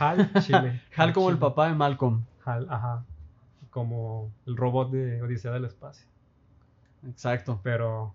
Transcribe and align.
Hal 0.04 0.30
Chile. 0.40 0.80
Hal 0.96 1.12
como 1.12 1.30
el 1.30 1.38
papá 1.38 1.68
de 1.68 1.74
Malcolm. 1.74 2.24
Hal, 2.44 2.66
ajá. 2.70 3.04
Como 3.70 4.32
el 4.46 4.56
robot 4.56 4.90
de 4.90 5.22
Odisea 5.22 5.52
del 5.52 5.66
Espacio. 5.66 6.06
Exacto. 7.06 7.60
Pero, 7.62 8.14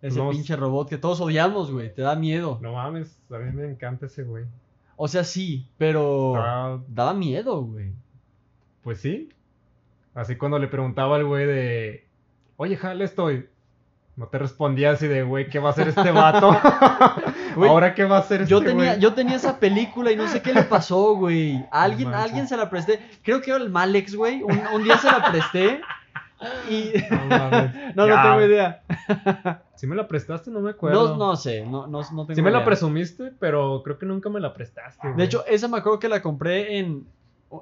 Ese 0.00 0.20
pinche 0.30 0.56
robot 0.56 0.88
que 0.88 0.98
todos 0.98 1.20
odiamos, 1.20 1.70
güey. 1.70 1.94
Te 1.94 2.02
da 2.02 2.16
miedo. 2.16 2.58
no 2.62 2.72
mames, 2.72 3.20
a 3.30 3.38
mí 3.38 3.52
me 3.52 3.70
encanta 3.70 4.06
ese 4.06 4.24
güey. 4.24 4.46
O 4.96 5.06
sea, 5.06 5.22
sí, 5.22 5.68
pero 5.76 6.82
daba 6.88 7.14
miedo, 7.14 7.62
güey. 7.62 7.92
Pues 8.82 9.00
sí. 9.00 9.28
Así 10.14 10.36
cuando 10.36 10.58
le 10.58 10.66
preguntaba 10.66 11.16
al 11.16 11.24
güey 11.24 11.46
de, 11.46 12.06
oye, 12.56 12.78
Hal, 12.82 13.02
estoy. 13.02 13.48
No 14.18 14.26
te 14.26 14.36
respondía 14.36 14.90
así 14.90 15.06
de, 15.06 15.22
güey, 15.22 15.48
¿qué 15.48 15.60
va 15.60 15.68
a 15.68 15.72
hacer 15.72 15.86
este 15.86 16.10
vato? 16.10 16.50
Ahora, 17.56 17.94
¿qué 17.94 18.04
va 18.04 18.16
a 18.16 18.18
hacer 18.18 18.42
este 18.42 18.50
Yo 18.50 18.60
tenía, 18.60 18.96
yo 18.96 19.14
tenía 19.14 19.36
esa 19.36 19.60
película 19.60 20.10
y 20.10 20.16
no 20.16 20.26
sé 20.26 20.42
qué 20.42 20.52
le 20.52 20.64
pasó, 20.64 21.14
güey. 21.14 21.64
Alguien, 21.70 22.12
alguien 22.12 22.48
se 22.48 22.56
la 22.56 22.68
presté. 22.68 22.98
Creo 23.22 23.40
que 23.40 23.52
era 23.52 23.62
el 23.62 23.70
Malex, 23.70 24.16
güey. 24.16 24.42
Un, 24.42 24.60
un 24.74 24.82
día 24.82 24.98
se 24.98 25.06
la 25.06 25.30
presté. 25.30 25.80
Y. 26.68 26.94
No, 27.94 28.06
no, 28.08 28.22
tengo 28.22 28.42
idea. 28.44 28.82
Si 29.76 29.86
me 29.86 29.94
la 29.94 30.08
prestaste, 30.08 30.50
no 30.50 30.58
me 30.58 30.70
acuerdo. 30.70 31.16
No, 31.16 31.16
no 31.16 31.36
sé, 31.36 31.64
no, 31.64 31.86
no, 31.86 32.00
no 32.00 32.26
tengo 32.26 32.34
Sí 32.34 32.42
me 32.42 32.50
la 32.50 32.64
presumiste, 32.64 33.32
pero 33.38 33.82
creo 33.84 33.98
que 33.98 34.06
nunca 34.06 34.28
me 34.30 34.40
la 34.40 34.52
prestaste. 34.52 35.12
De 35.14 35.22
hecho, 35.22 35.44
esa 35.46 35.68
me 35.68 35.78
acuerdo 35.78 36.00
que 36.00 36.08
la 36.08 36.22
compré 36.22 36.78
en. 36.78 37.06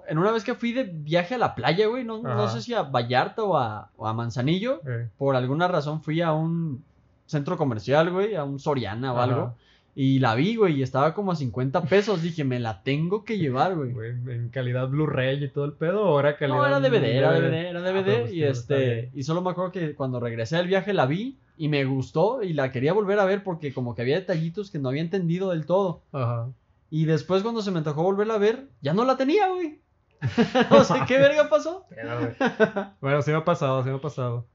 En 0.09 0.19
una 0.19 0.33
vez 0.33 0.43
que 0.43 0.55
fui 0.55 0.73
de 0.73 0.83
viaje 0.85 1.37
a 1.37 1.39
la 1.39 1.55
playa, 1.55 1.87
güey. 1.87 2.03
No, 2.05 2.21
no 2.23 2.49
sé 2.49 2.61
si 2.61 2.75
a 2.75 2.83
Vallarta 2.83 3.43
o 3.45 3.57
a, 3.57 3.91
o 3.97 4.07
a 4.07 4.13
Manzanillo. 4.13 4.81
Por 5.19 5.37
alguna 5.37 5.69
razón 5.69 6.03
fui 6.03 6.21
a 6.23 6.33
un 6.33 6.83
centro 7.27 7.57
comercial, 7.57 8.11
güey. 8.11 8.35
A 8.35 8.45
un 8.45 8.59
Soriana 8.59 9.13
o 9.13 9.17
Ajá. 9.17 9.25
algo. 9.25 9.55
Y 9.95 10.19
la 10.19 10.35
vi, 10.35 10.57
güey. 10.57 10.75
Y 10.79 10.83
estaba 10.83 11.15
como 11.15 11.33
a 11.33 11.37
50 11.37 11.83
pesos. 11.85 12.21
Dije, 12.21 12.45
me 12.45 12.59
la 12.61 12.83
tengo 12.83 13.25
que 13.25 13.39
llevar, 13.39 13.75
güey. 13.77 13.93
güey, 13.93 14.11
en 14.27 14.49
calidad 14.51 14.89
Blu-ray 14.89 15.43
y 15.43 15.49
todo 15.49 15.65
el 15.65 15.73
pedo, 15.73 16.05
o 16.05 16.21
era 16.21 16.37
calidad. 16.37 16.59
No, 16.59 16.67
era 16.67 16.81
DVD, 16.81 17.05
era 17.17 17.33
DVD, 17.33 17.55
era 17.71 17.79
Ah, 17.81 17.83
DVD. 17.83 18.21
pues, 18.23 18.33
y 18.33 18.43
este. 18.43 19.11
Y 19.15 19.23
solo 19.23 19.41
me 19.41 19.51
acuerdo 19.51 19.73
que 19.73 19.95
cuando 19.95 20.21
regresé 20.21 20.57
del 20.57 20.67
viaje 20.67 20.93
la 20.93 21.07
vi. 21.07 21.39
Y 21.57 21.69
me 21.69 21.85
gustó. 21.87 22.43
Y 22.43 22.53
la 22.53 22.71
quería 22.73 22.93
volver 22.93 23.19
a 23.21 23.25
ver 23.25 23.43
porque 23.43 23.73
como 23.73 23.95
que 23.95 24.03
había 24.03 24.17
detallitos 24.17 24.71
que 24.71 24.79
no 24.79 24.89
había 24.91 25.01
entendido 25.01 25.51
del 25.51 25.65
todo. 25.65 26.03
Ajá. 26.13 26.49
Y 26.91 27.05
después 27.05 27.43
cuando 27.43 27.63
se 27.63 27.71
me 27.71 27.79
antojó 27.79 28.03
volverla 28.03 28.35
a 28.35 28.39
ver, 28.39 28.71
ya 28.81 28.93
no 28.95 29.05
la 29.05 29.17
tenía, 29.17 29.49
güey. 29.49 29.81
no 30.71 30.85
sé 30.85 30.95
qué 31.07 31.19
verga 31.19 31.49
pasó. 31.49 31.85
Bueno, 33.01 33.23
sí 33.23 33.31
me 33.31 33.37
ha 33.39 33.45
pasado, 33.45 33.83
sí 33.83 33.91
me 33.91 33.97
ha 33.97 34.01
pasado. 34.01 34.47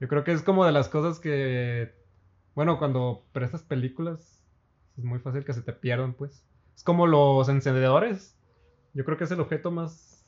Yo 0.00 0.08
creo 0.08 0.24
que 0.24 0.32
es 0.32 0.42
como 0.42 0.64
de 0.64 0.72
las 0.72 0.88
cosas 0.88 1.20
que, 1.20 1.94
bueno, 2.54 2.78
cuando 2.78 3.24
prestas 3.32 3.62
películas, 3.62 4.42
es 4.96 5.04
muy 5.04 5.18
fácil 5.18 5.44
que 5.44 5.52
se 5.52 5.62
te 5.62 5.72
pierdan, 5.72 6.14
pues. 6.14 6.44
Es 6.74 6.82
como 6.82 7.06
los 7.06 7.48
encendedores. 7.48 8.36
Yo 8.94 9.04
creo 9.04 9.16
que 9.16 9.24
es 9.24 9.30
el 9.30 9.40
objeto 9.40 9.70
más, 9.70 10.24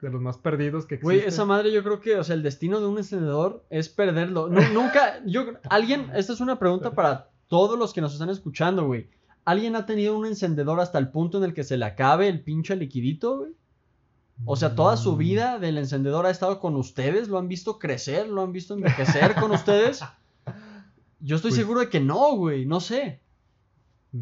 de 0.00 0.10
los 0.10 0.20
más 0.20 0.36
perdidos 0.38 0.86
que 0.86 0.96
existe. 0.96 1.04
Güey, 1.16 1.26
esa 1.26 1.44
madre 1.44 1.72
yo 1.72 1.82
creo 1.82 2.00
que, 2.00 2.16
o 2.16 2.24
sea, 2.24 2.34
el 2.34 2.42
destino 2.42 2.80
de 2.80 2.86
un 2.86 2.98
encendedor 2.98 3.64
es 3.70 3.88
perderlo. 3.88 4.48
Nu- 4.48 4.60
nunca, 4.72 5.20
yo, 5.24 5.44
alguien, 5.70 6.10
esta 6.14 6.32
es 6.32 6.40
una 6.40 6.58
pregunta 6.58 6.90
para 6.94 7.30
todos 7.48 7.78
los 7.78 7.92
que 7.92 8.00
nos 8.00 8.12
están 8.12 8.28
escuchando, 8.30 8.86
güey. 8.86 9.08
¿Alguien 9.46 9.74
ha 9.76 9.86
tenido 9.86 10.18
un 10.18 10.26
encendedor 10.26 10.80
hasta 10.80 10.98
el 10.98 11.08
punto 11.08 11.38
en 11.38 11.44
el 11.44 11.54
que 11.54 11.64
se 11.64 11.78
le 11.78 11.86
acabe 11.86 12.28
el 12.28 12.42
pinche 12.42 12.76
liquidito, 12.76 13.38
güey? 13.38 13.52
O 14.44 14.56
sea, 14.56 14.74
toda 14.74 14.98
su 14.98 15.14
Mm. 15.14 15.18
vida 15.18 15.58
del 15.58 15.78
encendedor 15.78 16.26
ha 16.26 16.30
estado 16.30 16.60
con 16.60 16.76
ustedes, 16.76 17.28
lo 17.28 17.38
han 17.38 17.48
visto 17.48 17.78
crecer, 17.78 18.28
lo 18.28 18.42
han 18.42 18.52
visto 18.52 18.74
envejecer 18.74 19.34
con 19.36 19.50
ustedes. 19.52 20.04
Yo 21.20 21.36
estoy 21.36 21.52
Pues- 21.52 21.60
seguro 21.60 21.80
de 21.80 21.88
que 21.88 22.00
no, 22.00 22.36
güey, 22.36 22.66
no 22.66 22.80
sé. 22.80 23.20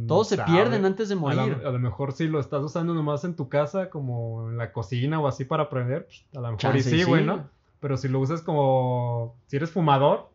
Todos 0.09 0.29
se 0.29 0.39
pierden 0.39 0.85
antes 0.85 1.09
de 1.09 1.15
A 1.15 1.19
morir. 1.19 1.59
lo, 1.63 1.69
a 1.69 1.73
lo 1.73 1.79
mejor 1.79 2.13
si 2.13 2.27
lo 2.27 2.39
estás 2.41 2.63
usando 2.63 2.95
nomás 2.95 3.25
en 3.25 3.35
tu 3.37 3.49
casa, 3.49 3.91
como 3.91 4.51
en 4.51 4.57
la 4.59 4.73
cocina 4.73 5.21
o 5.21 5.27
así 5.29 5.45
para 5.45 5.65
aprender, 5.65 6.07
pues, 6.07 6.25
a 6.33 6.37
lo 6.41 6.43
mejor 6.49 6.59
Chance 6.59 6.91
y 6.91 6.95
y 6.95 6.99
sí, 6.99 7.05
güey. 7.05 7.25
¿no? 7.25 7.49
Pero 7.81 7.97
si 7.97 8.09
lo 8.09 8.19
usas 8.21 8.43
como, 8.43 9.37
si 9.47 9.57
eres 9.57 9.71
fumador 9.71 10.31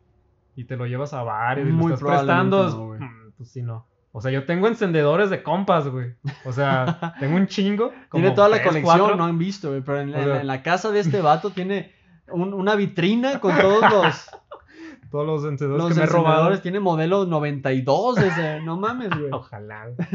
y 0.56 0.64
te 0.64 0.76
lo 0.76 0.86
llevas 0.86 1.12
a 1.12 1.22
bares 1.22 1.68
y 1.68 1.72
Muy 1.72 1.88
lo 1.90 1.94
estás 1.94 2.08
prestando, 2.18 2.70
no, 2.70 3.04
mm, 3.06 3.32
pues 3.36 3.50
sí, 3.50 3.62
no. 3.62 3.86
O 4.12 4.20
sea, 4.20 4.30
yo 4.32 4.44
tengo 4.44 4.66
encendedores 4.66 5.30
de 5.30 5.42
compas, 5.42 5.86
güey. 5.88 6.14
O 6.44 6.52
sea, 6.52 7.14
tengo 7.20 7.36
un 7.36 7.46
chingo. 7.46 7.92
como 8.08 8.22
Tiene 8.22 8.34
toda 8.34 8.48
la 8.48 8.62
colección, 8.62 9.16
no 9.16 9.24
han 9.24 9.38
visto, 9.38 9.68
güey, 9.70 9.82
pero 9.82 10.00
en, 10.00 10.12
O 10.14 10.16
en- 10.18 10.24
sea- 10.24 10.40
en 10.40 10.46
la 10.46 10.62
casa 10.62 10.90
de 10.90 11.00
este 11.00 11.20
vato 11.22 11.50
tiene 11.50 11.92
un- 12.32 12.52
una 12.54 12.74
vitrina 12.74 13.38
con 13.40 13.56
todos 13.56 13.82
los, 13.90 14.30
Todos 15.10 15.26
los 15.26 15.44
encendedores 15.44 15.84
los 15.84 15.92
que 15.94 15.98
me 16.00 16.04
he 16.04 16.08
robado. 16.08 16.60
Tiene 16.60 16.78
modelo 16.78 17.24
92 17.26 18.14
desde, 18.14 18.60
no 18.62 18.76
mames, 18.76 19.10
güey. 19.10 19.30
Ojalá. 19.32 19.88
güey. 19.88 20.08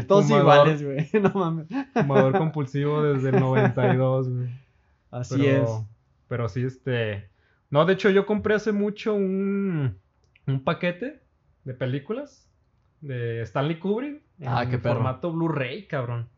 Sí, 0.00 0.06
Todos 0.06 0.26
fumador- 0.26 0.40
iguales, 0.40 0.82
güey, 0.84 1.10
no 1.20 1.30
mames. 1.34 1.66
Fumador 1.94 2.38
compulsivo 2.38 3.02
desde 3.02 3.30
el 3.30 3.40
92, 3.40 4.28
güey. 4.28 4.48
Así 5.10 5.36
pero, 5.38 5.62
es. 5.64 5.70
Pero 6.28 6.48
sí, 6.48 6.62
este. 6.64 7.28
No, 7.70 7.84
de 7.86 7.94
hecho, 7.94 8.10
yo 8.10 8.24
compré 8.26 8.54
hace 8.54 8.70
mucho 8.72 9.14
un, 9.14 9.96
un 10.46 10.60
paquete 10.64 11.20
de 11.64 11.74
películas 11.74 12.45
de 13.00 13.42
Stanley 13.42 13.78
Kubrick. 13.78 14.22
Ah, 14.44 14.64
en 14.64 14.70
qué 14.70 14.78
perro. 14.78 14.96
formato 14.96 15.32
Blu-ray, 15.32 15.86
cabrón. 15.86 16.28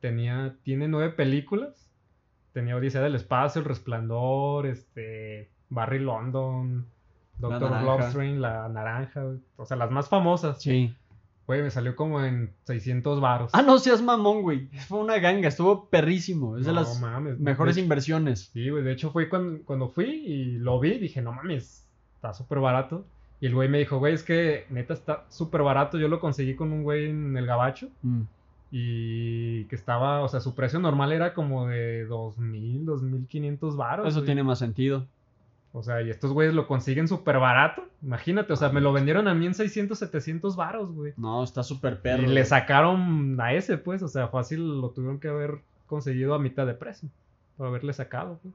Tenía, 0.00 0.56
tiene 0.62 0.88
nueve 0.88 1.10
películas. 1.10 1.90
Tenía 2.52 2.76
Odisea 2.76 3.00
del 3.00 3.14
Espacio, 3.14 3.60
El 3.60 3.66
Resplandor, 3.66 4.66
este. 4.66 5.50
Barry 5.68 5.98
London, 5.98 6.86
Doctor. 7.38 7.80
Bloodstream, 7.80 8.38
La 8.38 8.68
Naranja. 8.68 9.24
O 9.56 9.66
sea, 9.66 9.76
las 9.76 9.90
más 9.90 10.08
famosas. 10.08 10.62
Sí. 10.62 10.94
Güey, 11.46 11.62
me 11.62 11.70
salió 11.70 11.94
como 11.94 12.24
en 12.24 12.52
600 12.64 13.20
varos. 13.20 13.50
Ah, 13.54 13.62
no 13.62 13.78
seas 13.78 14.02
mamón, 14.02 14.42
güey. 14.42 14.66
Fue 14.88 14.98
una 14.98 15.18
ganga, 15.18 15.48
estuvo 15.48 15.88
perrísimo. 15.88 16.56
Es 16.56 16.66
de 16.66 16.72
No 16.72 16.80
las 16.80 17.00
mames, 17.00 17.38
mejores 17.38 17.76
de 17.76 17.82
inversiones. 17.82 18.50
Sí, 18.52 18.68
güey, 18.68 18.82
de 18.82 18.92
hecho 18.92 19.12
fue 19.12 19.28
cuando, 19.28 19.62
cuando 19.64 19.88
fui 19.88 20.06
y 20.06 20.58
lo 20.58 20.80
vi, 20.80 20.98
dije, 20.98 21.22
no 21.22 21.32
mames, 21.32 21.86
está 22.16 22.34
súper 22.34 22.58
barato. 22.58 23.06
Y 23.40 23.46
el 23.46 23.54
güey 23.54 23.68
me 23.68 23.78
dijo, 23.78 23.98
güey, 23.98 24.14
es 24.14 24.22
que 24.22 24.64
neta 24.70 24.94
está 24.94 25.24
súper 25.28 25.62
barato. 25.62 25.98
Yo 25.98 26.08
lo 26.08 26.20
conseguí 26.20 26.54
con 26.54 26.72
un 26.72 26.82
güey 26.82 27.10
en 27.10 27.36
el 27.36 27.46
gabacho 27.46 27.88
Mm. 28.02 28.22
y 28.70 29.64
que 29.64 29.76
estaba, 29.76 30.22
o 30.22 30.28
sea, 30.28 30.40
su 30.40 30.54
precio 30.54 30.78
normal 30.78 31.12
era 31.12 31.34
como 31.34 31.66
de 31.66 32.04
2000, 32.06 32.84
2500 32.86 33.76
baros. 33.76 34.08
Eso 34.08 34.18
güey. 34.20 34.26
tiene 34.26 34.42
más 34.42 34.58
sentido. 34.58 35.06
O 35.72 35.82
sea, 35.82 36.00
y 36.00 36.08
estos 36.08 36.32
güeyes 36.32 36.54
lo 36.54 36.66
consiguen 36.66 37.06
súper 37.06 37.38
barato. 37.38 37.84
Imagínate, 38.02 38.52
o 38.52 38.56
sea, 38.56 38.70
me 38.70 38.80
lo 38.80 38.94
vendieron 38.94 39.28
a 39.28 39.34
mí 39.34 39.44
en 39.44 39.52
600, 39.54 39.98
700 39.98 40.56
varos, 40.56 40.90
güey. 40.92 41.12
No, 41.18 41.44
está 41.44 41.62
súper 41.62 42.00
perro. 42.00 42.22
Y 42.22 42.24
güey. 42.24 42.34
le 42.34 42.44
sacaron 42.46 43.38
a 43.40 43.52
ese, 43.52 43.76
pues, 43.76 44.02
o 44.02 44.08
sea, 44.08 44.28
fácil 44.28 44.80
lo 44.80 44.88
tuvieron 44.90 45.20
que 45.20 45.28
haber 45.28 45.58
conseguido 45.86 46.34
a 46.34 46.38
mitad 46.38 46.66
de 46.66 46.72
precio. 46.74 47.10
Por 47.58 47.66
haberle 47.66 47.92
sacado, 47.92 48.38
pues. 48.42 48.54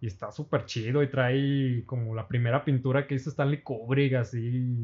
Y 0.00 0.06
está 0.06 0.32
súper 0.32 0.64
chido 0.64 1.02
y 1.02 1.08
trae 1.08 1.82
como 1.86 2.14
la 2.14 2.26
primera 2.26 2.64
pintura 2.64 3.06
que 3.06 3.14
hizo 3.16 3.28
Stanley 3.30 3.60
Kubrick, 3.62 4.14
así. 4.14 4.74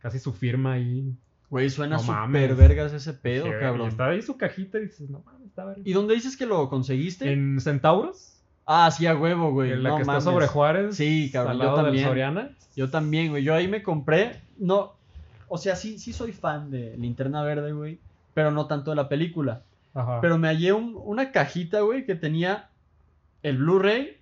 Casi 0.00 0.18
su 0.20 0.32
firma 0.32 0.74
ahí. 0.74 1.12
Güey, 1.50 1.70
suena 1.70 1.96
No 1.96 2.28
vergas 2.56 2.92
ese 2.92 3.14
pedo, 3.14 3.46
cabrón. 3.58 3.86
Y 3.86 3.88
está 3.88 4.06
ahí 4.08 4.22
su 4.22 4.36
cajita 4.36 4.78
y 4.78 4.82
dices, 4.82 5.08
no 5.10 5.22
mames, 5.24 5.48
está 5.48 5.64
verga. 5.64 5.82
¿Y 5.84 5.92
dónde 5.92 6.14
dices 6.14 6.36
que 6.36 6.46
lo 6.46 6.68
conseguiste? 6.68 7.32
En 7.32 7.60
Centauros, 7.60 8.34
Ah, 8.70 8.90
sí, 8.90 9.06
a 9.06 9.16
huevo, 9.16 9.50
güey. 9.50 9.72
en 9.72 9.82
la 9.82 9.88
no 9.88 9.96
que 9.96 10.04
mames. 10.04 10.18
está 10.22 10.30
sobre 10.30 10.46
Juárez. 10.46 10.94
Sí, 10.94 11.30
cabrón, 11.32 11.52
al 11.52 11.58
yo 11.58 11.64
lado 11.64 11.76
del 11.78 11.86
también. 11.86 12.06
Soriana. 12.06 12.50
Yo 12.76 12.90
también, 12.90 13.30
güey. 13.30 13.42
Yo 13.42 13.54
ahí 13.54 13.66
me 13.66 13.82
compré. 13.82 14.40
No. 14.58 14.92
O 15.48 15.56
sea, 15.56 15.74
sí, 15.74 15.98
sí 15.98 16.12
soy 16.12 16.32
fan 16.32 16.70
de 16.70 16.94
Linterna 16.98 17.42
Verde, 17.42 17.72
güey. 17.72 17.98
Pero 18.34 18.50
no 18.50 18.66
tanto 18.66 18.90
de 18.90 18.96
la 18.96 19.08
película. 19.08 19.62
Ajá. 19.94 20.20
Pero 20.20 20.36
me 20.36 20.48
hallé 20.48 20.74
un- 20.74 21.00
una 21.02 21.32
cajita, 21.32 21.80
güey, 21.80 22.04
que 22.04 22.14
tenía 22.14 22.68
el 23.42 23.56
Blu-ray, 23.56 24.17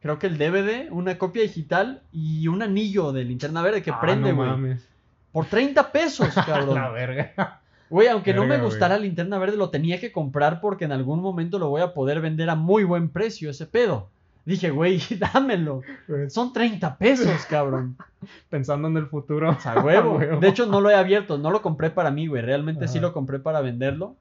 creo 0.00 0.18
que 0.18 0.26
el 0.26 0.38
DVD, 0.38 0.90
una 0.90 1.18
copia 1.18 1.42
digital 1.42 2.02
y 2.12 2.48
un 2.48 2.62
anillo 2.62 3.12
de 3.12 3.24
Linterna 3.24 3.62
Verde 3.62 3.82
que 3.82 3.90
Ah, 3.90 4.00
prende, 4.00 4.30
no 4.30 4.36
güey. 4.36 4.48
mames. 4.50 4.88
por 5.32 5.46
30 5.46 5.92
pesos, 5.92 6.28
La 6.36 6.44
cabrón. 6.46 6.92
verga. 6.94 7.60
Güey, 7.90 8.08
aunque 8.08 8.34
no 8.34 8.44
me 8.46 8.58
gustara 8.58 8.98
Linterna 8.98 9.38
Verde, 9.38 9.56
lo 9.56 9.70
tenía 9.70 10.00
que 10.00 10.10
comprar 10.12 10.60
porque 10.60 10.84
en 10.86 10.92
algún 10.92 11.20
momento 11.20 11.58
lo 11.58 11.68
voy 11.68 11.82
a 11.82 11.94
poder 11.94 12.20
vender 12.20 12.50
a 12.50 12.54
muy 12.56 12.82
buen 12.84 13.08
precio, 13.10 13.48
ese 13.50 13.66
pedo. 13.66 14.08
Dije, 14.44 14.70
güey, 14.70 15.00
dámelo. 15.34 15.82
Son 16.28 16.52
30 16.52 16.98
pesos, 16.98 17.46
cabrón. 17.48 17.96
Pensando 18.50 18.88
en 18.88 18.96
el 18.96 19.06
futuro. 19.06 19.50
O 19.50 19.60
sea, 19.60 19.80
huevo. 19.80 20.16
Huevo. 20.18 20.40
De 20.40 20.48
hecho, 20.48 20.66
no 20.66 20.80
lo 20.80 20.90
he 20.90 20.94
abierto, 20.94 21.36
no 21.38 21.50
lo 21.50 21.62
compré 21.62 21.90
para 21.90 22.10
mí, 22.10 22.26
güey. 22.28 22.42
Realmente 22.42 22.86
sí 22.88 22.98
lo 23.00 23.12
compré 23.12 23.38
para 23.40 23.60
venderlo. 23.60 24.16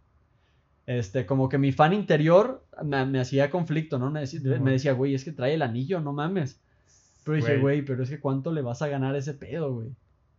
Este, 0.88 1.26
como 1.26 1.50
que 1.50 1.58
mi 1.58 1.72
fan 1.72 1.94
interior 1.94 2.64
me, 2.84 3.06
me 3.06 3.20
hacía 3.20 3.50
conflicto, 3.50 3.98
¿no? 3.98 4.12
Me 4.12 4.22
decía, 4.22 4.40
me 4.60 4.72
decía, 4.72 4.94
güey, 4.94 5.16
es 5.16 5.24
que 5.24 5.32
trae 5.32 5.56
el 5.56 5.62
anillo, 5.62 6.00
no 6.00 6.14
mames. 6.14 6.62
Pero 7.24 7.38
dije, 7.38 7.58
Güey. 7.58 7.82
pero 7.82 8.04
es 8.04 8.10
que 8.10 8.20
¿cuánto 8.20 8.52
le 8.52 8.62
vas 8.62 8.84
a 8.84 8.88
ganar 8.88 9.16
ese 9.16 9.34
pedo, 9.34 9.74
güey? 9.74 9.90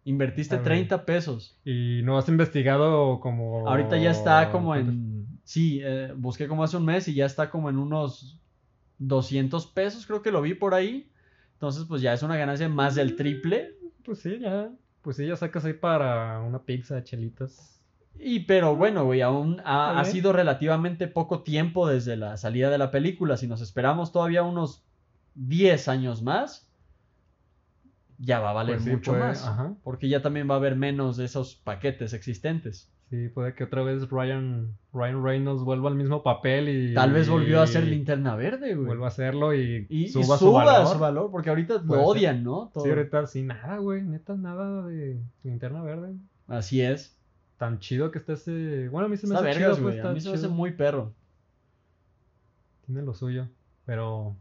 Invertiste 0.04 0.54
A 0.54 0.58
ver. 0.58 0.66
30 0.66 1.04
pesos. 1.04 1.58
Y 1.64 2.00
no 2.04 2.16
has 2.16 2.28
investigado 2.28 3.19
como. 3.19 3.69
Ahorita 3.69 3.98
ya 3.98 4.12
está 4.12 4.52
como 4.52 4.76
en... 4.76 5.26
Sí, 5.43 5.81
eh, 5.82 6.12
busqué 6.16 6.46
como 6.46 6.62
hace 6.62 6.76
un 6.76 6.84
mes 6.84 7.08
y 7.08 7.14
ya 7.14 7.26
está 7.26 7.50
como 7.50 7.70
en 7.70 7.78
unos 7.78 8.38
200 8.99 9.66
pesos, 9.66 10.06
creo 10.06 10.22
que 10.22 10.31
lo 10.31 10.42
vi 10.42 10.54
por 10.54 10.75
ahí. 10.75 11.10
Entonces, 11.54 11.84
pues 11.88 12.02
ya 12.02 12.12
es 12.12 12.22
una 12.22 12.37
ganancia 12.37 12.69
más 12.69 12.94
del 12.94 13.16
triple. 13.16 13.75
Pues 14.04 14.20
sí, 14.20 14.38
ya. 14.38 14.70
Pues 15.02 15.16
sí, 15.16 15.26
ya 15.26 15.34
sacas 15.34 15.64
ahí 15.64 15.72
para 15.72 16.40
una 16.40 16.60
pizza, 16.62 17.02
chelitas. 17.02 17.75
Y 18.18 18.40
pero 18.40 18.74
bueno, 18.76 19.04
güey, 19.04 19.20
aún 19.22 19.60
ha, 19.64 20.02
sido 20.04 20.32
relativamente 20.32 21.06
poco 21.08 21.42
tiempo 21.42 21.86
desde 21.88 22.16
la 22.16 22.36
salida 22.36 22.70
de 22.70 22.78
la 22.78 22.90
película. 22.90 23.36
Si 23.36 23.46
nos 23.46 23.60
esperamos 23.60 24.12
todavía 24.12 24.42
unos 24.42 24.82
10 25.34 25.88
años 25.88 26.22
más, 26.22 26.68
ya 28.18 28.40
va 28.40 28.50
a 28.50 28.54
valer 28.54 28.76
Pues 28.76 28.84
sí, 28.84 28.90
mucho 28.90 29.12
puede- 29.12 29.24
más. 29.24 29.44
ajá. 29.46 29.74
Porque 29.84 30.08
ya 30.08 30.22
también 30.22 30.48
va 30.48 30.54
a 30.54 30.58
haber 30.58 30.76
menos 30.76 31.16
de 31.16 31.26
esos 31.26 31.54
paquetes 31.56 32.14
existentes. 32.14 32.90
Sí, 33.10 33.28
puede 33.28 33.54
que 33.54 33.62
otra 33.62 33.84
vez 33.84 34.08
Ryan, 34.10 34.76
Ryan 34.92 35.22
Reynolds 35.22 35.62
vuelva 35.62 35.88
al 35.90 35.94
mismo 35.94 36.24
papel 36.24 36.68
y... 36.68 36.94
Tal 36.94 37.12
vez 37.12 37.28
volvió 37.28 37.62
a 37.62 37.66
ser 37.68 37.86
linterna 37.86 38.34
verde, 38.34 38.74
güey. 38.74 38.86
Vuelva 38.86 39.04
a 39.06 39.08
hacerlo 39.08 39.54
y, 39.54 39.86
Y 39.88 40.04
y 40.06 40.08
suba, 40.08 40.36
su 40.38 40.50
valor. 40.52 41.30
porque 41.30 41.50
ahorita 41.50 41.82
Puede 41.82 42.02
lo 42.02 42.08
ser. 42.08 42.16
odian, 42.18 42.42
¿no? 42.42 42.70
Todo. 42.74 42.82
Sí, 42.82 42.90
ahorita 42.90 43.26
sí, 43.28 43.42
nada, 43.44 43.76
güey. 43.78 44.02
Neta, 44.02 44.34
nada 44.34 44.84
de 44.86 45.20
linterna 45.44 45.82
verde. 45.82 46.14
Así 46.48 46.80
es. 46.80 47.16
Tan 47.58 47.78
chido 47.78 48.10
que 48.10 48.18
está 48.18 48.34
ese... 48.34 48.88
Bueno, 48.88 49.06
a 49.06 49.08
mí 49.08 49.16
se 49.16 49.26
me 49.26 49.34
Está 49.34 49.48
hace 49.48 49.58
vergas, 49.58 49.76
chido, 49.76 49.88
pues. 49.88 50.04
A 50.04 50.12
mí 50.12 50.20
se 50.20 50.28
me 50.28 50.34
hace 50.34 50.48
muy 50.48 50.72
perro. 50.72 51.12
Tiene 52.84 53.02
lo 53.02 53.14
suyo. 53.14 53.48
Pero... 53.84 54.36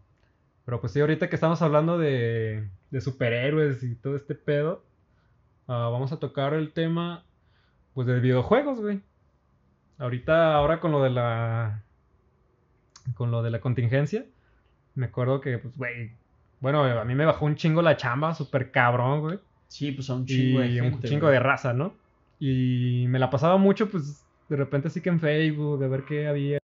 Pero 0.66 0.82
pues 0.82 0.94
sí, 0.94 1.00
ahorita 1.00 1.30
que 1.30 1.36
estamos 1.36 1.62
hablando 1.62 2.00
de, 2.00 2.68
de 2.90 3.02
superhéroes 3.02 3.84
y 3.84 3.94
todo 3.94 4.16
este 4.16 4.34
pedo, 4.34 4.84
ah, 5.68 5.90
vamos 5.92 6.12
a 6.12 6.18
tocar 6.18 6.56
el 6.56 6.74
tema, 6.74 7.24
pues, 7.94 8.08
de 8.08 8.20
videojuegos, 8.20 8.82
güey. 8.82 9.02
Ahorita, 10.00 10.56
ahora 10.56 10.80
con 10.80 10.92
lo 10.92 11.04
de 11.04 11.12
la... 11.12 11.84
Con 13.14 13.30
lo 13.30 13.44
de 13.44 13.52
la 13.52 13.62
contingencia, 13.62 14.26
me 14.96 15.06
acuerdo 15.06 15.40
que, 15.40 15.60
pues, 15.60 15.78
güey... 15.78 16.12
Bueno, 16.62 16.84
a 16.84 17.06
mí 17.06 17.14
me 17.14 17.26
bajó 17.26 17.46
un 17.46 17.56
chingo 17.56 17.84
la 17.84 17.96
chamba, 17.96 18.34
súper 18.34 18.72
cabrón, 18.72 19.22
güey. 19.22 19.40
Sí, 19.68 19.92
pues 19.92 20.10
a 20.10 20.16
un 20.16 20.26
chingo 20.26 20.62
de 20.62 20.68
y 20.68 20.80
un 20.80 20.92
gente. 20.92 21.10
chingo 21.10 21.28
güey. 21.28 21.34
de 21.34 21.40
raza, 21.40 21.74
¿no? 21.74 21.94
Y 22.40 23.06
me 23.10 23.20
la 23.20 23.30
pasaba 23.30 23.58
mucho, 23.58 23.90
pues, 23.90 24.26
de 24.50 24.56
repente 24.58 24.88
así 24.90 25.02
que 25.02 25.10
en 25.10 25.20
Facebook, 25.20 25.80
de 25.80 25.88
ver 25.88 26.06
qué 26.06 26.28
había. 26.28 26.60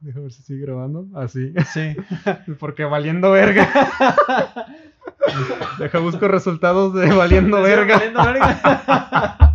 Deja 0.00 0.20
ver 0.20 0.32
si 0.32 0.42
sigue 0.42 0.60
grabando. 0.66 1.06
Así. 1.14 1.52
Sí. 1.72 1.96
Porque 2.60 2.84
valiendo 2.84 3.30
verga. 3.32 3.68
Deja 5.78 5.98
busco 5.98 6.28
resultados 6.28 6.94
de 6.94 7.12
valiendo 7.12 7.60
verga. 7.62 7.96
Valiendo 7.96 8.24
verga. 8.24 9.38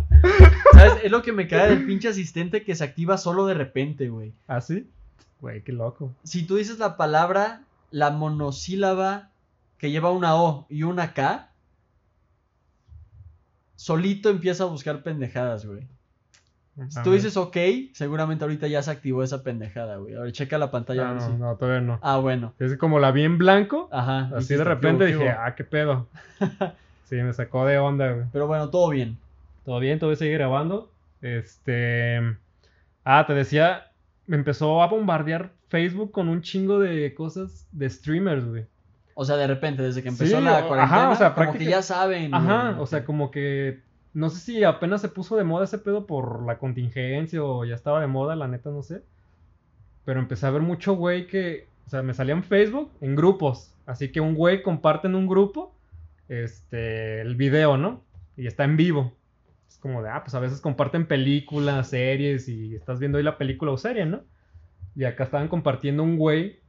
¿Sabes? 0.72 0.94
Es 1.02 1.10
lo 1.10 1.22
que 1.22 1.32
me 1.32 1.48
cae 1.48 1.68
del 1.68 1.86
pinche 1.86 2.08
asistente 2.08 2.62
que 2.62 2.74
se 2.74 2.84
activa 2.84 3.18
solo 3.18 3.46
de 3.46 3.54
repente, 3.54 4.08
güey. 4.08 4.32
¿Así? 4.46 4.88
Güey, 5.40 5.62
qué 5.62 5.72
loco. 5.72 6.12
Si 6.24 6.44
tú 6.44 6.56
dices 6.56 6.78
la 6.78 6.96
palabra, 6.96 7.62
la 7.90 8.10
monosílaba 8.10 9.30
que 9.78 9.90
lleva 9.90 10.10
una 10.10 10.36
O 10.36 10.66
y 10.68 10.82
una 10.82 11.14
K, 11.14 11.50
solito 13.76 14.28
empieza 14.28 14.64
a 14.64 14.66
buscar 14.66 15.02
pendejadas, 15.02 15.64
güey. 15.64 15.86
Si 16.88 17.02
tú 17.02 17.12
dices 17.12 17.36
ok, 17.36 17.56
seguramente 17.92 18.44
ahorita 18.44 18.66
ya 18.66 18.82
se 18.82 18.90
activó 18.90 19.22
esa 19.22 19.42
pendejada, 19.42 19.96
güey. 19.96 20.14
A 20.14 20.20
ver, 20.20 20.32
checa 20.32 20.56
la 20.56 20.70
pantalla. 20.70 21.10
a 21.10 21.14
No, 21.14 21.38
no, 21.38 21.56
todavía 21.56 21.80
no. 21.82 21.98
Ah, 22.02 22.16
bueno. 22.18 22.54
Es 22.58 22.76
como 22.78 22.98
la 23.00 23.10
vi 23.10 23.24
en 23.24 23.36
blanco. 23.38 23.88
Ajá. 23.92 24.30
Así 24.34 24.54
de 24.54 24.60
¿qué 24.60 24.64
repente 24.64 25.06
dije, 25.06 25.28
ah, 25.30 25.54
qué 25.54 25.64
pedo. 25.64 26.06
Sí, 27.04 27.16
me 27.16 27.32
sacó 27.32 27.66
de 27.66 27.76
onda, 27.76 28.12
güey. 28.12 28.26
Pero 28.32 28.46
bueno, 28.46 28.70
todo 28.70 28.88
bien. 28.90 29.18
Todo 29.64 29.80
bien, 29.80 29.98
todavía 29.98 30.16
sigue 30.16 30.32
grabando. 30.34 30.92
Este. 31.20 32.20
Ah, 33.04 33.24
te 33.26 33.34
decía, 33.34 33.88
me 34.28 34.36
empezó 34.36 34.80
a 34.80 34.86
bombardear 34.86 35.50
Facebook 35.68 36.12
con 36.12 36.28
un 36.28 36.40
chingo 36.42 36.78
de 36.78 37.12
cosas 37.14 37.66
de 37.72 37.90
streamers, 37.90 38.44
güey. 38.46 38.66
O 39.14 39.24
sea, 39.24 39.36
de 39.36 39.48
repente, 39.48 39.82
desde 39.82 40.02
que 40.02 40.08
empezó 40.08 40.38
Sí, 40.38 40.44
la 40.44 40.52
o- 40.52 40.54
ajá, 40.56 40.68
cuarentena, 40.68 41.10
o 41.10 41.16
sea, 41.16 41.34
como 41.34 41.52
que 41.54 41.64
ya 41.64 41.82
saben. 41.82 42.32
Ajá, 42.32 42.70
güey. 42.70 42.82
o 42.82 42.86
sea, 42.86 43.04
como 43.04 43.30
que. 43.32 43.80
No 44.12 44.28
sé 44.30 44.40
si 44.40 44.64
apenas 44.64 45.00
se 45.00 45.08
puso 45.08 45.36
de 45.36 45.44
moda 45.44 45.64
ese 45.64 45.78
pedo 45.78 46.06
por 46.06 46.44
la 46.44 46.58
contingencia 46.58 47.42
o 47.42 47.64
ya 47.64 47.74
estaba 47.74 48.00
de 48.00 48.06
moda, 48.06 48.36
la 48.36 48.48
neta, 48.48 48.70
no 48.70 48.82
sé. 48.82 49.02
Pero 50.04 50.20
empecé 50.20 50.46
a 50.46 50.50
ver 50.50 50.62
mucho 50.62 50.94
güey 50.94 51.26
que. 51.26 51.68
O 51.86 51.90
sea, 51.90 52.02
me 52.02 52.14
salía 52.14 52.34
en 52.34 52.44
Facebook 52.44 52.90
en 53.00 53.16
grupos. 53.16 53.74
Así 53.86 54.12
que 54.12 54.20
un 54.20 54.34
güey 54.34 54.62
comparte 54.62 55.08
en 55.08 55.14
un 55.14 55.26
grupo 55.26 55.74
este, 56.30 57.20
el 57.20 57.34
video, 57.34 57.76
¿no? 57.76 58.02
Y 58.36 58.46
está 58.46 58.64
en 58.64 58.76
vivo. 58.76 59.12
Es 59.68 59.78
como 59.78 60.02
de, 60.02 60.10
ah, 60.10 60.22
pues 60.22 60.34
a 60.34 60.40
veces 60.40 60.60
comparten 60.60 61.06
películas, 61.06 61.88
series 61.88 62.48
y 62.48 62.74
estás 62.74 63.00
viendo 63.00 63.18
ahí 63.18 63.24
la 63.24 63.36
película 63.36 63.72
o 63.72 63.76
serie, 63.76 64.06
¿no? 64.06 64.22
Y 64.94 65.04
acá 65.04 65.24
estaban 65.24 65.48
compartiendo 65.48 66.02
un 66.02 66.16
güey 66.16 66.60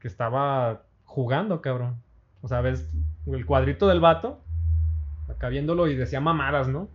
que 0.00 0.08
estaba 0.08 0.86
jugando, 1.04 1.60
cabrón. 1.60 2.02
O 2.40 2.48
sea, 2.48 2.60
ves 2.60 2.88
el 3.26 3.44
cuadrito 3.44 3.88
del 3.88 4.00
vato, 4.00 4.42
acá 5.28 5.48
viéndolo 5.48 5.88
y 5.88 5.96
decía 5.96 6.20
mamadas, 6.20 6.68
¿no? 6.68 6.88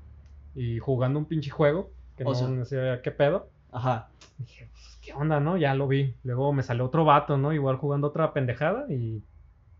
Y 0.55 0.79
jugando 0.79 1.19
un 1.19 1.25
pinche 1.25 1.49
juego, 1.49 1.91
que 2.17 2.23
O 2.23 2.29
no, 2.29 2.35
sea- 2.35 2.47
no 2.47 2.65
sé 2.65 2.99
qué 3.03 3.11
pedo. 3.11 3.49
Ajá. 3.71 4.09
Dije, 4.37 4.67
pues, 4.71 4.99
¿qué 5.01 5.13
onda, 5.13 5.39
no? 5.39 5.57
Ya 5.57 5.73
lo 5.75 5.87
vi. 5.87 6.15
Luego 6.23 6.51
me 6.53 6.63
salió 6.63 6.85
otro 6.85 7.05
vato, 7.05 7.37
¿no? 7.37 7.53
Igual 7.53 7.77
jugando 7.77 8.07
otra 8.07 8.33
pendejada 8.33 8.85
y 8.89 9.23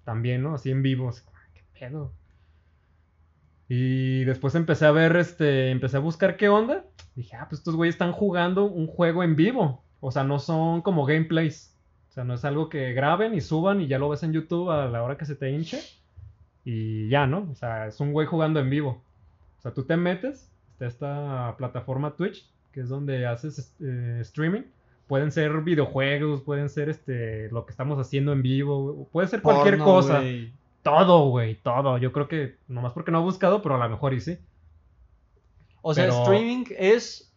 también, 0.06 0.44
¿no? 0.44 0.54
Así 0.56 0.72
en 0.72 0.82
vivo. 0.82 1.10
así 1.10 1.24
¿Qué 1.54 1.64
pedo? 1.80 2.14
Y 3.68 4.24
después 4.26 4.54
empecé 4.56 4.86
a 4.86 4.92
ver, 4.92 5.16
este, 5.16 5.72
empecé 5.72 5.98
a 5.98 6.02
buscar 6.02 6.36
qué 6.38 6.50
onda. 6.50 6.86
Dije, 7.16 7.36
ah, 7.38 7.48
pues 7.50 7.60
estos 7.60 7.76
güeyes 7.76 7.96
están 7.96 8.12
jugando 8.12 8.66
un 8.66 8.88
juego 8.88 9.24
en 9.24 9.36
vivo. 9.36 9.84
O 10.00 10.12
sea, 10.12 10.24
no 10.24 10.40
son 10.40 10.82
como 10.82 11.06
gameplays. 11.06 11.78
O 12.10 12.14
sea, 12.14 12.24
no 12.26 12.34
es 12.34 12.44
algo 12.44 12.68
que 12.68 12.92
graben 12.94 13.34
y 13.34 13.40
suban 13.42 13.80
y 13.80 13.88
ya 13.88 13.98
lo 13.98 14.10
ves 14.10 14.24
en 14.24 14.34
YouTube 14.34 14.70
a 14.70 14.88
la 14.88 15.04
hora 15.04 15.18
que 15.18 15.26
se 15.26 15.36
te 15.36 15.50
hinche. 15.52 15.80
Y 16.64 17.10
ya, 17.10 17.26
¿no? 17.28 17.48
O 17.52 17.56
sea, 17.56 17.88
es 17.88 18.00
un 18.00 18.12
güey 18.14 18.28
jugando 18.28 18.60
en 18.60 18.70
vivo. 18.70 19.02
O 19.60 19.62
sea, 19.62 19.74
tú 19.74 19.84
te 19.84 19.98
metes, 19.98 20.50
está 20.74 20.86
esta 20.88 21.56
plataforma 21.58 22.16
Twitch, 22.16 22.48
que 22.72 22.82
es 22.82 22.90
donde 22.90 23.26
haces 23.26 23.74
eh, 23.82 24.20
streaming. 24.22 24.62
Pueden 25.08 25.32
ser 25.32 25.52
videojuegos, 25.62 26.42
pueden 26.42 26.70
ser 26.70 26.90
este 26.90 27.50
lo 27.52 27.66
que 27.66 27.72
estamos 27.72 28.00
haciendo 28.00 28.32
en 28.32 28.42
vivo, 28.42 29.08
puede 29.12 29.28
ser 29.28 29.42
cualquier 29.42 29.78
Porno, 29.78 29.94
cosa. 29.94 30.22
Todo, 30.84 31.30
güey, 31.30 31.56
todo. 31.56 31.98
Yo 31.98 32.12
creo 32.12 32.28
que, 32.28 32.56
nomás 32.68 32.94
porque 32.94 33.12
no 33.12 33.20
he 33.20 33.24
buscado, 33.24 33.62
pero 33.62 33.76
a 33.76 33.78
lo 33.78 33.90
mejor 33.90 34.14
y 34.14 34.22
sí. 34.22 34.38
O 35.82 35.94
sea, 35.94 36.06
Pero- 36.06 36.24
streaming 36.24 36.66
es 36.78 37.32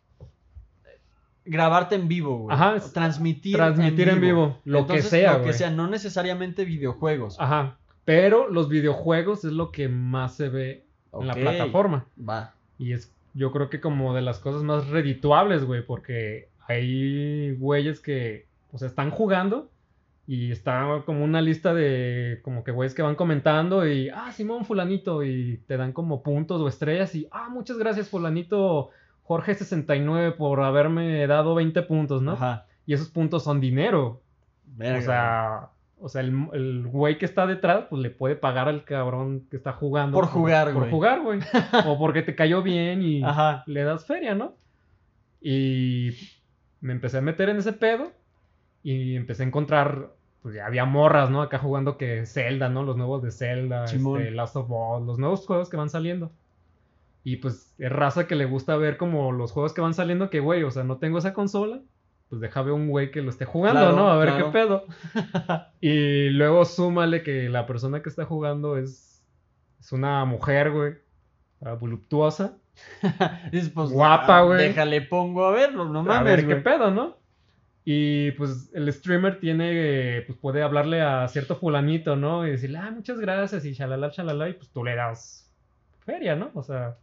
grabarte 1.45 1.95
en 1.95 2.09
vivo, 2.09 2.39
güey. 2.39 2.55
Ajá, 2.55 2.77
transmitir, 2.93 3.57
transmitir 3.57 4.09
en 4.09 4.21
vivo, 4.21 4.59
lo 4.65 4.87
que 4.87 5.03
sea, 5.03 5.33
Lo 5.33 5.39
que 5.39 5.45
güey. 5.47 5.55
sea, 5.55 5.71
no 5.71 5.89
necesariamente 5.89 6.65
videojuegos. 6.65 7.37
Ajá. 7.39 7.77
Pero 8.05 8.49
los 8.49 8.69
videojuegos 8.69 9.45
es 9.45 9.53
lo 9.53 9.73
que 9.73 9.89
más 9.89 10.35
se 10.35 10.49
ve 10.49 10.85
en 11.13 11.27
la 11.27 11.35
plataforma. 11.35 12.07
Va. 12.17 12.55
Y 12.79 12.93
es, 12.93 13.15
yo 13.35 13.53
creo 13.53 13.71
que 13.71 13.81
como 13.81 14.15
de 14.15 14.23
las 14.23 14.39
cosas 14.39 14.63
más 14.63 14.89
redituables, 14.89 15.65
güey, 15.65 15.85
porque 15.85 16.49
hay 16.67 17.55
güeyes 17.57 18.01
que, 18.01 18.47
o 18.73 18.79
sea, 18.79 18.89
están 18.89 19.11
jugando 19.11 19.71
y 20.27 20.53
está 20.53 21.03
como 21.05 21.25
una 21.25 21.43
lista 21.43 21.75
de, 21.75 22.41
como 22.43 22.65
que 22.65 22.73
güeyes 22.73 22.95
que 22.95 23.03
van 23.03 23.15
comentando 23.15 23.87
y, 23.87 24.09
ah, 24.09 24.33
Simón 24.33 24.65
fulanito, 24.65 25.23
y 25.23 25.61
te 25.67 25.77
dan 25.77 25.93
como 25.93 26.23
puntos 26.23 26.61
o 26.61 26.69
estrellas 26.69 27.15
y, 27.15 27.29
ah, 27.31 27.49
muchas 27.51 27.79
gracias 27.79 28.09
fulanito 28.09 28.91
Jorge69 29.27 30.37
por 30.37 30.63
haberme 30.63 31.27
dado 31.27 31.55
20 31.55 31.83
puntos, 31.83 32.23
¿no? 32.23 32.33
Ajá. 32.33 32.67
Y 32.87 32.95
esos 32.95 33.09
puntos 33.09 33.43
son 33.45 33.61
dinero. 33.61 34.21
Verga, 34.67 34.99
o 34.99 35.03
sea... 35.03 35.74
O 36.05 36.11
sea, 36.11 36.21
el, 36.21 36.49
el 36.53 36.87
güey 36.87 37.17
que 37.17 37.25
está 37.25 37.47
detrás, 37.47 37.87
pues 37.89 38.03
le 38.03 38.11
puede 38.11 38.37
pagar 38.37 38.69
al 38.69 38.85
cabrón 38.85 39.47
que 39.51 39.57
está 39.57 39.73
jugando. 39.73 40.15
Por 40.15 40.27
jugar, 40.27 40.67
Por 40.67 40.83
güey. 40.83 40.91
jugar, 40.91 41.23
güey. 41.23 41.41
o 41.87 41.99
porque 41.99 42.21
te 42.21 42.35
cayó 42.35 42.63
bien 42.63 43.01
y. 43.01 43.23
Ajá. 43.25 43.65
le 43.67 43.85
das 43.85 44.05
feria, 44.05 44.35
¿no? 44.35 44.55
Y 45.41 46.11
me 46.83 46.93
empecé 46.93 47.17
a 47.17 47.23
meter 47.23 47.49
en 47.49 47.57
ese 47.57 47.73
pedo 47.73 48.13
y 48.83 49.17
empecé 49.17 49.45
a 49.45 49.47
encontrar, 49.47 50.11
pues 50.43 50.55
ya 50.55 50.67
había 50.67 50.85
morras, 50.85 51.31
¿no? 51.31 51.41
Acá 51.41 51.59
jugando 51.59 51.97
que 51.97 52.27
Zelda, 52.27 52.69
¿no? 52.69 52.83
Los 52.83 52.99
nuevos 52.99 53.23
de 53.23 53.31
Zelda, 53.31 53.87
este, 53.87 54.31
Last 54.31 54.57
of 54.57 54.69
Us, 54.69 55.07
los 55.07 55.19
nuevos 55.19 55.47
juegos 55.47 55.71
que 55.71 55.79
van 55.79 55.89
saliendo. 55.89 56.33
Y 57.23 57.37
pues 57.37 57.75
es 57.79 57.91
raza 57.91 58.27
que 58.27 58.35
le 58.35 58.45
gusta 58.45 58.77
ver 58.77 58.99
como 58.99 59.33
los 59.33 59.53
juegos 59.53 59.73
que 59.73 59.81
van 59.81 59.95
saliendo 59.95 60.29
que, 60.29 60.41
güey, 60.41 60.65
o 60.65 60.71
sea, 60.71 60.85
no 60.85 60.99
tengo 60.99 61.17
esa 61.17 61.33
consola, 61.33 61.81
pues 62.29 62.41
deja 62.41 62.63
ver 62.63 62.73
un 62.73 62.89
güey 62.89 63.11
que 63.11 63.23
lo 63.23 63.31
esté 63.31 63.45
jugando, 63.45 63.81
Claro, 63.81 63.97
¿no? 63.97 64.11
A 64.11 64.17
ver 64.17 64.29
claro. 64.31 64.47
qué 64.47 64.53
pedo. 64.53 64.85
y 65.81 66.31
luego 66.31 66.65
súmale 66.65 67.23
que 67.23 67.49
la 67.49 67.67
persona 67.67 68.03
que 68.03 68.09
está 68.09 68.25
jugando 68.25 68.77
es, 68.77 69.25
es 69.79 69.93
una 69.93 70.25
mujer, 70.25 70.71
güey, 70.71 70.95
ah, 71.65 71.75
voluptuosa. 71.75 72.57
Dices, 73.53 73.71
pues, 73.71 73.91
Guapa, 73.91 74.39
ah, 74.39 74.43
güey. 74.43 74.69
Déjale, 74.69 75.03
pongo 75.03 75.45
a 75.45 75.53
verlo, 75.53 75.85
no 75.85 76.01
a 76.01 76.03
mames, 76.03 76.25
ver 76.25 76.47
qué 76.47 76.57
pedo, 76.57 76.91
¿no? 76.91 77.17
Y 77.85 78.31
pues 78.33 78.71
el 78.73 78.91
streamer 78.91 79.39
tiene, 79.41 80.23
pues 80.27 80.39
puede 80.39 80.63
hablarle 80.63 81.03
a 81.03 81.29
cierto 81.29 81.57
fulanito, 81.57 82.17
¿no? 82.17 82.47
Y 82.47 82.53
decirle, 82.53 82.79
ah, 82.79 82.91
muchas 82.91 83.21
gracias 83.21 83.65
y 83.67 83.75
shalala, 83.75 84.09
shalala, 84.09 84.49
y 84.49 84.55
pues 84.55 84.71
tú 84.71 84.83
le 84.83 84.95
das 84.95 85.53
feria, 86.01 86.35
¿no? 86.35 86.51
O 86.55 86.63
sea, 86.63 86.97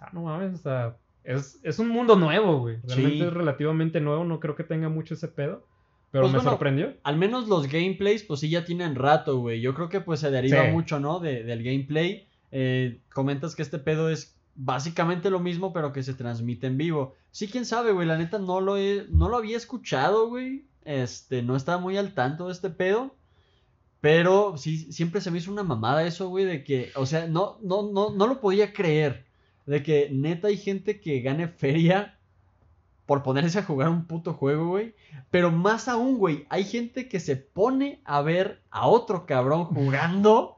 ah, 0.00 0.08
no 0.12 0.22
mames, 0.22 0.54
o 0.54 0.58
sea, 0.58 0.96
es, 1.26 1.60
es 1.62 1.78
un 1.78 1.88
mundo 1.88 2.16
nuevo, 2.16 2.60
güey. 2.60 2.76
Realmente 2.86 3.18
Sí. 3.18 3.22
es 3.24 3.32
relativamente 3.32 4.00
nuevo, 4.00 4.24
no 4.24 4.40
creo 4.40 4.54
que 4.56 4.64
tenga 4.64 4.88
mucho 4.88 5.14
ese 5.14 5.28
pedo. 5.28 5.64
Pero 6.12 6.22
Pues 6.24 6.32
me 6.32 6.38
bueno, 6.38 6.50
sorprendió. 6.50 6.94
Al 7.02 7.16
menos 7.18 7.48
los 7.48 7.66
gameplays, 7.70 8.22
pues 8.22 8.40
sí, 8.40 8.48
ya 8.48 8.64
tienen 8.64 8.94
rato, 8.94 9.38
güey. 9.38 9.60
Yo 9.60 9.74
creo 9.74 9.88
que 9.88 10.00
pues 10.00 10.20
se 10.20 10.30
deriva 10.30 10.64
Sí. 10.64 10.70
mucho, 10.70 11.00
¿no? 11.00 11.18
De- 11.20 11.42
del 11.44 11.62
gameplay. 11.62 12.26
Eh, 12.52 13.00
comentas 13.12 13.54
que 13.56 13.62
este 13.62 13.78
pedo 13.78 14.08
es 14.08 14.34
básicamente 14.54 15.28
lo 15.28 15.40
mismo, 15.40 15.72
pero 15.74 15.92
que 15.92 16.02
se 16.02 16.14
transmite 16.14 16.68
en 16.68 16.78
vivo. 16.78 17.14
Sí, 17.32 17.48
quién 17.48 17.66
sabe, 17.66 17.92
güey. 17.92 18.06
La 18.06 18.16
neta 18.16 18.38
no 18.38 18.60
lo, 18.62 18.78
he, 18.78 19.04
no 19.10 19.28
lo 19.28 19.36
había 19.36 19.56
escuchado, 19.58 20.28
güey. 20.28 20.64
Este, 20.84 21.42
no 21.42 21.56
estaba 21.56 21.78
muy 21.78 21.96
al 21.98 22.14
tanto 22.14 22.46
de 22.46 22.52
este 22.52 22.70
pedo. 22.70 23.14
Pero 24.00 24.56
sí, 24.56 24.92
siempre 24.92 25.20
se 25.20 25.30
me 25.30 25.38
hizo 25.38 25.50
una 25.50 25.64
mamada 25.64 26.06
eso, 26.06 26.28
güey, 26.28 26.44
de 26.44 26.62
que, 26.62 26.92
o 26.94 27.04
sea, 27.06 27.26
no, 27.26 27.58
no, 27.62 27.90
no, 27.92 28.10
no 28.14 28.26
lo 28.26 28.40
podía 28.40 28.72
creer. 28.72 29.25
De 29.66 29.82
que 29.82 30.08
neta 30.12 30.48
hay 30.48 30.56
gente 30.56 31.00
que 31.00 31.20
gane 31.20 31.48
feria 31.48 32.16
por 33.04 33.22
ponerse 33.22 33.58
a 33.58 33.62
jugar 33.62 33.88
un 33.88 34.06
puto 34.06 34.34
juego, 34.34 34.68
güey. 34.68 34.94
Pero 35.30 35.50
más 35.52 35.88
aún, 35.88 36.18
güey, 36.18 36.46
hay 36.48 36.64
gente 36.64 37.08
que 37.08 37.20
se 37.20 37.36
pone 37.36 38.00
a 38.04 38.20
ver 38.22 38.60
a 38.70 38.86
otro 38.86 39.26
cabrón 39.26 39.64
jugando. 39.64 40.56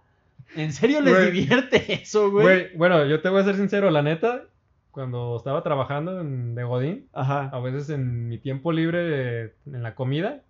¿En 0.57 0.73
serio 0.73 1.00
les 1.03 1.15
Güey. 1.15 1.31
divierte 1.33 1.93
eso, 1.93 2.31
güey? 2.31 2.45
Güey, 2.45 2.77
bueno, 2.77 3.05
yo 3.07 3.21
te 3.21 3.29
voy 3.29 3.41
a 3.43 3.45
ser 3.45 3.57
sincero, 3.57 3.91
la 3.91 4.00
neta, 4.03 4.45
cuando 4.91 5.37
estaba 5.37 5.62
trabajando 5.62 6.21
en, 6.23 6.55
de 6.55 6.65
Godín, 6.65 7.09
Ajá. 7.12 7.50
a 7.53 7.61
veces 7.61 7.91
en 7.91 8.29
mi 8.29 8.38
tiempo 8.38 8.73
libre, 8.73 9.55
en 9.67 9.83
la 9.83 9.95
comida, 9.95 10.43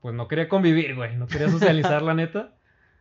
pues 0.00 0.14
no 0.14 0.26
quería 0.26 0.48
convivir, 0.48 0.94
güey, 0.94 1.16
no 1.16 1.26
quería 1.26 1.50
socializar, 1.50 2.00
la 2.02 2.14
neta. 2.14 2.54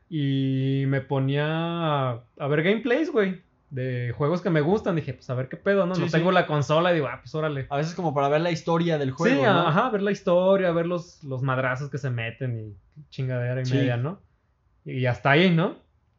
Y 0.09 0.83
me 0.87 0.99
ponía 0.99 1.45
a, 1.47 2.23
a 2.37 2.47
ver 2.47 2.63
gameplays, 2.63 3.09
güey, 3.09 3.41
de 3.73 4.13
juegos 4.15 4.41
que 4.41 4.49
me 4.51 4.61
gustan. 4.61 4.95
Dije, 4.95 5.13
pues 5.13 5.29
a 5.29 5.33
ver 5.33 5.49
qué 5.49 5.57
pedo, 5.57 5.85
¿no? 5.85 5.95
Sí, 5.95 6.01
no 6.01 6.07
sí. 6.07 6.13
tengo 6.13 6.31
la 6.31 6.45
consola 6.45 6.91
y 6.91 6.95
digo, 6.95 7.07
ah, 7.07 7.19
pues 7.21 7.33
órale. 7.33 7.65
A 7.69 7.77
veces 7.77 7.95
como 7.95 8.13
para 8.13 8.29
ver 8.29 8.41
la 8.41 8.51
historia 8.51 8.97
del 8.97 9.11
juego, 9.11 9.41
sí, 9.41 9.41
¿no? 9.45 9.67
ajá, 9.67 9.89
ver 9.89 10.01
la 10.03 10.11
historia, 10.11 10.71
ver 10.71 10.85
los, 10.85 11.23
los 11.23 11.41
madrazos 11.41 11.89
que 11.89 11.97
se 11.97 12.09
meten 12.11 12.59
y 12.59 12.75
chingadera 13.09 13.61
y 13.61 13.65
Sí. 13.65 13.73
media, 13.75 13.97
¿no? 13.97 14.19
Y 14.85 15.05
hasta 15.07 15.31
ahí, 15.31 15.49
¿no? 15.49 15.77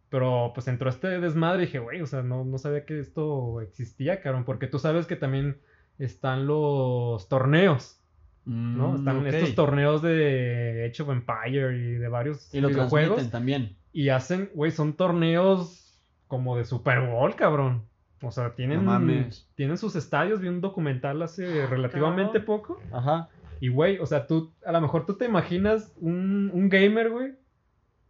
Pero 0.08 0.52
pues 0.54 0.68
entró 0.68 0.88
este 0.90 1.20
desmadre 1.20 1.62
y 1.62 1.66
dije, 1.66 1.78
güey, 1.78 2.00
o 2.00 2.06
sea, 2.06 2.22
no, 2.22 2.44
no 2.44 2.58
sabía 2.58 2.84
que 2.84 2.98
esto 3.00 3.60
existía, 3.60 4.20
cabrón, 4.20 4.44
porque 4.44 4.66
tú 4.66 4.78
sabes 4.78 5.06
que 5.06 5.16
también 5.16 5.58
están 5.98 6.46
los 6.46 7.28
torneos, 7.28 8.00
¿no? 8.44 8.92
Mm, 8.92 8.96
están 8.96 9.26
estos 9.26 9.54
torneos 9.54 10.02
de 10.02 10.88
Age 10.90 11.02
of 11.02 11.10
Empire 11.10 11.76
y 11.76 11.92
de 11.92 12.08
varios 12.08 12.52
Y 12.54 12.60
lo 12.60 12.68
videojuegos. 12.68 13.30
también. 13.30 13.76
Y 13.92 14.08
hacen, 14.08 14.50
güey, 14.54 14.70
son 14.72 14.94
torneos 14.94 15.83
como 16.28 16.56
de 16.56 16.64
Super 16.64 17.00
Bowl, 17.00 17.34
cabrón. 17.36 17.84
O 18.22 18.30
sea, 18.30 18.54
tienen, 18.54 18.84
No 18.84 18.98
tienen 19.54 19.76
sus 19.76 19.96
estadios, 19.96 20.40
vi 20.40 20.48
un 20.48 20.60
documental 20.62 21.20
hace 21.22 21.66
relativamente 21.66 22.38
cabrón. 22.40 22.44
poco. 22.62 22.80
Ajá. 22.92 23.28
Y, 23.60 23.68
güey, 23.68 23.98
o 23.98 24.06
sea, 24.06 24.26
tú, 24.26 24.52
a 24.64 24.72
lo 24.72 24.80
mejor 24.80 25.04
tú 25.06 25.14
te 25.16 25.26
imaginas 25.26 25.92
un, 26.00 26.50
un 26.52 26.68
gamer, 26.68 27.10
güey, 27.10 27.32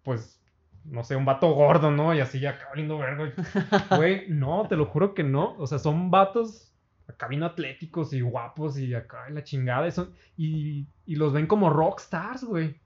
pues, 0.02 0.40
no 0.84 1.02
sé, 1.02 1.16
un 1.16 1.24
vato 1.24 1.50
gordo, 1.52 1.90
¿no? 1.90 2.14
Y 2.14 2.20
así 2.20 2.38
ya 2.40 2.50
acá 2.50 2.66
valiendo 2.70 2.98
verga. 2.98 3.32
Güey, 3.96 4.28
no, 4.28 4.66
te 4.68 4.76
lo 4.76 4.86
juro 4.86 5.14
que 5.14 5.22
no. 5.24 5.54
O 5.58 5.66
sea, 5.66 5.78
son 5.78 6.10
vatos 6.10 6.72
acá 7.08 7.26
bien 7.28 7.42
atléticos 7.42 8.12
y 8.12 8.20
guapos 8.20 8.78
y 8.78 8.94
acá 8.94 9.26
en 9.28 9.34
la 9.34 9.42
chingada. 9.44 9.86
Y, 9.88 9.92
son- 9.92 10.12
y, 10.36 10.86
y 11.06 11.16
los 11.16 11.32
ven 11.32 11.46
como 11.46 11.70
rockstars, 11.70 12.44
güey. 12.44 12.76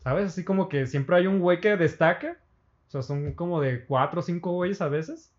¿Sabes? 0.00 0.26
Así 0.26 0.44
como 0.44 0.68
que 0.68 0.86
siempre 0.86 1.16
hay 1.16 1.26
un 1.26 1.40
güey 1.40 1.60
que 1.60 1.76
destaca. 1.76 2.36
O 2.88 2.90
sea, 2.90 3.02
son 3.02 3.32
como 3.34 3.60
de 3.60 3.84
cuatro 3.84 4.20
o 4.20 4.22
cinco 4.22 4.52
güeyes 4.52 4.80
a 4.80 4.88
veces. 4.88 5.32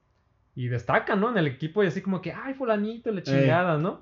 Y 0.56 0.68
destacan, 0.68 1.20
¿no? 1.22 1.29
En 1.29 1.38
el 1.38 1.48
equipo 1.48 1.84
y 1.84 1.88
así 1.88 2.01
como 2.01 2.22
que, 2.22 2.34
ay, 2.34 2.53
fulanito, 2.53 3.12
la 3.12 3.24
chingada, 3.24 3.77
¿no? 3.77 4.01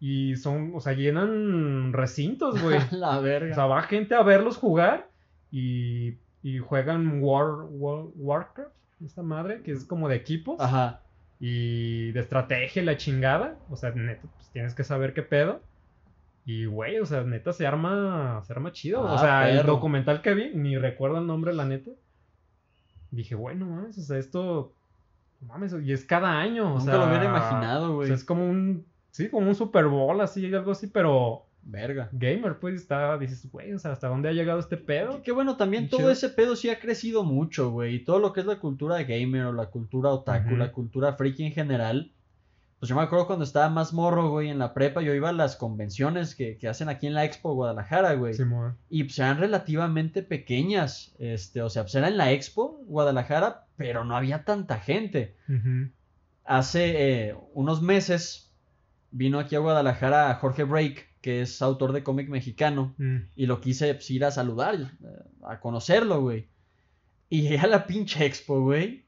Y 0.00 0.36
son, 0.36 0.72
o 0.74 0.80
sea, 0.80 0.92
llenan 0.92 1.92
recintos, 1.92 2.60
güey. 2.62 2.78
la 2.92 3.18
O 3.18 3.22
verga. 3.22 3.54
sea, 3.54 3.66
va 3.66 3.82
gente 3.82 4.14
a 4.14 4.22
verlos 4.22 4.56
jugar 4.56 5.08
y, 5.50 6.14
y 6.42 6.58
juegan 6.58 7.20
War, 7.22 7.66
War- 7.70 8.08
Warcraft, 8.14 8.70
esta 9.04 9.22
madre, 9.22 9.62
que 9.62 9.72
es 9.72 9.84
como 9.84 10.08
de 10.08 10.16
equipos 10.16 10.60
Ajá. 10.60 11.00
y 11.40 12.12
de 12.12 12.20
estrategia 12.20 12.82
la 12.84 12.96
chingada. 12.96 13.56
O 13.70 13.76
sea, 13.76 13.90
neta, 13.90 14.22
pues 14.36 14.48
tienes 14.50 14.74
que 14.74 14.84
saber 14.84 15.14
qué 15.14 15.22
pedo. 15.22 15.60
Y, 16.44 16.64
güey, 16.66 16.98
o 17.00 17.06
sea, 17.06 17.22
neta 17.24 17.52
se 17.52 17.66
arma, 17.66 18.40
se 18.46 18.52
arma 18.52 18.72
chido. 18.72 19.06
Ah, 19.06 19.14
o 19.14 19.18
sea, 19.18 19.50
el 19.50 19.66
documental 19.66 20.22
que 20.22 20.32
vi, 20.34 20.50
ni 20.54 20.78
recuerdo 20.78 21.18
el 21.18 21.26
nombre, 21.26 21.52
la 21.52 21.64
neta. 21.64 21.90
Dije, 23.10 23.34
bueno, 23.34 23.66
mames, 23.66 23.98
o 23.98 24.02
sea, 24.02 24.18
esto, 24.18 24.72
mames, 25.46 25.74
y 25.82 25.92
es 25.92 26.04
cada 26.04 26.38
año. 26.38 26.66
O 26.74 26.78
Nunca 26.78 26.84
sea, 26.92 26.96
lo 26.96 27.06
hubiera 27.06 27.24
imaginado, 27.24 27.92
O 27.92 27.94
güey. 27.96 28.06
sea, 28.08 28.16
es 28.16 28.24
como 28.24 28.48
un, 28.48 28.84
sí, 29.10 29.28
como 29.28 29.48
un 29.48 29.54
Super 29.54 29.86
Bowl, 29.86 30.20
así, 30.20 30.52
algo 30.54 30.72
así, 30.72 30.86
pero 30.88 31.44
Verga. 31.62 32.08
gamer, 32.12 32.58
pues 32.58 32.74
está, 32.76 33.18
dices, 33.18 33.50
güey, 33.50 33.72
o 33.72 33.78
sea, 33.78 33.92
¿hasta 33.92 34.08
dónde 34.08 34.28
ha 34.28 34.32
llegado 34.32 34.58
este 34.58 34.76
pedo? 34.76 35.22
Que, 35.22 35.32
bueno, 35.32 35.56
también 35.56 35.88
todo 35.88 36.00
chido. 36.00 36.10
ese 36.12 36.28
pedo 36.30 36.56
sí 36.56 36.70
ha 36.70 36.78
crecido 36.80 37.24
mucho, 37.24 37.70
güey. 37.70 37.96
Y 37.96 38.04
todo 38.04 38.18
lo 38.18 38.32
que 38.32 38.40
es 38.40 38.46
la 38.46 38.58
cultura 38.58 39.02
gamer 39.02 39.46
o 39.46 39.52
la 39.52 39.66
cultura 39.66 40.10
otaku, 40.10 40.56
la 40.56 40.72
cultura 40.72 41.14
freaky 41.14 41.44
en 41.46 41.52
general. 41.52 42.12
Pues 42.78 42.90
yo 42.90 42.94
me 42.94 43.02
acuerdo 43.02 43.26
cuando 43.26 43.44
estaba 43.44 43.68
más 43.68 43.92
morro, 43.92 44.30
güey, 44.30 44.50
en 44.50 44.58
la 44.60 44.72
prepa, 44.72 45.02
yo 45.02 45.12
iba 45.12 45.30
a 45.30 45.32
las 45.32 45.56
convenciones 45.56 46.36
que, 46.36 46.58
que 46.58 46.68
hacen 46.68 46.88
aquí 46.88 47.08
en 47.08 47.14
la 47.14 47.24
Expo 47.24 47.52
Guadalajara, 47.52 48.14
güey. 48.14 48.34
Simón. 48.34 48.76
Y 48.88 49.04
pues 49.04 49.18
eran 49.18 49.38
relativamente 49.38 50.22
pequeñas. 50.22 51.12
Este, 51.18 51.60
o 51.60 51.70
sea, 51.70 51.82
pues 51.82 51.96
era 51.96 52.06
en 52.06 52.16
la 52.16 52.30
Expo 52.30 52.80
Guadalajara, 52.86 53.66
pero 53.76 54.04
no 54.04 54.16
había 54.16 54.44
tanta 54.44 54.78
gente. 54.78 55.34
Hace 56.44 57.28
eh, 57.28 57.36
unos 57.52 57.82
meses 57.82 58.52
vino 59.10 59.40
aquí 59.40 59.56
a 59.56 59.60
Guadalajara 59.60 60.32
Jorge 60.36 60.62
Break, 60.62 61.08
que 61.20 61.42
es 61.42 61.60
autor 61.62 61.92
de 61.92 62.04
cómic 62.04 62.28
mexicano. 62.28 62.94
Mm. 62.98 63.16
Y 63.34 63.46
lo 63.46 63.60
quise 63.60 63.92
pues, 63.94 64.08
ir 64.10 64.24
a 64.24 64.30
saludar, 64.30 64.76
eh, 64.76 64.88
a 65.42 65.58
conocerlo, 65.58 66.20
güey. 66.20 66.46
Y 67.28 67.42
llegué 67.42 67.58
a 67.58 67.66
la 67.66 67.86
pinche 67.88 68.24
expo, 68.24 68.60
güey. 68.60 69.07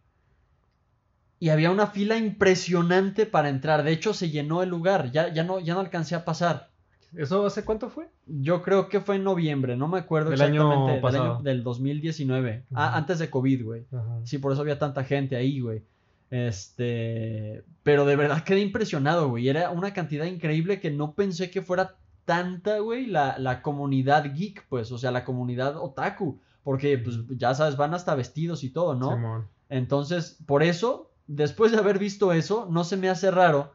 Y 1.40 1.49
había 1.49 1.70
una 1.73 1.88
fila 1.88 2.16
impresionante 2.16 3.26
para 3.26 3.49
entrar. 3.49 3.82
De 3.82 3.90
hecho, 3.90 4.14
se 4.14 4.30
llenó 4.30 4.62
el 4.62 4.68
lugar. 4.68 5.11
Ya, 5.11 5.32
ya, 5.32 5.42
no, 5.42 5.59
ya 5.59 5.75
no 5.75 5.80
alcancé 5.80 6.14
a 6.14 6.25
pasar. 6.25 6.70
¿Eso 7.16 7.44
hace 7.44 7.64
cuánto 7.64 7.88
fue? 7.90 8.09
Yo 8.26 8.62
creo 8.62 8.88
que 8.88 9.00
fue 9.00 9.16
en 9.16 9.25
noviembre, 9.25 9.76
no 9.76 9.88
me 9.88 9.99
acuerdo 9.99 10.30
Del 10.30 10.42
año 10.42 10.62
exactamente. 10.62 10.92
del, 10.92 11.00
pasado. 11.00 11.35
año, 11.37 11.42
del 11.42 11.64
2019. 11.64 12.66
Ah, 12.73 12.88
Ujú. 12.90 12.97
antes 12.99 13.18
de 13.18 13.30
COVID, 13.30 13.64
güey. 13.64 13.87
Ajá. 13.90 14.20
Sí, 14.23 14.38
por 14.38 14.52
eso 14.52 14.61
había 14.61 14.78
tanta 14.78 15.02
gente 15.02 15.35
ahí, 15.35 15.59
güey. 15.61 15.82
Este, 16.30 17.64
pero 17.82 18.04
de 18.04 18.16
verdad 18.16 18.44
quedé 18.44 18.61
impresionado, 18.61 19.28
güey. 19.28 19.49
Era 19.49 19.70
una 19.70 19.92
cantidad 19.92 20.26
increíble 20.26 20.80
que 20.80 20.90
no 20.90 21.14
pensé 21.14 21.50
que 21.50 21.62
fuera 21.62 21.97
tanta, 22.25 22.78
güey, 22.78 23.06
la, 23.06 23.38
la 23.38 23.62
comunidad 23.62 24.32
geek, 24.35 24.66
pues, 24.68 24.92
o 24.92 24.99
sea, 24.99 25.11
la 25.11 25.25
comunidad 25.25 25.76
otaku. 25.76 26.38
Porque, 26.62 26.99
pues, 26.99 27.16
ya 27.30 27.54
sabes, 27.54 27.76
van 27.76 27.94
hasta 27.94 28.14
vestidos 28.14 28.62
y 28.62 28.70
todo, 28.70 28.94
¿no? 28.94 29.14
Simón. 29.14 29.47
Entonces, 29.68 30.38
por 30.47 30.62
eso, 30.62 31.09
después 31.30 31.70
de 31.72 31.78
haber 31.78 31.99
visto 31.99 32.32
eso, 32.32 32.66
no 32.70 32.82
se 32.84 32.96
me 32.96 33.08
hace 33.08 33.30
raro 33.30 33.72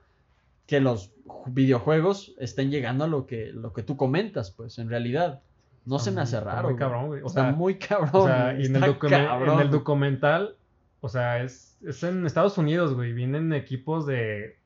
que 0.68 0.80
los 0.82 1.12
videojuegos 1.48 2.36
estén 2.40 2.70
llegando 2.70 3.06
a 3.06 3.08
lo 3.08 3.26
que, 3.28 3.52
lo 3.54 3.72
que 3.72 3.84
tú 3.84 3.96
comentas, 3.98 4.52
pues, 4.52 4.78
en 4.78 4.90
realidad. 4.90 5.42
No 5.86 6.00
se 6.00 6.12
me 6.12 6.22
hace 6.22 6.38
Está 6.38 6.50
raro. 6.52 6.64
muy 6.64 6.74
güey. 6.74 6.80
cabrón, 6.80 7.08
güey. 7.08 7.22
O 7.22 7.28
Está 7.28 7.42
sea, 7.44 7.52
muy 7.52 7.78
cabrón. 7.78 8.10
O 8.14 8.26
sea, 8.26 8.54
y 8.60 8.66
en 8.66 8.76
el, 8.76 8.84
está 8.84 9.08
cabrón. 9.28 9.54
en 9.56 9.60
el 9.60 9.70
documental, 9.72 10.56
o 11.00 11.08
sea, 11.10 11.44
es, 11.44 11.78
es 11.82 12.02
en 12.04 12.26
Estados 12.26 12.58
Unidos, 12.58 12.94
güey. 12.96 13.14
Vienen 13.14 13.54
equipos 13.54 14.06
de 14.08 14.58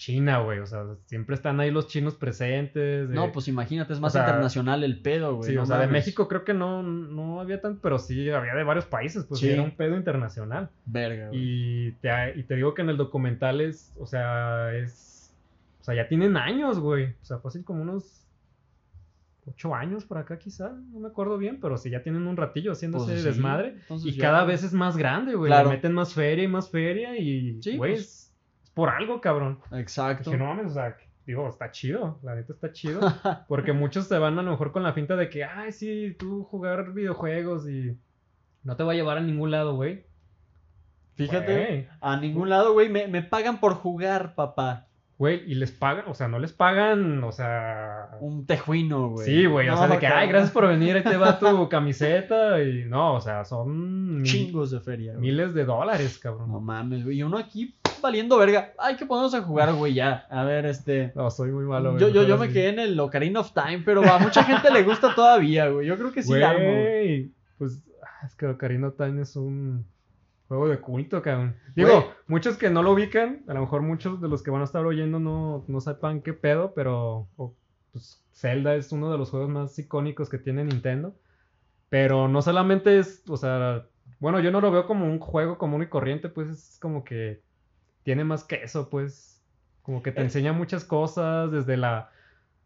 China, 0.00 0.38
güey. 0.40 0.60
O 0.60 0.66
sea, 0.66 0.86
siempre 1.04 1.34
están 1.34 1.60
ahí 1.60 1.70
los 1.70 1.86
chinos 1.86 2.14
presentes. 2.14 3.06
de- 3.10 3.14
No, 3.14 3.32
pues 3.32 3.48
imagínate, 3.48 3.92
es 3.92 4.00
más 4.00 4.14
sea, 4.14 4.22
internacional 4.22 4.82
el 4.82 4.98
pedo, 5.02 5.36
güey. 5.36 5.50
Sí, 5.50 5.54
no 5.54 5.64
o 5.64 5.66
sea, 5.66 5.76
de. 5.76 5.88
México 5.88 6.26
creo 6.26 6.42
que 6.42 6.54
no, 6.54 6.82
no 6.82 7.38
había 7.38 7.60
tanto, 7.60 7.80
pero 7.82 7.98
sí 7.98 8.30
había 8.30 8.54
de 8.54 8.64
varios 8.64 8.86
países, 8.86 9.24
pues 9.26 9.40
sí, 9.40 9.50
era 9.50 9.60
un 9.62 9.72
pedo 9.76 9.96
internacional. 9.96 10.70
Verga, 10.86 11.28
güey. 11.28 11.38
Y 11.42 11.92
te, 12.00 12.08
y 12.34 12.42
te 12.44 12.56
digo 12.56 12.72
que 12.72 12.80
en 12.80 12.88
el 12.88 12.96
documental 12.96 13.60
es, 13.60 13.92
o 13.98 14.06
sea, 14.06 14.74
es, 14.74 15.34
o 15.82 15.84
sea, 15.84 15.94
ya 15.94 16.08
tienen 16.08 16.38
años, 16.38 16.78
güey. 16.78 17.10
O 17.20 17.24
sea, 17.24 17.38
fácil 17.40 17.62
como 17.62 17.82
unos 17.82 18.26
ocho 19.46 19.74
años 19.74 20.06
por 20.06 20.16
acá 20.16 20.38
quizá, 20.38 20.70
no 20.92 21.00
me 21.00 21.08
acuerdo 21.08 21.36
bien, 21.36 21.60
pero 21.60 21.76
sí 21.76 21.90
ya 21.90 22.02
tienen 22.02 22.26
un 22.26 22.38
ratillo 22.38 22.72
haciendo 22.72 23.04
Pues 23.04 23.18
sí, 23.20 23.22
desmadre. 23.26 23.74
entonces 23.80 24.14
Y 24.14 24.16
ya- 24.16 24.22
cada 24.30 24.44
vez 24.44 24.62
es 24.64 24.72
más 24.72 24.96
grande, 24.96 25.34
güey. 25.34 25.50
Claro. 25.50 25.68
Le 25.70 25.76
meten 25.76 25.92
más 25.92 26.14
feria 26.14 26.44
y 26.44 26.48
más 26.48 26.70
feria 26.70 27.18
y, 27.18 27.60
Sí, 27.62 27.76
güey, 27.76 27.92
pues. 27.94 28.29
Por 28.74 28.88
algo, 28.90 29.20
cabrón. 29.20 29.58
Exacto. 29.72 30.30
Dije, 30.30 30.42
no 30.42 30.48
mames, 30.54 30.72
o 30.72 30.74
sea, 30.74 30.96
digo, 31.26 31.48
está 31.48 31.70
chido, 31.70 32.18
la 32.22 32.34
neta 32.34 32.52
está 32.52 32.72
chido. 32.72 33.00
Porque 33.48 33.72
muchos 33.72 34.06
se 34.06 34.18
van 34.18 34.38
a 34.38 34.42
lo 34.42 34.50
mejor 34.50 34.72
con 34.72 34.82
la 34.82 34.92
finta 34.92 35.16
de 35.16 35.28
que, 35.28 35.44
ay, 35.44 35.72
sí, 35.72 36.16
tú 36.18 36.44
jugar 36.44 36.92
videojuegos 36.92 37.68
y 37.68 37.96
no 38.64 38.76
te 38.76 38.82
va 38.84 38.92
a 38.92 38.94
llevar 38.94 39.18
a 39.18 39.22
ningún 39.22 39.50
lado, 39.50 39.74
güey. 39.74 40.04
Fíjate, 41.14 41.54
Güey, 41.54 41.88
a 42.00 42.16
ningún 42.16 42.48
lado, 42.48 42.72
güey, 42.72 42.88
me, 42.88 43.06
me 43.06 43.22
pagan 43.22 43.60
por 43.60 43.74
jugar, 43.74 44.34
papá. 44.34 44.86
Güey, 45.18 45.42
y 45.46 45.54
les 45.54 45.70
pagan, 45.70 46.04
o 46.08 46.14
sea, 46.14 46.28
no 46.28 46.38
les 46.38 46.54
pagan, 46.54 47.22
o 47.24 47.30
sea... 47.30 48.08
Un 48.20 48.46
tejuino, 48.46 49.10
güey. 49.10 49.26
Sí, 49.26 49.44
güey, 49.44 49.68
o 49.68 49.76
sea, 49.76 49.86
de 49.86 49.98
que, 49.98 50.06
ay, 50.06 50.28
gracias 50.28 50.50
por 50.50 50.66
venir, 50.66 50.96
ahí 50.96 51.02
te 51.02 51.18
va 51.18 51.38
tu 51.38 51.68
camiseta 51.68 52.62
y 52.62 52.86
no, 52.86 53.16
o 53.16 53.20
sea, 53.20 53.44
son 53.44 54.22
Chingos 54.22 54.70
de 54.70 54.80
feria, 54.80 55.12
güey. 55.12 55.20
miles 55.20 55.52
de 55.52 55.66
dólares, 55.66 56.18
cabrón. 56.18 56.50
No 56.50 56.58
mames, 56.58 57.04
güey. 57.04 57.18
Y 57.18 57.22
uno 57.22 57.36
aquí 57.36 57.76
valiendo 58.00 58.38
verga. 58.38 58.72
Hay 58.78 58.96
que 58.96 59.06
ponernos 59.06 59.34
a 59.34 59.42
jugar, 59.42 59.72
güey, 59.74 59.94
ya. 59.94 60.26
A 60.30 60.44
ver, 60.44 60.66
este. 60.66 61.12
No, 61.14 61.30
soy 61.30 61.50
muy 61.50 61.64
malo, 61.64 61.92
güey. 61.92 62.00
Yo, 62.00 62.08
yo, 62.08 62.22
yo 62.22 62.38
me 62.38 62.48
quedé 62.48 62.68
en 62.68 62.78
el 62.78 62.98
Ocarina 62.98 63.40
of 63.40 63.52
Time, 63.52 63.82
pero 63.84 64.02
a 64.04 64.18
mucha 64.18 64.44
gente 64.44 64.70
le 64.70 64.82
gusta 64.82 65.12
todavía, 65.16 65.68
güey. 65.68 65.86
Yo 65.86 65.96
creo 65.96 66.12
que 66.12 66.22
sí 66.22 66.32
güey. 66.32 67.32
Pues 67.58 67.82
ah, 68.02 68.26
es 68.26 68.34
que 68.34 68.46
Ocarina 68.46 68.88
of 68.88 68.96
Time 68.96 69.22
es 69.22 69.36
un 69.36 69.86
juego 70.50 70.68
de 70.68 70.80
culto, 70.80 71.22
cabrón. 71.22 71.54
Digo, 71.76 72.00
Güey. 72.00 72.04
muchos 72.26 72.56
que 72.56 72.70
no 72.70 72.82
lo 72.82 72.92
ubican, 72.92 73.44
a 73.46 73.54
lo 73.54 73.60
mejor 73.60 73.82
muchos 73.82 74.20
de 74.20 74.26
los 74.26 74.42
que 74.42 74.50
van 74.50 74.62
a 74.62 74.64
estar 74.64 74.84
oyendo 74.84 75.20
no, 75.20 75.64
no 75.68 75.80
sepan 75.80 76.22
qué 76.22 76.32
pedo, 76.32 76.74
pero 76.74 77.28
o, 77.36 77.54
pues, 77.92 78.24
Zelda 78.32 78.74
es 78.74 78.90
uno 78.90 79.12
de 79.12 79.18
los 79.18 79.30
juegos 79.30 79.48
más 79.48 79.78
icónicos 79.78 80.28
que 80.28 80.38
tiene 80.38 80.64
Nintendo. 80.64 81.14
Pero 81.88 82.26
no 82.26 82.42
solamente 82.42 82.98
es, 82.98 83.22
o 83.28 83.36
sea, 83.36 83.86
bueno, 84.18 84.40
yo 84.40 84.50
no 84.50 84.60
lo 84.60 84.72
veo 84.72 84.86
como 84.86 85.06
un 85.06 85.18
juego 85.18 85.56
común 85.56 85.82
y 85.82 85.86
corriente, 85.86 86.28
pues 86.28 86.48
es 86.48 86.78
como 86.80 87.04
que 87.04 87.42
tiene 88.02 88.24
más 88.24 88.44
que 88.44 88.56
eso, 88.62 88.88
pues. 88.90 89.42
Como 89.82 90.02
que 90.02 90.12
te 90.12 90.20
Eh. 90.20 90.24
enseña 90.24 90.52
muchas 90.52 90.84
cosas 90.84 91.50
desde 91.50 91.76
la... 91.76 92.10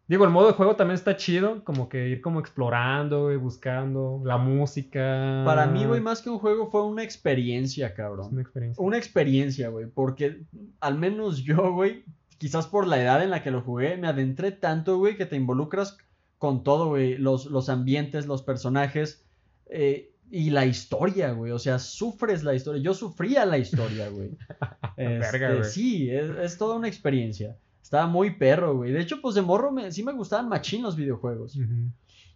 Digo, 0.07 0.23
el 0.25 0.29
modo 0.29 0.47
de 0.47 0.53
juego 0.53 0.75
también 0.75 0.95
está 0.95 1.15
chido, 1.17 1.63
como 1.63 1.89
que 1.89 2.09
ir 2.09 2.21
como 2.21 2.39
explorando, 2.39 3.23
güey, 3.23 3.37
buscando 3.37 4.21
la 4.23 4.37
música. 4.37 5.41
Para 5.45 5.65
mí, 5.65 5.85
güey, 5.85 5.99
más 6.01 6.21
que 6.21 6.29
un 6.29 6.37
juego 6.37 6.69
fue 6.69 6.83
una 6.85 7.01
experiencia, 7.03 7.87
Es 7.87 7.93
cabrón. 7.93 8.29
una 8.31 8.41
experiencia. 8.41 8.83
Una 8.83 8.97
experiencia, 8.97 9.69
güey. 9.69 9.87
Porque 9.87 10.43
al 10.79 10.99
menos 10.99 11.37
yo, 11.43 11.73
güey, 11.73 12.03
quizás 12.37 12.67
por 12.67 12.85
la 12.85 13.01
edad 13.01 13.23
en 13.23 13.31
la 13.31 13.41
que 13.41 13.49
lo 13.49 13.61
jugué, 13.61 13.97
me 13.97 14.07
adentré 14.07 14.51
tanto, 14.51 14.97
güey, 14.99 15.17
que 15.17 15.25
te 15.25 15.37
involucras 15.37 15.97
con 16.37 16.63
todo, 16.63 16.89
güey. 16.89 17.17
Los, 17.17 17.47
los 17.47 17.69
ambientes, 17.69 18.27
los 18.27 18.43
personajes 18.43 19.25
eh, 19.71 20.11
y 20.31 20.49
la 20.49 20.65
historia, 20.65 21.31
güey. 21.31 21.51
O 21.51 21.59
sea, 21.59 21.79
sufres 21.79 22.43
la 22.43 22.53
historia. 22.55 22.81
Yo 22.81 22.93
sufría 22.93 23.45
la 23.45 23.57
historia, 23.57 24.09
güey. 24.09 24.31
Verga, 24.97 25.25
Este, 25.27 25.53
güey. 25.57 25.63
sí, 25.69 26.09
es, 26.09 26.29
es 26.41 26.57
toda 26.57 26.75
una 26.75 26.87
experiencia. 26.87 27.57
Estaba 27.81 28.07
muy 28.07 28.31
perro, 28.35 28.75
güey. 28.77 28.91
De 28.91 28.99
hecho, 29.01 29.21
pues 29.21 29.35
de 29.35 29.41
morro 29.41 29.71
me- 29.71 29.91
sí 29.91 30.03
me 30.03 30.13
gustaban 30.13 30.49
machín 30.49 30.81
los 30.83 30.95
videojuegos. 30.95 31.57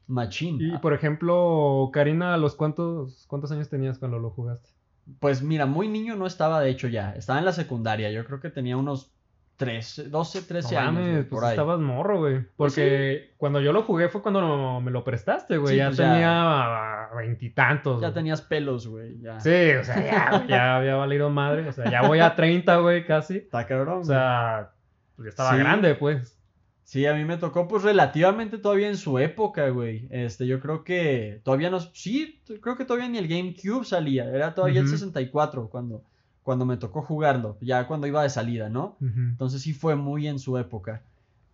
Machín. 0.07 0.57
Y 0.61 0.77
por 0.79 0.93
ejemplo, 0.93 1.89
Karina, 1.93 2.33
¿a 2.33 2.37
los 2.37 2.55
cuántos, 2.55 3.25
cuántos 3.27 3.51
años 3.51 3.69
tenías 3.69 3.97
cuando 3.99 4.19
lo 4.19 4.31
jugaste? 4.31 4.69
Pues 5.19 5.41
mira, 5.41 5.65
muy 5.65 5.87
niño 5.87 6.15
no 6.15 6.25
estaba, 6.27 6.61
de 6.61 6.69
hecho, 6.69 6.87
ya. 6.87 7.11
Estaba 7.13 7.39
en 7.39 7.45
la 7.45 7.53
secundaria. 7.53 8.11
Yo 8.11 8.25
creo 8.25 8.39
que 8.39 8.49
tenía 8.49 8.77
unos 8.77 9.11
13, 9.59 10.07
12, 10.09 10.41
13 10.43 10.73
No 10.75 10.79
años. 10.81 10.93
mames, 10.93 11.15
pues 11.17 11.25
por 11.27 11.43
ahí. 11.43 11.49
estabas 11.51 11.79
morro, 11.79 12.19
güey. 12.19 12.39
Porque 12.55 13.33
cuando 13.37 13.59
yo 13.59 13.73
lo 13.73 13.83
jugué 13.83 14.07
fue 14.07 14.21
cuando 14.21 14.79
me 14.81 14.89
lo 14.89 15.03
prestaste, 15.03 15.57
güey. 15.57 15.73
Sí, 15.73 15.77
ya 15.79 15.87
pues 15.87 15.97
ya- 15.97 16.11
tenía 16.13 17.09
veintitantos. 17.17 18.01
Ya 18.01 18.13
tenías 18.13 18.41
pelos, 18.41 18.87
güey. 18.87 19.19
Ya. 19.21 19.39
Sí, 19.39 19.71
o 19.79 19.83
sea, 19.83 20.03
ya, 20.03 20.45
ya 20.47 20.77
había 20.77 20.95
valido 20.95 21.29
madre. 21.29 21.67
O 21.67 21.73
sea, 21.73 21.91
ya 21.91 22.01
voy 22.07 22.19
a 22.19 22.35
30, 22.35 22.77
güey, 22.77 23.05
casi. 23.05 23.37
Está 23.37 23.67
cabrón. 23.67 23.99
O 23.99 24.03
sea, 24.05 24.71
pues 25.17 25.25
ya 25.25 25.29
estaba 25.29 25.51
Sí. 25.51 25.57
grande, 25.57 25.95
pues. 25.95 26.35
Sí, 26.83 27.05
a 27.05 27.13
mí 27.13 27.23
me 27.23 27.37
tocó 27.37 27.67
pues 27.67 27.83
relativamente 27.83 28.57
todavía 28.57 28.87
en 28.87 28.97
su 28.97 29.19
época, 29.19 29.69
güey. 29.69 30.07
Este, 30.09 30.47
yo 30.47 30.59
creo 30.59 30.83
que 30.83 31.39
todavía 31.43 31.69
no... 31.69 31.79
Sí, 31.81 32.41
creo 32.61 32.77
que 32.77 32.85
todavía 32.85 33.07
ni 33.09 33.19
el 33.19 33.27
GameCube 33.27 33.85
salía. 33.85 34.25
Era 34.25 34.55
todavía 34.55 34.79
el 34.79 34.85
Ujú. 34.87 34.93
64 34.95 35.69
cuando, 35.69 36.03
cuando 36.49 36.65
me 36.65 36.77
tocó 36.77 37.03
jugarlo. 37.03 37.57
Ya 37.61 37.85
cuando 37.85 38.07
iba 38.07 38.23
de 38.23 38.29
salida, 38.31 38.69
¿no? 38.69 38.97
Entonces 39.01 39.61
sí 39.61 39.71
fue 39.71 39.95
muy 39.95 40.27
en 40.27 40.39
su 40.39 40.57
época. 40.57 41.03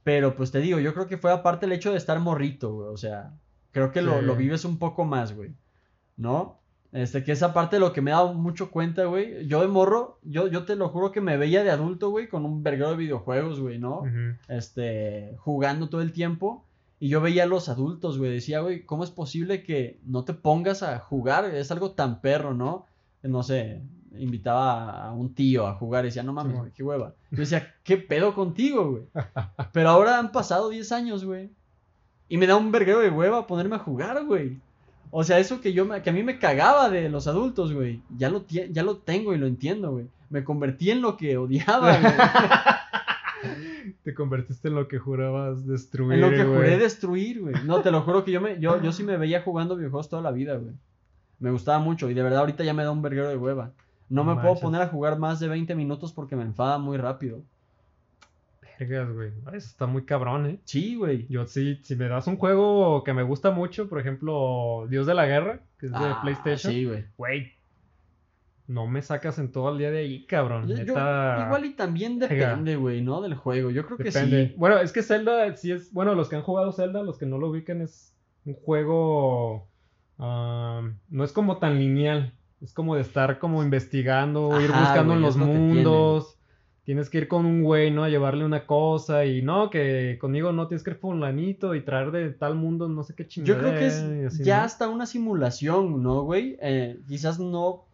Pero 0.06 0.38
pues 0.38 0.52
te 0.52 0.60
digo, 0.62 0.80
yo 0.80 0.94
creo 0.94 1.06
que 1.08 1.18
fue 1.18 1.34
aparte 1.34 1.66
el 1.66 1.74
hecho 1.74 1.92
de 1.92 1.98
estar 1.98 2.18
morrito, 2.22 2.74
güey. 2.74 2.88
O 2.94 2.96
sea, 2.96 3.34
creo 3.72 3.92
que 3.92 4.02
lo, 4.02 4.20
Sí. 4.22 4.26
lo 4.26 4.38
vives 4.38 4.64
un 4.64 4.78
poco 4.78 5.04
más, 5.04 5.36
güey. 5.36 5.52
¿No? 6.16 6.60
Este, 6.94 7.26
que 7.26 7.34
esa 7.34 7.54
parte 7.54 7.76
de 7.76 7.82
lo 7.82 7.92
que 7.92 8.00
me 8.02 8.12
he 8.12 8.14
dado 8.14 8.34
mucho 8.34 8.72
cuenta, 8.72 9.04
güey. 9.04 9.46
Yo 9.48 9.60
de 9.60 9.68
morro, 9.68 10.18
yo, 10.24 10.48
yo 10.48 10.64
te 10.64 10.78
lo 10.78 10.88
juro 10.88 11.12
que 11.12 11.20
me 11.20 11.36
veía 11.36 11.62
de 11.66 11.72
adulto, 11.72 12.10
güey, 12.10 12.30
con 12.30 12.46
un 12.46 12.64
verguero 12.64 12.92
de 12.92 12.96
videojuegos, 12.96 13.60
güey, 13.60 13.80
¿no? 13.80 14.04
Este, 14.48 15.36
jugando 15.40 15.90
todo 15.90 16.00
el 16.02 16.14
tiempo. 16.14 16.64
Y 17.02 17.10
yo 17.10 17.20
veía 17.20 17.44
a 17.44 17.48
los 17.48 17.68
adultos, 17.68 18.18
güey. 18.18 18.32
Decía, 18.32 18.62
güey, 18.62 18.86
¿cómo 18.86 19.04
es 19.04 19.12
posible 19.12 19.62
que 19.64 20.00
no 20.06 20.24
te 20.24 20.34
pongas 20.34 20.84
a 20.84 21.00
jugar? 21.00 21.44
Es 21.54 21.70
algo 21.70 21.92
tan 21.92 22.22
perro, 22.22 22.54
¿no? 22.54 22.86
No 23.24 23.44
sé, 23.44 23.82
invitaba 24.20 25.06
a 25.08 25.12
un 25.14 25.34
tío 25.34 25.68
a 25.68 25.74
jugar 25.76 26.06
y 26.06 26.08
decía, 26.08 26.24
no 26.24 26.34
mames, 26.34 26.58
güey, 26.58 26.72
qué 26.72 26.84
hueva. 26.84 27.14
Yo 27.32 27.38
decía, 27.40 27.74
¿qué 27.84 27.98
pedo 27.98 28.34
contigo, 28.34 28.90
güey? 28.92 29.04
Pero 29.74 29.90
ahora 29.90 30.20
han 30.20 30.32
pasado 30.32 30.70
10 30.70 30.92
años, 30.92 31.26
güey. 31.26 31.50
Y 32.30 32.38
me 32.38 32.48
da 32.48 32.56
un 32.56 32.72
verguero 32.72 33.00
de 33.00 33.10
hueva 33.10 33.46
ponerme 33.48 33.76
a 33.76 33.80
jugar, 33.80 34.24
güey. 34.26 34.58
O 35.12 35.24
sea, 35.24 35.40
eso 35.40 35.62
que 35.62 35.72
yo 35.74 35.86
me- 35.86 36.02
que 36.02 36.10
a 36.10 36.14
mí 36.14 36.24
me 36.24 36.40
cagaba 36.40 36.90
de 36.90 37.10
los 37.10 37.28
adultos, 37.28 37.72
güey. 37.74 38.02
Ya 38.18 38.30
lo, 38.30 38.46
ya 38.48 38.84
lo 38.84 38.98
tengo 38.98 39.34
y 39.34 39.38
lo 39.38 39.48
entiendo, 39.48 39.92
güey. 39.92 40.08
Me 40.30 40.44
convertí 40.44 40.90
en 40.92 41.02
lo 41.02 41.16
que 41.18 41.38
odiaba, 41.38 41.98
güey. 42.00 42.14
Te 44.04 44.14
convertiste 44.16 44.70
en 44.70 44.76
lo 44.76 44.88
que 44.88 44.98
jurabas 44.98 45.66
destruir. 45.68 46.14
En 46.14 46.22
lo 46.22 46.30
que 46.32 46.44
juré 46.44 46.78
destruir, 46.78 47.42
güey. 47.42 47.56
No, 47.66 47.82
te 47.82 47.92
lo 47.92 48.02
juro 48.02 48.24
que 48.24 48.32
yo, 48.32 48.42
me, 48.42 48.60
yo, 48.60 48.82
yo 48.82 48.92
sí 48.92 49.04
me 49.04 49.18
veía 49.18 49.42
jugando 49.42 49.76
videojuegos 49.76 50.10
toda 50.10 50.22
la 50.22 50.32
vida, 50.32 50.56
güey. 50.56 50.74
Me 51.40 51.52
gustaba 51.52 51.80
mucho 51.80 52.10
y 52.10 52.14
de 52.14 52.24
verdad 52.24 52.40
ahorita 52.40 52.64
ya 52.64 52.74
me 52.74 52.84
da 52.84 52.92
un 52.92 53.02
verguero 53.02 53.30
de 53.30 53.38
hueva. 53.38 53.72
No 54.10 54.24
No 54.24 54.36
me 54.36 54.42
puedo 54.42 54.56
poner 54.60 54.82
a 54.82 54.88
jugar 54.88 55.18
más 55.20 55.40
de 55.40 55.48
20 55.48 55.74
minutos 55.76 56.14
porque 56.14 56.36
me 56.36 56.44
enfada 56.44 56.78
muy 56.78 56.98
rápido. 56.98 57.42
Vergas, 58.80 59.10
güey. 59.14 59.30
Eso 59.54 59.68
está 59.70 59.86
muy 59.86 60.04
cabrón, 60.04 60.46
¿eh? 60.48 60.60
Sí, 60.66 60.96
güey. 60.96 61.28
Yo 61.28 61.46
sí, 61.48 61.80
si 61.84 61.96
me 61.96 62.08
das 62.10 62.28
un 62.28 62.38
juego 62.38 63.04
que 63.04 63.14
me 63.14 63.24
gusta 63.24 63.52
mucho, 63.52 63.88
por 63.88 64.00
ejemplo, 64.00 64.86
Dios 64.90 65.08
de 65.08 65.14
la 65.14 65.26
Guerra, 65.26 65.62
que 65.80 65.86
es 65.88 65.92
de 65.94 65.98
Ah, 65.98 66.20
PlayStation, 66.22 66.74
Sí, 66.74 66.86
güey. 66.86 67.06
güey, 67.18 67.52
no 68.68 68.86
me 68.88 69.02
sacas 69.02 69.40
en 69.40 69.52
todo 69.52 69.72
el 69.72 69.78
día 69.78 69.92
de 69.92 70.00
ahí, 70.00 70.26
cabrón. 70.26 70.68
Yo- 70.68 70.76
yo- 70.76 70.84
Neta, 70.96 71.44
igual 71.46 71.66
y 71.66 71.74
también 71.76 72.20
depende, 72.20 72.76
güey, 72.76 73.02
¿no? 73.02 73.22
Del 73.22 73.36
juego. 73.36 73.70
Yo 73.70 73.86
creo 73.86 73.98
que 73.98 74.12
sí. 74.12 74.54
Bueno, 74.58 74.78
es 74.80 74.92
que 74.92 75.04
Zelda, 75.04 75.56
sí 75.56 75.72
es, 75.72 75.94
bueno, 75.94 76.14
los 76.16 76.28
que 76.30 76.36
han 76.36 76.42
jugado 76.42 76.72
Zelda, 76.74 77.02
los 77.04 77.18
que 77.18 77.26
no 77.26 77.38
lo 77.38 77.50
ubican, 77.50 77.82
es 77.82 78.14
un 78.44 78.56
juego, 78.56 79.68
ah, 80.20 80.82
no 81.10 81.24
es 81.24 81.32
como 81.32 81.58
tan 81.60 81.80
lineal, 81.80 82.34
es 82.62 82.74
como 82.74 82.96
de 82.96 83.02
estar 83.02 83.40
como 83.40 83.64
investigando, 83.64 84.60
ir 84.62 84.70
buscando 84.72 85.14
güey, 85.14 85.18
en 85.18 85.22
los 85.22 85.38
mundos. 85.38 86.32
Tienes 86.84 87.10
que 87.10 87.18
ir 87.18 87.28
con 87.28 87.48
un 87.48 87.64
güey, 87.64 87.90
¿no? 87.90 88.04
A 88.04 88.10
llevarle 88.10 88.46
una 88.46 88.68
cosa 88.68 89.26
y 89.26 89.42
no, 89.42 89.72
que 89.72 90.18
conmigo 90.22 90.52
no 90.52 90.68
tienes 90.68 90.84
que 90.84 90.92
ir 90.92 90.98
fulanito 90.98 91.74
y 91.74 91.82
traer 91.82 92.12
de 92.12 92.30
tal 92.30 92.54
mundo 92.56 92.88
no 92.88 93.04
sé 93.04 93.16
qué 93.16 93.24
Yo 93.24 93.30
chingada. 93.30 93.60
creo 93.60 93.74
que 93.80 93.88
es 93.88 94.38
ya 94.38 94.64
hasta 94.64 94.88
una 94.88 95.08
simulación, 95.08 96.04
¿no, 96.04 96.22
güey? 96.22 96.58
Eh, 96.62 97.00
quizás 97.08 97.40
no. 97.40 97.86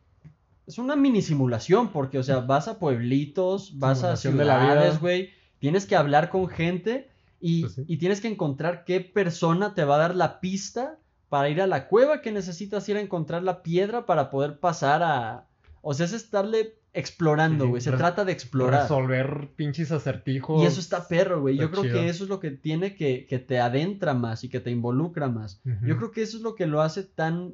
Es 0.68 0.78
una 0.78 0.96
mini 0.98 1.22
simulación, 1.22 1.88
porque, 1.90 2.20
o 2.20 2.24
sea, 2.24 2.40
vas 2.42 2.68
a 2.68 2.80
pueblitos, 2.80 3.78
vas 3.80 4.04
a 4.04 4.16
Simulación 4.18 4.38
de 4.38 4.46
la 4.46 4.58
vida. 4.58 4.72
ciudades, 4.74 5.00
güey. 5.00 5.30
Tienes 5.60 5.86
que 5.86 5.96
hablar 5.96 6.30
con 6.30 6.48
gente 6.50 7.10
y, 7.40 7.62
Pues 7.62 7.74
sí. 7.76 7.86
y 7.88 7.98
tienes 7.98 8.20
que 8.20 8.28
encontrar 8.28 8.84
qué 8.86 9.00
persona 9.00 9.74
te 9.74 9.86
va 9.86 9.96
a 9.96 10.00
dar 10.00 10.16
la 10.16 10.40
pista 10.42 10.98
para 11.32 11.48
ir 11.48 11.62
a 11.62 11.66
la 11.68 11.88
cueva 11.88 12.22
que 12.22 12.30
necesitas 12.30 12.90
ir 12.90 12.98
a 12.98 13.00
encontrar 13.00 13.42
la 13.42 13.64
piedra 13.64 14.06
para 14.06 14.30
poder 14.30 14.60
pasar 14.60 15.02
a. 15.02 15.48
O 15.82 15.94
sea, 15.94 16.06
es 16.06 16.12
estarle 16.12 16.76
explorando, 16.92 17.64
Sí, 17.64 17.70
güey. 17.70 17.82
Se 17.82 17.94
trata 17.94 18.26
de 18.26 18.34
explorar. 18.34 18.82
Resolver 18.82 19.50
pinches 19.56 19.94
acertijos. 19.94 20.62
Y 20.62 20.66
eso 20.66 20.82
está 20.82 21.08
perro, 21.08 21.40
güey. 21.40 21.56
Yo 21.56 21.72
creo 21.72 21.84
que 21.84 22.10
eso 22.10 22.26
es 22.26 22.30
lo 22.30 22.42
que 22.42 22.52
tiene 22.52 22.98
que, 22.98 23.28
que 23.28 23.40
te 23.40 23.62
adentra 23.62 24.14
más 24.14 24.44
y 24.44 24.50
que 24.50 24.60
te 24.60 24.72
involucra 24.72 25.30
más. 25.30 25.62
Yo 25.84 25.96
creo 25.96 26.12
que 26.12 26.22
eso 26.22 26.36
es 26.36 26.44
lo 26.44 26.54
que 26.54 26.68
lo 26.68 26.82
hace 26.82 27.04
tan, 27.04 27.54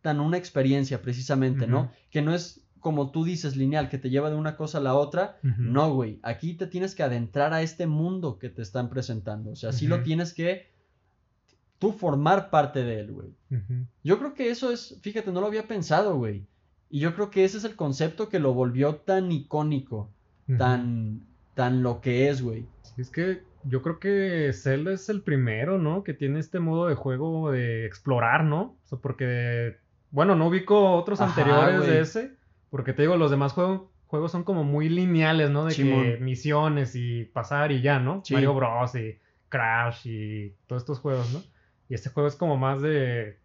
tan 0.00 0.20
una 0.20 0.38
experiencia, 0.38 1.02
precisamente, 1.02 1.66
¿no? 1.66 1.92
Que 2.10 2.22
no 2.22 2.34
es 2.34 2.62
como 2.80 3.10
tú 3.10 3.24
dices, 3.24 3.56
lineal, 3.56 3.90
que 3.90 3.98
te 3.98 4.08
lleva 4.08 4.30
de 4.30 4.36
una 4.36 4.56
cosa 4.56 4.78
a 4.78 4.80
la 4.80 4.94
otra. 4.94 5.36
No, 5.42 5.92
güey. 5.92 6.18
Aquí 6.22 6.54
te 6.54 6.66
tienes 6.66 6.94
que 6.94 7.02
adentrar 7.02 7.52
a 7.52 7.60
este 7.60 7.86
mundo 7.86 8.38
que 8.38 8.48
te 8.48 8.62
están 8.62 8.88
presentando. 8.88 9.50
O 9.50 9.56
sea, 9.56 9.72
sí 9.72 9.86
lo 9.86 10.02
tienes 10.02 10.32
que 10.32 10.77
tú 11.78 11.92
formar 11.92 12.50
parte 12.50 12.82
de 12.82 13.00
él, 13.00 13.12
güey. 13.12 13.28
Yo 14.02 14.18
creo 14.18 14.34
que 14.34 14.50
eso 14.50 14.72
es, 14.72 14.98
fíjate, 15.02 15.32
no 15.32 15.40
lo 15.40 15.46
había 15.46 15.66
pensado, 15.66 16.16
güey. 16.16 16.46
Y 16.90 17.00
yo 17.00 17.14
creo 17.14 17.30
que 17.30 17.44
ese 17.44 17.58
es 17.58 17.64
el 17.64 17.76
concepto 17.76 18.28
que 18.28 18.38
lo 18.38 18.54
volvió 18.54 18.96
tan 18.96 19.30
icónico, 19.30 20.10
tan, 20.56 21.26
tan 21.54 21.82
lo 21.82 22.00
que 22.00 22.28
es, 22.28 22.42
güey. 22.42 22.66
Es 22.96 23.10
que 23.10 23.42
yo 23.64 23.82
creo 23.82 23.98
que 23.98 24.50
Zelda 24.52 24.92
es 24.92 25.08
el 25.08 25.22
primero, 25.22 25.78
¿no? 25.78 26.02
Que 26.02 26.14
tiene 26.14 26.40
este 26.40 26.60
modo 26.60 26.88
de 26.88 26.94
juego 26.94 27.52
de 27.52 27.86
explorar, 27.86 28.44
¿no? 28.44 28.76
O 28.84 28.88
sea, 28.88 28.98
porque, 28.98 29.76
bueno, 30.10 30.34
no 30.34 30.48
ubico 30.48 30.92
otros 30.92 31.20
Ajá, 31.20 31.30
anteriores 31.30 31.86
de 31.86 32.00
ese. 32.00 32.32
Porque 32.70 32.92
te 32.92 33.02
digo, 33.02 33.16
los 33.16 33.30
demás 33.30 33.52
juegos, 33.52 33.82
juegos 34.06 34.32
son 34.32 34.44
como 34.44 34.64
muy 34.64 34.88
lineales, 34.88 35.50
¿no? 35.50 35.64
De 35.64 35.74
que 35.74 36.18
misiones 36.20 36.94
y 36.94 37.24
pasar 37.24 37.70
y 37.72 37.82
ya, 37.82 37.98
¿no? 38.00 38.22
Sí. 38.24 38.34
Mario 38.34 38.54
Bros. 38.54 38.94
y 38.94 39.18
Crash 39.48 40.06
y 40.06 40.54
todos 40.66 40.82
estos 40.82 40.98
juegos, 41.00 41.32
¿no? 41.32 41.42
Y 41.88 41.94
este 41.94 42.10
juego 42.10 42.28
es 42.28 42.36
como 42.36 42.56
más 42.56 42.82
de 42.82 43.38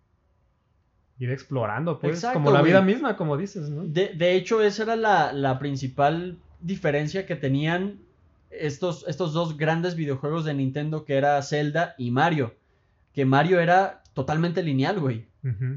ir 1.19 1.31
explorando, 1.31 1.99
pues. 1.99 2.15
Exacto, 2.15 2.39
como 2.39 2.51
la 2.51 2.59
güey. 2.59 2.71
vida 2.71 2.81
misma, 2.81 3.15
como 3.15 3.37
dices, 3.37 3.69
¿no? 3.69 3.83
De, 3.85 4.09
de 4.15 4.35
hecho, 4.35 4.61
esa 4.61 4.83
era 4.83 4.95
la, 4.95 5.31
la 5.33 5.59
principal 5.59 6.37
diferencia 6.59 7.25
que 7.25 7.35
tenían 7.35 7.99
estos, 8.49 9.05
estos 9.07 9.33
dos 9.33 9.57
grandes 9.57 9.95
videojuegos 9.95 10.45
de 10.45 10.53
Nintendo 10.53 11.05
que 11.05 11.15
era 11.15 11.41
Zelda 11.41 11.95
y 11.97 12.11
Mario. 12.11 12.55
Que 13.13 13.25
Mario 13.25 13.59
era 13.59 14.01
totalmente 14.13 14.63
lineal, 14.63 14.99
güey. 14.99 15.27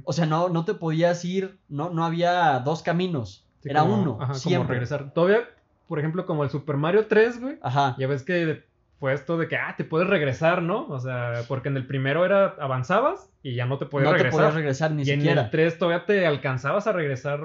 O 0.04 0.12
sea, 0.12 0.26
no, 0.26 0.48
no 0.48 0.64
te 0.64 0.74
podías 0.74 1.24
ir, 1.24 1.58
no, 1.68 1.90
no 1.90 2.04
había 2.04 2.60
dos 2.60 2.82
caminos. 2.82 3.44
Sí, 3.60 3.68
era 3.70 3.80
como- 3.80 4.00
uno, 4.00 4.12
ajá, 4.20 4.26
como 4.28 4.38
siempre. 4.38 4.74
regresar. 4.74 5.12
Todavía, 5.12 5.40
por 5.88 5.98
ejemplo, 5.98 6.24
como 6.24 6.44
el 6.44 6.50
Super 6.50 6.76
Mario 6.76 7.06
3, 7.06 7.40
güey. 7.40 7.58
Ajá. 7.62 7.96
Ya 7.98 8.06
ves 8.06 8.22
que 8.22 8.62
fue 8.98 9.12
esto 9.12 9.36
de 9.38 9.46
que, 9.48 9.56
ah, 9.56 9.74
te 9.76 9.84
puedes 9.84 10.08
regresar, 10.08 10.62
¿no? 10.62 10.86
O 10.88 10.98
sea, 10.98 11.42
porque 11.48 11.68
en 11.68 11.76
el 11.76 11.86
primero 11.86 12.24
era 12.24 12.54
avanzabas 12.60 13.30
y 13.42 13.54
ya 13.54 13.66
no 13.66 13.78
te 13.78 13.86
podías 13.86 14.10
no 14.10 14.16
te 14.16 14.22
regresar. 14.22 14.38
podías 14.40 14.54
regresar 14.54 14.90
ni 14.92 15.02
y 15.02 15.10
en 15.10 15.20
siquiera. 15.20 15.42
el 15.42 15.50
3 15.50 15.78
todavía 15.78 16.06
te 16.06 16.26
alcanzabas 16.26 16.86
a 16.86 16.92
regresar 16.92 17.40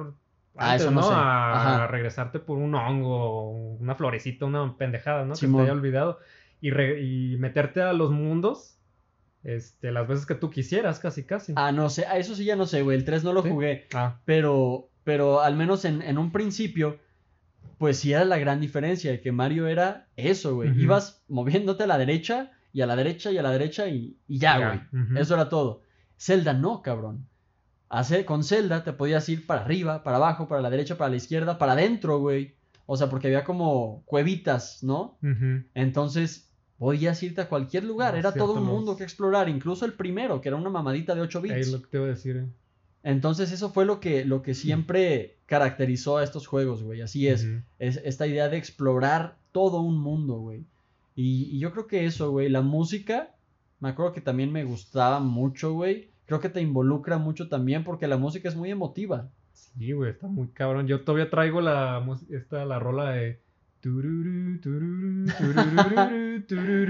Ah, 0.57 0.71
antes, 0.73 0.81
eso 0.81 0.91
no 0.91 1.01
¿no? 1.01 1.07
sé. 1.07 1.13
A 1.15 1.87
regresarte 1.89 2.39
por 2.39 2.57
un 2.57 2.75
hongo, 2.75 3.51
una 3.51 3.95
florecita, 3.95 4.45
una 4.45 4.77
pendejada, 4.77 5.23
¿no? 5.25 5.33
Que 5.35 5.47
te 5.47 5.61
haya 5.61 5.71
olvidado. 5.71 6.19
Y, 6.59 6.71
re- 6.71 7.01
y 7.01 7.37
meterte 7.37 7.81
a 7.81 7.93
los 7.93 8.11
mundos 8.11 8.77
este, 9.43 9.91
las 9.91 10.07
veces 10.07 10.25
que 10.25 10.35
tú 10.35 10.49
quisieras, 10.51 10.99
casi, 10.99 11.23
casi. 11.25 11.53
Ah, 11.55 11.71
no 11.71 11.89
sé, 11.89 12.05
a 12.05 12.17
eso 12.17 12.35
sí 12.35 12.45
ya 12.45 12.55
no 12.55 12.65
sé, 12.67 12.81
güey. 12.83 12.97
El 12.97 13.05
3 13.05 13.23
no 13.23 13.33
lo 13.33 13.41
¿Sí? 13.43 13.49
jugué. 13.49 13.87
Ah, 13.93 14.19
Pero, 14.25 14.89
pero 15.03 15.41
al 15.41 15.55
menos 15.55 15.85
en, 15.85 16.01
en 16.01 16.17
un 16.17 16.31
principio, 16.31 16.99
pues 17.81 17.97
sí 17.97 18.13
era 18.13 18.25
la 18.25 18.37
gran 18.37 18.61
diferencia, 18.61 19.19
que 19.21 19.31
Mario 19.31 19.65
era 19.65 20.07
eso, 20.15 20.53
güey. 20.53 20.69
Ibas 20.79 21.23
moviéndote 21.27 21.85
a 21.85 21.87
la 21.87 21.97
derecha 21.97 22.51
y 22.71 22.81
a 22.81 22.85
la 22.85 22.95
derecha 22.95 23.31
y 23.31 23.39
a 23.39 23.41
la 23.41 23.49
derecha 23.49 23.87
y, 23.87 24.17
y 24.27 24.37
ya, 24.37 24.59
güey. 24.91 25.17
Eso 25.17 25.33
era 25.33 25.49
todo. 25.49 25.81
Zelda 26.15 26.53
no, 26.53 26.83
cabrón. 26.83 27.25
Hace, 27.89 28.23
con 28.23 28.43
Zelda 28.43 28.83
te 28.83 28.93
podías 28.93 29.27
ir 29.29 29.47
para 29.47 29.61
arriba, 29.61 30.03
para 30.03 30.17
abajo, 30.17 30.47
para 30.47 30.61
la 30.61 30.69
derecha, 30.69 30.95
para 30.95 31.09
la 31.09 31.15
izquierda, 31.15 31.57
para 31.57 31.71
adentro, 31.71 32.19
güey. 32.19 32.53
O 32.85 32.97
sea, 32.97 33.09
porque 33.09 33.27
había 33.29 33.43
como 33.43 34.03
cuevitas, 34.05 34.83
¿no? 34.83 35.17
Entonces 35.73 36.51
podías 36.77 37.23
irte 37.23 37.41
a 37.41 37.49
cualquier 37.49 37.83
lugar. 37.85 38.13
Ah, 38.13 38.19
Era 38.19 38.31
todo 38.31 38.53
un 38.53 38.63
mundo 38.65 38.95
que 38.95 39.03
explorar, 39.03 39.49
incluso 39.49 39.85
el 39.85 39.93
primero, 39.93 40.39
que 40.39 40.49
era 40.49 40.55
una 40.55 40.69
mamadita 40.69 41.15
de 41.15 41.21
8 41.21 41.39
Ahí 41.39 41.43
bits. 41.49 41.67
es 41.67 41.73
lo 41.73 41.81
que 41.81 41.87
te 41.87 41.97
iba 41.97 42.05
a 42.05 42.09
decir. 42.09 42.45
Entonces 43.03 43.51
eso 43.51 43.71
fue 43.71 43.85
lo 43.85 43.99
que, 43.99 44.25
lo 44.25 44.41
que 44.41 44.53
siempre 44.53 45.37
caracterizó 45.47 46.17
a 46.17 46.23
estos 46.23 46.47
juegos, 46.47 46.83
güey. 46.83 47.01
Así 47.01 47.27
es. 47.27 47.47
Es 47.79 47.97
esta 48.05 48.27
idea 48.27 48.47
de 48.49 48.57
explorar 48.57 49.37
todo 49.51 49.81
un 49.81 49.99
mundo, 49.99 50.35
güey. 50.35 50.63
Y, 51.15 51.49
y 51.55 51.59
yo 51.59 51.71
creo 51.71 51.87
que 51.87 52.05
eso, 52.05 52.31
güey. 52.31 52.49
La 52.49 52.61
música, 52.61 53.31
me 53.79 53.89
acuerdo 53.89 54.13
que 54.13 54.21
también 54.21 54.51
me 54.51 54.63
gustaba 54.63 55.19
mucho, 55.19 55.73
güey. 55.73 56.09
Creo 56.27 56.39
que 56.39 56.49
te 56.49 56.61
involucra 56.61 57.17
mucho 57.17 57.49
también 57.49 57.83
porque 57.83 58.07
la 58.07 58.17
música 58.17 58.47
es 58.47 58.55
muy 58.55 58.71
emotiva. 58.71 59.27
Sí, 59.53 59.91
güey, 59.91 60.11
está 60.11 60.27
muy 60.27 60.47
cabrón. 60.49 60.87
Yo 60.87 61.01
todavía 61.01 61.29
traigo 61.29 61.59
la 61.59 62.05
esta 62.29 62.63
la 62.65 62.79
rola 62.79 63.11
de. 63.11 63.39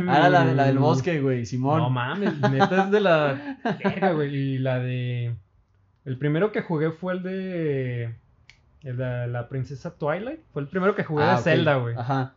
Ah, 0.07 0.29
la, 0.29 0.45
de- 0.45 0.55
la 0.55 0.65
del 0.67 0.77
bosque, 0.77 1.21
güey, 1.21 1.45
Simón. 1.45 1.79
No 1.79 1.89
mames, 1.89 2.39
neta 2.51 2.85
es 2.85 2.91
de 2.91 2.99
la 2.99 3.57
verga, 3.83 4.11
güey. 4.13 4.35
Y 4.35 4.57
la 4.57 4.79
de 4.79 5.35
el 6.05 6.17
primero 6.17 6.51
que 6.51 6.61
jugué 6.61 6.91
fue 6.91 7.13
el 7.13 7.23
de 7.23 8.15
el 8.83 8.97
de 8.97 9.27
la 9.27 9.47
princesa 9.49 9.95
Twilight. 9.97 10.39
Fue 10.53 10.61
el 10.61 10.67
primero 10.67 10.95
que 10.95 11.03
jugué 11.03 11.23
Ah, 11.23 11.31
de 11.33 11.35
ok. 11.37 11.43
Zelda, 11.43 11.75
güey. 11.77 11.95
Ajá. 11.97 12.33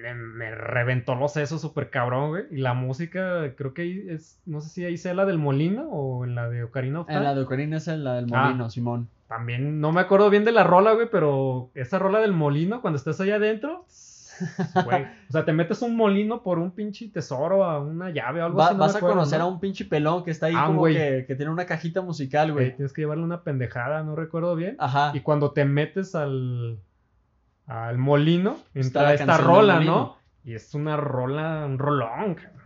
Me, 0.00 0.14
me 0.14 0.54
reventó 0.54 1.14
los 1.14 1.34
sesos 1.34 1.60
súper 1.60 1.90
cabrón, 1.90 2.30
güey. 2.30 2.44
Y 2.50 2.56
la 2.58 2.72
música, 2.72 3.54
creo 3.56 3.74
que 3.74 3.82
ahí 3.82 4.06
es, 4.08 4.40
no 4.46 4.60
sé 4.60 4.68
si 4.70 4.84
ahí 4.84 4.96
sea 4.96 5.12
la 5.14 5.26
del 5.26 5.38
Molino 5.38 5.88
o 5.90 6.24
en 6.24 6.34
la 6.34 6.48
de 6.48 6.62
Ocarina 6.64 7.00
of 7.00 7.10
En 7.10 7.22
la 7.22 7.34
de 7.34 7.42
Ocarina 7.42 7.76
es 7.76 7.86
la 7.88 8.14
del 8.14 8.26
Ah. 8.32 8.44
molino, 8.46 8.70
Simón. 8.70 9.08
También 9.28 9.80
no 9.80 9.92
me 9.92 10.00
acuerdo 10.00 10.30
bien 10.30 10.44
de 10.44 10.52
la 10.52 10.62
rola, 10.64 10.92
güey, 10.92 11.08
pero 11.10 11.70
esa 11.74 11.98
rola 11.98 12.20
del 12.20 12.32
molino, 12.32 12.80
cuando 12.82 12.96
estás 12.98 13.20
allá 13.20 13.36
adentro, 13.36 13.84
güey. 14.84 15.02
O 15.28 15.32
sea, 15.32 15.44
te 15.44 15.52
metes 15.52 15.80
un 15.82 15.96
molino 15.96 16.42
por 16.42 16.58
un 16.58 16.70
pinche 16.70 17.08
tesoro, 17.08 17.64
a 17.64 17.80
una 17.80 18.10
llave 18.10 18.42
o 18.42 18.46
algo 18.46 18.58
Va- 18.58 18.66
así. 18.66 18.74
no 18.74 18.80
vas 18.80 18.94
a 18.94 18.98
acuerdo, 18.98 19.16
conocer 19.16 19.38
¿no? 19.38 19.44
a 19.44 19.48
un 19.48 19.60
pinche 19.60 19.84
pelón 19.84 20.24
que 20.24 20.30
está 20.30 20.46
ahí 20.46 20.54
Ah, 20.56 20.66
como 20.66 20.84
que, 20.84 21.24
que 21.26 21.34
tiene 21.34 21.50
una 21.50 21.66
cajita 21.66 22.00
musical, 22.02 22.50
Eh, 22.50 22.52
güey. 22.52 22.76
tienes 22.76 22.92
que 22.92 23.02
llevarle 23.02 23.24
una 23.24 23.42
pendejada, 23.42 24.02
no 24.02 24.14
recuerdo 24.16 24.54
bien. 24.56 24.76
Ajá. 24.78 25.12
Y 25.14 25.20
cuando 25.20 25.52
te 25.52 25.64
metes 25.64 26.14
al, 26.14 26.78
al 27.66 27.98
molino, 27.98 28.58
entra 28.74 29.14
esta 29.14 29.38
rola. 29.38 29.80
¿no? 29.80 30.16
Y 30.44 30.54
es 30.54 30.74
una 30.74 30.96
rola, 30.96 31.64
un 31.66 31.78
rolón, 31.78 32.34
cabrón. 32.34 32.62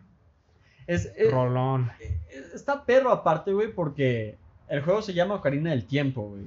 Es, 0.87 1.13
es- 1.17 1.33
rolón. 1.33 1.91
eh, 2.01 2.19
está 2.55 2.85
perro 2.85 3.11
aparte, 3.11 3.53
güey, 3.53 3.73
porque 3.73 4.37
el 4.69 4.83
juego 4.83 5.03
se 5.03 5.13
llama 5.15 5.35
Ocarina 5.37 5.71
del 5.71 5.85
Tiempo, 5.85 6.23
güey. 6.23 6.45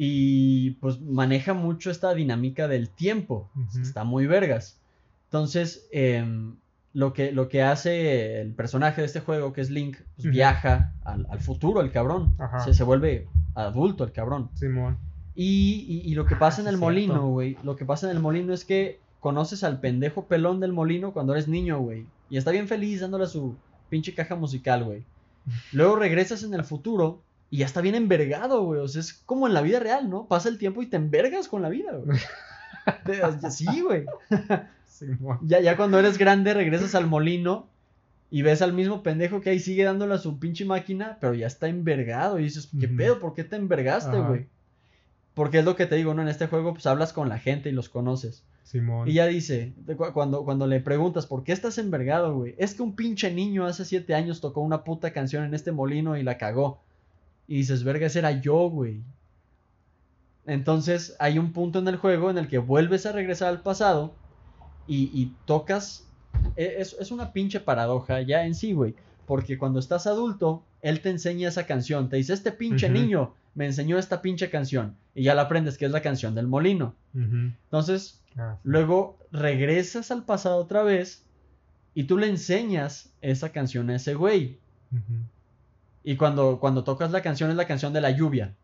Y 0.00 0.70
pues 0.80 1.00
maneja 1.00 1.54
mucho 1.54 1.90
esta 1.90 2.14
dinámica 2.14 2.68
del 2.68 2.88
tiempo. 2.88 3.50
Está 3.80 4.04
muy 4.04 4.26
vergas. 4.26 4.78
Entonces, 5.24 5.88
em, 5.90 6.54
lo, 6.92 7.12
que, 7.12 7.32
lo 7.32 7.48
que 7.48 7.62
hace 7.62 8.40
el 8.40 8.54
personaje 8.54 9.00
de 9.00 9.06
este 9.08 9.18
juego, 9.20 9.52
que 9.52 9.60
es 9.60 9.70
Link, 9.70 9.96
pues 10.16 10.30
viaja 10.30 10.94
al, 11.04 11.26
al 11.30 11.40
futuro, 11.40 11.80
el 11.80 11.90
cabrón. 11.90 12.36
Ajá. 12.38 12.60
Se, 12.60 12.74
se 12.74 12.84
vuelve 12.84 13.26
adulto, 13.56 14.04
el 14.04 14.12
cabrón. 14.12 14.50
Simón. 14.54 14.96
Y, 15.34 15.84
y- 15.88 16.10
y 16.10 16.14
lo 16.14 16.24
que 16.26 16.36
pasa 16.36 16.58
Ah, 16.58 16.60
en 16.62 16.68
sí, 16.68 16.74
el 16.74 16.80
molino, 16.80 17.28
güey. 17.28 17.56
Lo 17.64 17.74
que 17.74 17.84
pasa 17.84 18.08
en 18.08 18.16
el 18.16 18.22
molino 18.22 18.54
es 18.54 18.64
que 18.64 19.00
conoces 19.18 19.64
al 19.64 19.80
pendejo 19.80 20.26
pelón 20.26 20.60
del 20.60 20.72
molino 20.72 21.12
cuando 21.12 21.32
eres 21.32 21.48
niño, 21.48 21.80
güey. 21.80 22.06
Y 22.30 22.36
está 22.36 22.52
bien 22.52 22.68
feliz 22.68 23.00
dándole 23.00 23.26
su 23.26 23.56
pinche 23.88 24.14
caja 24.14 24.36
musical, 24.36 24.84
güey. 24.84 25.02
Luego 25.72 25.96
regresas 25.96 26.44
en 26.44 26.54
el 26.54 26.62
futuro 26.62 27.20
y 27.50 27.58
ya 27.58 27.66
está 27.66 27.80
bien 27.80 27.94
envergado, 27.94 28.62
güey. 28.64 28.80
O 28.80 28.88
sea, 28.88 29.00
es 29.00 29.12
como 29.12 29.46
en 29.46 29.54
la 29.54 29.62
vida 29.62 29.80
real, 29.80 30.10
¿no? 30.10 30.26
Pasa 30.26 30.48
el 30.48 30.58
tiempo 30.58 30.82
y 30.82 30.86
te 30.86 30.96
envergas 30.96 31.48
con 31.48 31.62
la 31.62 31.68
vida, 31.68 31.92
güey. 31.92 32.18
Sí, 33.50 33.82
güey. 33.82 34.06
Ya, 35.42 35.60
ya 35.60 35.76
cuando 35.76 35.98
eres 35.98 36.18
grande 36.18 36.54
regresas 36.54 36.94
al 36.94 37.06
molino 37.06 37.68
y 38.30 38.42
ves 38.42 38.62
al 38.62 38.72
mismo 38.72 39.02
pendejo 39.02 39.40
que 39.40 39.50
ahí 39.50 39.60
sigue 39.60 39.84
dándole 39.84 40.14
a 40.14 40.18
su 40.18 40.38
pinche 40.38 40.64
máquina, 40.64 41.18
pero 41.20 41.34
ya 41.34 41.46
está 41.46 41.68
envergado. 41.68 42.38
Y 42.38 42.44
dices, 42.44 42.68
¿qué 42.78 42.88
pedo? 42.88 43.20
¿Por 43.20 43.34
qué 43.34 43.44
te 43.44 43.56
envergaste, 43.56 44.18
güey? 44.18 44.46
Porque 45.34 45.60
es 45.60 45.64
lo 45.64 45.76
que 45.76 45.86
te 45.86 45.94
digo, 45.94 46.14
¿no? 46.14 46.22
En 46.22 46.28
este 46.28 46.48
juego, 46.48 46.72
pues 46.72 46.86
hablas 46.86 47.12
con 47.12 47.28
la 47.28 47.38
gente 47.38 47.68
y 47.68 47.72
los 47.72 47.88
conoces. 47.88 48.42
Simón. 48.64 49.08
Y 49.08 49.14
ya 49.14 49.26
dice, 49.26 49.72
cuando, 50.12 50.44
cuando 50.44 50.66
le 50.66 50.80
preguntas, 50.80 51.26
¿por 51.26 51.44
qué 51.44 51.52
estás 51.52 51.78
envergado, 51.78 52.34
güey? 52.34 52.54
Es 52.58 52.74
que 52.74 52.82
un 52.82 52.94
pinche 52.96 53.32
niño 53.32 53.64
hace 53.64 53.84
siete 53.84 54.14
años 54.14 54.42
tocó 54.42 54.60
una 54.60 54.84
puta 54.84 55.12
canción 55.12 55.44
en 55.44 55.54
este 55.54 55.72
molino 55.72 56.18
y 56.18 56.22
la 56.22 56.36
cagó. 56.36 56.82
Y 57.48 57.56
dices, 57.56 57.82
verga, 57.82 58.06
ese 58.06 58.18
era 58.20 58.30
yo, 58.32 58.68
güey. 58.70 59.02
Entonces 60.46 61.16
hay 61.18 61.38
un 61.38 61.52
punto 61.52 61.78
en 61.78 61.88
el 61.88 61.96
juego 61.96 62.30
en 62.30 62.38
el 62.38 62.48
que 62.48 62.58
vuelves 62.58 63.04
a 63.06 63.12
regresar 63.12 63.48
al 63.48 63.62
pasado 63.62 64.14
y, 64.86 65.10
y 65.12 65.34
tocas. 65.44 66.06
e- 66.56 66.76
Es, 66.78 66.94
es 66.98 67.10
una 67.10 67.32
pinche 67.32 67.60
paradoja 67.60 68.20
ya 68.22 68.44
en 68.46 68.54
sí, 68.54 68.72
güey. 68.72 68.94
Porque 69.26 69.58
cuando 69.58 69.78
estás 69.78 70.06
adulto, 70.06 70.62
él 70.80 71.00
te 71.00 71.10
enseña 71.10 71.48
esa 71.48 71.66
canción. 71.66 72.08
Te 72.08 72.16
dice, 72.16 72.32
este 72.32 72.52
pinche 72.52 72.88
niño 73.02 73.34
me 73.54 73.66
enseñó 73.66 73.98
esta 73.98 74.22
pinche 74.22 74.48
canción. 74.48 74.96
Y 75.14 75.24
ya 75.24 75.34
la 75.34 75.42
aprendes 75.42 75.76
que 75.76 75.84
es 75.84 75.90
la 75.90 76.00
canción 76.02 76.34
del 76.34 76.46
molino. 76.46 76.94
Entonces, 77.64 78.14
Ah, 78.40 78.54
sí. 78.54 78.60
Luego 78.68 79.18
regresas 79.32 80.12
al 80.12 80.24
pasado 80.24 80.58
otra 80.58 80.84
vez 80.84 81.24
y 81.92 82.04
tú 82.04 82.16
le 82.18 82.28
enseñas 82.28 83.10
esa 83.20 83.50
canción 83.50 83.90
a 83.90 83.96
ese 83.96 84.14
güey. 84.14 84.58
Ujú. 84.92 85.24
Y 86.04 86.16
cuando, 86.16 86.58
cuando 86.60 86.84
tocas 86.84 87.10
la 87.10 87.22
canción 87.22 87.50
es 87.50 87.56
la 87.56 87.66
canción 87.66 87.92
de 87.92 88.00
la 88.00 88.10
lluvia. 88.10 88.54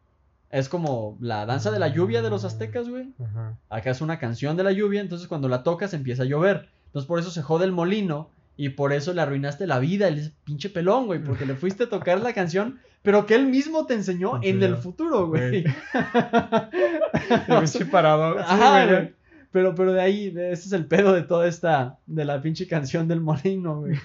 Es 0.50 0.68
como 0.68 1.16
la 1.20 1.46
danza 1.46 1.70
de 1.70 1.78
la 1.78 1.88
lluvia 1.88 2.22
de 2.22 2.30
los 2.30 2.44
aztecas, 2.44 2.88
güey. 2.88 3.12
Ajá. 3.22 3.58
Acá 3.68 3.90
es 3.90 4.00
una 4.00 4.18
canción 4.18 4.56
de 4.56 4.62
la 4.62 4.72
lluvia, 4.72 5.00
entonces 5.00 5.26
cuando 5.26 5.48
la 5.48 5.62
tocas 5.62 5.94
empieza 5.94 6.22
a 6.22 6.26
llover. 6.26 6.68
Entonces 6.86 7.08
por 7.08 7.18
eso 7.18 7.30
se 7.30 7.42
jode 7.42 7.64
el 7.64 7.72
molino 7.72 8.30
y 8.56 8.70
por 8.70 8.92
eso 8.92 9.12
le 9.12 9.20
arruinaste 9.20 9.66
la 9.66 9.80
vida, 9.80 10.06
el 10.06 10.32
pinche 10.44 10.70
pelón, 10.70 11.06
güey, 11.06 11.22
porque 11.22 11.44
le 11.44 11.56
fuiste 11.56 11.84
a 11.84 11.88
tocar 11.88 12.20
la 12.20 12.32
canción, 12.32 12.78
pero 13.02 13.26
que 13.26 13.34
él 13.34 13.46
mismo 13.46 13.86
te 13.86 13.94
enseñó 13.94 14.40
en 14.42 14.62
el 14.62 14.76
futuro, 14.76 15.26
güey. 15.26 15.64
Pinche 17.48 17.86
parado. 17.86 18.38
Ajá, 18.38 18.84
güey. 18.84 18.96
güey. 18.96 19.14
Pero, 19.50 19.74
pero 19.74 19.92
de 19.92 20.00
ahí, 20.00 20.28
ese 20.28 20.66
es 20.66 20.72
el 20.72 20.86
pedo 20.86 21.12
de 21.12 21.22
toda 21.22 21.46
esta, 21.46 21.98
de 22.06 22.24
la 22.24 22.40
pinche 22.40 22.66
canción 22.66 23.06
del 23.06 23.20
molino, 23.20 23.80
güey. 23.80 23.98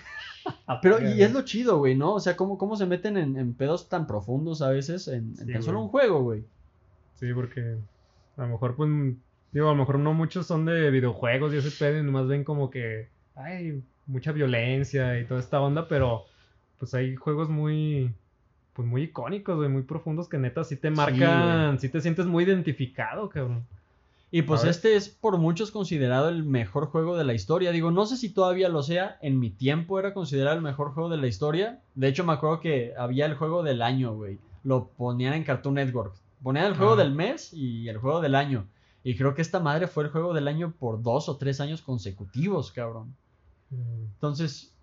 Pero, 0.82 1.02
y 1.02 1.22
es 1.22 1.32
lo 1.34 1.44
chido, 1.44 1.78
güey, 1.80 1.96
¿no? 1.96 2.14
O 2.14 2.20
sea, 2.20 2.36
cómo, 2.36 2.58
cómo 2.58 2.76
se 2.76 2.86
meten 2.86 3.18
en, 3.18 3.38
en 3.38 3.54
pedos 3.54 3.90
tan 3.90 4.08
profundos 4.08 4.62
a 4.62 4.70
veces 4.70 5.08
en, 5.08 5.36
en 5.40 5.48
Sí, 5.48 5.54
tan 5.54 5.64
solo 5.64 5.82
un 5.82 5.90
juego, 5.90 6.22
güey. 6.22 6.44
Sí, 7.16 7.34
porque 7.34 7.78
a 8.38 8.42
lo 8.44 8.48
mejor, 8.48 8.76
pues, 8.76 8.90
digo, 9.52 9.68
a 9.68 9.74
lo 9.74 9.78
mejor 9.78 10.00
no 10.00 10.14
muchos 10.14 10.48
son 10.48 10.66
de 10.66 10.90
videojuegos 10.92 11.54
y 11.54 11.58
ese 11.58 11.72
pedo 11.72 12.00
y 12.00 12.04
nomás 12.04 12.28
ven 12.28 12.44
como 12.44 12.70
que 12.70 13.10
hay 13.36 13.82
mucha 14.06 14.32
violencia 14.32 15.20
y 15.20 15.26
toda 15.26 15.40
esta 15.40 15.62
onda, 15.62 15.88
pero 15.88 16.26
pues 16.78 16.94
hay 16.94 17.16
juegos 17.16 17.50
muy, 17.50 18.14
pues 18.74 18.88
muy 18.88 19.04
icónicos, 19.04 19.58
güey, 19.58 19.70
muy 19.70 19.84
profundos 19.84 20.30
que 20.30 20.38
neta 20.38 20.64
sí 20.64 20.78
te 20.78 20.90
marcan, 20.90 21.80
sí, 21.80 21.90
te 21.90 22.02
sientes 22.02 22.26
muy 22.26 22.44
identificado, 22.44 23.30
cabrón. 23.30 23.66
Y 24.32 24.44
pues 24.44 24.64
este 24.64 24.96
es 24.96 25.10
por 25.10 25.40
muchos 25.40 25.72
considerado 25.72 26.30
el 26.30 26.44
mejor 26.44 26.88
juego 26.88 27.18
de 27.18 27.24
la 27.24 27.34
historia. 27.34 27.72
Digo, 27.72 27.90
no 27.90 28.06
sé 28.06 28.16
si 28.16 28.30
todavía 28.30 28.70
lo 28.70 28.84
sea. 28.84 29.18
En 29.22 29.40
mi 29.40 29.50
tiempo 29.50 29.98
era 29.98 30.14
considerado 30.14 30.56
el 30.56 30.62
mejor 30.62 30.94
juego 30.94 31.10
de 31.10 31.18
la 31.18 31.26
historia. 31.26 31.82
De 31.96 32.08
hecho, 32.08 32.24
me 32.24 32.34
acuerdo 32.34 32.60
que 32.60 32.94
había 32.96 33.26
el 33.26 33.36
juego 33.36 33.64
del 33.64 33.82
año, 33.82 34.14
güey. 34.14 34.38
Lo 34.64 34.90
ponían 34.90 35.34
en 35.34 35.44
Cartoon 35.44 35.76
Network. 35.76 36.14
Ponían 36.44 36.66
el 36.66 36.76
juego 36.76 36.94
Ajá. 36.94 37.04
del 37.04 37.14
mes 37.14 37.54
y 37.54 37.90
el 37.90 37.98
juego 37.98 38.22
del 38.22 38.36
año. 38.36 38.68
Y 39.04 39.16
creo 39.16 39.34
que 39.34 39.42
esta 39.42 39.60
madre 39.60 39.88
fue 39.88 40.04
el 40.04 40.12
juego 40.12 40.34
del 40.34 40.48
año 40.48 40.76
por 40.78 41.02
dos 41.02 41.28
o 41.28 41.38
tres 41.38 41.60
años 41.60 41.82
consecutivos, 41.82 42.72
cabrón. 42.72 43.16
Mm, 43.72 44.04
Entonces, 44.14 44.76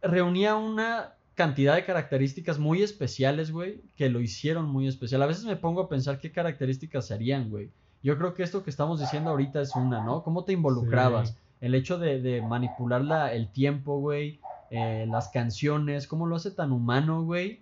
reunía 0.00 0.54
una 0.56 1.14
cantidad 1.34 1.74
de 1.74 1.84
características 1.84 2.58
muy 2.58 2.82
especiales, 2.82 3.50
güey, 3.50 3.82
que 3.96 4.08
lo 4.08 4.20
hicieron 4.20 4.66
muy 4.66 4.86
especial. 4.86 5.22
A 5.22 5.26
veces 5.26 5.44
me 5.44 5.56
pongo 5.56 5.82
a 5.82 5.88
pensar 5.88 6.18
qué 6.18 6.30
características 6.32 7.06
serían, 7.06 7.50
güey. 7.50 7.70
Yo 8.04 8.16
creo 8.18 8.34
que 8.34 8.44
esto 8.44 8.62
que 8.62 8.70
estamos 8.70 9.00
diciendo 9.00 9.30
ahorita 9.30 9.60
es 9.60 9.74
una, 9.74 10.04
¿no? 10.04 10.22
¿Cómo 10.22 10.44
te 10.44 10.52
involucrabas? 10.52 11.30
Sí. 11.30 11.36
El 11.62 11.74
hecho 11.74 11.98
de, 11.98 12.20
de 12.20 12.40
manipular 12.42 13.02
la- 13.02 13.32
el 13.32 13.48
tiempo, 13.48 13.98
güey, 13.98 14.38
eh, 14.70 15.06
las 15.10 15.28
canciones, 15.30 16.06
cómo 16.06 16.26
lo 16.26 16.36
hace 16.36 16.50
tan 16.52 16.70
humano, 16.70 17.22
güey. 17.24 17.60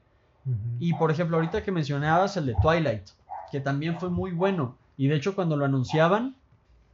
Y 0.80 0.92
por 0.94 1.10
ejemplo, 1.12 1.36
ahorita 1.36 1.62
que 1.62 1.70
mencionabas 1.70 2.36
el 2.36 2.46
de 2.46 2.56
Twilight, 2.60 3.04
que 3.52 3.60
también 3.60 3.98
fue 4.00 4.10
muy 4.10 4.32
bueno. 4.32 4.76
Y 4.96 5.06
de 5.06 5.14
hecho, 5.14 5.34
cuando 5.36 5.56
lo 5.56 5.64
anunciaban, 5.64 6.34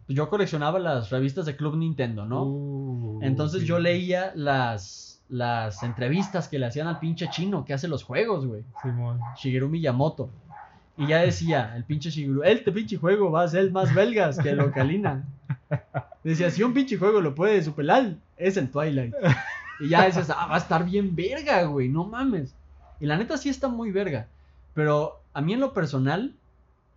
yo 0.07 0.29
coleccionaba 0.29 0.79
las 0.79 1.09
revistas 1.11 1.47
de 1.47 1.57
Club 1.57 1.77
Nintendo, 1.77 2.27
¿no? 2.27 2.45
Uh, 2.45 3.19
Entonces 3.23 3.63
sí. 3.63 3.67
yo 3.67 3.79
leía 3.79 4.33
las, 4.35 5.23
las 5.31 5.83
entrevistas 5.83 6.49
que 6.49 6.59
le 6.59 6.67
hacían 6.67 6.87
al 6.89 6.99
pinche 6.99 7.29
chino 7.31 7.65
que 7.65 7.73
hace 7.73 7.89
los 7.89 8.05
juegos, 8.05 8.47
güey. 8.47 8.65
Simón. 8.83 9.19
Shigeru 9.37 9.69
Miyamoto. 9.71 10.29
Y 10.99 11.07
ya 11.07 11.19
decía, 11.21 11.75
el 11.77 11.85
pinche 11.85 12.11
Shigeru, 12.11 12.43
este 12.43 12.73
pinche 12.73 12.97
juego 12.97 13.31
va 13.31 13.45
a 13.45 13.49
ser 13.49 13.71
más 13.71 13.95
belgas 13.95 14.39
que 14.39 14.51
el 14.51 14.61
Ocarina. 14.61 15.25
Decía, 16.25 16.51
si 16.51 16.63
un 16.63 16.75
pinche 16.75 16.97
juego 16.99 17.21
lo 17.21 17.35
puede 17.35 17.63
superar, 17.63 18.17
es 18.37 18.57
el 18.57 18.69
Twilight. 18.71 19.15
Y 19.81 19.89
ya 19.91 20.05
decías, 20.05 20.29
ah, 20.31 20.47
va 20.47 20.57
a 20.57 20.59
estar 20.59 20.85
bien 20.85 21.15
verga, 21.15 21.63
güey, 21.65 21.89
no 21.89 22.05
mames. 22.05 22.55
Y 23.01 23.07
la 23.07 23.17
neta 23.17 23.37
sí 23.37 23.49
está 23.49 23.69
muy 23.69 23.93
verga. 23.93 24.27
Pero 24.75 25.21
a 25.33 25.41
mí 25.41 25.53
en 25.53 25.61
lo 25.61 25.73
personal, 25.73 26.35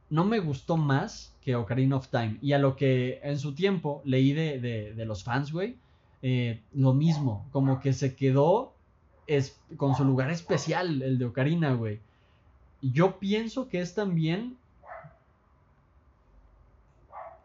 no 0.10 0.26
me 0.26 0.40
gustó 0.40 0.78
más 0.78 1.32
que 1.44 1.56
Ocarina 1.56 1.96
of 1.98 2.08
Time. 2.08 2.38
Y 2.42 2.54
a 2.54 2.60
lo 2.60 2.76
que 2.76 3.20
en 3.24 3.38
su 3.38 3.54
tiempo 3.54 4.02
leí 4.04 4.34
de, 4.34 4.60
de- 4.60 4.94
de 4.96 5.06
los 5.06 5.24
fans, 5.24 5.52
güey, 5.52 5.76
eh, 6.24 6.60
lo 6.74 6.94
mismo. 6.94 7.46
Como 7.52 7.80
que 7.80 7.94
se 7.94 8.16
quedó 8.16 8.74
es, 9.28 9.60
con 9.78 9.96
su 9.96 10.04
lugar 10.04 10.32
especial, 10.32 11.02
el 11.04 11.20
de 11.20 11.26
Ocarina, 11.26 11.74
güey. 11.74 12.00
Yo 12.82 13.20
pienso 13.20 13.70
que 13.70 13.82
es 13.82 13.94
también. 13.94 14.58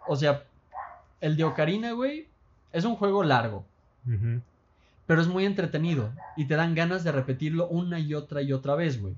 O 0.09 0.17
sea, 0.17 0.45
el 1.21 1.37
de 1.37 1.45
Ocarina, 1.45 1.93
güey, 1.93 2.29
es 2.73 2.85
un 2.85 2.97
juego 2.97 3.25
largo, 3.25 3.65
pero 5.07 5.21
es 5.21 5.29
muy 5.29 5.45
entretenido 5.45 6.11
y 6.37 6.45
te 6.45 6.57
dan 6.57 6.75
ganas 6.75 7.05
de 7.05 7.13
repetirlo 7.13 7.69
una 7.69 7.99
y 7.99 8.15
otra 8.15 8.43
y 8.43 8.53
otra 8.53 8.75
vez, 8.75 9.01
güey. 9.01 9.15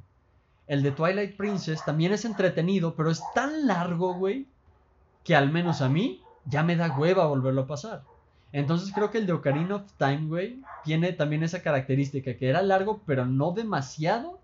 El 0.66 0.82
de 0.82 0.92
Twilight 0.92 1.36
Princess 1.36 1.84
también 1.84 2.12
es 2.12 2.24
entretenido, 2.24 2.94
pero 2.94 3.10
es 3.10 3.22
tan 3.34 3.66
largo, 3.66 4.14
güey, 4.14 4.46
que 5.24 5.34
al 5.34 5.50
menos 5.50 5.80
a 5.82 5.88
mí 5.88 6.22
ya 6.44 6.62
me 6.62 6.76
da 6.76 6.96
hueva 6.96 7.26
volverlo 7.26 7.62
a 7.62 7.66
pasar. 7.66 8.02
Entonces 8.52 8.92
creo 8.94 9.10
que 9.10 9.18
el 9.18 9.26
de 9.26 9.32
Ocarina 9.32 9.76
of 9.76 9.92
Time, 9.98 10.26
güey, 10.26 10.62
tiene 10.84 11.12
también 11.12 11.42
esa 11.42 11.62
característica 11.62 12.34
que 12.36 12.48
era 12.48 12.62
largo, 12.62 13.00
pero 13.04 13.26
no 13.26 13.52
demasiado 13.52 14.37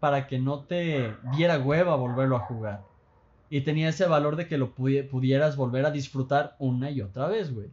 para 0.00 0.26
que 0.26 0.38
no 0.38 0.60
te 0.60 1.14
diera 1.36 1.58
hueva 1.58 1.94
volverlo 1.96 2.36
a 2.36 2.40
jugar. 2.40 2.82
Y 3.52 3.62
tenía 3.62 3.88
ese 3.88 4.06
valor 4.06 4.36
de 4.36 4.46
que 4.46 4.56
lo 4.58 4.74
pudi- 4.74 5.08
pudieras 5.08 5.56
volver 5.56 5.84
a 5.84 5.90
disfrutar 5.90 6.54
una 6.58 6.90
y 6.90 7.00
otra 7.02 7.26
vez, 7.26 7.52
güey. 7.52 7.68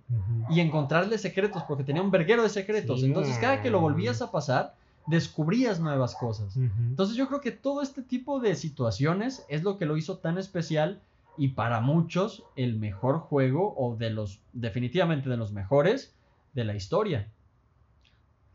Y 0.50 0.60
encontrarle 0.60 1.18
secretos, 1.18 1.64
porque 1.64 1.84
tenía 1.84 2.02
un 2.02 2.10
verguero 2.12 2.42
de 2.44 2.50
secretos. 2.50 3.00
Sí, 3.00 3.06
Entonces 3.06 3.38
cada 3.38 3.62
que 3.62 3.70
lo 3.70 3.80
volvías 3.80 4.22
a 4.22 4.32
pasar, 4.32 4.76
descubrías 5.06 5.80
nuevas 5.80 6.16
cosas. 6.16 6.58
Entonces 6.58 7.16
yo 7.16 7.28
creo 7.28 7.42
que 7.42 7.52
todo 7.52 7.82
este 7.82 8.02
tipo 8.02 8.40
de 8.40 8.56
situaciones 8.56 9.46
es 9.50 9.64
lo 9.64 9.78
que 9.78 9.86
lo 9.86 9.98
hizo 9.98 10.18
tan 10.18 10.38
especial 10.38 11.00
y 11.38 11.50
para 11.50 11.80
muchos 11.80 12.44
el 12.56 12.76
mejor 12.80 13.20
juego 13.20 13.76
o 13.78 13.96
de 13.96 14.10
los 14.10 14.42
definitivamente 14.54 15.30
de 15.30 15.38
los 15.38 15.52
mejores 15.54 16.16
de 16.54 16.64
la 16.66 16.76
historia. 16.76 17.28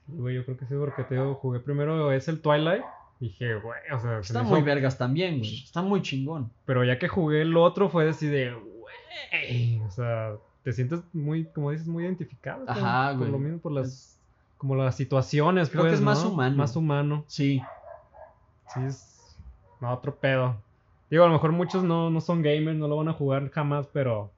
Güey, 0.09 0.35
yo 0.35 0.45
creo 0.45 0.57
que 0.57 0.67
sí, 0.67 0.75
porque 0.77 1.05
te 1.05 1.15
digo, 1.15 1.37
jugué 1.37 1.61
primero 1.61 2.13
es 2.13 2.27
el 2.29 2.41
Twilight. 2.41 2.83
Dije, 3.23 3.55
güey, 3.55 3.79
o 3.93 4.01
sea, 4.01 4.15
se 4.17 4.33
Está 4.33 4.43
me 4.43 4.49
muy 4.49 4.59
hizo- 4.59 4.67
vergas 4.67 4.99
también, 4.99 5.39
güey. 5.39 5.63
Está 5.63 5.81
muy 5.81 6.03
chingón. 6.03 6.51
Pero 6.67 6.83
ya 6.85 6.99
que 6.99 7.07
jugué 7.07 7.43
el 7.43 7.57
otro 7.57 7.89
fue 7.89 8.09
así 8.09 8.27
de, 8.27 8.53
güey, 8.53 9.79
o 9.81 9.91
sea, 9.93 10.33
te 10.65 10.73
sientes 10.73 11.01
muy, 11.13 11.45
como 11.45 11.71
dices, 11.71 11.87
muy 11.87 12.03
identificado. 12.05 12.67
con- 12.67 12.77
Ajá, 12.77 13.11
Por 13.11 13.19
güey. 13.19 13.31
lo 13.31 13.39
mismo, 13.39 13.59
por 13.61 13.71
las, 13.71 14.19
como 14.59 14.75
las 14.75 14.97
situaciones, 14.97 15.71
Creo 15.71 15.85
que 15.85 15.91
pues, 15.91 16.01
es 16.01 16.05
más 16.05 16.25
¿no? 16.25 16.31
humano. 16.33 16.57
Más 16.57 16.75
humano. 16.75 17.25
Sí. 17.29 17.63
Sí, 18.75 18.81
es 18.87 19.37
no, 19.81 19.93
otro 19.93 20.17
pedo. 20.17 20.57
Digo, 21.09 21.23
a 21.23 21.29
lo 21.29 21.33
mejor 21.35 21.53
muchos 21.53 21.85
no, 21.85 22.11
no 22.11 22.21
son 22.21 22.43
gamers, 22.43 22.77
no 22.77 22.89
lo 22.89 22.97
van 22.97 23.09
a 23.09 23.13
jugar 23.13 23.51
jamás, 23.51 23.87
pero 23.93 24.33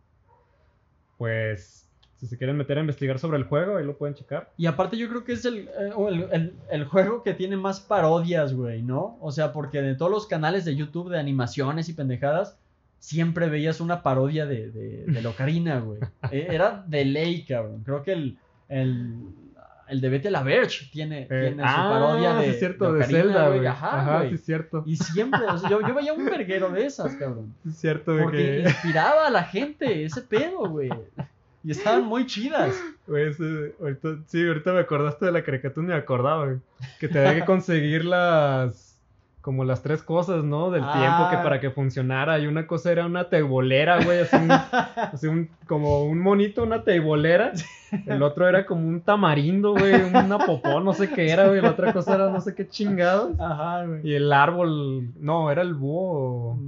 pues 1.16 1.88
si 2.20 2.26
se 2.26 2.38
quieren 2.38 2.56
meter 2.56 2.78
a 2.78 2.80
investigar 2.80 3.18
sobre 3.18 3.38
el 3.38 3.44
juego, 3.44 3.76
ahí 3.76 3.84
lo 3.84 3.96
pueden 3.98 4.14
checar. 4.14 4.50
Y 4.56 4.66
aparte 4.66 4.96
yo 4.96 5.08
creo 5.08 5.24
que 5.24 5.32
es 5.32 5.44
el, 5.44 5.68
eh, 5.68 5.92
el, 6.08 6.28
el- 6.32 6.52
el 6.70 6.84
juego 6.84 7.22
que 7.22 7.34
tiene 7.34 7.56
más 7.56 7.80
parodias, 7.80 8.54
güey, 8.54 8.82
¿no? 8.82 9.18
O 9.20 9.30
sea, 9.32 9.52
porque 9.52 9.82
de 9.82 9.94
todos 9.94 10.10
los 10.10 10.26
canales 10.26 10.64
de 10.64 10.74
YouTube 10.76 11.10
de 11.10 11.18
animaciones 11.18 11.88
y 11.88 11.92
pendejadas, 11.92 12.56
siempre 12.98 13.48
veías 13.50 13.80
una 13.80 14.02
parodia 14.02 14.46
de, 14.46 14.70
de, 14.70 15.04
de 15.04 15.22
la 15.22 15.28
Ocarina, 15.28 15.80
güey. 15.80 16.00
Eh, 16.30 16.46
Era 16.50 16.82
de 16.86 17.04
ley, 17.04 17.44
cabrón. 17.44 17.82
Creo 17.84 18.02
que 18.02 18.12
el, 18.12 18.38
el, 18.70 19.16
el 19.88 20.00
de 20.00 20.08
Vete 20.08 20.28
a 20.28 20.30
la 20.30 20.42
Verge 20.42 20.86
tiene, 20.90 21.22
Eh, 21.22 21.26
tiene 21.28 21.56
su 21.56 21.74
parodia 21.76 22.34
de, 22.36 22.44
sí 22.44 22.50
es 22.52 22.58
cierto, 22.60 22.92
de, 22.92 22.98
Ocarina, 23.00 23.20
Zelda, 23.22 23.46
güey. 23.48 23.58
güey. 23.58 23.68
Ajá, 23.68 24.00
Ajá, 24.00 24.16
güey. 24.18 24.28
sí 24.30 24.34
es 24.36 24.44
cierto. 24.44 24.82
Y 24.86 24.96
siempre, 24.96 25.40
o 25.46 25.58
sea, 25.58 25.68
yo, 25.68 25.86
yo 25.86 25.94
veía 25.94 26.14
un 26.14 26.24
verguero 26.24 26.70
de 26.70 26.86
esas, 26.86 27.14
cabrón. 27.16 27.52
Sí 27.64 27.68
es 27.70 27.76
cierto, 27.76 28.14
de 28.14 28.22
Porque 28.22 28.38
que... 28.38 28.60
inspiraba 28.62 29.26
a 29.26 29.30
la 29.30 29.42
gente 29.42 30.04
ese 30.04 30.22
pedo, 30.22 30.68
güey. 30.70 30.88
Y 31.64 31.70
estaban 31.70 32.04
muy 32.04 32.26
chidas. 32.26 32.74
Güey, 33.06 33.28
ese- 33.30 33.74
ahorita, 33.80 34.08
sí, 34.26 34.46
ahorita 34.46 34.72
me 34.72 34.80
acordaste 34.80 35.24
de 35.26 35.32
la 35.32 35.42
caricatura, 35.42 35.86
ni 35.86 35.92
me 35.92 35.98
acordaba, 35.98 36.44
güey. 36.44 36.58
Que 37.00 37.08
te 37.08 37.18
había 37.18 37.40
que 37.40 37.44
conseguir 37.46 38.04
las. 38.04 38.92
Como 39.40 39.62
las 39.64 39.82
tres 39.82 40.02
cosas, 40.02 40.42
¿no? 40.42 40.70
Del 40.70 40.80
tiempo 40.80 41.28
que 41.28 41.36
Ah. 41.36 41.40
para 41.42 41.60
que 41.60 41.70
funcionara. 41.70 42.38
Y 42.38 42.46
una 42.46 42.66
cosa 42.66 42.90
era 42.90 43.04
una 43.04 43.28
teibolera, 43.28 44.02
güey. 44.02 44.20
Así, 44.20 44.36
un- 44.36 44.50
así 45.12 45.26
un- 45.26 45.50
como 45.66 46.04
un 46.04 46.18
monito, 46.18 46.62
una 46.62 46.82
teibolera. 46.82 47.52
El 48.06 48.22
otro 48.22 48.48
era 48.48 48.64
como 48.64 48.88
un 48.88 49.02
tamarindo, 49.02 49.72
güey. 49.72 49.94
Una 50.02 50.38
popó, 50.38 50.80
no 50.80 50.94
sé 50.94 51.10
qué 51.10 51.30
era, 51.30 51.46
güey. 51.48 51.60
La 51.60 51.72
otra 51.72 51.92
cosa 51.92 52.14
era 52.14 52.30
no 52.30 52.40
sé 52.40 52.54
qué 52.54 52.66
chingados. 52.68 53.38
Ajá, 53.38 53.84
güey. 53.84 54.00
Y 54.08 54.14
el 54.14 54.32
árbol. 54.32 55.10
No, 55.20 55.50
era 55.50 55.60
el 55.60 55.74
búho. 55.74 56.52
O, 56.52 56.58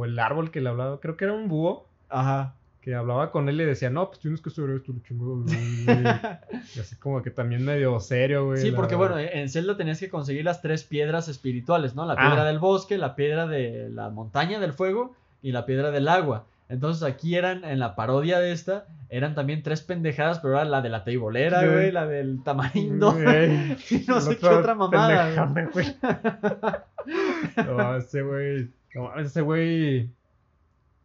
o 0.00 0.04
el 0.04 0.18
árbol 0.18 0.50
que 0.50 0.60
le 0.60 0.70
hablaba. 0.70 0.98
Creo 0.98 1.16
que 1.16 1.24
era 1.26 1.34
un 1.34 1.46
búho 1.46 1.86
Ajá. 2.08 2.54
Que 2.84 2.94
hablaba 2.94 3.30
con 3.32 3.48
él 3.48 3.58
y 3.58 3.64
decía, 3.64 3.88
no, 3.88 4.08
pues 4.08 4.20
tienes 4.20 4.42
que 4.42 4.50
hacer 4.50 4.68
esto, 4.68 4.92
güey". 5.08 5.44
Y 6.76 6.80
así 6.80 6.96
como 6.96 7.22
que 7.22 7.30
también 7.30 7.64
medio 7.64 7.98
serio, 7.98 8.44
güey. 8.46 8.60
Sí, 8.60 8.70
la- 8.72 8.76
porque 8.76 8.94
bueno, 8.94 9.18
en 9.18 9.48
Zelda 9.48 9.76
tenías 9.78 9.98
que 9.98 10.10
conseguir 10.10 10.44
las 10.44 10.60
tres 10.60 10.84
piedras 10.84 11.28
espirituales, 11.28 11.94
¿no? 11.94 12.04
La 12.04 12.12
Ah. 12.12 12.26
piedra 12.28 12.44
del 12.44 12.58
bosque, 12.58 12.98
la 12.98 13.16
piedra 13.16 13.46
de 13.46 13.88
la 13.88 14.10
montaña 14.10 14.60
del 14.60 14.74
fuego 14.74 15.14
y 15.40 15.52
la 15.52 15.64
piedra 15.64 15.90
del 15.90 16.08
agua. 16.08 16.44
Entonces 16.68 17.02
aquí 17.02 17.36
eran, 17.36 17.64
en 17.64 17.78
la 17.78 17.94
parodia 17.96 18.38
de 18.38 18.52
esta, 18.52 18.86
eran 19.08 19.34
también 19.34 19.62
tres 19.62 19.80
pendejadas, 19.82 20.40
pero 20.40 20.54
era 20.54 20.64
la 20.66 20.82
de 20.82 20.88
la 20.90 21.04
teibolera, 21.04 21.60
Sí. 21.62 21.66
güey, 21.68 21.90
la 21.92 22.06
del 22.06 22.42
tamarindo. 22.42 23.12
Güey. 23.12 23.76
y 23.90 24.04
no 24.06 24.20
sé 24.20 24.36
qué 24.36 24.46
otra 24.46 24.74
mamada, 24.74 25.46
güey. 25.72 25.86
No, 27.66 27.96
ese 27.96 28.22
güey. 28.22 28.68
No, 28.94 29.14
ese 29.18 29.40
güey. 29.42 30.10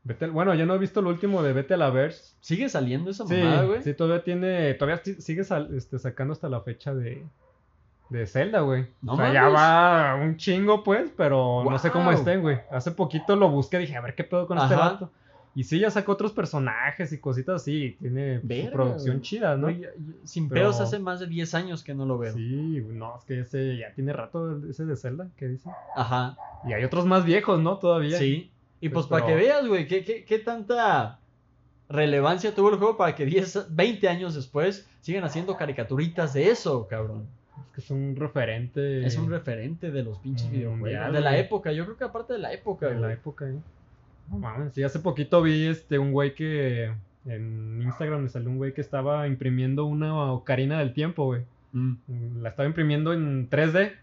Vete 0.09 0.27
Bueno, 0.27 0.53
ya 0.55 0.65
no 0.65 0.73
he 0.73 0.77
visto 0.79 0.99
el 1.01 1.05
último 1.07 1.43
de 1.43 1.53
Vete 1.53 1.75
a 1.75 1.77
la 1.77 1.89
Verse. 1.91 2.33
¿Sigue 2.41 2.67
saliendo 2.67 3.11
esa 3.11 3.23
mamada, 3.25 3.63
güey? 3.63 3.83
sí, 3.83 3.93
todavía 3.93 4.23
tiene. 4.23 4.73
Todavía 4.73 5.01
si- 5.03 5.21
sigue 5.21 5.43
sal- 5.43 5.69
este, 5.75 5.99
sacando 5.99 6.33
hasta 6.33 6.49
la 6.49 6.61
fecha 6.61 6.93
de. 6.95 7.23
De 8.09 8.25
Zelda, 8.25 8.61
güey. 8.61 8.87
No 9.03 9.13
o 9.13 9.17
sea, 9.17 9.31
ya 9.31 9.47
va 9.49 10.15
un 10.15 10.35
chingo, 10.37 10.83
pues, 10.83 11.11
pero 11.15 11.63
no 11.63 11.77
sé 11.77 11.91
cómo 11.91 12.11
estén, 12.11 12.41
güey. 12.41 12.57
Hace 12.71 12.89
poquito 12.91 13.35
lo 13.35 13.49
busqué, 13.49 13.77
dije, 13.77 13.95
a 13.95 14.01
ver 14.01 14.15
qué 14.15 14.23
pedo 14.23 14.47
con 14.47 14.57
este 14.57 14.73
vato. 14.75 15.11
Y 15.53 15.63
sí, 15.63 15.77
ya 15.79 15.91
sacó 15.91 16.13
otros 16.13 16.31
personajes 16.31 17.11
y 17.13 17.19
cositas 17.19 17.61
así. 17.61 17.97
Tiene 17.99 18.39
su 18.41 18.47
Verga, 18.47 18.71
producción 18.71 19.21
chida, 19.21 19.57
¿no? 19.57 19.69
Yo- 19.69 19.89
yo- 19.95 20.13
sin 20.23 20.49
Pero- 20.49 20.61
pedos 20.61 20.79
hace 20.79 20.97
más 20.97 21.19
de 21.19 21.27
10 21.27 21.53
años 21.53 21.83
que 21.83 21.93
no 21.93 22.05
lo 22.05 22.17
veo. 22.17 22.33
Sí, 22.33 22.83
no, 22.87 23.15
es 23.17 23.25
que 23.25 23.41
ese 23.41 23.77
ya 23.77 23.93
tiene 23.93 24.11
rato 24.13 24.59
ese 24.67 24.85
de 24.85 24.95
Zelda, 24.95 25.27
¿qué 25.37 25.47
dice? 25.47 25.69
Ajá. 25.95 26.35
Y 26.67 26.73
hay 26.73 26.83
otros 26.83 27.05
más 27.05 27.25
viejos, 27.25 27.59
¿no? 27.59 27.77
Todavía. 27.77 28.17
Sí. 28.17 28.49
Y 28.81 28.89
pues, 28.89 29.07
Pues, 29.07 29.21
para 29.21 29.25
que 29.25 29.35
veas, 29.35 29.67
güey, 29.67 29.87
¿qué, 29.87 30.03
qué, 30.03 30.23
qué 30.25 30.39
tanta 30.39 31.19
relevancia 31.89 32.53
tuvo 32.53 32.69
el 32.69 32.77
juego 32.77 32.97
para 32.97 33.15
que 33.15 33.25
10, 33.25 33.67
20 33.75 34.07
años 34.09 34.35
después 34.35 34.87
sigan 35.01 35.23
haciendo 35.23 35.57
caricaturitas 35.57 36.33
de 36.33 36.49
eso, 36.49 36.87
cabrón. 36.87 37.25
Es 37.57 37.73
que 37.75 37.81
es 37.81 37.91
un 37.91 38.15
referente. 38.15 39.05
Es 39.05 39.17
un 39.17 39.29
referente 39.29 39.91
de 39.91 40.03
los 40.03 40.17
pinches 40.19 40.47
Mm, 40.47 40.51
videojuegos. 40.51 40.79
mundial, 40.79 41.13
de 41.13 41.21
la 41.21 41.31
güey. 41.31 41.41
época, 41.41 41.71
yo 41.71 41.85
creo 41.85 41.97
que 41.97 42.03
aparte 42.03 42.33
de 42.33 42.39
la 42.39 42.53
época, 42.53 42.87
de 42.87 42.99
la 42.99 43.11
época, 43.11 43.49
¿eh? 43.49 43.57
No 44.29 44.37
mames, 44.37 44.73
sí, 44.73 44.83
hace 44.83 44.99
poquito 44.99 45.41
vi 45.41 45.65
este 45.67 45.97
un 45.97 46.11
güey 46.11 46.35
que 46.35 46.91
en 47.25 47.81
Instagram 47.81 48.21
me 48.21 48.29
salió 48.29 48.49
un 48.49 48.57
güey 48.57 48.73
que 48.73 48.81
estaba 48.81 49.27
imprimiendo 49.27 49.85
una 49.85 50.31
ocarina 50.31 50.77
del 50.79 50.93
tiempo, 50.93 51.25
güey. 51.25 51.41
Mm. 51.73 52.41
La 52.41 52.49
estaba 52.49 52.67
imprimiendo 52.67 53.11
en 53.13 53.49
3D 53.49 53.93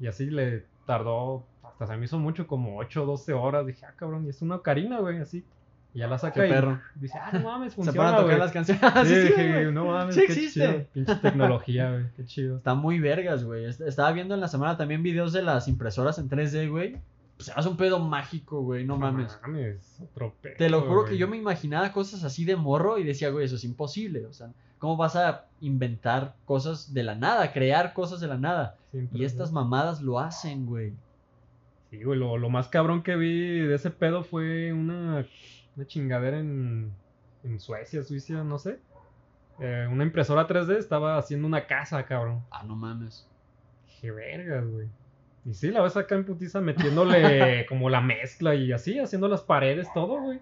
y 0.00 0.06
así 0.06 0.26
le 0.30 0.62
tardó, 0.86 1.44
hasta 1.78 1.86
se 1.88 1.96
me 1.98 2.04
hizo 2.06 2.18
mucho, 2.18 2.46
como 2.46 2.78
8 2.78 3.02
o 3.02 3.06
12 3.06 3.32
horas. 3.34 3.66
Dije, 3.66 3.84
ah, 3.86 3.92
cabrón, 3.96 4.24
y 4.26 4.30
es 4.30 4.40
una 4.42 4.56
ocarina, 4.56 4.98
güey, 5.00 5.18
así. 5.18 5.44
Y 5.94 6.00
ya 6.00 6.08
la 6.08 6.18
saca 6.18 6.42
Qué 6.42 6.48
y 6.48 6.50
perro. 6.50 6.80
dice, 6.94 7.18
ah, 7.18 7.30
no 7.32 7.40
mames, 7.40 7.72
Se 7.72 7.76
funciona, 7.76 8.16
a 8.16 8.20
tocar 8.20 8.38
las 8.38 8.52
canciones. 8.52 8.82
Sí, 9.06 9.28
sí, 9.34 9.72
no 9.72 9.86
mames, 9.86 10.14
Sí 10.14 10.20
qué 10.22 10.26
existe. 10.32 10.60
chido. 10.68 10.84
Pinche 10.92 11.14
tecnología, 11.16 11.90
güey, 11.90 12.04
qué 12.16 12.24
chido. 12.26 12.56
Está 12.58 12.74
muy 12.74 13.00
vergas, 13.00 13.44
güey. 13.44 13.64
Est- 13.66 13.80
Estaba 13.80 14.12
viendo 14.12 14.34
en 14.34 14.40
la 14.40 14.48
semana 14.48 14.76
también 14.76 15.02
videos 15.02 15.32
de 15.32 15.42
las 15.42 15.68
impresoras 15.68 16.18
en 16.18 16.28
3D, 16.28 16.68
güey. 16.70 16.96
Pues 17.36 17.50
hace 17.54 17.68
un 17.68 17.76
pedo 17.76 17.98
mágico, 17.98 18.62
güey. 18.62 18.84
No 18.86 18.96
mames. 18.96 19.38
mames, 19.42 20.00
otro 20.02 20.34
pedo, 20.40 20.54
Te 20.56 20.70
lo 20.70 20.80
juro 20.82 21.04
que 21.04 21.18
yo 21.18 21.28
me 21.28 21.36
imaginaba 21.36 21.92
cosas 21.92 22.24
así 22.24 22.44
de 22.46 22.56
morro 22.56 22.98
y 22.98 23.04
decía, 23.04 23.28
güey, 23.30 23.44
eso 23.44 23.56
es 23.56 23.64
imposible. 23.64 24.24
O 24.26 24.32
sea, 24.32 24.48
¿cómo 24.78 24.96
vas 24.96 25.16
a 25.16 25.44
inventar 25.60 26.34
cosas 26.46 26.92
de 26.94 27.02
la 27.02 27.14
nada? 27.14 27.52
Crear 27.52 27.92
cosas 27.92 28.20
de 28.20 28.26
la 28.28 28.38
nada. 28.38 28.76
Siempre, 28.90 29.18
Y 29.18 29.24
estas 29.24 29.52
mamadas 29.52 30.00
lo 30.02 30.18
hacen, 30.18 30.64
güey. 30.66 30.94
Sí, 31.96 32.04
güey, 32.04 32.18
lo, 32.18 32.36
lo 32.36 32.50
más 32.50 32.68
cabrón 32.68 33.02
que 33.02 33.16
vi 33.16 33.60
de 33.60 33.74
ese 33.74 33.90
pedo 33.90 34.22
fue 34.22 34.72
una, 34.72 35.26
una 35.76 35.86
chingadera 35.86 36.38
en, 36.38 36.92
en 37.42 37.58
Suecia, 37.60 38.02
Suiza, 38.02 38.44
no 38.44 38.58
sé. 38.58 38.78
Eh, 39.60 39.88
una 39.90 40.04
impresora 40.04 40.46
3D 40.46 40.76
estaba 40.76 41.16
haciendo 41.16 41.46
una 41.46 41.66
casa, 41.66 42.04
cabrón. 42.04 42.42
Ah, 42.50 42.62
no 42.64 42.76
mames. 42.76 43.26
Qué 44.00 44.10
vergas, 44.10 44.66
güey. 44.68 44.88
Y 45.46 45.54
sí, 45.54 45.70
la 45.70 45.80
ves 45.80 45.96
acá 45.96 46.16
en 46.16 46.24
putiza 46.26 46.60
metiéndole 46.60 47.64
como 47.68 47.88
la 47.88 48.00
mezcla 48.02 48.54
y 48.54 48.72
así, 48.72 48.98
haciendo 48.98 49.28
las 49.28 49.42
paredes, 49.42 49.88
todo, 49.94 50.20
güey. 50.20 50.40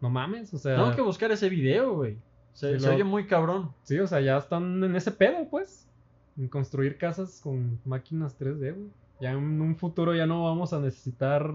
No 0.00 0.10
mames, 0.10 0.54
o 0.54 0.58
sea. 0.58 0.76
Tengo 0.76 0.94
que 0.94 1.02
buscar 1.02 1.32
ese 1.32 1.48
video, 1.48 1.94
güey. 1.94 2.18
Se, 2.52 2.74
Sí, 2.74 2.80
se 2.80 2.86
lo- 2.88 2.94
oye 2.94 3.04
muy 3.04 3.26
cabrón. 3.26 3.72
Sí, 3.82 3.98
o 3.98 4.06
sea, 4.06 4.20
ya 4.20 4.36
están 4.36 4.84
en 4.84 4.94
ese 4.94 5.10
pedo, 5.10 5.48
pues. 5.50 5.88
En 6.36 6.46
construir 6.46 6.98
casas 6.98 7.40
con 7.42 7.80
máquinas 7.84 8.38
3D, 8.38 8.74
güey. 8.74 8.90
Ya 9.20 9.32
en 9.32 9.60
un 9.60 9.76
futuro 9.76 10.14
ya 10.14 10.26
no 10.26 10.44
vamos 10.44 10.72
a 10.72 10.78
necesitar 10.80 11.52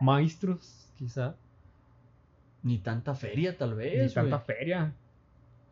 maestros, 0.00 0.88
quizá. 0.98 1.34
Ni 2.62 2.78
tanta 2.78 3.14
feria, 3.14 3.56
tal 3.56 3.70
Ni 3.70 3.76
vez, 3.76 4.14
tanta 4.14 4.36
güey. 4.36 4.46
feria. 4.46 4.92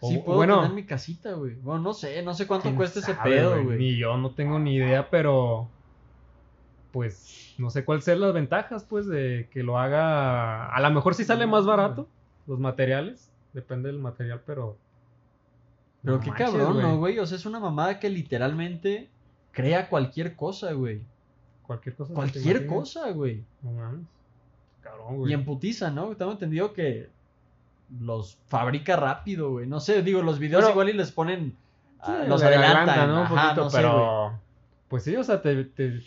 O- 0.01 0.09
Sí 0.11 0.19
puedo 0.19 0.38
bueno, 0.38 0.61
tener 0.62 0.75
mi 0.75 0.85
casita, 0.85 1.33
güey. 1.33 1.55
Bueno, 1.57 1.81
no 1.83 1.93
sé, 1.93 2.23
no 2.23 2.33
sé 2.35 2.47
cuánto 2.47 2.75
cuesta 2.75 3.01
ese 3.01 3.14
pedo, 3.14 3.62
güey. 3.62 3.79
Ni 3.79 3.97
yo 3.97 4.17
no 4.17 4.31
tengo 4.31 4.59
ni 4.59 4.77
idea, 4.77 5.11
pero. 5.11 5.69
Pues 6.93 7.55
no 7.59 7.69
sé 7.71 7.85
cuáles 7.85 8.05
sean 8.05 8.21
las 8.21 8.33
ventajas, 8.33 8.85
pues, 8.85 9.07
de 9.07 9.49
que 9.53 9.62
lo 9.62 9.79
haga. 9.79 10.69
A 10.75 10.81
lo 10.81 10.91
mejor 10.91 11.14
sí 11.14 11.25
sale 11.25 11.47
más 11.47 11.67
barato 11.67 12.09
los 12.47 12.59
materiales. 12.59 13.31
Depende 13.53 13.88
del 13.91 13.99
material, 13.99 14.41
pero. 14.47 14.77
Pero 16.03 16.17
no 16.17 16.21
qué 16.23 16.31
manches, 16.31 16.51
cabrón, 16.51 16.81
¿no, 16.81 16.97
güey? 16.97 17.19
O 17.19 17.27
sea, 17.27 17.37
es 17.37 17.45
una 17.45 17.61
mamada 17.61 17.99
que 18.01 18.09
literalmente 18.09 19.11
crea 19.53 19.88
cualquier 19.88 20.37
cosa, 20.37 20.73
güey. 20.73 21.03
Cualquier 21.69 21.95
cosa. 21.95 22.15
Cualquier 22.15 22.67
cosa, 22.67 23.11
güey. 23.13 23.45
No 23.63 23.71
mames. 23.73 24.07
Cabrón, 24.81 25.19
güey. 25.19 25.31
Y 25.31 25.35
en 25.35 25.45
putiza, 25.45 25.91
¿no? 25.93 26.17
Tengo 26.17 26.33
entendido 26.33 26.73
que 26.73 27.09
los 28.01 28.37
fabrica 28.47 28.97
rápido, 28.97 29.51
güey. 29.53 29.67
No 29.69 29.79
sé, 29.79 30.03
digo, 30.03 30.23
los 30.23 30.39
videos 30.41 30.69
igual 30.69 30.89
y 30.89 30.95
les 30.95 31.13
ponen. 31.13 31.55
ah, 32.01 32.25
los 32.27 32.43
adelantan, 32.43 32.89
adelanta, 32.89 33.07
¿no? 33.07 33.21
Un 33.23 33.29
poquito, 33.29 33.65
no 33.65 33.71
sé, 33.71 33.77
güey. 33.83 33.93
pero. 33.93 34.41
pues 34.89 35.05
sí, 35.05 35.15
o 35.17 35.23
sea, 35.23 35.41
te, 35.43 35.65
te- 35.65 36.01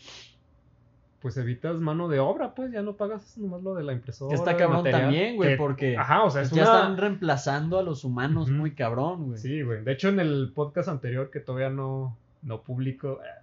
Pues 1.22 1.38
evitas 1.38 1.76
mano 1.76 2.08
de 2.08 2.20
obra, 2.20 2.56
pues 2.56 2.72
ya 2.72 2.82
no 2.82 2.94
pagas 2.94 3.38
nomás 3.38 3.62
lo 3.62 3.76
de 3.76 3.84
la 3.84 3.94
impresora. 3.94 4.30
Que 4.30 4.36
está 4.36 4.58
cabrón 4.58 4.78
material, 4.78 5.02
también, 5.04 5.36
güey, 5.36 5.50
que- 5.52 5.58
porque 5.58 5.96
Ajá, 5.96 6.24
o 6.24 6.32
sea, 6.32 6.42
es 6.42 6.50
ya 6.50 6.64
una. 6.64 6.74
están 6.80 6.98
reemplazando 6.98 7.78
a 7.78 7.84
los 7.84 8.04
humanos 8.04 8.50
muy 8.50 8.74
cabrón, 8.74 9.28
güey. 9.28 9.38
Sí, 9.38 9.62
güey. 9.62 9.84
De 9.84 9.92
hecho, 9.92 10.10
en 10.10 10.20
el 10.20 10.52
podcast 10.56 10.90
anterior 10.90 11.30
que 11.30 11.40
todavía 11.40 11.70
no, 11.70 12.18
no 12.42 12.62
publico, 12.64 13.20
eh, 13.24 13.41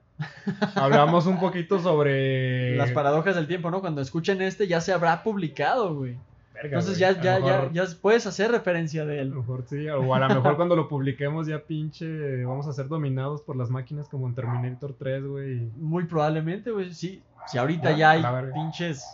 hablamos 0.74 1.26
un 1.26 1.38
poquito 1.38 1.78
sobre. 1.80 2.76
Las 2.76 2.90
paradojas 2.92 3.34
del 3.36 3.46
tiempo, 3.46 3.70
¿no? 3.70 3.80
Cuando 3.80 4.00
escuchen 4.00 4.42
este 4.42 4.66
ya 4.66 4.80
se 4.80 4.92
habrá 4.92 5.22
publicado, 5.22 5.94
güey. 5.94 6.16
Verga, 6.54 6.78
Entonces 6.78 6.98
güey. 6.98 7.14
ya, 7.14 7.20
A 7.20 7.22
ya, 7.22 7.70
ya, 7.70 7.70
ya 7.72 7.84
puedes 8.02 8.26
hacer 8.26 8.50
referencia 8.50 9.04
de 9.04 9.18
A 9.18 9.22
él. 9.22 9.28
lo 9.30 9.36
mejor 9.36 9.64
sí, 9.68 9.88
o 9.88 10.12
a 10.14 10.18
lo 10.18 10.28
mejor 10.28 10.56
cuando 10.56 10.74
lo 10.74 10.88
publiquemos 10.88 11.46
ya 11.46 11.60
pinche 11.60 12.44
vamos 12.44 12.66
a 12.66 12.72
ser 12.72 12.88
dominados 12.88 13.42
por 13.42 13.54
las 13.56 13.70
máquinas 13.70 14.08
como 14.08 14.26
en 14.26 14.34
Terminator 14.34 14.94
3, 14.98 15.24
güey. 15.26 15.56
Muy 15.76 16.04
probablemente, 16.06 16.70
güey. 16.72 16.92
Sí, 16.92 17.22
si 17.46 17.58
ahorita 17.58 17.90
Ah, 17.90 17.92
ya 17.92 18.10
hay 18.10 18.24
pinches 18.52 19.04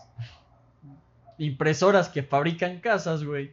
impresoras 1.38 2.08
que 2.08 2.22
fabrican 2.22 2.78
casas, 2.80 3.24
güey. 3.24 3.52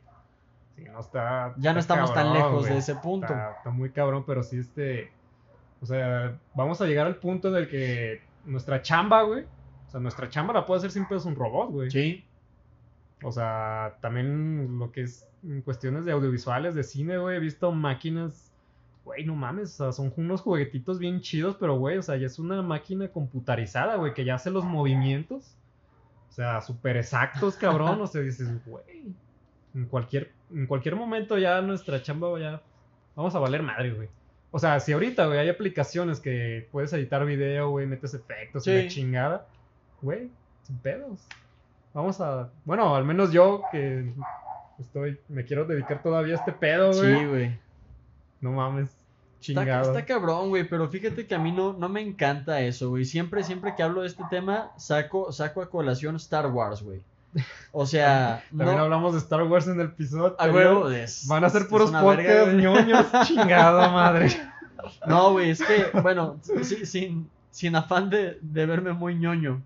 Sí, 0.78 0.86
no 0.92 1.00
está. 1.02 1.54
Ya 1.58 1.74
no 1.74 1.80
estamos 1.80 2.14
tan 2.14 2.34
lejos 2.34 2.62
güey. 2.62 2.72
de 2.74 2.80
ese 2.80 2.96
punto. 2.96 3.28
Está, 3.28 3.52
está 3.58 3.70
muy 3.72 3.90
cabrón, 3.90 4.24
pero 4.26 4.42
sí 4.44 4.58
este. 4.58 5.12
O 5.82 5.86
sea, 5.86 6.38
vamos 6.54 6.80
a 6.82 6.86
llegar 6.86 7.08
al 7.08 7.16
punto 7.16 7.50
en 7.50 7.56
el 7.56 7.68
que 7.68 8.22
nuestra 8.46 8.82
chamba, 8.82 9.24
güey. 9.24 9.46
O 9.88 9.92
sea, 9.92 10.00
nuestra 10.00 10.30
chamba 10.30 10.54
la 10.54 10.66
puede 10.66 10.80
hacer 10.80 10.92
siempre 10.92 11.18
es 11.18 11.26
un 11.26 11.36
robot, 11.36 11.72
güey. 11.72 11.92
Sí. 11.92 12.24
O 13.24 13.32
sea, 13.32 13.98
también 14.02 14.80
lo 14.80 14.92
que 14.92 15.04
es 15.04 15.28
en 15.44 15.62
cuestiones 15.62 16.06
de 16.06 16.12
audiovisuales, 16.12 16.76
de 16.76 16.84
cine, 16.84 17.18
güey, 17.18 17.38
he 17.38 17.40
visto 17.40 17.72
máquinas, 17.72 18.52
güey, 19.04 19.26
no 19.26 19.36
mames, 19.36 19.74
o 19.80 19.86
sea, 19.86 19.92
son 19.92 20.14
unos 20.18 20.42
juguetitos 20.42 21.00
bien 21.00 21.22
chidos, 21.22 21.58
pero, 21.60 21.78
güey, 21.78 21.98
o 21.98 22.02
sea, 22.02 22.18
ya 22.18 22.28
es 22.28 22.40
una 22.40 22.62
máquina 22.62 23.08
computarizada, 23.08 23.96
güey, 23.96 24.14
que 24.14 24.26
ya 24.26 24.36
hace 24.36 24.52
los 24.52 24.64
movimientos, 24.64 25.56
o 26.30 26.34
sea, 26.34 26.62
súper 26.62 26.98
exactos, 26.98 27.56
cabrón, 27.56 28.02
o 28.02 28.08
sea, 28.08 28.22
dices, 28.22 28.50
güey, 28.66 29.14
en 29.74 29.86
cualquier, 29.86 30.32
en 30.52 30.68
cualquier 30.68 30.96
momento 30.96 31.38
ya 31.38 31.62
nuestra 31.62 32.02
chamba 32.02 32.40
ya, 32.40 32.62
vamos 33.16 33.34
a 33.36 33.40
valer 33.40 33.64
madre, 33.64 33.94
güey. 33.94 34.10
O 34.52 34.60
sea, 34.60 34.80
si 34.82 34.92
ahorita, 34.92 35.28
güey, 35.28 35.40
hay 35.40 35.50
aplicaciones 35.50 36.20
que 36.20 36.68
puedes 36.72 36.92
editar 36.94 37.26
video, 37.26 37.70
güey, 37.70 37.88
metes 37.88 38.14
efectos 38.14 38.68
y 38.68 38.84
la 38.84 38.88
chingada, 38.90 39.48
güey, 40.02 40.30
sin 40.64 40.78
pedos. 40.78 41.22
Vamos 41.94 42.20
a. 42.20 42.50
Bueno, 42.66 42.96
al 42.96 43.06
menos 43.06 43.32
yo 43.32 43.64
que 43.72 44.12
estoy. 44.80 45.20
Me 45.30 45.46
quiero 45.46 45.66
dedicar 45.66 46.04
todavía 46.04 46.36
a 46.36 46.38
este 46.38 46.52
pedo, 46.52 46.92
güey. 46.94 47.20
Sí, 47.20 47.26
güey. 47.26 47.60
No 48.42 48.52
mames. 48.52 48.90
Está, 48.90 49.62
Chingado. 49.62 49.92
está 49.92 50.06
cabrón, 50.06 50.50
güey, 50.50 50.70
pero 50.70 50.88
fíjate 50.88 51.26
que 51.26 51.34
a 51.34 51.40
mí 51.40 51.52
no, 51.52 51.74
no 51.74 51.90
me 51.90 52.02
encanta 52.02 52.62
eso, 52.62 52.90
güey. 52.90 53.06
Siempre, 53.06 53.44
siempre 53.44 53.74
que 53.76 53.82
hablo 53.82 54.02
de 54.02 54.08
este 54.08 54.24
tema, 54.30 54.72
saco, 54.78 55.32
saco 55.32 55.64
a 55.64 55.70
colación 55.70 56.16
Star 56.18 56.46
Wars, 56.48 56.84
güey. 56.84 57.02
O 57.72 57.86
sea, 57.86 58.44
También 58.50 58.78
no, 58.78 58.84
hablamos 58.84 59.14
de 59.14 59.20
Star 59.20 59.44
Wars 59.44 59.68
en 59.68 59.80
el 59.80 59.88
episodio. 59.88 60.36
a 60.40 60.48
huevo, 60.50 60.90
es- 60.90 61.28
Van 61.28 61.44
a 61.44 61.50
ser 61.50 61.68
puros 61.68 61.92
podcasts 61.92 62.54
ñoños. 62.54 63.06
Chingado, 63.28 63.92
madre. 63.92 64.30
No, 65.08 65.32
güey, 65.34 65.52
es 65.52 65.62
que, 65.64 66.00
bueno, 66.02 66.38
sí- 66.42 66.86
sin, 66.86 67.30
sin 67.52 67.76
afán 67.76 68.10
de, 68.10 68.38
de 68.42 68.66
verme 68.66 68.94
muy 68.94 69.16
ñoño, 69.16 69.62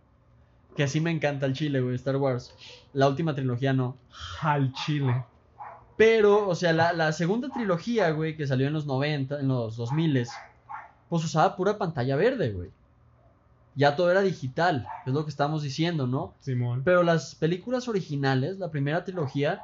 que 0.76 0.84
así 0.84 1.00
me 1.00 1.12
encanta 1.12 1.46
el 1.46 1.54
chile, 1.54 1.82
güey, 1.82 1.96
Star 1.96 2.18
Wars. 2.18 2.54
La 2.94 3.08
última 3.08 3.34
trilogía 3.34 3.74
no. 3.74 3.98
Al 4.42 4.74
chile. 4.74 5.24
Pero, 5.98 6.48
o 6.50 6.56
sea, 6.56 6.74
la, 6.74 6.92
la 6.92 7.14
segunda 7.14 7.48
trilogía, 7.50 8.12
güey, 8.12 8.36
que 8.36 8.46
salió 8.48 8.68
en 8.68 8.74
los 8.74 8.86
90, 8.86 9.40
en 9.40 9.48
los 9.48 9.78
2000, 9.78 10.28
pues 11.08 11.24
usaba 11.24 11.56
pura 11.56 11.78
pantalla 11.78 12.18
verde, 12.18 12.52
güey. 12.52 12.70
Ya 13.76 13.96
todo 13.96 14.10
era 14.10 14.22
digital, 14.22 14.88
es 15.06 15.14
lo 15.14 15.24
que 15.26 15.30
estamos 15.30 15.62
diciendo, 15.62 16.08
¿no? 16.08 16.34
Simón. 16.40 16.82
Pero 16.86 17.04
las 17.04 17.36
películas 17.36 17.88
originales, 17.88 18.58
la 18.58 18.72
primera 18.72 19.04
trilogía, 19.04 19.62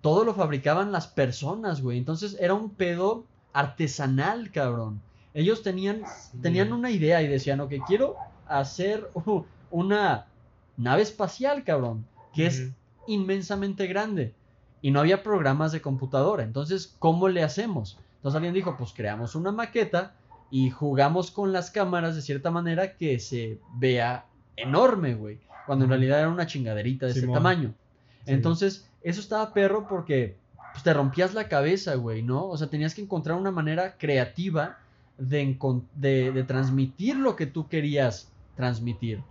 todo 0.00 0.24
lo 0.24 0.34
fabricaban 0.34 0.92
las 0.92 1.06
personas, 1.06 1.82
güey. 1.82 1.98
Entonces 1.98 2.36
era 2.40 2.54
un 2.54 2.70
pedo 2.70 3.24
artesanal, 3.52 4.50
cabrón. 4.50 5.00
Ellos 5.34 5.62
tenían, 5.62 6.02
tenían 6.42 6.72
una 6.72 6.90
idea 6.90 7.22
y 7.22 7.28
decían, 7.28 7.60
ok, 7.60 7.72
quiero 7.86 8.16
hacer 8.46 9.10
una 9.70 10.26
nave 10.76 11.02
espacial, 11.02 11.64
cabrón, 11.64 12.06
que 12.34 12.46
es 12.46 12.70
inmensamente 13.06 13.86
grande. 13.86 14.34
Y 14.82 14.90
no 14.90 15.00
había 15.00 15.22
programas 15.22 15.72
de 15.72 15.80
computadora. 15.80 16.42
Entonces, 16.42 16.94
¿cómo 16.98 17.28
le 17.28 17.42
hacemos? 17.42 17.98
Entonces 18.16 18.36
alguien 18.36 18.54
dijo, 18.54 18.76
pues 18.76 18.92
creamos 18.92 19.34
una 19.34 19.52
maqueta 19.52 20.14
y 20.54 20.70
jugamos 20.70 21.32
con 21.32 21.52
las 21.52 21.72
cámaras 21.72 22.14
de 22.14 22.22
cierta 22.22 22.48
manera 22.52 22.96
que 22.96 23.18
se 23.18 23.58
vea 23.74 24.26
enorme, 24.54 25.16
güey. 25.16 25.40
Cuando 25.66 25.84
en 25.84 25.88
realidad 25.88 26.20
era 26.20 26.28
una 26.28 26.46
chingaderita 26.46 27.06
de 27.06 27.12
ese 27.12 27.26
tamaño. 27.26 27.74
Sí. 28.24 28.30
Entonces, 28.34 28.88
eso 29.02 29.20
estaba 29.20 29.52
perro 29.52 29.88
porque 29.88 30.36
pues, 30.70 30.84
te 30.84 30.94
rompías 30.94 31.34
la 31.34 31.48
cabeza, 31.48 31.96
güey, 31.96 32.22
¿no? 32.22 32.46
O 32.46 32.56
sea, 32.56 32.68
tenías 32.70 32.94
que 32.94 33.02
encontrar 33.02 33.36
una 33.36 33.50
manera 33.50 33.96
creativa 33.98 34.78
de, 35.18 35.58
de, 35.96 36.30
de 36.30 36.44
transmitir 36.44 37.16
lo 37.16 37.34
que 37.34 37.46
tú 37.46 37.66
querías 37.66 38.30
transmitir. 38.54 39.24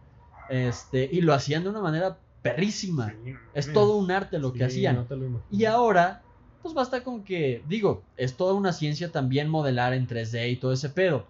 Este, 0.49 1.07
y 1.09 1.21
lo 1.21 1.33
hacían 1.33 1.63
de 1.63 1.69
una 1.69 1.79
manera 1.79 2.17
perrísima. 2.41 3.13
Sí, 3.23 3.33
Es 3.53 3.71
todo 3.71 3.95
un 3.95 4.11
arte 4.11 4.39
lo 4.39 4.51
que 4.51 4.65
hacían. 4.65 5.07
no. 5.09 5.41
Y 5.49 5.63
ahora, 5.63 6.21
pues 6.63 6.73
basta 6.73 7.03
con 7.03 7.23
que, 7.23 7.61
digo, 7.67 8.01
es 8.17 8.35
toda 8.35 8.53
una 8.55 8.73
ciencia 8.73 9.11
también 9.11 9.49
modelar 9.49 9.93
en 9.93 10.07
3D 10.07 10.51
y 10.51 10.55
todo 10.55 10.73
ese 10.73 10.89
pedo. 10.89 11.25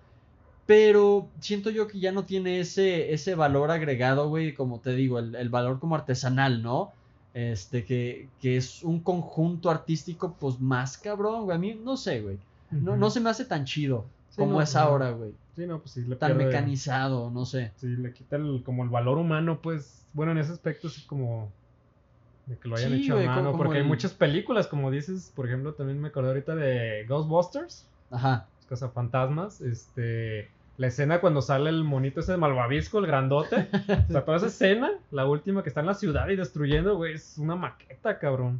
Pero 0.66 1.28
siento 1.42 1.70
yo 1.70 1.88
que 1.90 2.00
ya 2.00 2.14
no 2.14 2.24
tiene 2.24 2.62
ese, 2.62 3.12
ese 3.14 3.36
valor 3.36 3.70
agregado, 3.70 4.30
güey, 4.30 4.54
como 4.54 4.80
te 4.80 4.94
digo, 4.96 5.20
el, 5.20 5.36
el 5.36 5.50
valor 5.50 5.80
como 5.82 5.96
artesanal, 5.96 6.64
¿no? 6.64 6.92
Este, 7.34 7.84
que, 7.84 8.30
que 8.40 8.56
es 8.56 8.82
un 8.84 9.00
conjunto 9.02 9.70
artístico, 9.70 10.36
pues 10.40 10.62
más 10.62 10.98
cabrón, 10.98 11.44
güey. 11.46 11.58
A 11.58 11.60
mí, 11.60 11.74
no 11.84 11.98
sé, 11.98 12.22
güey. 12.22 12.38
No, 12.72 12.96
no 12.96 13.10
se 13.10 13.20
me 13.20 13.30
hace 13.30 13.46
tan 13.46 13.66
chido 13.66 14.06
Sí, 14.30 14.38
como 14.38 14.54
no, 14.54 14.62
es 14.62 14.74
no. 14.74 14.80
ahora, 14.82 15.12
güey. 15.12 15.34
Sí, 15.56 15.66
no, 15.68 15.80
pues 15.80 15.92
sí, 15.92 16.02
le 16.08 16.16
Tan 16.16 16.32
pierde- 16.38 16.46
mecanizado, 16.46 17.30
no 17.30 17.46
sé. 17.46 17.72
Sí, 17.76 17.88
le 17.88 18.14
quita 18.14 18.38
el, 18.38 18.64
como 18.66 18.84
el 18.84 18.90
valor 18.90 19.18
humano, 19.18 19.60
pues. 19.62 20.06
Bueno, 20.14 20.32
en 20.32 20.38
ese 20.40 20.52
aspecto 20.54 20.90
sí 20.90 21.04
como. 21.06 21.52
De 22.46 22.58
que 22.58 22.68
lo 22.68 22.76
hayan 22.76 22.92
Sí, 22.92 23.04
hecho 23.04 23.16
güey, 23.16 23.26
a 23.26 23.36
mano. 23.36 23.56
Porque 23.56 23.78
hay 23.78 23.84
muchas 23.84 24.14
películas, 24.14 24.68
como 24.68 24.92
dices, 24.92 25.32
por 25.36 25.48
ejemplo, 25.48 25.74
también 25.74 26.00
me 26.02 26.10
acordé 26.10 26.30
ahorita 26.30 26.56
de 26.56 27.06
Ghostbusters. 27.08 27.88
Ajá. 28.12 28.48
Los 28.58 28.66
cazafantasmas. 28.68 29.62
Este. 29.62 30.50
La 30.76 30.88
escena 30.88 31.22
cuando 31.22 31.42
sale 31.42 31.70
el 31.70 31.84
monito 31.84 32.20
ese 32.20 32.32
de 32.32 32.38
malvavisco, 32.40 32.98
el 33.00 33.06
grandote. 33.06 33.68
o 34.10 34.12
sea, 34.12 34.26
toda 34.26 34.38
esa 34.38 34.48
escena, 34.54 34.92
la 35.12 35.26
última 35.28 35.62
que 35.62 35.70
está 35.70 35.82
en 35.82 35.86
la 35.86 35.94
ciudad 35.94 36.28
y 36.30 36.36
destruyendo, 36.36 36.96
güey, 36.98 37.14
es 37.14 37.38
una 37.38 37.56
maqueta, 37.56 38.18
cabrón. 38.18 38.60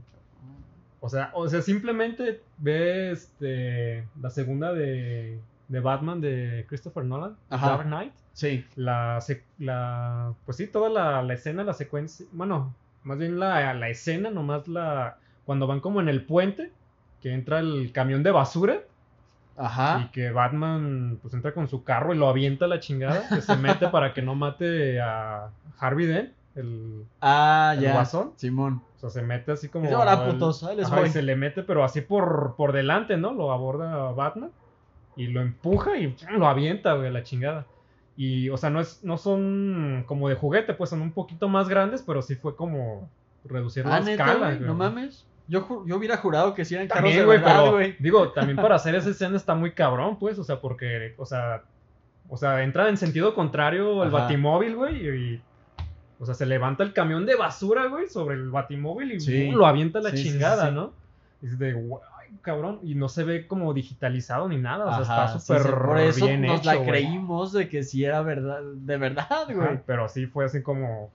O 1.00 1.10
sea, 1.10 1.32
o 1.34 1.50
sea, 1.50 1.62
simplemente 1.62 2.42
ve 2.60 3.12
este, 3.12 4.08
la 4.22 4.30
segunda 4.30 4.72
de, 4.74 5.40
de 5.68 5.80
Batman 5.82 6.22
de 6.22 6.66
Christopher 6.70 7.04
Nolan, 7.04 7.36
Ajá. 7.50 7.70
Dark 7.72 7.86
Knight. 7.88 8.14
Sí. 8.32 8.66
La, 8.76 9.20
la, 9.60 10.34
pues 10.46 10.58
sí, 10.58 10.68
toda 10.68 10.90
la, 10.90 11.22
la 11.24 11.34
escena, 11.34 11.64
la 11.64 11.74
secuencia, 11.74 12.26
bueno, 12.32 12.74
más 13.04 13.18
bien 13.18 13.40
la, 13.40 13.74
la 13.74 13.90
escena, 13.90 14.30
nomás 14.30 14.68
la, 14.68 15.18
cuando 15.46 15.68
van 15.68 15.80
como 15.80 16.00
en 16.02 16.10
el 16.10 16.24
puente, 16.26 16.72
que 17.22 17.34
entra 17.34 17.60
el 17.60 17.92
camión 17.94 18.24
de 18.24 18.32
basura 18.32 18.76
y 19.56 19.62
Ajá. 19.62 20.10
que 20.12 20.32
Batman 20.32 21.20
pues 21.22 21.34
entra 21.34 21.54
con 21.54 21.68
su 21.68 21.84
carro 21.84 22.14
y 22.14 22.18
lo 22.18 22.28
avienta 22.28 22.66
a 22.66 22.68
la 22.68 22.80
chingada, 22.80 23.28
que 23.30 23.42
se 23.42 23.56
mete 23.58 23.88
para 23.90 24.14
que 24.14 24.22
no 24.22 24.36
mate 24.36 25.00
a 25.00 25.50
Harvey 25.80 26.06
Dent, 26.08 26.32
el, 26.56 27.06
Ah, 27.22 27.74
el 27.76 27.82
ya. 27.84 27.94
guasón. 27.94 28.34
Simón. 28.36 28.82
O 28.98 29.00
sea, 29.00 29.10
se 29.10 29.22
mete 29.22 29.52
así 29.52 29.70
como. 29.70 29.84
Dice, 29.86 29.96
"Ahora, 29.96 30.26
el- 30.26 30.32
putos, 30.34 30.64
ahí 30.64 30.76
les 30.78 30.86
Ajá, 30.88 30.98
y 30.98 31.00
voy". 31.02 31.10
se 31.10 31.22
le 31.24 31.36
mete, 31.36 31.62
pero 31.64 31.84
así 31.84 32.02
por, 32.02 32.56
por 32.58 32.72
delante, 32.72 33.18
¿no? 33.18 33.34
Lo 33.34 33.52
aborda 33.52 34.12
Batman. 34.12 34.52
Y 35.16 35.28
lo 35.28 35.42
empuja 35.42 35.98
y 35.98 36.16
lo 36.38 36.48
avienta, 36.48 36.94
güey, 36.94 37.08
a 37.10 37.12
la 37.12 37.22
chingada. 37.24 37.66
Y, 38.16 38.50
o 38.50 38.58
sea, 38.58 38.70
no, 38.70 38.80
es, 38.80 39.04
no 39.04 39.18
son 39.18 40.04
como 40.08 40.30
de 40.30 40.36
juguete, 40.36 40.74
pues 40.74 40.90
son 40.92 41.02
un 41.02 41.12
poquito 41.12 41.48
más 41.50 41.68
grandes, 41.68 42.04
pero 42.06 42.22
sí 42.22 42.36
fue 42.36 42.56
como 42.56 43.10
reducir 43.46 43.86
la 43.86 43.96
Ah, 43.96 44.00
escala. 44.00 44.34
güey. 44.38 44.56
güey. 44.58 44.68
No 44.68 44.76
mames. 44.76 45.26
Yo, 45.48 45.84
yo 45.86 45.98
hubiera 45.98 46.18
jurado 46.18 46.54
que 46.54 46.64
sí 46.64 46.76
eran 46.76 46.88
carros 46.88 47.02
También, 47.02 47.20
de 47.20 47.26
güey, 47.26 47.38
verdad, 47.40 47.72
güey. 47.72 47.96
digo, 48.00 48.30
también 48.32 48.56
para 48.58 48.76
hacer 48.76 48.96
esa 48.96 49.10
escena 49.10 49.36
está 49.36 49.56
muy 49.56 49.72
cabrón, 49.72 50.18
pues, 50.20 50.38
o 50.40 50.44
sea, 50.44 50.62
porque, 50.62 51.16
o 51.18 51.26
sea, 51.26 51.64
o 52.30 52.38
sea, 52.38 52.64
entra 52.64 52.88
en 52.88 52.96
sentido 52.98 53.34
contrario 53.36 54.02
Ajá. 54.04 54.12
batimóvil, 54.12 54.76
güey, 54.76 55.06
y, 55.36 55.42
o 56.20 56.26
sea, 56.26 56.34
se 56.36 56.46
levanta 56.46 56.84
el 56.84 56.94
camión 56.94 57.26
de 57.26 57.36
basura, 57.36 57.88
güey, 57.88 58.08
sobre 58.08 58.36
el 58.36 58.50
batimóvil 58.52 59.12
y 59.14 59.20
Sí. 59.20 59.52
lo 59.52 59.66
avienta 59.66 60.00
a 60.00 60.04
la 60.04 60.12
Sí, 60.12 60.24
chingada, 60.24 60.70
sí. 60.70 60.76
¿no? 60.76 60.94
Y 61.42 61.48
es 61.48 61.60
de, 61.60 61.74
guay, 61.74 62.02
cabrón, 62.42 62.80
y 62.84 62.96
no 62.96 63.10
se 63.10 63.24
ve 63.24 63.48
como 63.48 63.74
digitalizado 63.74 64.48
ni 64.50 64.58
nada, 64.58 64.86
o 64.86 65.06
sea, 65.06 65.14
Ajá, 65.16 65.26
está 65.26 65.40
súper 65.40 65.62
sí, 65.64 65.70
Por 65.86 66.00
eso 66.00 66.26
bien 66.28 66.42
nos 66.42 66.60
hecho, 66.62 66.74
la 66.74 66.84
creímos 66.86 67.52
de 67.54 67.70
que 67.70 67.84
sí 67.84 68.04
era 68.04 68.22
verdad, 68.22 68.62
de 68.76 68.98
verdad, 68.98 69.28
güey. 69.54 69.80
pero 69.86 70.08
sí 70.10 70.26
fue 70.28 70.46
así 70.46 70.62
como, 70.62 71.10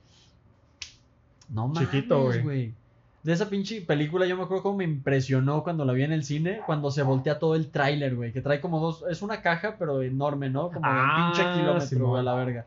No 1.49 1.73
Chiquito, 1.75 2.25
güey. 2.43 2.75
De 3.23 3.33
esa 3.33 3.49
pinche 3.51 3.81
película 3.83 4.27
yo 4.27 4.37
me 4.37 4.45
acuerdo 4.45 4.63
cómo 4.63 4.79
me 4.79 4.85
impresionó 4.85 5.63
cuando 5.65 5.85
la 5.85 5.93
vi 5.93 6.05
en 6.05 6.13
el 6.13 6.23
cine, 6.25 6.61
cuando 6.65 6.91
se 6.91 7.03
voltea 7.03 7.39
todo 7.39 7.57
el 7.57 7.69
tráiler, 7.71 8.15
güey, 8.15 8.33
que 8.33 8.41
trae 8.41 8.61
como 8.61 8.81
dos, 8.81 9.05
es 9.11 9.23
una 9.23 9.43
caja 9.43 9.75
pero 9.79 10.03
enorme, 10.03 10.49
¿no? 10.51 10.71
Como 10.71 10.87
de 10.87 10.93
un 10.95 10.99
Ah, 11.11 11.33
pinche 11.35 11.53
kilómetro, 11.59 12.09
güey, 12.11 12.21
a 12.21 12.23
la 12.23 12.35
verga. 12.35 12.65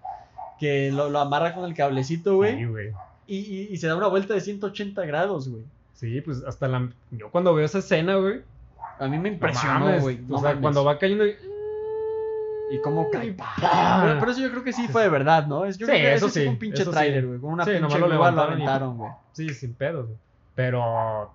Que 0.60 0.92
lo, 0.92 1.10
lo 1.10 1.20
amarra 1.20 1.56
con 1.56 1.66
el 1.66 1.74
cablecito, 1.74 2.36
güey, 2.36 2.58
sí, 2.58 2.66
güey. 2.66 2.92
y, 3.28 3.38
y- 3.38 3.68
y 3.72 3.78
se 3.78 3.88
da 3.88 3.96
una 3.96 4.08
vuelta 4.08 4.34
de 4.34 4.42
180 4.42 5.04
grados, 5.06 5.50
güey. 5.50 5.64
Sí, 5.94 6.22
pues 6.22 6.44
hasta 6.44 6.68
la, 6.68 6.90
yo 7.12 7.30
cuando 7.32 7.54
veo 7.54 7.66
esa 7.66 7.80
escena, 7.80 8.16
güey, 8.16 8.42
A 9.00 9.08
mí 9.08 9.20
me 9.20 9.30
impresionó, 9.30 10.00
güey. 10.00 10.20
o 10.30 10.40
sea, 10.40 10.50
mames. 10.50 10.62
cuando 10.62 10.84
va 10.86 10.98
cayendo 10.98 11.26
y... 11.26 11.36
Y 12.72 12.80
cómo 12.82 13.10
cae. 13.12 13.36
Pero, 13.60 14.20
pero 14.20 14.32
eso 14.32 14.40
yo 14.42 14.50
creo 14.50 14.64
que 14.64 14.72
sí 14.72 14.88
fue 14.88 15.04
de 15.04 15.10
verdad, 15.10 15.46
¿no? 15.46 15.66
Es, 15.66 15.78
yo 15.78 15.86
Sí, 15.88 15.92
creo 15.92 16.04
que 16.06 16.14
eso 16.14 16.30
sí, 16.30 16.40
fue 16.42 16.50
un 16.50 16.58
pinche 16.58 16.82
eso 16.84 16.92
sí. 16.92 16.96
tráiler, 16.96 17.28
güey. 17.28 17.40
Con 17.40 17.52
una 17.52 17.66
Sí, 17.66 17.72
pinche 17.78 18.00
lo 18.00 18.08
levantaron 18.08 18.62
y- 18.62 18.98
güey. 18.98 19.12
Sí, 19.34 19.50
sin 19.50 19.74
pedos, 19.74 20.06
güey. 20.08 20.18
Pero. 20.56 21.34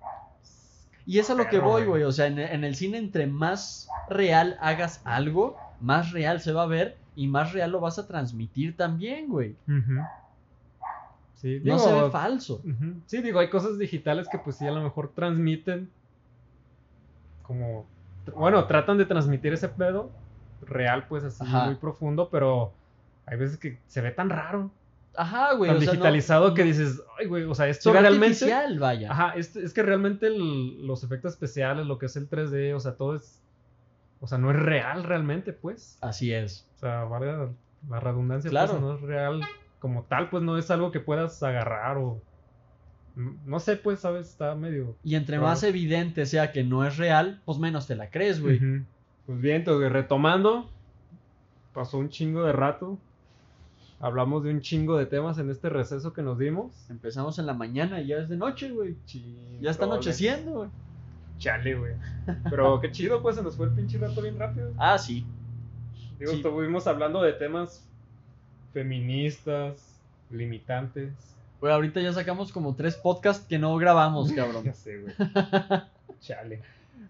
Y 1.05 1.19
es 1.19 1.29
a 1.29 1.35
lo 1.35 1.47
que 1.47 1.59
voy, 1.59 1.85
güey. 1.85 2.01
O 2.03 2.11
sea, 2.11 2.25
en, 2.25 2.39
en 2.39 2.63
el 2.63 2.75
cine, 2.75 2.97
entre 2.97 3.27
más 3.27 3.87
real 4.09 4.57
hagas 4.61 4.99
algo, 5.05 5.55
más 5.79 6.11
real 6.11 6.41
se 6.41 6.53
va 6.53 6.63
a 6.63 6.67
ver 6.67 6.97
y 7.15 7.27
más 7.27 7.53
real 7.53 7.69
lo 7.71 7.79
vas 7.81 7.99
a 7.99 8.07
transmitir 8.07 8.75
también, 8.75 9.27
güey. 9.29 9.55
ujú. 9.67 10.01
Sí, 11.55 11.61
No 11.69 11.79
se 11.79 11.93
ve 11.93 12.09
falso. 12.11 12.61
Sí, 13.05 13.21
digo, 13.21 13.39
hay 13.39 13.49
cosas 13.49 13.77
digitales 13.79 14.27
que, 14.29 14.37
pues 14.39 14.57
sí, 14.57 14.65
a 14.67 14.71
lo 14.71 14.81
mejor 14.83 15.11
transmiten. 15.13 15.89
Como. 17.43 17.85
Bueno, 18.35 18.65
tratan 18.65 18.97
de 18.97 19.05
transmitir 19.05 19.53
ese 19.53 19.69
pedo 19.69 20.11
real, 20.61 21.05
pues 21.07 21.23
así, 21.23 21.43
Ajá. 21.45 21.65
muy 21.65 21.75
profundo, 21.75 22.29
pero 22.29 22.73
hay 23.25 23.37
veces 23.37 23.57
que 23.57 23.79
se 23.87 24.01
ve 24.01 24.11
tan 24.11 24.29
raro, 24.29 24.69
Ajá, 25.15 25.53
güey. 25.53 25.69
tan 25.69 25.77
o 25.77 25.79
sea, 25.79 25.85
no- 25.87 25.91
digitalizado 25.93 26.53
que 26.53 26.63
dices, 26.63 27.01
ay, 27.17 27.27
güey, 27.27 27.43
o 27.43 27.55
sea, 27.55 27.65
se 27.65 27.71
esto 27.71 27.93
realmente. 27.93 28.25
artificial, 28.25 28.79
vaya. 28.79 29.11
Ajá, 29.11 29.31
es, 29.35 29.55
es 29.55 29.73
que 29.73 29.81
realmente 29.81 30.27
el- 30.27 30.85
los 30.85 31.03
efectos 31.05 31.33
especiales, 31.33 31.85
lo 31.85 31.97
que 31.99 32.07
es 32.07 32.17
el 32.17 32.27
3D, 32.29 32.73
o 32.75 32.79
sea, 32.81 32.95
todo 32.95 33.15
es. 33.15 33.41
O 34.19 34.27
sea, 34.27 34.37
no 34.39 34.49
es 34.51 34.57
real 34.57 35.03
realmente, 35.03 35.53
pues. 35.53 35.97
Así 36.01 36.33
es. 36.33 36.67
O 36.75 36.79
sea, 36.79 37.03
valga 37.05 37.49
la 37.89 37.99
redundancia, 38.01 38.49
Claro. 38.49 38.71
pues 38.71 38.81
no 38.81 38.95
es 38.95 39.01
real 39.01 39.41
como 39.79 40.03
tal, 40.03 40.29
pues 40.29 40.43
no 40.43 40.57
es 40.57 40.69
algo 40.71 40.91
que 40.91 40.99
puedas 40.99 41.41
agarrar 41.43 41.97
o. 41.97 42.21
No 43.45 43.59
sé, 43.59 43.77
pues, 43.77 43.99
¿sabes? 44.01 44.27
Está 44.29 44.53
medio. 44.53 44.95
Y 45.03 45.15
entre 45.15 45.39
más 45.39 45.63
evidente 45.63 46.25
sea 46.27 46.51
que 46.51 46.63
no 46.63 46.85
es 46.85 46.97
real, 46.97 47.41
pues 47.45 47.57
menos 47.57 47.87
te 47.87 47.95
la 47.95 48.11
crees, 48.11 48.39
güey. 48.41 48.59
Pues 49.25 49.41
bien, 49.41 49.57
entonces, 49.57 49.91
retomando. 49.91 50.69
Pasó 51.73 51.97
un 51.97 52.09
chingo 52.09 52.43
de 52.43 52.51
rato. 52.53 52.97
Hablamos 53.99 54.43
de 54.43 54.51
un 54.51 54.61
chingo 54.61 54.97
de 54.97 55.07
temas 55.07 55.39
en 55.39 55.49
este 55.49 55.69
receso 55.69 56.13
que 56.13 56.21
nos 56.21 56.37
dimos. 56.37 56.71
Empezamos 56.91 57.39
en 57.39 57.47
la 57.47 57.53
mañana 57.55 57.99
y 58.01 58.07
ya 58.07 58.17
es 58.17 58.29
de 58.29 58.37
noche, 58.37 58.69
güey. 58.69 58.95
Ya 59.61 59.71
está 59.71 59.85
anocheciendo, 59.85 60.51
güey. 60.51 60.69
Chale, 61.39 61.73
güey. 61.75 61.93
Pero 62.51 62.79
qué 62.79 62.91
chido, 62.91 63.23
pues 63.23 63.35
se 63.35 63.41
nos 63.41 63.55
fue 63.57 63.65
el 63.67 63.71
pinche 63.73 63.97
rato 63.97 64.21
bien 64.21 64.37
rápido. 64.37 64.71
Ah, 64.77 64.97
sí. 64.99 65.25
Digo, 66.19 66.31
Sí. 66.31 66.37
estuvimos 66.37 66.85
hablando 66.85 67.21
de 67.23 67.33
temas 67.33 67.86
feministas, 68.77 69.73
limitantes. 70.29 71.11
Güey, 71.59 71.73
ahorita 71.73 71.99
ya 71.99 72.13
sacamos 72.13 72.51
como 72.51 72.75
tres 72.75 72.95
podcasts 72.95 73.47
que 73.47 73.57
no 73.57 73.75
grabamos, 73.77 74.31
cabrón. 74.31 74.63
Ya 74.65 74.73
sé, 74.73 74.99
güey. 74.99 75.15
Chale. 76.21 76.61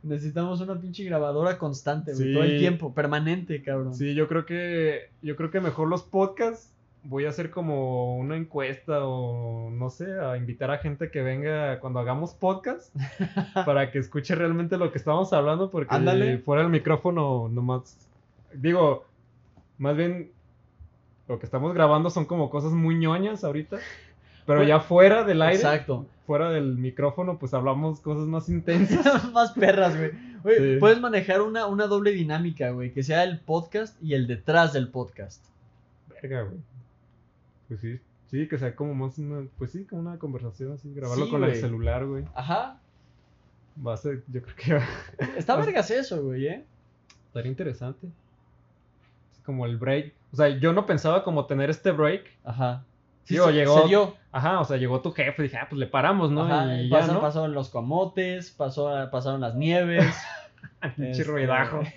Necesitamos 0.01 0.61
una 0.61 0.79
pinche 0.79 1.03
grabadora 1.03 1.57
constante, 1.57 2.13
güey. 2.13 2.27
Sí. 2.27 2.33
Todo 2.33 2.43
el 2.43 2.59
tiempo, 2.59 2.93
permanente, 2.93 3.61
cabrón. 3.61 3.93
Sí, 3.93 4.13
yo 4.13 4.29
creo 4.29 4.45
que 4.45 5.09
yo 5.21 5.35
creo 5.35 5.51
que 5.51 5.59
mejor 5.59 5.89
los 5.89 6.03
podcasts 6.03 6.71
voy 7.03 7.25
a 7.25 7.29
hacer 7.29 7.51
como 7.51 8.17
una 8.17 8.37
encuesta 8.37 9.05
o 9.05 9.69
no 9.69 9.89
sé, 9.89 10.17
a 10.21 10.37
invitar 10.37 10.71
a 10.71 10.77
gente 10.77 11.11
que 11.11 11.21
venga 11.21 11.81
cuando 11.81 11.99
hagamos 11.99 12.33
podcast 12.33 12.95
para 13.65 13.91
que 13.91 13.99
escuche 13.99 14.35
realmente 14.35 14.77
lo 14.77 14.91
que 14.91 14.97
estamos 14.97 15.33
hablando 15.33 15.69
porque 15.69 15.93
Ándale. 15.93 16.37
fuera 16.39 16.63
del 16.63 16.71
micrófono 16.71 17.47
nomás 17.49 17.97
digo, 18.53 19.05
más 19.77 19.95
bien 19.95 20.31
lo 21.27 21.39
que 21.39 21.45
estamos 21.45 21.73
grabando 21.73 22.09
son 22.09 22.25
como 22.25 22.49
cosas 22.49 22.71
muy 22.71 22.95
ñoñas 22.95 23.43
ahorita, 23.43 23.77
pero 24.45 24.59
Pues- 24.59 24.67
ya 24.69 24.79
fuera 24.79 25.23
del 25.23 25.41
aire, 25.41 25.55
Exacto. 25.55 26.05
fuera 26.25 26.49
del 26.49 26.77
micrófono, 26.77 27.37
pues 27.39 27.53
hablamos 27.53 27.99
cosas 28.01 28.27
más 28.27 28.49
intensas. 28.49 29.31
Más 29.33 29.51
perras, 29.53 29.97
güey. 29.97 30.11
Sí. 30.57 30.77
puedes 30.79 31.01
manejar 31.01 31.41
una, 31.41 31.65
una 31.65 31.87
doble 31.87 32.11
dinámica, 32.11 32.69
güey. 32.71 32.93
Que 32.93 33.03
sea 33.03 33.23
el 33.23 33.39
podcast 33.39 34.01
y 34.01 34.13
el 34.13 34.27
detrás 34.27 34.71
del 34.71 34.87
podcast. 34.89 35.43
Verga, 36.09 36.43
güey. 36.43 36.57
Pues 37.67 37.81
sí, 37.81 37.99
sí, 38.31 38.47
que 38.47 38.57
sea 38.57 38.73
como 38.75 38.93
más 38.95 39.17
una, 39.17 39.45
pues 39.57 39.71
sí, 39.71 39.83
como 39.85 40.01
una 40.03 40.17
conversación 40.17 40.71
así, 40.71 40.93
grabarlo 40.93 41.25
Sí, 41.25 41.31
con 41.31 41.43
el 41.43 41.55
celular, 41.55 42.05
güey. 42.05 42.23
Ajá. 42.33 42.79
Va 43.85 43.93
a 43.93 43.97
ser, 43.97 44.23
yo 44.27 44.41
creo 44.41 44.55
que 44.55 44.73
va 44.75 44.83
Está 45.37 45.55
vergas 45.57 45.91
eso, 45.91 46.23
güey, 46.23 46.47
¿eh? 46.47 46.65
a 47.09 47.27
estar 47.27 47.45
interesante. 47.45 48.07
Es 49.33 49.39
como 49.45 49.65
el 49.65 49.75
break. 49.77 50.13
O 50.37 50.39
sea, 50.39 50.49
yo 50.49 50.71
no 50.71 50.85
pensaba 50.85 51.23
como 51.23 51.47
tener 51.47 51.71
este 51.71 51.89
break. 51.91 52.25
Ajá. 52.43 52.83
Digo, 53.27 53.47
se, 53.47 53.53
llegó- 53.53 53.81
se 53.81 53.87
dio. 53.87 54.13
Ajá, 54.31 54.59
o 54.59 54.65
sea, 54.65 54.77
llegó 54.77 55.01
tu 55.01 55.11
jefe, 55.11 55.41
dije, 55.41 55.57
ah, 55.57 55.65
pues 55.67 55.79
le 55.79 55.87
paramos, 55.87 56.29
¿no? 56.29 56.43
Ajá, 56.43 56.75
y 56.79 56.89
ya, 56.89 56.95
pasaron, 56.95 57.15
¿no? 57.15 57.21
pasaron 57.21 57.53
los 57.55 57.69
camotes, 57.71 58.51
pasó, 58.51 59.09
pasaron 59.11 59.41
las 59.41 59.55
nieves. 59.55 60.05
Pinche 60.95 61.09
este, 61.11 61.23
ruidajo. 61.23 61.81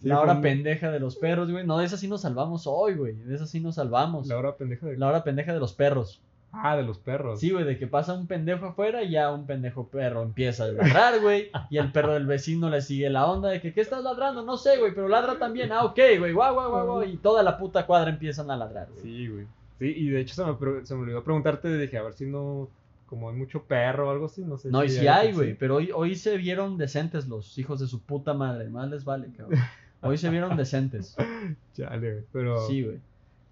Sí, 0.00 0.08
la 0.08 0.20
hora 0.20 0.32
un- 0.34 0.42
pendeja 0.42 0.90
de 0.90 0.98
los 0.98 1.14
perros, 1.14 1.48
güey. 1.50 1.64
No, 1.64 1.78
de 1.78 1.84
esa 1.86 1.96
sí 1.96 2.08
nos 2.08 2.22
salvamos 2.22 2.66
hoy, 2.66 2.94
güey. 2.94 3.14
De 3.14 3.36
esa 3.36 3.46
sí 3.46 3.60
nos 3.60 3.76
salvamos. 3.76 4.26
La 4.26 4.36
hora 4.36 4.56
pendeja 4.56 4.86
de... 4.86 4.96
La 4.96 5.06
hora 5.08 5.22
pendeja 5.22 5.52
de 5.52 5.60
los 5.60 5.72
perros. 5.74 6.20
Ah, 6.52 6.76
de 6.76 6.82
los 6.82 6.98
perros. 6.98 7.40
Sí, 7.40 7.50
güey, 7.50 7.64
de 7.64 7.78
que 7.78 7.86
pasa 7.86 8.12
un 8.12 8.26
pendejo 8.26 8.66
afuera 8.66 9.02
y 9.02 9.12
ya 9.12 9.32
un 9.32 9.46
pendejo 9.46 9.88
perro 9.88 10.22
empieza 10.22 10.64
a 10.64 10.68
ladrar, 10.68 11.20
güey. 11.20 11.50
Y 11.70 11.78
el 11.78 11.90
perro 11.92 12.12
del 12.12 12.26
vecino 12.26 12.68
le 12.68 12.82
sigue 12.82 13.08
la 13.08 13.26
onda 13.26 13.48
de 13.48 13.60
que, 13.60 13.72
¿qué 13.72 13.80
estás 13.80 14.04
ladrando? 14.04 14.44
No 14.44 14.58
sé, 14.58 14.76
güey, 14.78 14.94
pero 14.94 15.08
ladra 15.08 15.38
también. 15.38 15.72
Ah, 15.72 15.84
ok, 15.84 15.98
güey, 16.18 16.32
guau, 16.32 16.54
guau, 16.54 16.70
guau, 16.70 16.86
guau. 16.86 17.02
Y 17.04 17.16
toda 17.16 17.42
la 17.42 17.56
puta 17.56 17.86
cuadra 17.86 18.10
empiezan 18.10 18.50
a 18.50 18.56
ladrar, 18.56 18.88
güey. 18.90 19.02
Sí, 19.02 19.28
güey. 19.28 19.46
Sí, 19.78 19.86
y 19.96 20.10
de 20.10 20.20
hecho 20.20 20.34
se 20.34 20.44
me, 20.44 20.84
se 20.84 20.94
me 20.94 21.00
olvidó 21.00 21.24
preguntarte, 21.24 21.76
dije, 21.78 21.96
a 21.96 22.02
ver 22.02 22.12
si 22.12 22.26
no, 22.26 22.68
como 23.06 23.30
hay 23.30 23.36
mucho 23.36 23.62
perro 23.64 24.08
o 24.08 24.10
algo 24.10 24.26
así, 24.26 24.42
no 24.42 24.58
sé. 24.58 24.70
No, 24.70 24.84
y 24.84 24.90
si 24.90 25.08
hay, 25.08 25.32
güey, 25.32 25.54
pero 25.54 25.76
hoy, 25.76 25.90
hoy 25.94 26.14
se 26.16 26.36
vieron 26.36 26.76
decentes 26.76 27.28
los 27.28 27.56
hijos 27.58 27.80
de 27.80 27.86
su 27.86 28.00
puta 28.00 28.34
madre. 28.34 28.68
Más 28.68 28.90
les 28.90 29.04
vale, 29.04 29.28
cabrón. 29.36 29.58
Hoy 30.02 30.18
se 30.18 30.28
vieron 30.28 30.56
decentes. 30.56 31.16
Chale, 31.74 32.12
güey. 32.12 32.24
Pero... 32.32 32.66
Sí, 32.66 32.82
güey. 32.82 33.00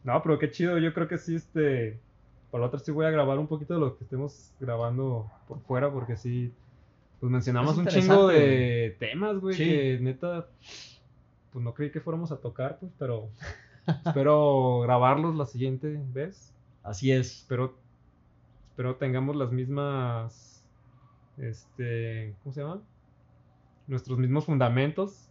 No, 0.05 0.22
pero 0.22 0.38
qué 0.38 0.51
chido, 0.51 0.78
yo 0.78 0.92
creo 0.92 1.09
que 1.09 1.18
sí, 1.18 1.36
este... 1.36 1.98
para 2.51 2.62
la 2.62 2.68
otra 2.68 2.80
sí 2.80 2.90
voy 2.90 3.07
a 3.07 3.11
grabar 3.11 3.38
un 3.38 3.46
poquito 3.46 3.74
de 3.74 3.80
lo 3.80 3.96
que 3.96 4.05
estemos 4.05 4.53
grabando 4.61 5.30
por 5.46 5.61
fuera, 5.61 5.90
porque 5.92 6.16
sí, 6.16 6.53
pues 7.20 7.30
mencionamos 7.30 7.78
un 7.78 7.86
chingo 7.86 8.28
de 8.28 8.96
temas, 8.98 9.38
güey, 9.38 9.55
Sí. 9.55 9.64
que 9.64 9.98
neta, 10.01 10.48
pues 11.53 11.64
no 11.64 11.74
creí 11.74 11.90
que 11.90 12.01
fuéramos 12.01 12.32
a 12.32 12.38
tocar, 12.38 12.78
pues, 12.80 12.92
pero 12.98 13.28
espero 14.07 14.80
grabarlos 14.80 15.36
la 15.36 15.46
siguiente 15.46 16.01
vez. 16.12 16.53
Así 16.82 17.12
es. 17.12 17.40
Espero, 17.42 17.74
espero 18.70 18.96
tengamos 18.96 19.36
las 19.36 19.53
mismas, 19.53 20.64
este, 21.38 22.34
¿cómo 22.42 22.53
se 22.53 22.62
llama? 22.62 22.80
Nuestros 23.86 24.18
mismos 24.18 24.46
fundamentos. 24.46 25.28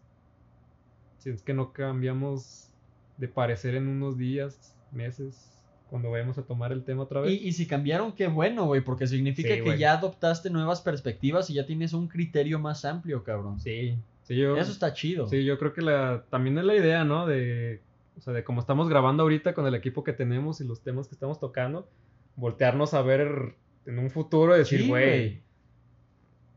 Si 1.17 1.30
es 1.30 1.41
que 1.41 1.53
no 1.53 1.74
cambiamos 1.74 2.70
de 3.17 3.28
parecer 3.28 3.76
en 3.76 3.88
unos 3.88 4.17
días, 4.17 4.76
meses, 4.91 5.59
cuando 5.90 6.12
vayamos 6.12 6.38
a 6.38 6.44
tomar 6.44 6.72
el 6.72 6.84
tema 6.84 7.04
otra 7.04 7.22
vez. 7.22 7.32
Y, 7.32 7.48
y 7.48 7.54
si 7.54 7.68
cambiaron, 7.68 8.12
qué 8.14 8.28
bueno, 8.28 8.66
güey, 8.66 8.82
porque 8.82 9.08
significa 9.08 9.50
Sí, 9.50 9.56
que 9.56 9.62
güey. 9.62 9.78
ya 9.80 9.94
adoptaste 9.94 10.50
nuevas 10.50 10.82
perspectivas 10.82 11.50
y 11.50 11.56
ya 11.56 11.66
tienes 11.66 11.94
un 11.94 12.08
criterio 12.08 12.60
más 12.60 12.86
amplio, 12.86 13.24
cabrón. 13.24 13.60
Sí, 13.60 13.98
sí, 14.24 14.36
yo, 14.36 14.56
Eso 14.58 14.72
está 14.72 14.94
chido. 14.94 15.28
sí, 15.28 15.44
yo 15.44 15.58
creo 15.58 15.74
que 15.74 15.82
la, 15.82 16.24
también 16.30 16.58
es 16.58 16.64
la 16.66 16.76
idea, 16.76 17.04
¿no? 17.04 17.26
De, 17.28 17.82
o 18.18 18.22
sea, 18.22 18.34
de 18.34 18.44
cómo 18.44 18.62
estamos 18.62 18.88
grabando 18.90 19.24
ahorita 19.24 19.54
con 19.54 19.66
el 19.68 19.76
equipo 19.76 20.04
que 20.04 20.14
tenemos 20.14 20.62
y 20.62 20.66
los 20.66 20.82
temas 20.82 21.08
que 21.08 21.16
estamos 21.16 21.40
tocando, 21.40 21.90
voltearnos 22.36 22.94
a 22.94 23.02
ver 23.02 23.56
en 23.86 24.00
un 24.00 24.10
futuro 24.12 24.56
y 24.56 24.60
decir, 24.60 24.82
Sí, 24.82 24.88
güey, 24.88 25.42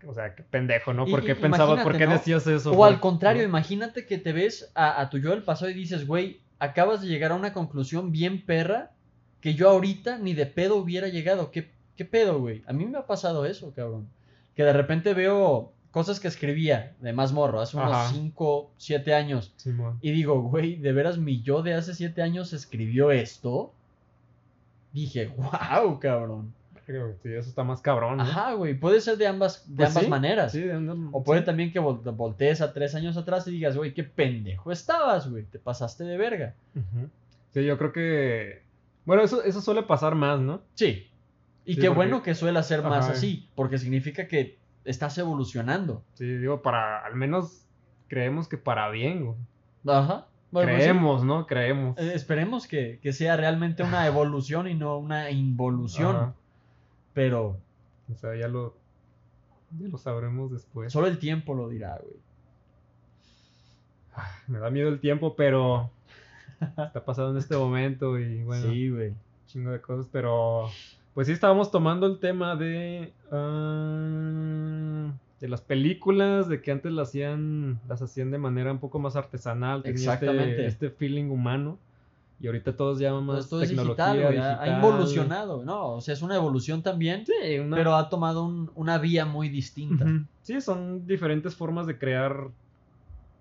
o 0.06 0.12
sea, 0.14 0.34
qué 0.34 0.42
pendejo, 0.42 0.92
¿no? 0.92 1.06
Y- 1.06 1.10
¿Por 1.10 1.24
qué 1.24 1.32
y- 1.32 1.34
pensabas, 1.36 1.82
por 1.84 1.96
qué 1.96 2.06
¿no? 2.06 2.12
decías 2.14 2.46
eso? 2.46 2.72
O 2.72 2.74
güey? 2.76 2.92
al 2.92 3.00
contrario, 3.00 3.42
¿No? 3.42 3.48
imagínate 3.48 4.04
que 4.06 4.18
te 4.18 4.32
ves 4.32 4.70
a, 4.74 5.00
a 5.00 5.08
tu 5.10 5.18
yo 5.18 5.30
del 5.30 5.44
pasado 5.44 5.70
y 5.70 5.74
dices, 5.74 6.06
güey, 6.06 6.40
acabas 6.58 7.00
de 7.02 7.08
llegar 7.08 7.30
a 7.32 7.36
una 7.36 7.52
conclusión 7.52 8.10
bien 8.12 8.44
perra 8.44 8.90
que 9.42 9.52
yo 9.54 9.68
ahorita 9.68 10.16
ni 10.18 10.32
de 10.32 10.46
pedo 10.46 10.76
hubiera 10.76 11.08
llegado. 11.08 11.50
¿Qué, 11.50 11.70
qué 11.96 12.06
pedo, 12.06 12.38
güey? 12.40 12.62
A 12.66 12.72
mí 12.72 12.86
me 12.86 12.96
ha 12.96 13.06
pasado 13.06 13.44
eso, 13.44 13.72
cabrón. 13.74 14.08
Que 14.56 14.64
de 14.64 14.72
repente 14.72 15.12
veo 15.12 15.72
cosas 15.90 16.20
que 16.20 16.28
escribía 16.28 16.94
de 17.02 17.12
más 17.12 17.32
morro, 17.34 17.60
hace 17.60 17.76
unos 17.76 17.92
Ajá. 17.92 18.08
5, 18.14 18.70
7 18.78 19.14
años. 19.14 19.52
Y 20.00 20.12
digo, 20.12 20.40
güey, 20.40 20.76
¿de 20.76 20.92
veras 20.92 21.18
mi 21.18 21.42
yo 21.42 21.62
de 21.62 21.74
hace 21.74 21.94
7 21.94 22.22
años 22.22 22.54
escribió 22.54 23.10
esto? 23.10 23.72
Dije, 24.92 25.26
wow, 25.36 25.98
cabrón. 26.00 26.54
Sí, 27.22 27.32
eso 27.32 27.48
está 27.48 27.62
más 27.64 27.80
cabrón, 27.80 28.16
¿no? 28.18 28.22
Ajá, 28.24 28.52
güey, 28.54 28.74
puede 28.74 29.00
ser 29.00 29.16
de 29.16 29.26
ambas, 29.26 29.64
de 29.68 29.76
Pues 29.76 29.88
ambas 29.90 30.04
sí, 30.04 30.10
maneras. 30.10 30.52
Sí, 30.52 30.60
de 30.60 30.76
una- 30.76 31.08
O 31.12 31.22
puede 31.22 31.40
también 31.42 31.72
que 31.72 31.80
vol- 31.80 32.02
voltees 32.16 32.60
a 32.60 32.72
tres 32.74 32.94
años 32.94 33.16
atrás 33.16 33.46
y 33.46 33.52
digas, 33.52 33.76
güey, 33.76 33.94
qué 33.94 34.02
pendejo 34.04 34.70
estabas, 34.72 35.30
güey, 35.30 35.44
te 35.44 35.58
pasaste 35.58 36.04
de 36.04 36.16
verga. 36.18 36.54
Ujú. 36.74 37.08
Sí, 37.54 37.64
yo 37.64 37.78
creo 37.78 37.92
que. 37.92 38.62
Bueno, 39.04 39.22
eso, 39.22 39.42
eso 39.42 39.60
suele 39.60 39.82
pasar 39.82 40.14
más, 40.14 40.40
¿no? 40.40 40.62
Sí. 40.74 41.08
Y 41.64 41.74
Sí, 41.74 41.80
qué 41.80 41.86
porque- 41.88 41.96
bueno 41.96 42.22
que 42.22 42.34
suele 42.34 42.62
ser 42.62 42.82
más 42.82 43.04
Ajá. 43.06 43.12
así, 43.14 43.48
porque 43.54 43.78
significa 43.78 44.26
que 44.28 44.58
estás 44.84 45.16
evolucionando. 45.18 46.02
Sí, 46.14 46.24
digo, 46.24 46.62
para. 46.62 47.04
Al 47.04 47.14
menos 47.16 47.66
creemos 48.08 48.48
que 48.48 48.58
para 48.58 48.88
bien, 48.90 49.24
güey. 49.26 49.36
Ajá. 49.96 50.26
Bueno, 50.50 50.70
pues. 50.72 50.82
Creemos, 50.82 51.24
¿no? 51.24 51.46
Creemos. 51.46 51.96
Eh, 51.98 52.12
esperemos 52.14 52.66
que, 52.66 52.98
que 53.02 53.12
sea 53.12 53.36
realmente 53.36 53.82
una 53.82 54.06
evolución 54.06 54.68
y 54.68 54.74
no 54.74 54.98
una 54.98 55.30
involución. 55.30 56.16
Ajá. 56.16 56.34
Pero 57.14 57.58
O 58.12 58.16
sea, 58.16 58.34
ya 58.36 58.48
lo. 58.48 58.76
Ya 59.78 59.88
lo 59.88 59.96
sabremos 59.98 60.50
después. 60.52 60.92
solo 60.92 61.06
el 61.06 61.18
tiempo 61.18 61.54
lo 61.54 61.68
dirá, 61.68 61.98
güey. 62.02 62.16
Me 64.46 64.58
da 64.58 64.68
miedo 64.70 64.88
el 64.88 65.00
tiempo, 65.00 65.34
pero. 65.36 65.90
Está 66.62 67.04
pasando 67.04 67.32
en 67.32 67.36
este 67.38 67.56
momento 67.56 68.18
y 68.18 68.42
bueno. 68.44 68.70
Sí, 68.70 68.90
güey. 68.90 69.12
chingo 69.46 69.70
de 69.70 69.80
cosas, 69.80 70.08
pero 70.10 70.68
pues 71.14 71.26
sí 71.26 71.32
estábamos 71.34 71.70
tomando 71.70 72.06
el 72.06 72.18
tema 72.18 72.56
de 72.56 73.12
ah, 73.32 75.12
de 75.40 75.48
las 75.48 75.60
películas, 75.60 76.48
de 76.48 76.62
que 76.62 76.70
antes 76.70 76.92
las 76.92 77.08
hacían 77.08 77.80
las 77.88 78.00
hacían 78.00 78.30
de 78.30 78.38
manera 78.38 78.70
un 78.72 78.78
poco 78.78 78.98
más 78.98 79.16
artesanal, 79.16 79.82
tenía 79.82 79.94
este- 79.96 80.04
Exactamente. 80.12 80.66
este, 80.66 80.90
feeling 80.90 81.30
humano 81.30 81.78
y 82.40 82.46
ahorita 82.46 82.76
todos 82.76 82.98
ya 82.98 83.12
más 83.14 83.36
Pues 83.36 83.48
todo 83.48 83.62
es 83.62 83.68
tecnología 83.68 84.12
digital, 84.12 84.26
güey. 84.32 84.38
Ha- 84.38 84.50
digital. 84.60 84.76
involucionado, 84.76 85.64
¿no? 85.64 85.90
O 85.94 86.00
sea, 86.00 86.14
es 86.14 86.22
una 86.22 86.36
evolución 86.36 86.82
también, 86.82 87.24
Sí, 87.26 87.58
una- 87.58 87.76
pero 87.76 87.94
ha 87.96 88.08
tomado 88.08 88.44
un- 88.44 88.70
una 88.74 88.98
vía 88.98 89.24
muy 89.26 89.48
distinta. 89.48 90.04
Ujú. 90.04 90.24
Sí, 90.42 90.60
son 90.60 91.06
diferentes 91.06 91.54
formas 91.54 91.86
de 91.86 91.98
crear 91.98 92.48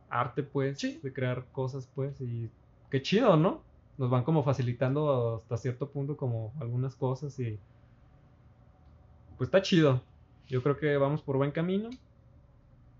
arte, 0.09 0.43
pues, 0.43 0.77
Sí. 0.79 0.99
de 1.01 1.13
crear 1.13 1.45
cosas, 1.51 1.87
pues, 1.95 2.19
y 2.21 2.49
qué 2.91 3.01
chido, 3.01 3.35
¿no? 3.37 3.63
Nos 3.97 4.09
van 4.11 4.23
como 4.23 4.43
facilitando 4.43 5.37
hasta 5.41 5.57
cierto 5.57 5.89
punto 5.89 6.15
como 6.17 6.53
algunas 6.59 6.95
cosas 6.95 7.37
y 7.39 7.57
pues 9.37 9.47
está 9.47 9.61
chido. 9.61 10.01
Yo 10.47 10.61
creo 10.61 10.77
que 10.77 10.97
vamos 10.97 11.21
por 11.23 11.37
buen 11.37 11.51
camino. 11.51 11.89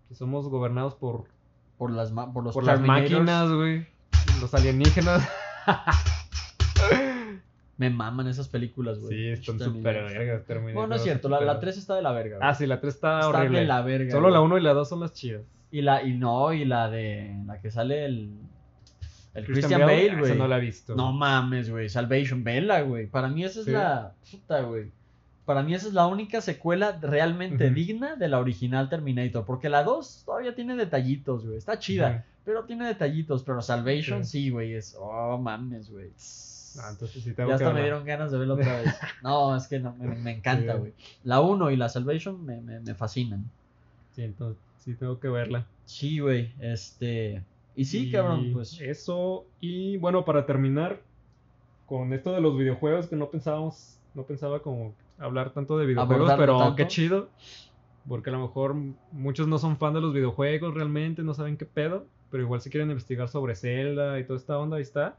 Que 0.09 0.15
somos 0.15 0.47
gobernados 0.47 0.95
por, 0.95 1.25
Por 1.77 1.91
las, 1.91 2.11
por 2.11 2.43
los 2.43 2.53
por 2.53 2.63
las 2.63 2.81
máquinas, 2.81 3.51
güey. 3.51 3.85
Los 4.41 4.53
alienígenas. 4.53 5.27
Me 7.77 7.89
maman 7.89 8.27
esas 8.27 8.47
películas, 8.47 8.99
güey. 8.99 9.17
Sí, 9.17 9.27
están 9.29 9.59
súper 9.59 10.03
vergas. 10.03 10.45
Bueno, 10.47 10.87
no 10.87 10.95
es 10.95 11.01
cierto, 11.01 11.29
la, 11.29 11.41
la 11.41 11.53
súper- 11.53 11.61
3 11.61 11.77
está 11.77 11.95
de 11.95 12.01
la 12.03 12.11
verga. 12.11 12.37
güey. 12.37 12.47
Ah, 12.49 12.53
sí, 12.53 12.67
la 12.67 12.79
3 12.79 12.93
está, 12.93 13.19
está 13.21 13.29
horrible. 13.29 13.61
de 13.61 13.65
la 13.65 13.81
verga. 13.81 14.11
Solo 14.11 14.29
la 14.29 14.39
1 14.41 14.57
y 14.59 14.61
la 14.61 14.73
2 14.73 14.87
son 14.87 14.99
las 14.99 15.13
chidas. 15.13 15.41
Y 15.71 15.81
la, 15.81 16.03
y 16.03 16.13
no, 16.13 16.53
y 16.53 16.65
la 16.65 16.89
de 16.89 17.35
la 17.45 17.59
que 17.59 17.71
sale 17.71 18.05
el. 18.05 18.33
El 19.33 19.45
Christian, 19.45 19.69
Christian 19.69 19.81
Bale, 19.81 20.07
esa 20.07 20.19
güey. 20.19 20.37
no 20.37 20.47
la 20.47 20.57
he 20.57 20.61
visto. 20.61 20.95
No 20.95 21.13
mames, 21.13 21.69
güey. 21.69 21.87
Salvation, 21.89 22.43
vela, 22.43 22.81
güey. 22.81 23.07
Para 23.07 23.27
mí 23.29 23.43
esa 23.45 23.59
es 23.61 23.65
Sí. 23.65 23.71
la. 23.71 24.13
Puta, 24.29 24.61
güey. 24.61 24.91
Para 25.45 25.63
mí 25.63 25.73
esa 25.73 25.87
es 25.87 25.93
la 25.93 26.07
única 26.07 26.39
secuela 26.41 26.99
realmente 27.01 27.69
digna 27.71 28.15
de 28.15 28.27
la 28.27 28.39
original 28.39 28.89
Terminator. 28.89 29.45
Porque 29.45 29.69
la 29.69 29.83
2 29.83 30.23
todavía 30.25 30.53
tiene 30.53 30.75
detallitos, 30.75 31.45
güey. 31.45 31.57
Está 31.57 31.79
chida. 31.79 32.25
Pero 32.45 32.65
tiene 32.65 32.85
detallitos. 32.87 33.43
Pero 33.43 33.61
Salvation 33.61 34.25
Sí. 34.25 34.43
sí, 34.43 34.49
güey. 34.49 34.73
Es. 34.73 34.95
Oh, 34.99 35.37
mames, 35.37 35.89
güey. 35.89 36.09
Ah, 36.79 36.89
entonces 36.91 37.23
sí 37.23 37.33
tengo 37.33 37.49
Ya 37.49 37.55
hasta 37.55 37.73
me 37.73 37.81
dieron 37.81 38.05
ganas 38.05 38.31
de 38.31 38.37
verlo 38.37 38.53
otra 38.55 38.81
vez. 38.81 38.95
No, 39.23 39.55
es 39.55 39.67
que 39.67 39.79
no, 39.79 39.93
me, 39.95 40.07
me 40.15 40.31
encanta, 40.31 40.73
Sí. 40.73 40.79
güey. 40.79 40.93
La 41.23 41.41
1 41.41 41.71
y 41.71 41.75
la 41.77 41.89
Salvation 41.89 42.45
me, 42.45 42.61
me, 42.61 42.79
me 42.79 42.95
fascinan. 42.95 43.49
Sí, 44.15 44.23
entonces 44.23 44.61
sí 44.79 44.93
tengo 44.93 45.19
que 45.19 45.27
verla. 45.29 45.65
Sí, 45.85 46.19
güey. 46.19 46.53
Este. 46.59 47.43
Y 47.75 47.85
sí, 47.85 48.07
Y 48.07 48.11
cabrón, 48.11 48.51
pues. 48.53 48.79
Eso, 48.81 49.45
y 49.59 49.97
bueno, 49.97 50.25
para 50.25 50.45
terminar, 50.45 51.01
con 51.85 52.13
esto 52.13 52.31
de 52.33 52.41
los 52.41 52.57
videojuegos, 52.57 53.07
que 53.07 53.15
no 53.15 53.29
pensábamos, 53.29 53.99
no 54.13 54.23
pensaba 54.23 54.61
como 54.61 54.93
hablar 55.17 55.51
tanto 55.53 55.77
de 55.77 55.85
videojuegos, 55.85 56.33
pero 56.37 56.57
tanto. 56.57 56.75
qué 56.75 56.87
chido. 56.87 57.29
Porque 58.07 58.29
a 58.31 58.33
lo 58.33 58.39
mejor 58.39 58.75
muchos 59.11 59.47
no 59.47 59.59
son 59.59 59.77
fan 59.77 59.93
de 59.93 60.01
los 60.01 60.13
videojuegos 60.13 60.73
realmente, 60.73 61.21
no 61.21 61.33
saben 61.33 61.55
qué 61.55 61.65
pedo, 61.65 62.07
pero 62.31 62.43
igual 62.43 62.59
si 62.59 62.69
quieren 62.71 62.89
investigar 62.89 63.27
sobre 63.27 63.55
Zelda 63.55 64.19
y 64.19 64.23
toda 64.23 64.39
esta 64.39 64.57
onda, 64.57 64.77
ahí 64.77 64.81
está. 64.81 65.17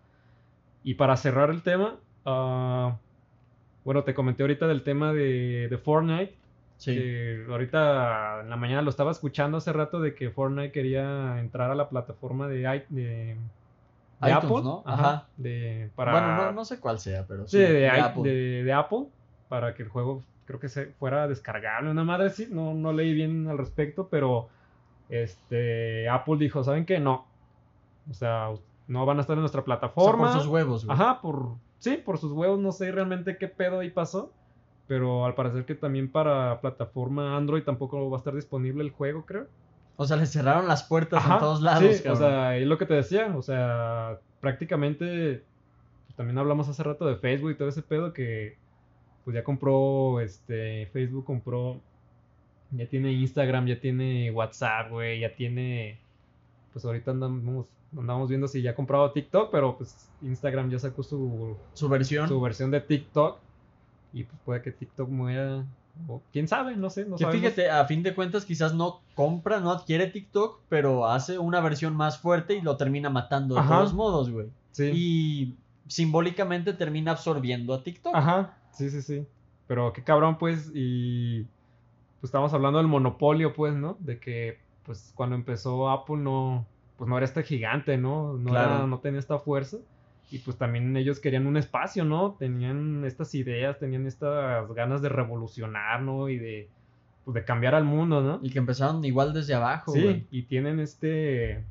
Y 0.82 0.94
para 0.94 1.16
cerrar 1.16 1.50
el 1.50 1.62
tema, 1.62 2.00
ah, 2.24 2.96
bueno, 3.84 4.02
te 4.02 4.14
comenté 4.14 4.42
ahorita 4.42 4.66
del 4.66 4.82
tema 4.82 5.12
de, 5.12 5.68
de 5.68 5.78
Fortnite. 5.78 6.34
Sí. 6.76 6.94
Que 6.94 7.46
ahorita 7.48 8.40
en 8.40 8.50
la 8.50 8.56
mañana 8.56 8.82
lo 8.82 8.90
estaba 8.90 9.10
escuchando 9.10 9.58
hace 9.58 9.72
rato 9.72 10.00
de 10.00 10.14
que 10.14 10.30
Fortnite 10.30 10.72
quería 10.72 11.38
entrar 11.38 11.70
a 11.70 11.74
la 11.74 11.88
plataforma 11.88 12.48
de, 12.48 12.58
de, 12.88 12.90
de 12.90 13.36
iTunes, 14.20 14.36
Apple. 14.36 14.62
¿no? 14.62 14.82
Ajá. 14.84 15.02
Ajá. 15.02 15.28
De, 15.36 15.90
para, 15.94 16.12
Bueno, 16.12 16.36
no, 16.36 16.52
no 16.52 16.64
sé 16.64 16.80
cuál 16.80 16.98
sea, 16.98 17.24
pero 17.26 17.46
sí, 17.46 17.58
de, 17.58 17.88
Apple. 17.88 18.72
Apple. 18.72 19.06
Para 19.48 19.74
que 19.74 19.82
el 19.84 19.88
juego 19.88 20.22
creo 20.44 20.58
que 20.58 20.68
se 20.68 20.86
fuera 20.86 21.28
descargable. 21.28 21.90
Una 21.90 22.04
madre 22.04 22.30
sí, 22.30 22.48
no, 22.50 22.74
no 22.74 22.92
leí 22.92 23.14
bien 23.14 23.48
al 23.48 23.58
respecto, 23.58 24.08
pero 24.10 24.48
este 25.08 26.08
Apple 26.08 26.36
dijo, 26.38 26.64
¿saben 26.64 26.86
qué? 26.86 26.98
No. 26.98 27.26
O 28.10 28.14
sea, 28.14 28.48
no 28.88 29.06
van 29.06 29.18
a 29.18 29.20
estar 29.20 29.34
en 29.34 29.40
nuestra 29.40 29.60
O 29.60 29.64
sea, 29.64 29.66
plataforma. 29.66 30.32
por 30.32 30.40
sus 30.40 30.46
huevos, 30.50 30.84
güey. 30.84 30.98
Ajá, 30.98 31.20
por. 31.20 31.50
Sí, 31.78 31.96
por 31.96 32.18
sus 32.18 32.32
huevos, 32.32 32.58
no 32.60 32.72
sé 32.72 32.92
realmente 32.92 33.36
qué 33.38 33.48
pedo 33.48 33.80
ahí 33.80 33.90
pasó. 33.90 34.32
Pero 34.86 35.24
al 35.24 35.34
parecer 35.34 35.64
que 35.64 35.74
también 35.74 36.10
para 36.10 36.60
plataforma 36.60 37.36
Android 37.36 37.62
tampoco 37.62 38.10
va 38.10 38.16
a 38.16 38.18
estar 38.18 38.34
disponible 38.34 38.82
el 38.82 38.90
juego, 38.90 39.24
creo. 39.24 39.46
O 39.96 40.06
sea, 40.06 40.16
le 40.16 40.26
cerraron 40.26 40.66
las 40.66 40.82
puertas 40.82 41.22
Ajá, 41.24 41.34
en 41.34 41.40
todos 41.40 41.60
lados, 41.60 41.96
sí, 41.96 42.08
o 42.08 42.16
sea, 42.16 42.56
es 42.56 42.66
lo 42.66 42.78
que 42.78 42.86
te 42.86 42.94
decía. 42.94 43.32
O 43.36 43.42
sea, 43.42 44.18
prácticamente. 44.40 45.44
pues, 46.06 46.16
también 46.16 46.38
hablamos 46.38 46.68
hace 46.68 46.82
rato 46.82 47.06
de 47.06 47.16
Facebook 47.16 47.52
y 47.52 47.54
todo 47.54 47.68
ese 47.68 47.82
pedo 47.82 48.12
que. 48.12 48.56
Pues 49.24 49.34
ya 49.34 49.44
compró. 49.44 50.20
Este. 50.20 50.86
Facebook 50.92 51.24
compró. 51.24 51.80
Ya 52.72 52.86
tiene 52.86 53.12
Instagram, 53.12 53.66
ya 53.66 53.78
tiene 53.78 54.30
WhatsApp, 54.30 54.90
güey. 54.90 55.20
Ya 55.20 55.34
tiene. 55.34 56.00
Pues 56.72 56.84
ahorita 56.84 57.10
andamos, 57.10 57.66
andamos 57.96 58.28
viendo 58.30 58.48
si 58.48 58.62
ya 58.62 58.70
ha 58.70 58.74
comprado 58.74 59.12
TikTok, 59.12 59.50
pero 59.52 59.76
pues 59.76 60.10
Instagram 60.22 60.70
ya 60.70 60.78
sacó 60.78 61.02
su, 61.02 61.56
Su 61.74 61.88
versión. 61.88 62.28
su 62.28 62.40
versión 62.40 62.70
de 62.70 62.80
TikTok. 62.80 63.38
Y 64.12 64.24
pues 64.24 64.38
puede 64.44 64.62
que 64.62 64.72
TikTok 64.72 65.08
muera. 65.08 65.64
O 66.08 66.22
quién 66.32 66.48
sabe, 66.48 66.74
no 66.76 66.88
sé. 66.90 67.04
No 67.04 67.16
que 67.16 67.24
sabemos. 67.24 67.42
fíjate, 67.42 67.70
a 67.70 67.84
fin 67.84 68.02
de 68.02 68.14
cuentas 68.14 68.44
quizás 68.46 68.74
no 68.74 69.00
compra, 69.14 69.60
no 69.60 69.70
adquiere 69.70 70.06
TikTok, 70.06 70.60
pero 70.68 71.06
hace 71.06 71.38
una 71.38 71.60
versión 71.60 71.94
más 71.96 72.18
fuerte 72.18 72.54
y 72.54 72.62
lo 72.62 72.76
termina 72.78 73.10
matando 73.10 73.54
de 73.54 73.60
Ajá. 73.60 73.76
todos 73.78 73.92
modos, 73.94 74.30
güey. 74.30 74.46
Sí. 74.70 74.90
Y 74.94 75.56
simbólicamente 75.86 76.72
termina 76.72 77.12
absorbiendo 77.12 77.74
a 77.74 77.82
TikTok. 77.82 78.14
Ajá. 78.14 78.56
Sí, 78.72 78.88
sí, 78.90 79.02
sí. 79.02 79.26
Pero 79.66 79.92
qué 79.92 80.02
cabrón, 80.02 80.38
pues, 80.38 80.70
y 80.74 81.42
pues 82.20 82.24
estamos 82.30 82.52
hablando 82.54 82.78
del 82.78 82.88
monopolio, 82.88 83.52
pues, 83.52 83.74
¿no? 83.74 83.96
De 84.00 84.18
que, 84.18 84.58
pues, 84.84 85.12
cuando 85.14 85.36
empezó 85.36 85.90
Apple 85.90 86.16
no, 86.16 86.64
pues 86.96 87.08
no 87.08 87.16
era 87.16 87.24
este 87.26 87.42
gigante, 87.42 87.98
¿no? 87.98 88.34
No, 88.34 88.50
Claro. 88.50 88.76
era- 88.76 88.86
no 88.86 88.98
tenía 89.00 89.20
esta 89.20 89.38
fuerza. 89.38 89.78
Y 90.32 90.38
pues 90.38 90.56
también 90.56 90.96
ellos 90.96 91.20
querían 91.20 91.46
un 91.46 91.58
espacio, 91.58 92.06
¿no? 92.06 92.36
Tenían 92.38 93.04
estas 93.04 93.34
ideas, 93.34 93.78
tenían 93.78 94.06
estas 94.06 94.66
ganas 94.72 95.02
de 95.02 95.10
revolucionar, 95.10 96.00
¿no? 96.00 96.30
Y 96.30 96.38
de, 96.38 96.70
pues, 97.26 97.34
de 97.34 97.44
cambiar 97.44 97.74
al 97.74 97.84
mundo, 97.84 98.22
¿no? 98.22 98.40
Y 98.42 98.48
que 98.50 98.58
empezaron 98.58 99.04
igual 99.04 99.34
desde 99.34 99.52
abajo, 99.52 99.92
Sí, 99.92 100.02
güey. 100.02 100.26
y 100.30 100.44
tienen 100.44 100.80
este, 100.80 101.62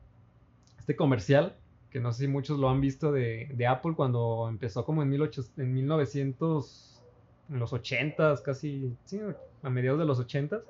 este 0.77 0.95
comercial, 0.95 1.55
que 1.89 1.99
no 1.99 2.13
sé 2.13 2.25
si 2.25 2.27
muchos 2.27 2.59
lo 2.59 2.69
han 2.69 2.81
visto 2.81 3.11
de, 3.11 3.49
de 3.51 3.65
Apple 3.65 3.93
cuando 3.95 4.47
empezó 4.47 4.85
como 4.85 5.01
en, 5.01 5.09
1800 5.09 5.57
en 5.57 5.73
1900, 5.73 7.01
en 7.49 7.59
los 7.59 7.73
80s, 7.73 8.43
casi, 8.43 8.95
sí, 9.05 9.19
a 9.63 9.69
mediados 9.71 9.99
de 9.99 10.05
los 10.05 10.19
80s, 10.23 10.61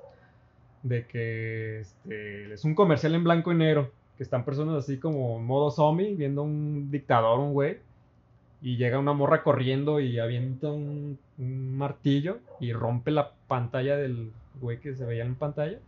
de 0.82 1.06
que 1.06 1.80
este, 1.80 2.54
es 2.54 2.64
un 2.64 2.74
comercial 2.74 3.14
en 3.14 3.22
blanco 3.22 3.52
y 3.52 3.56
negro, 3.56 3.92
que 4.16 4.22
están 4.22 4.44
personas 4.44 4.76
así 4.76 4.98
como 4.98 5.38
en 5.38 5.44
modo 5.44 5.70
zombie, 5.70 6.14
viendo 6.14 6.42
un 6.42 6.90
dictador, 6.90 7.38
un 7.38 7.52
güey, 7.52 7.78
y 8.60 8.76
llega 8.76 8.98
una 8.98 9.12
morra 9.12 9.42
corriendo 9.42 9.98
y 10.00 10.18
avienta 10.18 10.70
un, 10.70 11.18
un 11.38 11.76
martillo 11.76 12.38
y 12.60 12.72
rompe 12.72 13.10
la 13.10 13.32
pantalla 13.48 13.96
del 13.96 14.32
güey 14.60 14.80
que 14.80 14.94
se 14.94 15.04
veía 15.04 15.24
en 15.24 15.34
pantalla. 15.34 15.78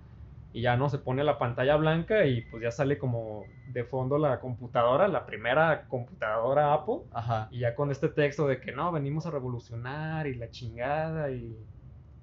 Y 0.52 0.62
ya 0.62 0.76
no, 0.76 0.88
se 0.88 0.98
pone 0.98 1.24
la 1.24 1.36
pantalla 1.36 1.74
blanca 1.76 2.26
y 2.26 2.42
pues 2.42 2.62
ya 2.62 2.70
sale 2.70 2.96
como 2.96 3.44
de 3.72 3.82
fondo 3.82 4.18
la 4.18 4.38
computadora, 4.38 5.08
la 5.08 5.26
primera 5.26 5.86
computadora 5.88 6.72
Apple. 6.72 7.00
Ajá. 7.12 7.48
Y 7.50 7.60
ya 7.60 7.74
con 7.74 7.90
este 7.90 8.08
texto 8.08 8.46
de 8.46 8.60
que 8.60 8.70
no, 8.70 8.92
venimos 8.92 9.26
a 9.26 9.32
revolucionar 9.32 10.26
y 10.28 10.34
la 10.36 10.50
chingada 10.50 11.30
y... 11.30 11.56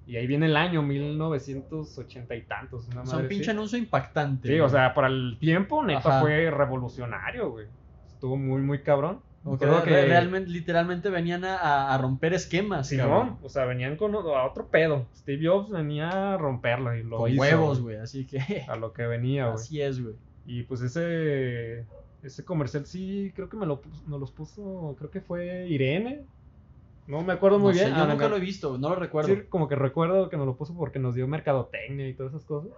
Y 0.06 0.16
ahí 0.16 0.26
viene 0.26 0.46
el 0.46 0.56
año, 0.56 0.82
1980 0.82 2.34
y 2.34 2.42
tantos. 2.42 2.88
Una 2.88 3.02
O 3.02 3.06
sea, 3.06 3.14
un 3.16 3.22
madre 3.22 3.28
pinche 3.28 3.50
así. 3.50 3.50
anuncio 3.56 3.78
impactante. 3.78 4.48
Sí, 4.48 4.54
güey. 4.54 4.60
o 4.60 4.68
sea, 4.68 4.94
para 4.94 5.08
el 5.08 5.36
tiempo, 5.38 5.84
neta, 5.84 6.00
Ajá. 6.08 6.20
fue 6.20 6.50
revolucionario, 6.50 7.50
güey. 7.50 7.66
Estuvo 8.08 8.36
muy, 8.36 8.60
muy 8.62 8.82
cabrón. 8.82 9.20
Como 9.44 9.58
que 9.58 9.64
Recuerdo 9.66 9.86
re- 9.86 10.06
realmente, 10.06 10.50
literalmente 10.50 11.08
venían 11.10 11.44
a- 11.44 11.98
romper 11.98 12.32
esquemas, 12.32 12.88
Simón, 12.88 13.08
cabrón. 13.08 13.38
o 13.42 13.48
sea, 13.48 13.64
venían 13.64 13.96
con 13.96 14.14
a 14.14 14.44
otro 14.44 14.68
pedo. 14.68 15.06
Steve 15.16 15.46
Jobs 15.48 15.70
venía 15.70 16.34
a 16.34 16.36
romperlo 16.38 16.94
y 16.96 17.02
lo 17.02 17.16
Con 17.18 17.30
hizo, 17.32 17.40
huevos, 17.40 17.80
güey. 17.80 17.96
Así 17.96 18.24
que. 18.24 18.38
A 18.68 18.76
lo 18.76 18.92
que 18.92 19.04
venía, 19.04 19.46
güey. 19.46 19.54
Así 19.56 19.80
es, 19.82 20.00
güey. 20.00 20.14
Y 20.46 20.62
pues 20.64 20.80
ese 20.82 21.84
ese 22.22 22.44
comercial 22.44 22.86
sí, 22.86 23.32
creo 23.34 23.48
que 23.48 23.56
me 23.56 23.66
lo 23.66 23.80
nos 24.06 24.20
los 24.20 24.30
puso, 24.30 24.94
creo 24.96 25.10
que 25.10 25.20
fue 25.20 25.66
Irene. 25.68 26.22
No 27.06 27.22
me 27.22 27.32
acuerdo 27.32 27.58
muy 27.58 27.72
No 27.72 27.78
sé, 27.78 27.84
bien. 27.86 27.96
yo 27.96 28.02
Ah, 28.02 28.06
nunca 28.06 28.24
me- 28.24 28.30
lo 28.30 28.36
he 28.36 28.40
visto, 28.40 28.78
no 28.78 28.90
lo 28.90 28.94
recuerdo. 28.96 29.34
Sí, 29.34 29.42
como 29.48 29.68
que 29.68 29.74
recuerdo 29.76 30.28
que 30.28 30.36
nos 30.36 30.46
lo 30.46 30.56
puso 30.56 30.74
porque 30.74 30.98
nos 30.98 31.14
dio 31.14 31.26
mercadotecnia 31.26 32.08
y 32.08 32.14
todas 32.14 32.32
esas 32.32 32.44
cosas. 32.44 32.70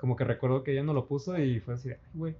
Como 0.00 0.16
que 0.16 0.24
recuerdo 0.24 0.62
que 0.64 0.72
ella 0.72 0.82
nos 0.82 0.94
lo 0.94 1.06
puso 1.06 1.38
y 1.38 1.60
fue 1.60 1.74
así, 1.74 1.90
"Ay, 1.90 1.96
güey. 2.14 2.36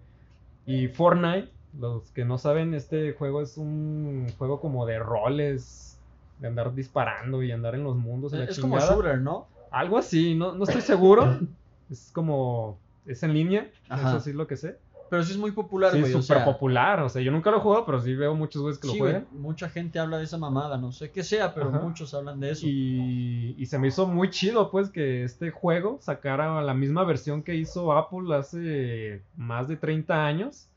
Y 0.67 0.89
Fortnite, 0.89 1.49
los 1.79 2.11
que 2.13 2.25
no 2.25 2.39
saben, 2.39 2.75
este 2.75 3.13
juego 3.13 3.41
es 3.41 3.57
un 3.57 4.27
juego 4.37 4.61
como 4.61 4.85
de 4.87 4.99
roles, 4.99 5.99
de 6.39 6.49
andar 6.49 6.75
disparando 6.75 7.43
y 7.43 7.51
andar 7.53 7.75
en 7.75 7.85
los 7.85 7.97
mundos. 7.97 8.33
y 8.33 8.37
la 8.37 8.45
es 8.45 8.59
como 8.61 8.77
chingada. 8.79 8.95
shooter, 8.95 9.19
¿no? 9.21 9.47
Algo 9.71 9.99
así, 9.99 10.35
no, 10.35 10.55
no 10.55 10.65
estoy 10.65 10.83
seguro. 10.83 11.23
es 11.91 12.11
como, 12.13 12.79
es 13.07 13.23
en 13.23 13.33
línea, 13.35 13.71
Ajá. 13.89 14.11
eso 14.11 14.21
sí 14.21 14.31
es 14.31 14.37
lo 14.37 14.47
que 14.47 14.57
sé. 14.57 14.79
Pero 15.11 15.23
sí 15.23 15.33
es 15.33 15.39
muy 15.39 15.53
popular, 15.53 15.93
Sí, 15.93 16.01
güey. 16.01 16.13
o 16.15 16.21
súper 16.23 16.39
sea, 16.39 16.45
popular. 16.45 17.01
O 17.01 17.09
sea, 17.09 17.23
yo 17.23 17.31
nunca 17.33 17.51
lo 17.51 17.57
he 17.57 17.61
jugado, 17.61 17.87
pero 17.87 18.01
sí 18.01 18.15
veo 18.15 18.35
muchos 18.35 18.61
güeyes 18.63 18.79
que 18.79 18.89
sí, 18.89 18.95
lo 18.99 19.05
güey, 19.05 19.13
juegan. 19.15 19.29
mucha 19.33 19.69
gente 19.69 19.99
habla 19.99 20.19
de 20.19 20.25
esa 20.25 20.37
mamada, 20.39 20.77
no 20.77 20.93
sé 20.93 21.11
qué 21.11 21.23
sea, 21.25 21.55
pero 21.55 21.71
Ajá. 21.71 21.81
muchos 21.81 22.13
hablan 22.15 22.41
de 22.41 22.51
eso. 22.51 22.67
Y, 22.67 23.55
y 23.59 23.67
se 23.67 23.79
me 23.79 23.89
hizo 23.89 24.07
muy 24.07 24.31
chido, 24.31 24.71
pues, 24.71 24.91
que 24.91 25.25
este 25.25 25.51
juego 25.51 25.99
sacara 26.01 26.61
la 26.63 26.75
misma 26.75 27.05
versión 27.05 27.43
que 27.43 27.55
hizo 27.55 27.93
Apple 27.93 28.35
hace 28.37 29.23
más 29.37 29.69
de 29.69 29.77
30 29.77 30.27
años. 30.27 30.69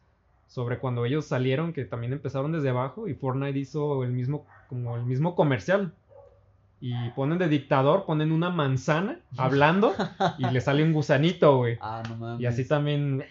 Sobre 0.48 0.80
cuando 0.80 1.06
ellos 1.06 1.26
salieron, 1.26 1.72
que 1.72 1.86
también 1.86 2.12
empezaron 2.12 2.52
desde 2.52 2.70
abajo. 2.70 3.08
Y 3.08 3.14
Fortnite 3.14 3.58
hizo 3.58 4.04
el 4.04 4.12
mismo, 4.12 4.46
como 4.68 4.98
el 4.98 5.04
mismo 5.06 5.34
comercial. 5.34 5.94
Y 6.82 7.10
ponen 7.12 7.38
de 7.38 7.48
dictador, 7.48 8.06
ponen 8.06 8.32
una 8.32 8.50
manzana 8.50 9.20
hablando 9.38 9.94
y 10.40 10.46
le 10.50 10.60
sale 10.60 10.84
un 10.84 10.92
gusanito, 10.94 11.58
güey. 11.58 11.78
Ah, 11.80 12.02
no 12.10 12.16
mames. 12.18 12.42
Y 12.42 12.46
así 12.48 12.68
también, 12.68 13.24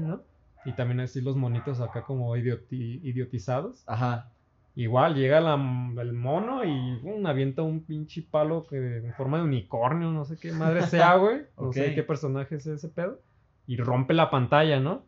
¿no? 0.00 0.22
Y 0.64 0.72
también 0.72 1.00
así 1.00 1.20
los 1.20 1.36
monitos 1.36 1.80
acá 1.80 2.02
como 2.02 2.34
idioti- 2.36 3.00
idiotizados. 3.02 3.84
Ajá. 3.86 4.30
Igual 4.76 5.14
llega 5.14 5.40
la- 5.40 5.54
el 6.02 6.12
mono 6.14 6.64
y 6.64 7.00
avienta 7.26 7.62
un 7.62 7.84
pinche 7.84 8.22
palo 8.22 8.66
que 8.68 8.96
en 8.98 9.12
forma 9.14 9.38
de 9.38 9.44
unicornio, 9.44 10.10
no 10.10 10.24
sé 10.24 10.36
qué 10.36 10.52
madre 10.52 10.82
sea, 10.86 11.14
güey. 11.16 11.42
No 11.58 11.72
sé 11.72 11.94
qué 11.94 12.02
personaje 12.02 12.56
es 12.56 12.66
ese 12.66 12.88
pedo. 12.88 13.20
Y 13.66 13.76
rompe 13.76 14.14
la 14.14 14.30
pantalla, 14.30 14.80
¿no? 14.80 15.04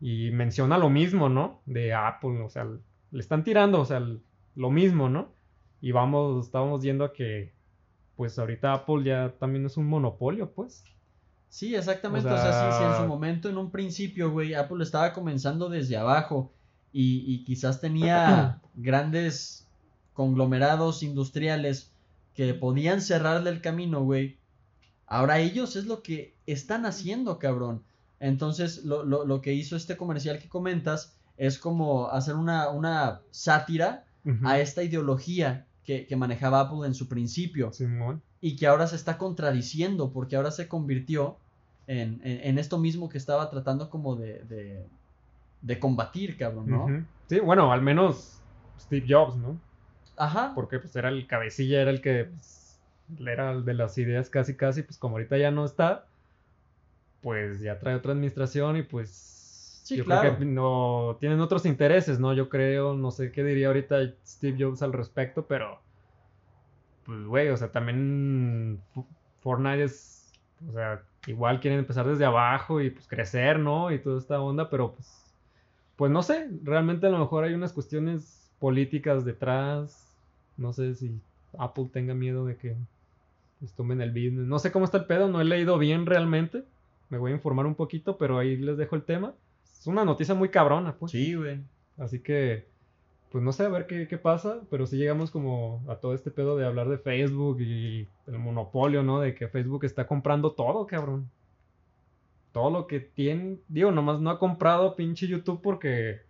Y 0.00 0.30
menciona 0.30 0.78
lo 0.78 0.88
mismo, 0.90 1.28
¿no? 1.28 1.60
De 1.66 1.94
Apple, 1.94 2.40
o 2.42 2.48
sea, 2.48 2.64
le 2.64 3.20
están 3.20 3.44
tirando, 3.44 3.80
o 3.80 3.84
sea, 3.84 4.00
lo 4.54 4.70
mismo, 4.70 5.08
¿no? 5.08 5.32
Y 5.80 5.92
vamos, 5.92 6.44
estábamos 6.46 6.82
viendo 6.82 7.04
a 7.04 7.12
que, 7.12 7.52
pues 8.16 8.38
ahorita 8.38 8.72
Apple 8.72 9.04
ya 9.04 9.34
también 9.38 9.66
es 9.66 9.76
un 9.76 9.86
monopolio, 9.88 10.52
pues. 10.52 10.84
Sí, 11.48 11.74
exactamente. 11.74 12.28
O 12.28 12.34
O 12.34 12.38
sea, 12.38 12.52
sí, 12.52 12.76
sí, 12.78 12.82
en 12.84 12.96
su 12.96 13.08
momento, 13.08 13.48
en 13.48 13.56
un 13.58 13.70
principio, 13.70 14.30
güey, 14.30 14.54
Apple 14.54 14.82
estaba 14.82 15.12
comenzando 15.12 15.68
desde 15.68 15.96
abajo 15.96 16.52
y, 16.92 17.24
y 17.26 17.44
quizás 17.44 17.80
tenía 17.80 18.60
grandes 18.74 19.66
conglomerados 20.12 21.02
industriales 21.02 21.92
que 22.34 22.52
podían 22.54 23.00
cerrarle 23.00 23.50
el 23.50 23.60
camino, 23.60 24.02
güey. 24.02 24.38
Ahora 25.06 25.38
ellos 25.38 25.76
es 25.76 25.86
lo 25.86 26.02
que 26.02 26.34
están 26.46 26.84
haciendo, 26.84 27.38
cabrón. 27.38 27.82
Entonces, 28.18 28.84
lo, 28.84 29.04
lo- 29.04 29.24
lo 29.24 29.40
que 29.40 29.52
hizo 29.54 29.76
este 29.76 29.96
comercial 29.96 30.38
que 30.38 30.48
comentas 30.48 31.16
es 31.36 31.58
como 31.58 32.08
hacer 32.08 32.34
una, 32.34 32.70
una 32.70 33.20
sátira 33.30 34.04
a 34.44 34.58
esta 34.58 34.82
ideología 34.82 35.66
que, 35.84 36.06
que 36.06 36.16
manejaba 36.16 36.60
Apple 36.60 36.86
en 36.86 36.94
su 36.94 37.08
principio 37.08 37.72
Simón. 37.72 38.22
Y 38.40 38.56
que 38.56 38.66
ahora 38.66 38.86
se 38.86 38.96
está 38.96 39.18
contradiciendo 39.18 40.12
porque 40.12 40.36
ahora 40.36 40.50
se 40.50 40.68
convirtió 40.68 41.42
en, 41.86 42.20
en- 42.26 42.40
en 42.48 42.58
esto 42.58 42.78
mismo 42.78 43.08
que 43.08 43.18
estaba 43.18 43.50
tratando 43.50 43.90
como 43.90 44.16
de, 44.16 44.44
de, 44.44 44.90
de 45.60 45.80
combatir, 45.80 46.36
cabrón, 46.38 46.70
¿no? 46.70 47.02
Sí, 47.28 47.40
bueno, 47.40 47.72
al 47.72 47.82
menos 47.82 48.44
Steve 48.78 49.06
Jobs, 49.08 49.36
¿no? 49.36 49.60
Ajá. 50.16 50.54
porque 50.54 50.78
pues 50.80 50.96
era 50.96 51.08
el 51.10 51.26
cabecilla, 51.26 51.82
era 51.82 51.90
el 51.90 52.00
que 52.02 52.26
pues, 52.26 52.82
era 53.26 53.52
el 53.52 53.64
de 53.64 53.74
las 53.74 53.98
ideas 53.98 54.30
casi 54.30 54.56
casi, 54.56 54.82
pues 54.82 54.98
como 54.98 55.16
ahorita 55.16 55.38
ya 55.38 55.50
no 55.50 55.64
está, 55.64 56.10
pues 57.20 57.60
ya 57.60 57.78
trae 57.78 57.94
otra 57.96 58.12
administración 58.12 58.76
y 58.76 58.82
pues 58.82 59.84
Sí, 59.84 59.98
yo 59.98 60.04
claro. 60.04 60.20
creo 60.20 60.38
que 60.38 60.44
no 60.44 61.16
tienen 61.20 61.40
otros 61.40 61.66
intereses, 61.66 62.20
¿no? 62.20 62.34
Yo 62.34 62.48
creo, 62.48 62.94
no 62.94 63.10
sé 63.10 63.32
qué 63.32 63.42
diría 63.44 63.68
ahorita 63.68 63.98
Steve 64.26 64.56
Jobs 64.64 64.82
al 64.82 64.92
respecto, 64.92 65.46
pero 65.46 65.85
pues 67.06 67.24
güey, 67.24 67.48
o 67.48 67.56
sea, 67.56 67.72
también 67.72 68.80
Fortnite 69.40 69.84
es, 69.84 70.32
o 70.68 70.72
sea, 70.72 71.02
igual 71.26 71.60
quieren 71.60 71.78
empezar 71.78 72.06
desde 72.06 72.24
abajo 72.24 72.80
y 72.80 72.90
pues 72.90 73.06
crecer, 73.06 73.58
¿no? 73.58 73.90
Y 73.92 73.98
toda 73.98 74.18
esta 74.18 74.40
onda, 74.40 74.68
pero 74.68 74.92
pues 74.92 75.26
pues 75.96 76.12
no 76.12 76.22
sé, 76.22 76.48
realmente 76.62 77.06
a 77.06 77.10
lo 77.10 77.18
mejor 77.18 77.44
hay 77.44 77.54
unas 77.54 77.72
cuestiones 77.72 78.50
políticas 78.58 79.24
detrás. 79.24 80.14
No 80.58 80.72
sé 80.72 80.94
si 80.94 81.10
Apple 81.58 81.88
tenga 81.92 82.14
miedo 82.14 82.44
de 82.44 82.56
que 82.56 82.76
pues, 83.58 83.72
tomen 83.72 84.02
el 84.02 84.10
business. 84.10 84.46
No 84.46 84.58
sé 84.58 84.70
cómo 84.70 84.84
está 84.84 84.98
el 84.98 85.06
pedo, 85.06 85.28
no 85.28 85.40
he 85.40 85.44
leído 85.44 85.78
bien 85.78 86.04
realmente. 86.06 86.64
Me 87.08 87.18
voy 87.18 87.32
a 87.32 87.34
informar 87.34 87.66
un 87.66 87.74
poquito, 87.74 88.18
pero 88.18 88.38
ahí 88.38 88.56
les 88.56 88.76
dejo 88.76 88.94
el 88.94 89.04
tema. 89.04 89.32
Es 89.64 89.86
una 89.86 90.04
noticia 90.04 90.34
muy 90.34 90.50
cabrona, 90.50 90.94
pues. 90.96 91.12
Sí, 91.12 91.34
güey. 91.34 91.60
Así 91.96 92.20
que, 92.20 92.66
pues 93.36 93.44
no 93.44 93.52
sé, 93.52 93.64
a 93.64 93.68
ver 93.68 93.86
qué, 93.86 94.08
qué 94.08 94.16
pasa, 94.16 94.62
pero 94.70 94.86
sí 94.86 94.96
llegamos 94.96 95.30
como 95.30 95.84
a 95.88 95.96
todo 95.96 96.14
este 96.14 96.30
pedo 96.30 96.56
de 96.56 96.64
hablar 96.64 96.88
de 96.88 96.96
Facebook 96.96 97.60
y 97.60 98.08
el 98.26 98.38
monopolio, 98.38 99.02
¿no? 99.02 99.20
De 99.20 99.34
que 99.34 99.46
Facebook 99.46 99.84
está 99.84 100.06
comprando 100.06 100.52
todo, 100.52 100.86
cabrón. 100.86 101.28
Todo 102.52 102.70
lo 102.70 102.86
que 102.86 102.98
tiene, 102.98 103.58
digo, 103.68 103.90
nomás 103.90 104.22
no 104.22 104.30
ha 104.30 104.38
comprado 104.38 104.96
pinche 104.96 105.26
YouTube 105.26 105.60
porque 105.60 106.22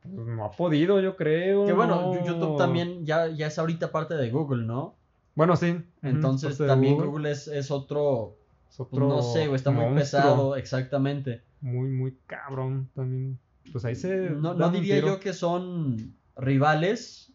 pues, 0.00 0.26
no 0.26 0.46
ha 0.46 0.50
podido, 0.50 0.98
yo 0.98 1.14
creo. 1.14 1.66
Que 1.66 1.74
bueno, 1.74 2.14
no- 2.14 2.24
YouTube 2.26 2.56
también 2.56 3.04
ya, 3.04 3.28
ya 3.28 3.48
es 3.48 3.58
ahorita 3.58 3.92
parte 3.92 4.14
de 4.14 4.30
Google, 4.30 4.64
¿no? 4.64 4.94
Bueno, 5.34 5.56
sí. 5.56 5.76
Entonces 6.00 6.56
también 6.56 6.94
Google. 6.94 7.08
Google, 7.08 7.30
es, 7.32 7.48
es 7.48 7.70
otro, 7.70 8.38
Es 8.70 8.78
pues, 8.78 8.88
otro 8.88 9.08
no 9.08 9.20
sé, 9.20 9.46
güey, 9.46 9.56
está 9.56 9.70
muy 9.70 9.94
pesado, 9.94 10.56
exactamente. 10.56 11.42
Muy, 11.60 11.90
muy 11.90 12.16
cabrón 12.26 12.88
también. 12.94 13.38
Pues 13.72 13.84
ahí 13.84 13.94
se. 13.94 14.30
No, 14.30 14.70
diría 14.70 15.00
yo 15.00 15.20
que 15.20 15.32
son 15.32 16.14
rivales. 16.36 17.32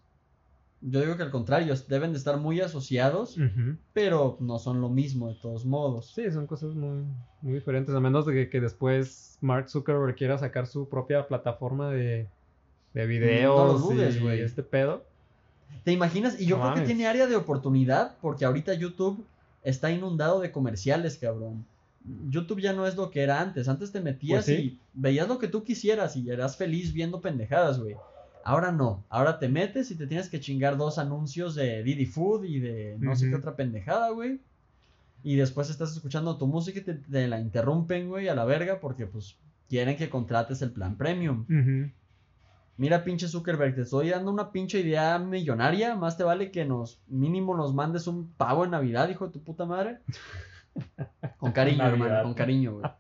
Yo 0.82 1.02
digo 1.02 1.18
que 1.18 1.24
al 1.24 1.32
contrario, 1.32 1.74
deben 1.90 2.14
de 2.14 2.18
estar 2.18 2.38
muy 2.38 2.62
asociados, 2.62 3.38
pero 3.92 4.38
no 4.40 4.60
son 4.60 4.80
lo 4.80 4.90
mismo 4.90 5.28
de 5.28 5.36
todos 5.36 5.66
modos. 5.66 6.14
Sí, 6.16 6.32
son 6.32 6.48
cosas 6.48 6.74
muy, 6.74 7.04
muy 7.42 7.54
diferentes. 7.54 7.94
A 7.94 8.00
menos 8.00 8.26
de 8.26 8.34
que, 8.34 8.50
que 8.50 8.62
después 8.62 9.38
Mark 9.42 9.70
Zuckerberg 9.70 10.16
quiera 10.16 10.38
sacar 10.38 10.68
su 10.68 10.88
propia 10.88 11.28
plataforma 11.28 11.92
de, 11.92 12.30
de 12.94 13.06
videos 13.06 13.58
No 13.58 13.74
lo 13.74 13.80
dudes, 13.80 14.22
y 14.22 14.28
este 14.42 14.64
pedo. 14.64 15.04
¿Te 15.84 15.92
imaginas? 15.92 16.40
Y 16.40 16.46
yo 16.46 16.58
No 16.58 16.72
creo 16.72 16.76
que 16.76 16.88
tiene 16.88 17.08
área 17.08 17.28
de 17.28 17.36
oportunidad 17.36 18.16
porque 18.22 18.46
ahorita 18.46 18.74
YouTube 18.74 19.26
está 19.64 19.92
inundado 19.92 20.40
de 20.40 20.52
comerciales, 20.52 21.18
cabrón. 21.18 21.66
YouTube 22.30 22.62
ya 22.62 22.74
no 22.74 22.88
es 22.88 22.96
lo 22.96 23.12
que 23.12 23.22
era 23.22 23.42
antes. 23.42 23.68
Antes 23.68 23.92
te 23.92 24.02
metías 24.02 24.46
Pues 24.46 24.58
sí. 24.58 24.64
y 24.64 24.80
veías 24.94 25.28
lo 25.28 25.38
que 25.40 25.48
tú 25.48 25.64
quisieras 25.64 26.16
y 26.16 26.30
eras 26.30 26.58
feliz 26.58 26.94
viendo 26.94 27.22
pendejadas, 27.22 27.80
güey. 27.80 27.96
Ahora 28.44 28.72
no. 28.72 29.04
Ahora 29.10 29.38
te 29.38 29.50
metes 29.50 29.92
y 29.92 29.96
te 29.96 30.08
tienes 30.08 30.30
que 30.30 30.40
chingar 30.40 30.78
dos 30.78 30.98
anuncios 30.98 31.56
de 31.56 31.84
Didi 31.84 32.06
Food 32.06 32.46
y 32.46 32.60
de 32.60 32.98
no 33.00 33.16
sé 33.16 33.30
qué 33.30 33.36
otra 33.36 33.56
pendejada, 33.56 34.10
güey. 34.12 34.40
Y 35.24 35.36
después 35.36 35.70
estás 35.70 35.92
escuchando 35.92 36.38
tu 36.38 36.48
música 36.48 36.80
y 36.80 36.84
te, 36.84 36.94
te 36.94 37.28
la 37.28 37.40
interrumpen, 37.42 38.08
güey, 38.08 38.30
a 38.30 38.36
la 38.36 38.46
verga 38.46 38.80
porque 38.80 39.06
pues 39.06 39.36
quieren 39.68 39.98
que 39.98 40.10
contrates 40.10 40.62
el 40.62 40.72
plan 40.72 40.96
premium. 40.96 41.46
Mira, 42.78 43.04
pinche 43.04 43.28
Zuckerberg, 43.28 43.76
te 43.76 43.82
estoy 43.82 44.10
dando 44.10 44.32
una 44.32 44.52
pinche 44.54 44.80
idea 44.80 45.20
millonaria. 45.20 45.96
Más 45.96 46.16
te 46.18 46.24
vale 46.24 46.50
que 46.50 46.64
nos, 46.64 47.02
mínimo, 47.10 47.56
nos 47.58 47.74
mandes 47.74 48.08
un 48.08 48.30
pavo 48.38 48.64
en 48.64 48.72
Navidad, 48.72 49.10
hijo 49.10 49.28
de 49.28 49.34
tu 49.34 49.44
puta 49.44 49.66
madre. 49.66 50.00
Con 51.38 51.52
cariño, 51.52 51.84
hermano, 51.86 52.24
con 52.24 52.34
cariño, 52.34 52.74
güey. 52.80 52.92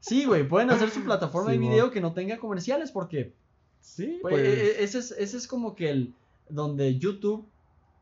Sí, 0.00 0.24
güey, 0.24 0.46
pueden 0.46 0.70
hacer 0.70 0.90
su 0.90 1.02
plataforma 1.02 1.50
de 1.50 1.58
video 1.58 1.90
que 1.90 2.00
no 2.00 2.12
tenga 2.12 2.38
comerciales 2.38 2.90
porque 2.92 3.32
Sí, 3.80 4.18
güey, 4.22 4.34
pues. 4.34 4.46
e- 4.46 4.62
e- 4.80 4.84
ese, 4.84 4.98
es, 4.98 5.10
ese 5.12 5.36
es 5.36 5.46
como 5.48 5.74
que 5.74 5.90
el 5.90 6.14
donde 6.48 6.96
YouTube 6.98 7.46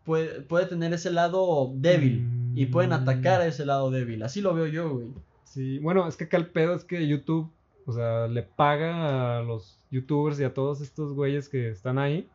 puede, 0.04 0.42
puede 0.42 0.66
tener 0.66 0.92
ese 0.92 1.10
lado 1.10 1.72
débil 1.74 2.26
y 2.54 2.66
pueden 2.66 2.90
Mm. 2.90 2.94
atacar 2.94 3.40
a 3.40 3.46
ese 3.46 3.64
lado 3.64 3.90
débil. 3.90 4.22
Así 4.22 4.40
lo 4.42 4.54
veo 4.54 4.66
yo, 4.66 4.90
güey. 4.94 5.08
Sí, 5.44 5.78
bueno, 5.78 6.06
es 6.08 6.16
que 6.16 6.24
acá 6.24 6.36
el 6.36 6.48
pedo 6.48 6.74
es 6.74 6.84
que 6.84 7.06
YouTube, 7.06 7.50
o 7.86 7.92
sea, 7.92 8.26
le 8.28 8.42
paga 8.42 9.38
a 9.38 9.42
los 9.42 9.78
youtubers 9.90 10.38
y 10.40 10.44
a 10.44 10.52
todos 10.52 10.80
estos 10.80 11.14
güeyes 11.14 11.48
que 11.48 11.70
están 11.70 11.98
ahí, 11.98 12.28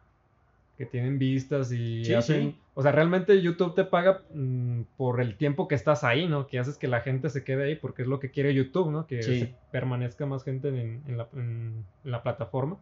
que 0.79 0.85
tienen 0.85 1.19
vistas 1.19 1.71
y 1.73 2.05
Sí, 2.05 2.13
hacen... 2.13 2.51
sí. 2.53 2.55
O 2.73 2.81
sea, 2.81 2.93
realmente 2.93 3.41
YouTube 3.41 3.75
te 3.75 3.83
paga 3.83 4.23
mm, 4.33 4.83
por 4.95 5.19
el 5.19 5.37
tiempo 5.37 5.67
que 5.67 5.75
estás 5.75 6.05
ahí, 6.05 6.27
¿no? 6.27 6.47
Que 6.47 6.57
haces 6.57 6.77
que 6.77 6.87
la 6.87 7.01
gente 7.01 7.29
se 7.29 7.43
quede 7.43 7.65
ahí 7.65 7.75
porque 7.75 8.03
es 8.03 8.07
lo 8.07 8.19
que 8.21 8.31
quiere 8.31 8.53
YouTube, 8.55 8.89
¿no? 8.89 9.05
Que 9.05 9.21
Sí. 9.21 9.39
se 9.41 9.55
permanezca 9.71 10.25
más 10.25 10.43
gente 10.45 10.69
en, 10.69 11.03
en 11.05 11.17
la, 11.17 11.27
en- 11.33 11.85
en 12.05 12.11
la 12.11 12.23
plataforma. 12.23 12.79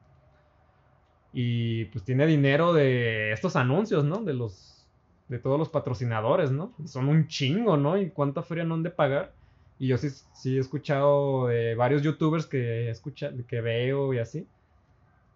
Y 1.33 1.85
pues 1.85 2.05
tiene 2.05 2.25
dinero 2.27 2.73
de 2.73 3.31
estos 3.31 3.55
anuncios, 3.55 4.03
¿no? 4.05 4.23
De 4.23 4.33
los 4.33 4.75
de 5.27 5.39
todos 5.39 5.59
los 5.59 5.69
patrocinadores, 5.69 6.51
¿no? 6.51 6.73
Son 6.85 7.09
un 7.09 7.27
chingo, 7.27 7.75
¿no? 7.77 7.97
¿Y 7.99 8.11
cuánta 8.11 8.43
feria 8.43 8.63
no 8.63 8.75
han 8.75 8.83
de 8.83 8.91
pagar? 8.91 9.33
Y 9.79 9.87
yo 9.87 9.97
sí, 9.97 10.09
sí 10.09 10.55
he 10.55 10.59
escuchado 10.59 11.47
de 11.47 11.75
varios 11.75 12.01
youtubers 12.01 12.45
que, 12.45 12.89
escucha, 12.89 13.31
que 13.47 13.59
veo 13.61 14.13
y 14.13 14.19
así, 14.19 14.47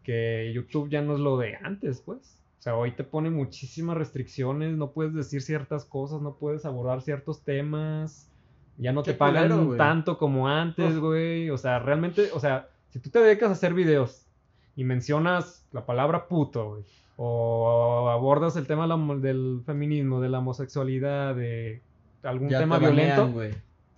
que 0.04 0.52
YouTube 0.54 0.90
ya 0.90 1.02
no 1.02 1.16
es 1.16 1.20
lo 1.20 1.38
de 1.38 1.58
antes, 1.58 2.02
pues. 2.02 2.41
O 2.62 2.64
sea, 2.64 2.76
hoy 2.76 2.92
te 2.92 3.04
pone 3.04 3.32
muchísimas 3.32 3.98
restricciones, 3.98 4.78
no 4.78 4.92
puedes 4.92 5.16
decir 5.16 5.42
ciertas 5.42 5.84
cosas, 5.84 6.22
no 6.22 6.36
puedes 6.36 6.64
abordar 6.64 7.02
ciertos 7.02 7.42
temas, 7.42 8.30
ya 8.78 8.94
no 8.94 9.02
Qué 9.02 9.14
te 9.14 9.18
pagan 9.18 9.50
culero, 9.50 9.78
tanto 9.78 10.20
como 10.20 10.48
antes, 10.48 11.00
güey. 11.00 11.50
O 11.50 11.58
sea, 11.58 11.80
realmente, 11.80 12.30
o 12.36 12.40
sea, 12.40 12.70
si 12.92 13.00
tú 13.00 13.10
te 13.10 13.18
dedicas 13.18 13.50
a 13.50 13.54
hacer 13.54 13.74
videos 13.74 14.28
y 14.76 14.84
mencionas 14.84 15.66
la 15.72 15.88
palabra 15.88 16.28
puto, 16.28 16.70
güey, 16.70 16.84
o 17.16 18.10
abordas 18.12 18.56
el 18.56 18.68
tema 18.68 18.86
del 19.18 19.64
feminismo, 19.66 20.22
de 20.22 20.30
la 20.30 20.38
homosexualidad, 20.38 21.34
de 21.34 21.82
algún 22.22 22.50
Ya 22.50 22.60
tema 22.60 22.78
te 22.78 22.86
banean, 22.86 23.08
violento, 23.08 23.34
güey. 23.34 23.56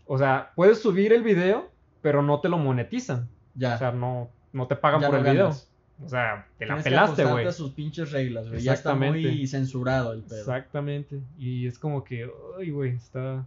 o 0.08 0.18
sea, 0.18 0.54
puedes 0.56 0.82
subir 0.82 1.12
el 1.12 1.24
video, 1.24 1.70
pero 2.02 2.22
no 2.22 2.40
te 2.40 2.48
lo 2.48 2.58
monetizan. 2.58 3.28
Ya. 3.56 3.76
O 3.76 3.78
sea, 3.78 3.92
no, 3.92 4.30
no 4.54 4.68
te 4.68 4.78
pagan 4.78 5.02
ya 5.02 5.08
por 5.10 5.20
no 5.20 5.26
el 5.26 5.34
video. 5.34 5.54
O 6.02 6.10
sea, 6.10 6.48
te 6.58 6.66
la 6.66 6.82
pelaste, 6.82 7.24
güey. 7.26 7.52
sus 7.52 7.72
pinches 7.72 8.12
reglas, 8.12 8.50
güey. 8.50 8.62
Ya 8.62 8.74
está 8.74 8.96
muy 8.96 9.46
censurado 9.48 10.14
el 10.14 10.24
pedo. 10.24 10.40
Exactamente. 10.40 11.22
Y 11.38 11.68
es 11.68 11.78
como 11.78 12.04
que, 12.04 12.30
ay, 12.60 12.72
güey, 12.72 12.96
está, 12.96 13.46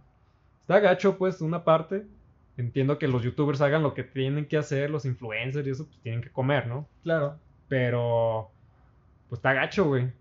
está 0.61 0.79
gacho, 0.79 1.17
pues, 1.17 1.41
una 1.41 1.63
parte. 1.63 2.05
Entiendo 2.55 2.97
que 2.97 3.07
los 3.07 3.21
youtubers 3.21 3.61
hagan 3.61 3.83
lo 3.83 3.93
que 3.93 4.03
tienen 4.03 4.47
que 4.47 4.57
hacer, 4.57 4.89
los 4.89 5.05
influencers 5.05 5.67
y 5.67 5.71
eso, 5.71 5.85
pues 5.85 5.99
tienen 6.01 6.21
que 6.21 6.31
comer, 6.31 6.67
¿no? 6.67 6.87
Claro. 7.03 7.37
Pero, 7.67 8.49
pues 9.29 9.39
está 9.39 9.53
gacho, 9.53 9.85
güey. 9.85 10.11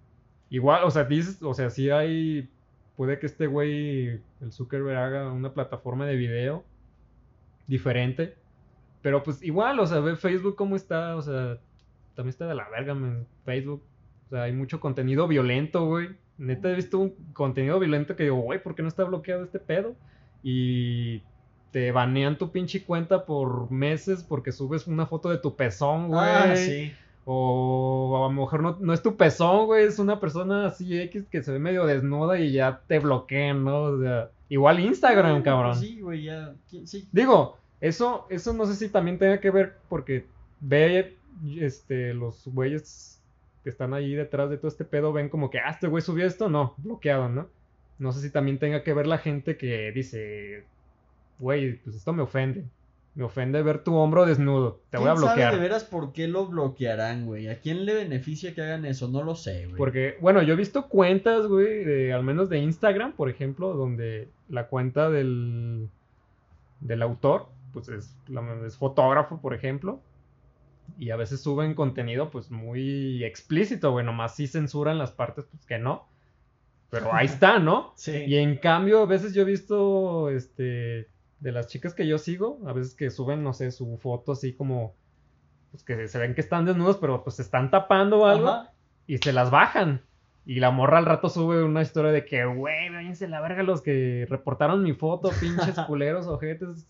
Igual, 0.51 0.85
o 0.85 0.91
sea, 0.91 1.05
dices, 1.05 1.43
o 1.43 1.55
sea, 1.55 1.71
sí 1.71 1.91
hay, 1.91 2.51
puede 2.97 3.19
que 3.19 3.27
este 3.27 3.47
güey, 3.47 4.21
el 4.41 4.53
Zuckerberg, 4.53 4.99
haga 4.99 5.33
una 5.33 5.55
plataforma 5.55 6.07
de 6.07 6.17
video 6.17 6.65
diferente. 7.67 8.37
Pero 9.03 9.23
pues 9.23 9.43
igual, 9.43 9.79
o 9.81 9.87
sea, 9.87 10.01
ve 10.01 10.17
Facebook 10.17 10.57
cómo 10.57 10.77
está, 10.77 11.17
o 11.17 11.23
sea, 11.23 11.59
también 12.17 12.31
está 12.31 12.47
de 12.49 12.55
la 12.57 12.69
verga, 12.69 12.95
man, 12.95 13.27
Facebook. 13.45 13.83
O 14.27 14.31
sea, 14.31 14.43
hay 14.45 14.53
mucho 14.53 14.81
contenido 14.81 15.29
violento, 15.29 15.87
güey. 15.87 16.09
Neta 16.39 16.71
he 16.71 16.75
visto 16.75 16.99
un 16.99 17.11
contenido 17.33 17.79
violento 17.79 18.17
que 18.17 18.25
digo, 18.25 18.37
güey, 18.37 18.61
¿por 18.63 18.75
qué 18.75 18.83
no 18.83 18.89
está 18.89 19.05
bloqueado 19.05 19.45
este 19.45 19.61
pedo? 19.61 19.95
Y 20.43 21.23
te 21.71 21.93
banean 21.93 22.39
tu 22.39 22.51
pinche 22.51 22.85
cuenta 22.85 23.25
por 23.27 23.71
meses 23.71 24.23
porque 24.23 24.53
subes 24.53 24.87
una 24.87 25.07
foto 25.07 25.31
de 25.31 25.39
tu 25.39 25.55
pezón, 25.57 26.09
güey. 26.09 26.21
Ah, 26.21 26.57
sí. 26.57 26.93
O 27.25 28.17
a 28.25 28.29
lo 28.33 28.41
mejor 28.41 28.63
no, 28.63 28.77
no 28.81 28.93
es 28.93 29.03
tu 29.03 29.17
pezón, 29.17 29.67
güey, 29.67 29.85
es 29.85 29.99
una 29.99 30.21
persona 30.21 30.67
así 30.67 30.97
X 31.03 31.27
que 31.31 31.43
se 31.43 31.53
ve 31.53 31.59
medio 31.59 31.85
desnuda 31.85 32.39
y 32.39 32.53
ya 32.53 32.83
te 32.87 32.99
bloquean, 33.01 33.65
¿no? 33.65 33.83
O 33.83 34.01
sea, 34.01 34.31
igual 34.49 34.79
Instagram, 34.81 35.39
Ah, 35.39 35.43
cabrón. 35.43 35.73
pues 35.73 35.81
Sí, 35.81 36.01
güey, 36.01 36.23
ya. 36.25 36.55
¿Quién- 36.71 36.87
Sí. 36.87 37.09
Digo, 37.13 37.57
eso, 37.81 38.27
eso 38.31 38.53
no 38.53 38.65
sé 38.67 38.75
si 38.77 38.89
también 38.89 39.19
tenga 39.19 39.41
que 39.41 39.51
ver 39.51 39.77
porque 39.89 40.25
ve, 40.61 41.17
este, 41.59 42.15
los 42.15 42.43
güeyes 42.47 43.21
que 43.65 43.71
están 43.71 43.95
ahí 43.95 44.15
detrás 44.15 44.49
de 44.51 44.57
todo 44.59 44.69
este 44.69 44.85
pedo 44.85 45.13
ven 45.13 45.29
como 45.29 45.51
que, 45.51 45.59
ah, 45.59 45.71
este 45.71 45.89
güey 45.89 46.03
subió 46.03 46.25
esto, 46.27 46.49
no, 46.49 46.75
bloqueado, 46.79 47.29
¿no? 47.29 47.49
No 47.99 48.13
sé 48.13 48.21
si 48.21 48.31
también 48.31 48.59
tenga 48.59 48.83
que 48.83 48.93
ver 48.95 49.07
la 49.07 49.19
gente 49.19 49.57
que 49.57 49.91
dice, 49.93 50.65
güey, 51.39 51.77
pues 51.79 51.97
esto 51.97 52.13
me 52.13 52.23
ofende. 52.23 52.65
Me 53.15 53.25
ofende 53.25 53.63
ver 53.63 53.79
tu 53.83 53.95
hombro 53.95 54.27
desnudo, 54.27 54.79
te 54.91 54.99
voy 54.99 55.09
a 55.09 55.13
¿Quién 55.15 55.23
sabe 55.23 55.33
bloquear. 55.37 55.55
de 55.55 55.61
veras 55.61 55.85
por 55.85 56.13
qué 56.13 56.29
lo 56.29 56.49
bloquearán, 56.49 57.25
güey? 57.25 57.49
¿A 57.49 57.59
quién 57.61 57.87
le 57.87 57.95
beneficia 57.95 58.55
que 58.55 58.61
hagan 58.61 58.85
eso? 58.85 59.09
No 59.09 59.23
lo 59.25 59.35
sé, 59.35 59.65
güey. 59.65 59.79
Porque, 59.79 60.19
bueno, 60.21 60.43
yo 60.43 60.53
he 60.53 60.57
visto 60.57 60.87
cuentas, 60.89 61.47
güey, 61.47 61.83
de, 61.83 62.13
al 62.13 62.23
menos 62.23 62.51
de 62.51 62.59
Instagram, 62.59 63.13
por 63.13 63.31
ejemplo, 63.31 63.73
donde 63.73 64.29
la 64.51 64.67
cuenta 64.69 65.09
del, 65.09 65.89
del 66.81 67.01
autor, 67.01 67.47
pues 67.73 67.89
es, 67.89 68.15
la- 68.29 68.61
es 68.67 68.77
fotógrafo, 68.77 69.41
por 69.41 69.55
ejemplo, 69.55 69.99
y 70.99 71.11
a 71.11 71.17
veces 71.17 71.43
suben 71.43 71.75
contenido, 71.75 72.31
pues 72.31 72.51
muy 72.51 73.25
explícito, 73.25 73.93
güey, 73.93 74.05
nomás 74.05 74.35
sí 74.35 74.47
censuran 74.47 74.99
las 74.99 75.13
partes, 75.13 75.47
pues 75.51 75.67
que 75.67 75.79
no. 75.79 76.09
Pero 76.91 77.13
ahí 77.13 77.27
está, 77.27 77.59
¿no? 77.59 77.93
Sí. 77.97 78.25
Y 78.27 78.37
en 78.37 78.57
cambio, 78.57 79.03
a 79.03 79.07
veces 79.07 79.35
yo 79.35 79.43
he 79.43 79.45
visto, 79.45 80.31
este, 80.31 81.09
de 81.41 81.53
las 81.53 81.67
chicas 81.67 81.95
que 81.95 82.07
yo 82.07 82.19
sigo, 82.19 82.61
a 82.67 82.73
veces 82.73 82.95
que 82.95 83.11
suben, 83.11 83.43
no 83.43 83.53
sé, 83.53 83.71
su 83.71 83.99
foto 83.99 84.33
así 84.33 84.53
como, 84.53 84.95
pues 85.71 85.85
que 85.85 86.09
se 86.09 86.19
ven 86.19 86.35
que 86.35 86.41
están 86.41 86.65
desnudos, 86.65 86.97
pero 86.97 87.23
pues 87.23 87.37
se 87.37 87.43
están 87.43 87.71
tapando 87.71 88.21
o 88.21 88.27
algo 88.27 88.49
Ajá. 88.49 88.73
y 89.07 89.19
se 89.19 89.33
las 89.33 89.51
bajan. 89.51 90.03
Y 90.47 90.61
la 90.61 90.71
morra 90.71 90.99
al 90.99 91.07
rato 91.07 91.29
sube 91.29 91.63
una 91.65 91.83
historia 91.83 92.13
de 92.13 92.25
que, 92.25 92.45
güey, 92.45 92.89
váyanse 92.89 93.27
la 93.27 93.41
verga 93.41 93.65
los 93.65 93.83
que 93.83 94.27
reportaron 94.31 94.83
mi 94.83 94.93
foto, 94.93 95.31
pinches 95.41 95.75
culeros, 95.87 96.29
ojetes. 96.29 96.87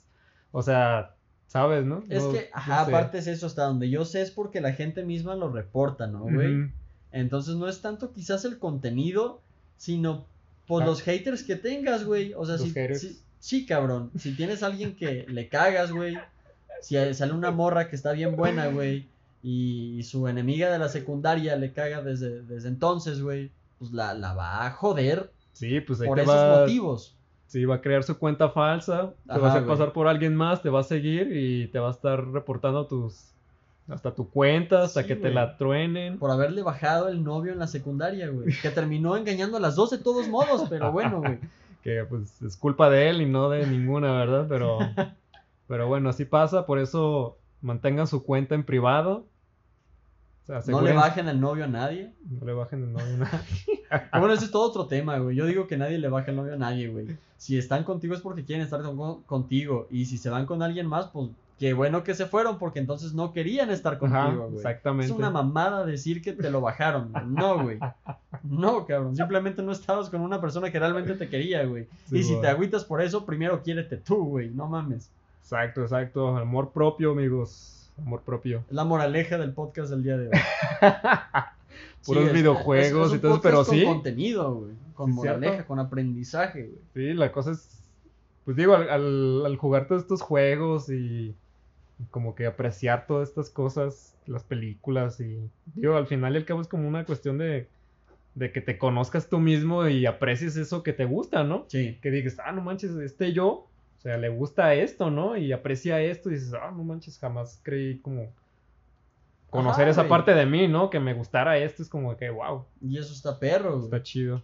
O 0.53 0.63
sea, 0.63 1.16
¿sabes, 1.47 1.85
no? 1.85 2.05
Es 2.09 2.23
No- 2.23 2.33
que, 2.33 2.39
no 2.53 2.59
ajá, 2.59 2.85
sé. 2.85 2.91
aparte 2.91 3.19
es 3.19 3.27
eso, 3.27 3.47
hasta 3.47 3.65
donde 3.65 3.89
yo 3.91 4.05
sé 4.05 4.23
es 4.23 4.31
porque 4.31 4.61
la 4.61 4.73
gente 4.73 5.05
misma 5.05 5.35
lo 5.35 5.51
reporta, 5.51 6.07
¿no, 6.07 6.21
güey? 6.25 6.71
Entonces 7.13 7.55
no 7.57 7.69
es 7.69 7.81
tanto 7.81 8.13
quizás 8.13 8.45
el 8.45 8.59
contenido, 8.59 9.41
sino 9.79 10.25
pues 10.67 10.83
Ah. 10.83 10.87
los 10.87 11.03
haters 11.03 11.43
que 11.45 11.57
tengas, 11.57 12.05
güey. 12.05 12.35
O 12.35 12.45
sea, 12.45 12.59
si, 12.59 12.73
sí, 13.39 13.67
cabrón. 13.67 14.11
Si 14.19 14.35
tienes 14.35 14.63
a 14.63 14.67
alguien 14.67 14.97
que 14.97 15.25
le 15.29 15.49
cagas, 15.49 15.93
güey. 15.93 16.19
Si 16.83 16.97
sale 17.15 17.33
una 17.33 17.51
morra 17.53 17.89
que 17.89 17.97
está 17.97 18.13
bien 18.13 18.37
buena, 18.37 18.67
güey. 18.69 19.07
Y, 19.43 19.97
y 19.99 20.03
su 20.03 20.27
enemiga 20.29 20.71
de 20.73 20.79
la 20.79 20.89
secundaria 20.89 21.55
le 21.57 21.73
caga 21.73 22.03
desde, 22.03 22.43
desde 22.43 22.69
entonces, 22.69 23.23
güey. 23.23 23.51
Pues 23.79 23.93
la, 23.93 24.13
la 24.15 24.35
va 24.35 24.67
a 24.67 24.71
joder 24.73 25.31
Sí, 25.53 25.81
pues 25.81 26.01
ahí 26.01 26.07
por 26.09 26.17
te 26.17 26.23
esos 26.25 26.35
va, 26.35 26.61
motivos. 26.61 27.16
Sí, 27.47 27.65
va 27.65 27.77
a 27.77 27.81
crear 27.81 28.03
su 28.03 28.19
cuenta 28.19 28.51
falsa, 28.51 29.13
te 29.27 29.33
Ajá, 29.33 29.41
va 29.41 29.49
a 29.49 29.51
hacer 29.53 29.67
pasar 29.67 29.93
por 29.93 30.09
alguien 30.09 30.35
más, 30.35 30.63
te 30.63 30.71
va 30.71 30.81
a 30.81 30.85
seguir 30.85 31.31
y 31.37 31.69
te 31.69 31.79
va 31.79 31.89
a 31.89 31.93
estar 31.93 32.27
reportando 32.29 32.87
tus, 32.87 33.33
hasta 33.89 34.15
tu 34.15 34.29
cuenta, 34.31 34.83
hasta 34.83 35.03
Sí, 35.03 35.09
que 35.09 35.17
te 35.17 35.31
la 35.31 35.57
truenen. 35.57 36.19
Por 36.19 36.31
haberle 36.31 36.63
bajado 36.63 37.09
el 37.09 37.23
novio 37.23 37.53
en 37.53 37.59
la 37.59 37.67
secundaria, 37.67 38.29
güey. 38.29 38.49
Que 38.61 38.71
terminó 38.71 39.17
engañando 39.17 39.57
a 39.57 39.61
las 39.61 39.77
dos 39.77 39.91
de 39.91 39.99
todos 39.99 40.29
modos, 40.29 40.67
pero 40.69 40.93
bueno, 40.93 41.21
güey. 41.21 41.39
que 41.83 42.05
pues 42.09 42.43
es 42.43 42.57
culpa 42.57 42.91
de 42.91 43.09
él 43.09 43.23
y 43.23 43.27
no 43.27 43.49
de 43.49 43.65
ninguna, 43.67 44.13
¿verdad? 44.13 44.47
Pero, 44.49 44.79
pero 45.69 45.87
bueno, 45.87 46.09
así 46.09 46.25
pasa, 46.25 46.67
por 46.67 46.81
eso 46.81 47.39
mantengan 47.61 48.09
su 48.09 48.25
cuenta 48.25 48.57
en 48.57 48.65
privado. 48.65 49.27
Sea, 50.47 50.61
No 50.69 50.81
le 50.81 50.93
bajen 50.93 51.27
al 51.29 51.41
novio 51.41 51.65
a 51.65 51.69
nadie. 51.69 52.13
No 52.29 52.47
le 52.47 52.53
bajen 52.53 52.83
el 52.85 52.93
novio. 52.93 53.17
nada. 53.19 53.43
Ah, 54.11 54.19
Bueno, 54.19 54.35
ese 54.35 54.47
es 54.47 54.51
todo 54.51 54.69
otro 54.69 54.87
tema, 54.87 55.19
güey. 55.19 55.37
Yo 55.37 55.47
digo 55.47 55.67
que 55.69 55.77
nadie 55.77 55.99
le 55.99 56.09
baja 56.09 56.31
el 56.31 56.37
novio 56.37 56.55
a 56.55 56.57
nadie, 56.57 56.89
güey. 56.89 57.07
Si 57.37 57.57
están 57.57 57.85
contigo 57.85 58.15
es 58.15 58.21
porque 58.21 58.45
quieren 58.45 58.65
estar 58.65 58.83
con- 58.83 59.23
contigo. 59.23 59.87
Y 59.91 60.07
si 60.07 60.19
se 60.19 60.29
van 60.31 60.45
con 60.47 60.63
alguien 60.63 60.87
más, 60.87 61.07
pues 61.09 61.31
qué 61.59 61.73
bueno 61.73 62.03
que 62.05 62.15
se 62.15 62.27
fueron 62.27 62.59
porque 62.59 62.81
entonces 62.81 63.15
no 63.15 63.33
querían 63.33 63.71
estar 63.71 63.95
Ajá, 63.95 63.99
contigo, 64.25 64.45
güey. 64.47 64.57
exactamente. 64.57 65.13
Es 65.13 65.17
una 65.19 65.31
mamada 65.31 65.87
decir 65.87 66.21
que 66.21 66.33
te 66.33 66.51
lo 66.51 66.61
bajaron. 66.61 67.13
güey. 67.13 67.25
No, 67.27 67.63
güey. 67.63 67.79
No, 68.43 68.87
cabrón. 68.87 69.15
Simplemente 69.17 69.63
no 69.63 69.71
estabas 69.73 70.11
con 70.11 70.21
una 70.21 70.41
persona 70.41 70.71
que 70.73 70.79
realmente 70.81 71.15
te 71.15 71.29
quería, 71.29 71.65
güey. 71.65 71.87
Sí, 72.09 72.19
y 72.19 72.23
si 72.25 72.31
güey. 72.33 72.43
te 72.43 72.49
agüitas 72.49 72.85
por 72.85 73.01
eso, 73.03 73.25
primero 73.25 73.63
quiérete 73.63 73.97
tú, 73.99 74.25
güey. 74.25 74.51
No 74.51 74.67
mames. 74.67 75.11
Exacto, 75.43 75.83
exacto. 75.83 76.37
Amor 76.37 76.71
propio, 76.73 77.13
amigos. 77.13 77.86
Amor 77.99 78.23
propio. 78.23 78.65
Es 78.69 78.75
la 78.75 78.85
moraleja 78.85 79.39
del 79.39 79.53
podcast 79.53 79.91
del 79.91 80.03
día 80.03 80.17
de 80.17 80.29
hoy. 80.29 80.35
Puros 82.07 82.33
videojuegos 82.33 83.09
es- 83.09 83.13
es 83.15 83.19
y 83.19 83.23
todo 83.23 83.41
pero 83.41 83.65
con 83.65 83.75
sí. 83.75 83.85
contenido, 83.85 84.55
güey. 84.55 84.73
Con 84.95 85.13
Sí, 85.15 85.21
¿cierto? 85.21 85.39
moraleja, 85.41 85.67
con 85.67 85.79
aprendizaje, 85.79 86.63
güey. 86.65 86.79
Sí, 86.95 87.15
la 87.15 87.33
cosa 87.33 87.53
es. 87.53 87.81
Pues 88.45 88.57
digo, 88.57 88.75
al, 88.77 88.89
al- 88.89 89.47
al 89.47 89.57
jugar 89.57 89.89
todos 89.89 90.03
estos 90.03 90.23
juegos 90.23 90.89
y, 90.89 91.35
como 92.11 92.35
que 92.35 92.47
apreciar 92.47 93.07
todas 93.07 93.29
estas 93.31 93.51
cosas, 93.51 94.15
las 94.27 94.45
películas 94.45 95.19
y. 95.21 95.39
Digo, 95.75 95.97
al 95.97 96.07
final 96.07 96.35
y 96.35 96.37
al 96.39 96.45
cabo 96.45 96.61
es 96.61 96.69
como 96.69 96.87
una 96.87 97.05
cuestión 97.05 97.39
de, 97.39 97.67
de 98.37 98.53
que 98.53 98.61
te 98.61 98.79
conozcas 98.79 99.29
tú 99.29 99.41
mismo 99.41 99.89
y 99.89 100.07
aprecies 100.07 100.57
eso 100.57 100.83
que 100.83 100.93
te 100.93 101.07
gusta, 101.07 101.43
¿no? 101.45 101.65
Sí. 101.69 101.99
Que 102.03 102.11
digas, 102.11 102.37
ah, 102.45 102.53
no 102.53 102.61
manches, 102.63 102.93
este 102.97 103.33
yo, 103.33 103.67
sea, 104.09 104.17
le 104.19 104.29
gusta 104.29 104.75
esto, 104.75 105.11
¿no? 105.11 105.37
Y 105.37 105.53
aprecia 105.53 106.01
esto 106.01 106.31
y 106.31 106.35
dices, 106.35 106.55
ah, 106.55 106.71
no 106.71 106.85
manches, 106.85 107.19
jamás 107.19 107.61
creí 107.63 107.99
como 108.01 108.33
conocer 109.51 109.85
Ajá, 109.85 109.91
esa 109.91 110.03
güey. 110.03 110.11
parte 110.11 110.35
de 110.35 110.47
mí, 110.47 110.69
¿no? 110.69 110.91
Que 110.91 111.01
me 111.01 111.15
gustara 111.15 111.59
esto, 111.59 111.83
es 111.83 111.89
como 111.89 112.17
que, 112.17 112.31
wow, 112.31 112.67
Y 112.81 112.99
eso 112.99 113.13
está 113.13 113.39
perro, 113.39 113.73
güey. 113.73 113.85
está 113.85 114.03
chido. 114.03 114.43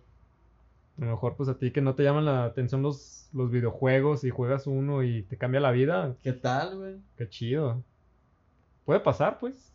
A 0.98 1.04
lo 1.04 1.10
mejor, 1.12 1.36
pues 1.36 1.48
a 1.48 1.58
ti 1.58 1.70
que 1.70 1.80
no 1.80 1.94
te 1.94 2.02
llaman 2.02 2.24
la 2.26 2.44
atención 2.44 2.82
los, 2.82 3.28
los 3.32 3.50
videojuegos 3.50 4.24
y 4.24 4.30
juegas 4.30 4.66
uno 4.66 5.02
y 5.02 5.22
te 5.22 5.36
cambia 5.38 5.60
la 5.60 5.70
vida, 5.70 6.16
¿Qué 6.22 6.32
tal, 6.32 6.76
güey? 6.76 6.96
qué 7.16 7.28
chido. 7.28 7.82
Puede 8.84 9.00
pasar, 9.00 9.38
pues. 9.38 9.71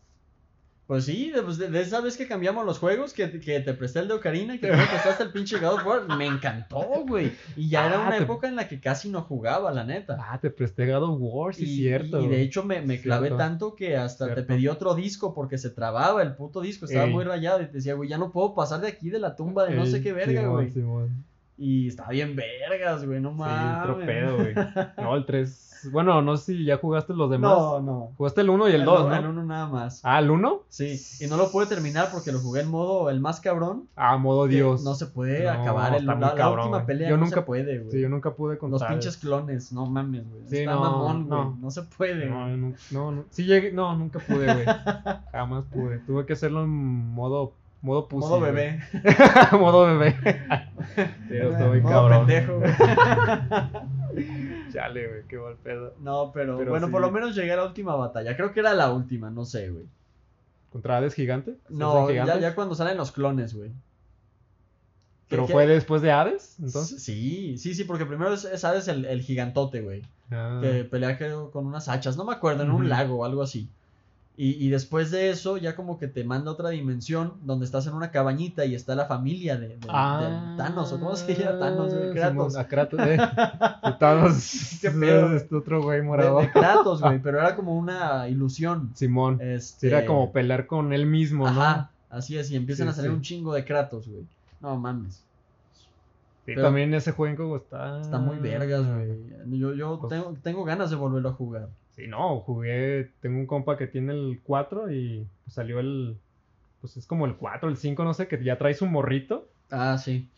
Pues 0.88 1.04
sí, 1.04 1.30
de, 1.30 1.42
pues, 1.42 1.58
de- 1.58 1.68
de 1.68 1.82
esa 1.82 2.00
vez 2.00 2.16
que 2.16 2.26
cambiamos 2.26 2.64
los 2.64 2.78
juegos, 2.78 3.12
que, 3.12 3.30
que 3.40 3.60
te 3.60 3.74
presté 3.74 3.98
el 3.98 4.08
de 4.08 4.14
Ocarina 4.14 4.54
y 4.54 4.58
que 4.58 4.68
me 4.72 4.86
prestaste 4.86 5.22
el 5.22 5.32
pinche 5.32 5.58
God 5.58 5.74
of 5.74 5.86
War, 5.86 6.16
me 6.16 6.24
encantó, 6.26 6.78
güey. 7.06 7.30
Y 7.56 7.68
ya 7.68 7.86
era 7.88 7.98
Ah, 8.02 8.08
una 8.08 8.16
te- 8.16 8.22
época 8.22 8.48
en 8.48 8.56
la 8.56 8.68
que 8.68 8.80
casi 8.80 9.10
no 9.10 9.20
jugaba, 9.20 9.70
la 9.70 9.84
neta. 9.84 10.16
Ah, 10.18 10.38
te 10.40 10.48
presté 10.48 10.90
God 10.90 11.02
of 11.02 11.18
War, 11.20 11.54
sí, 11.54 11.64
y, 11.64 11.76
cierto. 11.76 12.22
y 12.22 12.28
de 12.28 12.40
hecho 12.40 12.64
me, 12.64 12.80
me 12.80 12.98
clavé 13.02 13.26
Cierto. 13.28 13.36
tanto 13.36 13.74
que 13.76 13.98
hasta 13.98 14.34
te 14.34 14.42
pedí 14.44 14.66
otro 14.66 14.94
disco 14.94 15.34
porque 15.34 15.58
se 15.58 15.68
trababa 15.68 16.22
el 16.22 16.34
puto 16.34 16.62
disco, 16.62 16.86
estaba 16.86 17.04
Ey. 17.04 17.12
muy 17.12 17.22
rayado 17.24 17.60
y 17.60 17.66
te 17.66 17.72
decía, 17.72 17.92
güey, 17.92 18.08
ya 18.08 18.16
no 18.16 18.32
puedo 18.32 18.54
pasar 18.54 18.80
de 18.80 18.88
aquí 18.88 19.10
de 19.10 19.18
la 19.18 19.36
tumba 19.36 19.66
de 19.66 19.74
no 19.74 19.84
sé 19.84 20.00
qué 20.02 20.14
verga, 20.14 20.40
Simón, 20.40 20.54
güey. 20.54 20.70
Simón. 20.70 21.24
Y 21.60 21.88
estaba 21.88 22.10
bien 22.10 22.36
vergas, 22.36 23.04
güey, 23.04 23.20
no 23.20 23.32
Sí, 23.32 23.38
mames. 23.40 23.82
otro 23.90 24.06
pedo, 24.06 24.36
güey. 24.36 24.54
No, 24.96 25.16
el 25.16 25.26
3. 25.26 25.64
Bueno, 25.92 26.20
no 26.22 26.36
sé 26.36 26.54
si 26.56 26.64
ya 26.64 26.76
jugaste 26.78 27.14
los 27.14 27.30
demás. 27.30 27.52
No, 27.52 27.80
no. 27.80 28.12
Jugaste 28.16 28.40
el 28.40 28.50
1 28.50 28.68
y 28.68 28.72
el 28.72 28.84
2, 28.84 29.12
El 29.12 29.22
¿no? 29.22 29.30
uno 29.30 29.44
nada 29.44 29.66
más. 29.68 30.00
Ah, 30.04 30.18
¿el 30.18 30.28
1? 30.30 30.62
Sí, 30.68 31.00
y 31.20 31.28
no 31.28 31.36
lo 31.36 31.52
pude 31.52 31.66
terminar 31.66 32.08
porque 32.12 32.32
lo 32.32 32.40
jugué 32.40 32.62
en 32.62 32.68
modo 32.70 33.10
el 33.10 33.20
más 33.20 33.40
cabrón. 33.40 33.88
Ah, 33.94 34.16
modo 34.16 34.46
Dios. 34.48 34.82
No 34.82 34.94
se 34.94 35.06
puede 35.06 35.44
No, 35.44 35.50
acabar 35.50 35.92
el, 35.94 36.00
está 36.00 36.12
la, 36.12 36.16
muy 36.16 36.26
la 36.26 36.34
cabrón, 36.34 36.58
última 36.66 36.76
güey. 36.78 36.86
pelea. 36.86 37.10
Yo 37.10 37.16
no 37.16 37.24
nunca- 37.24 37.36
se 37.36 37.42
puede, 37.42 37.78
güey. 37.78 37.90
Sí, 37.92 38.00
yo 38.00 38.08
nunca 38.08 38.34
pude 38.34 38.54
Los 38.54 38.60
contar. 38.60 38.88
pinches 38.88 39.16
clones, 39.18 39.72
no 39.72 39.86
mames, 39.86 40.28
güey. 40.28 40.42
Sí, 40.48 40.58
Está 40.58 40.74
no, 40.74 40.80
mamón, 40.80 41.26
güey. 41.28 41.40
no. 41.40 41.58
No. 41.60 41.70
se 41.70 41.82
puede, 41.82 42.26
No, 42.26 42.48
no, 42.56 42.72
no, 42.90 43.10
no. 43.12 43.24
Sí 43.30 43.44
llegué, 43.44 43.70
no, 43.72 43.96
nunca 43.96 44.18
pude, 44.18 44.52
güey. 44.52 44.66
Jamás 45.32 45.64
pude. 45.66 45.98
Tuve 46.00 46.26
que 46.26 46.32
hacerlo 46.32 46.64
en 46.64 46.70
modo, 46.70 47.52
modo 47.82 48.08
pussy. 48.08 48.26
Modo 48.28 48.40
bebé. 48.40 48.80
modo 49.52 49.86
bebé. 49.86 50.16
Pero 51.28 51.52
está 51.52 51.66
muy 51.68 51.82
cabrón. 51.82 52.26
pendejo. 52.26 52.60
Chale, 54.72 55.08
güey, 55.08 55.22
qué 55.28 55.38
mal 55.38 55.56
pedo. 55.62 55.94
No, 56.00 56.30
pero, 56.32 56.58
Pero 56.58 56.70
bueno, 56.70 56.86
sí. 56.86 56.92
por 56.92 57.00
lo 57.00 57.10
menos 57.10 57.34
llegué 57.34 57.52
a 57.52 57.56
la 57.56 57.64
última 57.64 57.94
batalla. 57.94 58.36
Creo 58.36 58.52
que 58.52 58.60
era 58.60 58.74
la 58.74 58.92
última, 58.92 59.30
no 59.30 59.44
sé, 59.44 59.70
güey. 59.70 59.86
¿Contra 60.70 60.98
Hades 60.98 61.14
gigante? 61.14 61.52
¿Se 61.68 61.74
No, 61.74 62.10
ya, 62.10 62.38
ya 62.38 62.54
cuando 62.54 62.74
salen 62.74 62.96
los 62.98 63.12
clones, 63.12 63.54
güey. 63.54 63.70
¿Pero 65.28 65.46
¿Qué- 65.46 65.52
fue 65.52 65.66
qué? 65.66 65.72
después 65.72 66.02
de 66.02 66.12
Hades? 66.12 66.56
Entonces. 66.58 67.02
Sí, 67.02 67.56
sí, 67.58 67.74
sí, 67.74 67.84
porque 67.84 68.06
primero 68.06 68.32
es, 68.32 68.44
es 68.44 68.64
Hades 68.64 68.88
el, 68.88 69.04
el 69.04 69.22
gigantote, 69.22 69.80
güey. 69.80 70.02
Ah. 70.30 70.58
que 70.62 70.84
pelea 70.84 71.16
creo, 71.16 71.50
con 71.50 71.66
unas 71.66 71.88
hachas, 71.88 72.18
no 72.18 72.24
me 72.24 72.34
acuerdo, 72.34 72.62
en 72.62 72.70
un 72.70 72.88
lago 72.90 73.20
o 73.20 73.24
algo 73.24 73.42
así. 73.42 73.70
Y, 74.40 74.50
y 74.64 74.70
después 74.70 75.10
de 75.10 75.30
eso, 75.30 75.56
ya 75.56 75.74
como 75.74 75.98
que 75.98 76.06
te 76.06 76.22
manda 76.22 76.50
a 76.50 76.54
otra 76.54 76.68
dimensión 76.68 77.34
donde 77.42 77.64
estás 77.66 77.88
en 77.88 77.94
una 77.94 78.12
cabañita 78.12 78.64
y 78.66 78.76
está 78.76 78.94
la 78.94 79.06
familia 79.06 79.56
de, 79.56 79.66
de- 79.70 79.76
de 79.78 79.86
Ah, 79.88 80.54
Thanos, 80.56 80.92
o 80.92 81.00
cómo 81.00 81.16
se 81.16 81.34
llama 81.34 81.58
Thanos, 81.58 81.92
güey, 81.92 82.12
Kratos. 82.12 82.56
A 82.56 82.68
Kratos, 82.68 83.00
eh. 83.00 83.16
De 83.84 83.92
Thanos. 83.98 84.78
Qué 84.80 84.90
pedo. 84.92 85.34
Este 85.34 85.56
otro 85.56 85.82
güey 85.82 85.98
De, 85.98 86.06
morado. 86.06 86.38
de 86.40 86.52
Kratos, 86.52 87.00
güey, 87.02 87.18
pero 87.22 87.40
era 87.40 87.56
como 87.56 87.76
una 87.76 88.28
ilusión. 88.28 88.92
Simón. 88.94 89.40
Este, 89.42 89.88
era 89.88 90.06
como 90.06 90.30
pelear 90.30 90.68
con 90.68 90.92
él 90.92 91.04
mismo, 91.06 91.50
¿no? 91.50 91.60
Ajá, 91.60 91.90
así 92.08 92.38
es, 92.38 92.48
y 92.52 92.54
empiezan 92.56 92.86
Sí, 92.86 92.90
a 92.92 92.94
salir 92.94 93.10
sí. 93.10 93.16
un 93.16 93.22
chingo 93.22 93.52
de 93.54 93.64
Kratos, 93.64 94.08
güey. 94.08 94.24
No 94.60 94.76
mames, 94.76 95.14
Sí, 96.46 96.52
pero- 96.54 96.62
también 96.62 96.94
ese 96.94 97.10
juego 97.10 97.56
está. 97.56 98.00
está 98.00 98.18
muy 98.18 98.36
vergas, 98.38 98.86
güey. 98.86 99.58
Yo, 99.58 99.74
yo 99.74 99.98
Pues- 99.98 100.10
tengo, 100.10 100.36
tengo 100.44 100.64
ganas 100.64 100.90
de 100.90 100.96
volverlo 100.96 101.30
a 101.30 101.32
jugar. 101.32 101.68
Sí, 101.98 102.06
no, 102.06 102.38
jugué. 102.40 103.10
Tengo 103.20 103.40
un 103.40 103.46
compa 103.46 103.76
que 103.76 103.88
tiene 103.88 104.12
el 104.12 104.40
4 104.44 104.92
y 104.92 105.26
pues, 105.44 105.54
salió 105.54 105.80
el. 105.80 106.16
Pues 106.80 106.96
es 106.96 107.06
como 107.08 107.26
el 107.26 107.34
4, 107.36 107.68
el 107.68 107.76
5, 107.76 108.04
no 108.04 108.14
sé, 108.14 108.28
que 108.28 108.42
ya 108.42 108.56
trae 108.56 108.72
su 108.74 108.86
morrito. 108.86 109.48
Ah, 109.70 109.98
sí. 109.98 110.28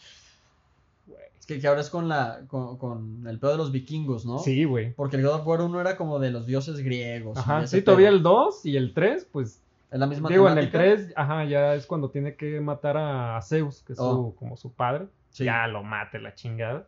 Es 1.38 1.44
que, 1.44 1.60
que 1.60 1.66
ahora 1.68 1.82
es 1.82 1.90
con 1.90 2.08
la 2.08 2.40
con, 2.48 2.78
con 2.78 3.26
el 3.26 3.38
pedo 3.38 3.50
de 3.52 3.56
los 3.58 3.72
vikingos, 3.72 4.24
¿no? 4.24 4.38
Sí, 4.38 4.64
güey. 4.64 4.94
Porque 4.94 5.16
el 5.16 5.22
God 5.22 5.34
of 5.34 5.46
War 5.46 5.60
1 5.60 5.80
era 5.80 5.96
como 5.98 6.18
de 6.18 6.30
los 6.30 6.46
dioses 6.46 6.80
griegos. 6.82 7.36
Ajá, 7.36 7.66
sí, 7.66 7.82
todavía 7.82 8.08
pedo. 8.08 8.16
el 8.16 8.22
2 8.22 8.66
y 8.66 8.76
el 8.78 8.94
3, 8.94 9.28
pues. 9.30 9.62
Es 9.90 9.98
la 9.98 10.06
misma 10.06 10.28
Digo, 10.30 10.48
en 10.48 10.56
el 10.56 10.70
temática. 10.70 11.02
3, 11.02 11.12
ajá, 11.16 11.44
ya 11.44 11.74
es 11.74 11.84
cuando 11.86 12.10
tiene 12.10 12.36
que 12.36 12.60
matar 12.60 12.96
a 12.96 13.42
Zeus, 13.42 13.82
que 13.82 13.92
es 13.94 13.98
Oh. 14.00 14.14
su, 14.30 14.34
como 14.36 14.56
su 14.56 14.72
padre. 14.72 15.08
Sí. 15.30 15.44
Ya 15.44 15.66
lo 15.66 15.82
mate 15.82 16.20
la 16.20 16.34
chingada. 16.34 16.86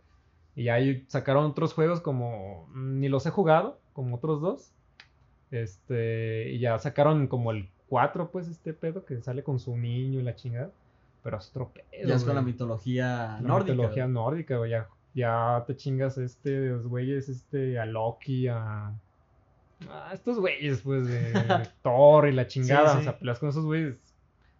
Y 0.54 0.68
ahí 0.68 1.04
sacaron 1.08 1.44
otros 1.46 1.74
juegos 1.74 2.00
como. 2.00 2.68
mm, 2.72 3.00
Ni 3.00 3.08
los 3.08 3.26
he 3.26 3.30
jugado, 3.30 3.80
como 3.92 4.16
otros 4.16 4.40
dos. 4.40 4.72
Este. 5.50 6.50
Y 6.50 6.58
ya 6.58 6.78
sacaron 6.78 7.26
como 7.26 7.50
el 7.52 7.68
4, 7.88 8.30
pues, 8.30 8.48
este 8.48 8.72
pedo 8.72 9.04
que 9.04 9.20
sale 9.20 9.42
con 9.42 9.58
su 9.58 9.76
niño 9.76 10.20
y 10.20 10.22
la 10.22 10.34
chingada. 10.34 10.70
Pero 11.22 11.38
es 11.38 11.48
otro 11.50 11.68
pedo. 11.72 12.08
Ya 12.08 12.14
es 12.16 12.24
con 12.24 12.34
la 12.34 12.42
mitología 12.42 13.38
La 13.40 13.40
nórdica. 13.40 13.72
mitología 13.74 14.04
güey. 14.04 14.14
nórdica, 14.14 14.56
güey. 14.56 14.70
Ya, 14.70 14.88
ya 15.14 15.62
te 15.66 15.76
chingas 15.76 16.18
este, 16.18 16.68
los 16.70 16.86
güeyes, 16.86 17.28
este, 17.28 17.78
a 17.78 17.84
Loki, 17.86 18.48
a. 18.48 18.92
a 19.88 20.10
estos 20.12 20.38
güeyes, 20.40 20.80
pues, 20.80 21.06
de, 21.06 21.32
de 21.32 21.68
Thor 21.82 22.28
y 22.28 22.32
la 22.32 22.46
chingada. 22.46 22.88
Sí, 22.88 22.94
sí. 22.94 23.00
O 23.00 23.02
sea, 23.04 23.18
peleas 23.18 23.38
con 23.38 23.50
esos 23.50 23.64
güeyes. 23.64 23.96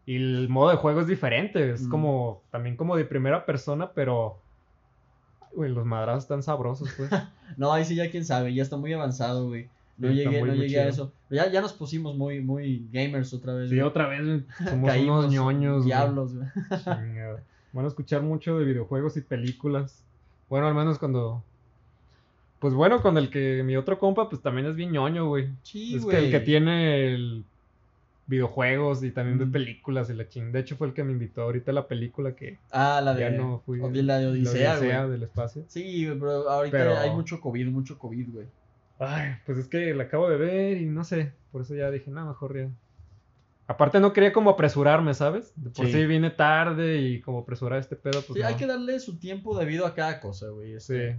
Y 0.04 0.16
el 0.16 0.48
modo 0.48 0.70
de 0.70 0.76
juego 0.76 1.00
es 1.00 1.06
diferente. 1.06 1.70
Es 1.72 1.82
Mm. 1.86 1.90
como. 1.90 2.42
También 2.50 2.76
como 2.76 2.96
de 2.96 3.04
primera 3.06 3.46
persona, 3.46 3.90
pero. 3.92 4.38
Güey, 5.54 5.70
los 5.70 5.84
madrazos 5.84 6.24
están 6.24 6.42
sabrosos, 6.42 6.88
pues. 6.96 7.10
No, 7.56 7.72
ahí 7.72 7.84
sí 7.84 7.94
ya 7.94 8.10
quién 8.10 8.24
sabe, 8.24 8.54
ya 8.54 8.62
está 8.62 8.76
muy 8.78 8.92
avanzado, 8.92 9.48
güey. 9.48 9.68
No 9.98 10.08
Sí, 10.08 10.14
llegué, 10.14 10.40
muy, 10.40 10.48
no 10.48 10.56
muy 10.56 10.66
llegué 10.66 10.80
a 10.80 10.88
eso. 10.88 11.12
Ya, 11.28 11.50
ya 11.50 11.60
nos 11.60 11.74
pusimos 11.74 12.16
muy, 12.16 12.40
muy 12.40 12.86
gamers 12.90 13.34
otra 13.34 13.52
vez. 13.54 13.68
Sí, 13.68 13.76
güey. 13.76 13.86
otra 13.86 14.08
vez, 14.08 14.24
güey, 14.24 14.44
somos 14.70 14.88
Caímos 14.90 15.18
unos 15.26 15.32
ñoños, 15.32 15.76
güey. 15.78 15.86
diablos, 15.86 16.34
güey. 16.34 16.48
Chingada. 16.82 17.42
Van 17.72 17.84
a 17.84 17.88
escuchar 17.88 18.22
mucho 18.22 18.58
de 18.58 18.64
videojuegos 18.64 19.16
y 19.16 19.20
películas. 19.20 20.02
Bueno, 20.48 20.66
al 20.66 20.74
menos 20.74 20.98
cuando. 20.98 21.42
Pues 22.58 22.74
bueno, 22.74 23.02
con 23.02 23.18
el 23.18 23.28
que 23.28 23.62
mi 23.64 23.76
otro 23.76 23.98
compa, 23.98 24.28
pues 24.28 24.40
también 24.40 24.66
es 24.66 24.76
bien 24.76 24.92
ñoño, 24.92 25.26
güey. 25.26 25.48
Sí, 25.62 25.96
es 25.96 26.04
güey. 26.04 26.16
que 26.16 26.24
el 26.26 26.30
que 26.30 26.40
tiene 26.40 27.12
el 27.14 27.44
videojuegos 28.32 29.04
y 29.04 29.10
también 29.12 29.38
ve 29.38 29.46
Mm. 29.46 29.52
películas 29.52 30.10
y 30.10 30.14
la 30.14 30.28
ching. 30.28 30.50
De 30.52 30.60
hecho, 30.60 30.76
fue 30.76 30.88
el 30.88 30.94
que 30.94 31.04
me 31.04 31.12
invitó 31.12 31.42
ahorita 31.42 31.70
a 31.70 31.74
la 31.74 31.86
película 31.86 32.34
que 32.34 32.58
Ah, 32.72 33.00
la 33.04 33.14
de, 33.14 33.20
ya 33.20 33.30
no 33.30 33.60
fui. 33.64 33.80
o 33.80 33.88
de 33.90 34.02
la 34.02 34.18
de 34.18 34.26
Odisea, 34.26 34.78
güey. 34.78 35.10
del 35.10 35.22
espacio. 35.22 35.64
Sí, 35.68 36.08
pero 36.18 36.48
ahorita 36.50 36.76
Pero- 36.76 36.98
hay 36.98 37.10
mucho 37.10 37.40
COVID, 37.40 37.68
mucho 37.68 37.98
COVID, 37.98 38.28
güey. 38.32 38.46
Ay, 38.98 39.32
pues 39.46 39.58
es 39.58 39.68
que 39.68 39.94
la 39.94 40.04
acabo 40.04 40.28
de 40.30 40.36
ver 40.36 40.76
y 40.78 40.86
no 40.86 41.04
sé. 41.04 41.32
Por 41.50 41.62
eso 41.62 41.74
ya 41.74 41.90
dije, 41.90 42.10
no, 42.10 42.26
mejor 42.26 42.56
ya. 42.56 42.68
Aparte 43.66 44.00
no 44.00 44.12
quería 44.12 44.32
como 44.32 44.50
apresurarme, 44.50 45.14
¿sabes? 45.14 45.52
De 45.56 45.70
por 45.70 45.86
Sí. 45.86 45.92
sí. 45.92 46.06
vine 46.06 46.30
tarde 46.30 46.98
y 47.00 47.20
como 47.20 47.38
apresurar 47.40 47.78
este 47.78 47.96
pedo, 47.96 48.22
pues 48.22 48.36
Sí, 48.38 48.42
hay 48.42 48.54
no. 48.54 48.58
que 48.58 48.66
darle 48.66 48.98
su 49.00 49.18
tiempo 49.18 49.58
debido 49.58 49.86
a 49.86 49.94
cada 49.94 50.20
cosa, 50.20 50.48
güey. 50.48 50.72
este. 50.74 51.12
Sí. 51.14 51.18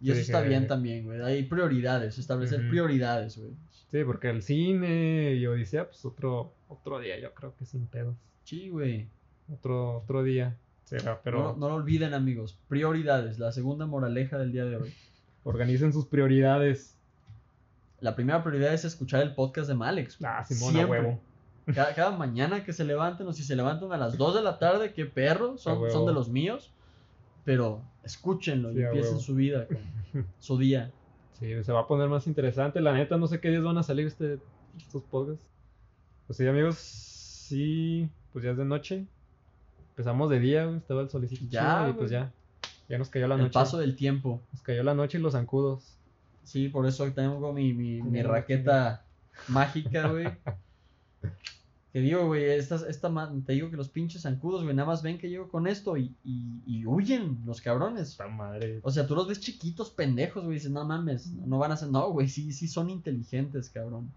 Y 0.00 0.10
eso 0.10 0.20
está 0.20 0.40
bien 0.40 0.66
también, 0.66 1.04
güey. 1.04 1.20
Hay 1.22 1.44
prioridades, 1.44 2.18
establecer 2.18 2.68
prioridades, 2.68 3.38
güey. 3.38 3.52
Sí, 3.92 4.02
porque 4.04 4.30
el 4.30 4.42
cine 4.42 5.34
y 5.34 5.46
Odisea, 5.46 5.86
pues 5.86 6.04
otro, 6.04 6.52
otro 6.68 6.98
día, 6.98 7.20
yo 7.20 7.32
creo 7.34 7.54
que 7.54 7.64
sin 7.66 7.86
pedos. 7.86 8.16
Sí, 8.44 8.68
güey. 8.70 9.06
Otro, 9.52 9.98
otro 9.98 10.22
día 10.22 10.56
será, 10.84 11.20
pero 11.22 11.38
No, 11.52 11.56
no 11.56 11.68
lo 11.68 11.74
olviden, 11.76 12.14
amigos. 12.14 12.58
Prioridades, 12.68 13.38
la 13.38 13.52
segunda 13.52 13.86
moraleja 13.86 14.38
del 14.38 14.50
día 14.52 14.64
de 14.64 14.76
hoy. 14.76 14.94
organicen 15.44 15.92
sus 15.92 16.06
prioridades. 16.06 16.96
La 18.00 18.16
primera 18.16 18.42
prioridad 18.42 18.72
es 18.74 18.84
escuchar 18.84 19.22
el 19.22 19.34
podcast 19.34 19.68
de 19.68 19.74
Malex. 19.74 20.18
Ah, 20.24 20.42
Simón, 20.44 20.70
a 20.70 20.72
Siempre. 20.78 21.00
huevo. 21.00 21.20
Cada, 21.74 21.94
cada 21.94 22.10
mañana 22.16 22.64
que 22.64 22.72
se 22.72 22.82
levanten, 22.84 23.24
o 23.28 23.32
si 23.32 23.44
se 23.44 23.54
levantan 23.54 23.92
a 23.92 23.96
las 23.96 24.16
2 24.18 24.34
de 24.34 24.42
la 24.42 24.58
tarde, 24.58 24.92
qué 24.94 25.06
perro, 25.06 25.58
son, 25.58 25.80
de 26.06 26.12
los 26.12 26.28
míos. 26.28 26.72
Pero 27.44 27.82
escúchenlo 28.02 28.72
Sí, 28.72 28.78
y 28.80 28.82
empiecen 28.82 29.12
huevo. 29.12 29.20
su 29.22 29.34
vida, 29.36 29.66
con- 29.68 30.26
su 30.40 30.58
día. 30.58 30.90
Sí, 31.42 31.64
se 31.64 31.72
va 31.72 31.80
a 31.80 31.86
poner 31.88 32.08
más 32.08 32.28
interesante. 32.28 32.80
La 32.80 32.92
neta, 32.92 33.16
no 33.16 33.26
sé 33.26 33.40
qué 33.40 33.50
días 33.50 33.64
van 33.64 33.76
a 33.76 33.82
salir 33.82 34.06
este, 34.06 34.38
estos 34.76 35.02
podcasts. 35.02 35.44
Pues 36.28 36.36
sí, 36.36 36.46
amigos, 36.46 36.76
sí, 36.76 38.08
pues 38.32 38.44
ya 38.44 38.52
es 38.52 38.56
de 38.56 38.64
noche. 38.64 39.06
Empezamos 39.90 40.30
de 40.30 40.38
día, 40.38 40.66
güey, 40.66 40.78
estaba 40.78 41.02
el 41.02 41.10
solicito 41.10 41.44
Ya, 41.48 41.88
y 41.90 41.94
pues 41.94 42.10
ya. 42.12 42.30
Ya 42.88 42.96
nos 42.96 43.10
cayó 43.10 43.26
la 43.26 43.34
El 43.34 43.40
noche. 43.42 43.54
paso 43.54 43.76
del 43.78 43.96
tiempo. 43.96 44.40
Nos 44.52 44.62
cayó 44.62 44.84
la 44.84 44.94
noche 44.94 45.18
y 45.18 45.20
los 45.20 45.32
zancudos. 45.32 45.98
Sí, 46.44 46.68
por 46.68 46.86
eso 46.86 47.10
tengo 47.12 47.52
mi, 47.52 47.72
mi, 47.72 48.00
mi 48.02 48.22
raqueta 48.22 49.04
mágica, 49.48 50.08
güey. 50.08 50.28
Que 51.92 52.00
digo, 52.00 52.26
güey, 52.26 52.44
esta, 52.44 52.76
esta, 52.88 53.12
te 53.44 53.52
digo 53.52 53.70
que 53.70 53.76
los 53.76 53.90
pinches 53.90 54.22
zancudos, 54.22 54.62
güey, 54.62 54.74
nada 54.74 54.88
más 54.88 55.02
ven 55.02 55.18
que 55.18 55.28
llego 55.28 55.48
con 55.48 55.66
esto 55.66 55.96
y, 55.98 56.14
y, 56.24 56.62
y 56.66 56.86
huyen 56.86 57.38
los 57.44 57.60
cabrones. 57.60 58.08
Esta 58.12 58.28
madre. 58.28 58.80
O 58.82 58.90
sea, 58.90 59.06
tú 59.06 59.14
los 59.14 59.28
ves 59.28 59.40
chiquitos, 59.40 59.90
pendejos, 59.90 60.42
güey, 60.44 60.54
dices, 60.54 60.70
no 60.70 60.84
mames, 60.86 61.26
no 61.32 61.58
van 61.58 61.70
a 61.70 61.74
hacer, 61.74 61.90
no, 61.90 62.10
güey, 62.10 62.28
sí, 62.28 62.52
sí 62.54 62.66
son 62.66 62.88
inteligentes, 62.88 63.68
cabrón. 63.68 64.10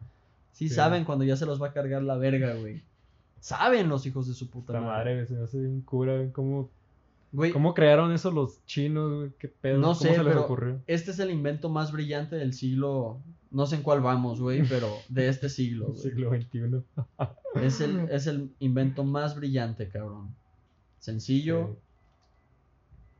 Sí, 0.54 0.70
Sí. 0.70 0.76
saben 0.76 1.04
cuando 1.04 1.26
ya 1.26 1.36
se 1.36 1.46
los 1.46 1.62
va 1.62 1.68
a 1.68 1.74
cargar 1.74 2.02
la 2.02 2.16
verga, 2.16 2.54
güey. 2.56 2.82
Saben 3.42 3.90
los 3.90 4.06
hijos 4.06 4.28
de 4.28 4.34
su 4.34 4.50
puta 4.50 4.72
Esta 4.74 4.80
madre. 4.86 4.98
madre, 4.98 5.16
güey, 5.16 5.28
se 5.28 5.34
me 5.34 5.44
hace 5.44 5.60
bien 5.60 5.82
cura, 5.82 6.16
güey. 6.16 6.32
¿Cómo, 6.32 6.70
Güey, 7.34 7.52
¿Cómo 7.52 7.74
crearon 7.74 8.14
eso 8.14 8.32
los 8.32 8.66
chinos, 8.66 9.14
güey? 9.14 9.32
¿Qué 9.38 9.50
pedo? 9.50 9.76
No 9.80 9.88
¿Cómo 9.88 9.96
sé, 9.96 10.12
se 10.12 10.18
les 10.20 10.28
pero- 10.28 10.46
ocurrió? 10.46 10.80
este 10.88 11.12
es 11.12 11.20
el 11.20 11.32
invento 11.32 11.68
más 11.68 11.92
brillante 11.92 12.38
del 12.38 12.54
siglo, 12.54 13.20
no 13.56 13.66
sé 13.66 13.78
en 13.78 13.84
cuál 13.84 14.02
vamos, 14.02 14.42
güey, 14.42 14.64
pero 14.70 14.90
de 15.08 15.30
este 15.30 15.48
siglo, 15.50 15.88
güey. 15.88 16.00
Siglo 16.00 16.30
XXI. 16.30 16.84
Es 17.62 17.80
el, 17.80 18.10
es 18.12 18.28
el 18.28 18.54
invento 18.60 19.06
más 19.06 19.36
brillante, 19.36 19.88
cabrón. 19.88 20.36
Sencillo, 21.00 21.70
Sí. 21.74 21.80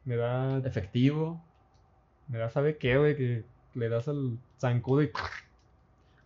Me 0.04 0.18
da, 0.18 0.60
efectivo. 0.60 1.42
me 2.28 2.38
da, 2.38 2.50
¿sabe 2.50 2.78
qué, 2.78 2.96
güey? 2.98 3.18
Que 3.18 3.44
le 3.74 3.90
das 3.90 4.08
al 4.08 4.38
zancudo 4.60 5.02
y... 5.02 5.12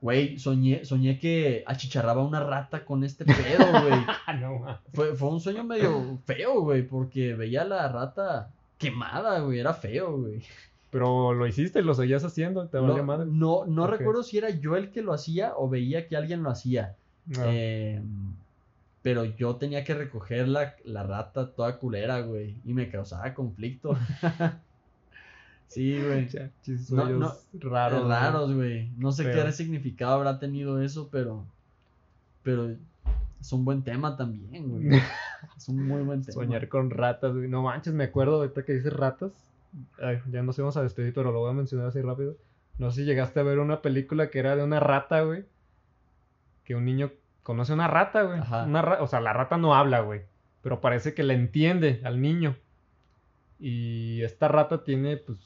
Güey, 0.01 0.37
soñé, 0.37 0.83
soñé 0.83 1.17
que 1.17 1.63
achicharraba 1.65 2.25
una 2.25 2.41
rata 2.41 2.83
con 2.83 3.05
este 3.05 3.23
pedo, 3.23 3.81
güey. 3.83 4.05
Ah, 4.25 4.33
no. 4.33 4.79
Fue, 4.93 5.15
fue 5.15 5.29
un 5.29 5.39
sueño 5.39 5.63
medio 5.63 6.19
feo, 6.25 6.61
güey, 6.61 6.85
porque 6.85 7.35
veía 7.35 7.63
la 7.63 7.87
rata 7.87 8.51
quemada, 8.77 9.39
güey, 9.39 9.59
era 9.59 9.73
feo, 9.73 10.17
güey. 10.17 10.41
Pero 10.91 11.33
lo 11.33 11.45
hiciste 11.45 11.79
y 11.79 11.83
lo 11.83 11.93
seguías 11.93 12.23
haciendo, 12.23 12.67
te 12.67 12.77
No, 12.77 12.87
valía 12.87 13.03
madre. 13.03 13.27
no, 13.29 13.65
no 13.65 13.85
recuerdo 13.85 14.23
si 14.23 14.37
era 14.39 14.49
yo 14.49 14.75
el 14.75 14.91
que 14.91 15.01
lo 15.03 15.13
hacía 15.13 15.53
o 15.55 15.69
veía 15.69 16.07
que 16.07 16.17
alguien 16.17 16.41
lo 16.41 16.49
hacía. 16.49 16.95
No. 17.27 17.41
Eh, 17.45 18.01
pero 19.01 19.23
yo 19.23 19.55
tenía 19.55 19.83
que 19.83 19.93
recoger 19.93 20.47
la, 20.47 20.75
la 20.83 21.03
rata 21.03 21.51
toda 21.51 21.77
culera, 21.77 22.21
güey, 22.21 22.55
y 22.65 22.73
me 22.73 22.89
causaba 22.89 23.33
conflicto. 23.33 23.95
sí, 25.67 26.01
güey. 26.01 26.27
No, 26.89 27.09
no, 27.09 27.33
raros. 27.53 28.07
raros, 28.07 28.53
güey. 28.53 28.89
No 28.97 29.11
sé 29.11 29.31
qué 29.31 29.51
significado 29.51 30.13
habrá 30.15 30.39
tenido 30.39 30.81
eso, 30.81 31.09
pero. 31.11 31.45
Pero 32.43 32.71
es 33.39 33.53
un 33.53 33.63
buen 33.63 33.83
tema 33.83 34.17
también, 34.17 34.69
güey. 34.69 35.01
Es 35.55 35.69
un 35.69 35.87
muy 35.87 36.01
buen 36.01 36.21
tema. 36.21 36.33
Soñar 36.33 36.67
con 36.67 36.89
ratas, 36.89 37.33
güey. 37.33 37.47
No 37.47 37.61
manches, 37.61 37.93
me 37.93 38.03
acuerdo 38.05 38.35
ahorita 38.37 38.63
que 38.65 38.73
dices 38.73 38.91
ratas. 38.91 39.31
Ay, 40.01 40.19
ya 40.31 40.41
nos 40.43 40.57
íbamos 40.57 40.77
a 40.77 40.83
despedir, 40.83 41.13
pero 41.13 41.31
lo 41.31 41.39
voy 41.39 41.51
a 41.51 41.53
mencionar 41.53 41.87
así 41.87 42.01
rápido. 42.01 42.35
No 42.77 42.91
sé 42.91 43.01
si 43.01 43.05
llegaste 43.05 43.39
a 43.39 43.43
ver 43.43 43.59
una 43.59 43.81
película 43.81 44.29
que 44.29 44.39
era 44.39 44.55
de 44.55 44.63
una 44.63 44.79
rata, 44.79 45.21
güey. 45.21 45.45
Que 46.63 46.75
un 46.75 46.85
niño 46.85 47.11
conoce 47.43 47.71
a 47.71 47.75
una 47.75 47.87
rata, 47.87 48.23
güey. 48.23 48.39
Una 48.65 48.81
ra- 48.81 49.01
o 49.03 49.07
sea, 49.07 49.19
la 49.21 49.33
rata 49.33 49.57
no 49.57 49.75
habla, 49.75 49.99
güey. 50.01 50.21
Pero 50.61 50.81
parece 50.81 51.13
que 51.13 51.23
le 51.23 51.33
entiende 51.33 52.01
al 52.03 52.21
niño. 52.21 52.55
Y 53.59 54.21
esta 54.23 54.47
rata 54.47 54.83
tiene, 54.83 55.17
pues, 55.17 55.37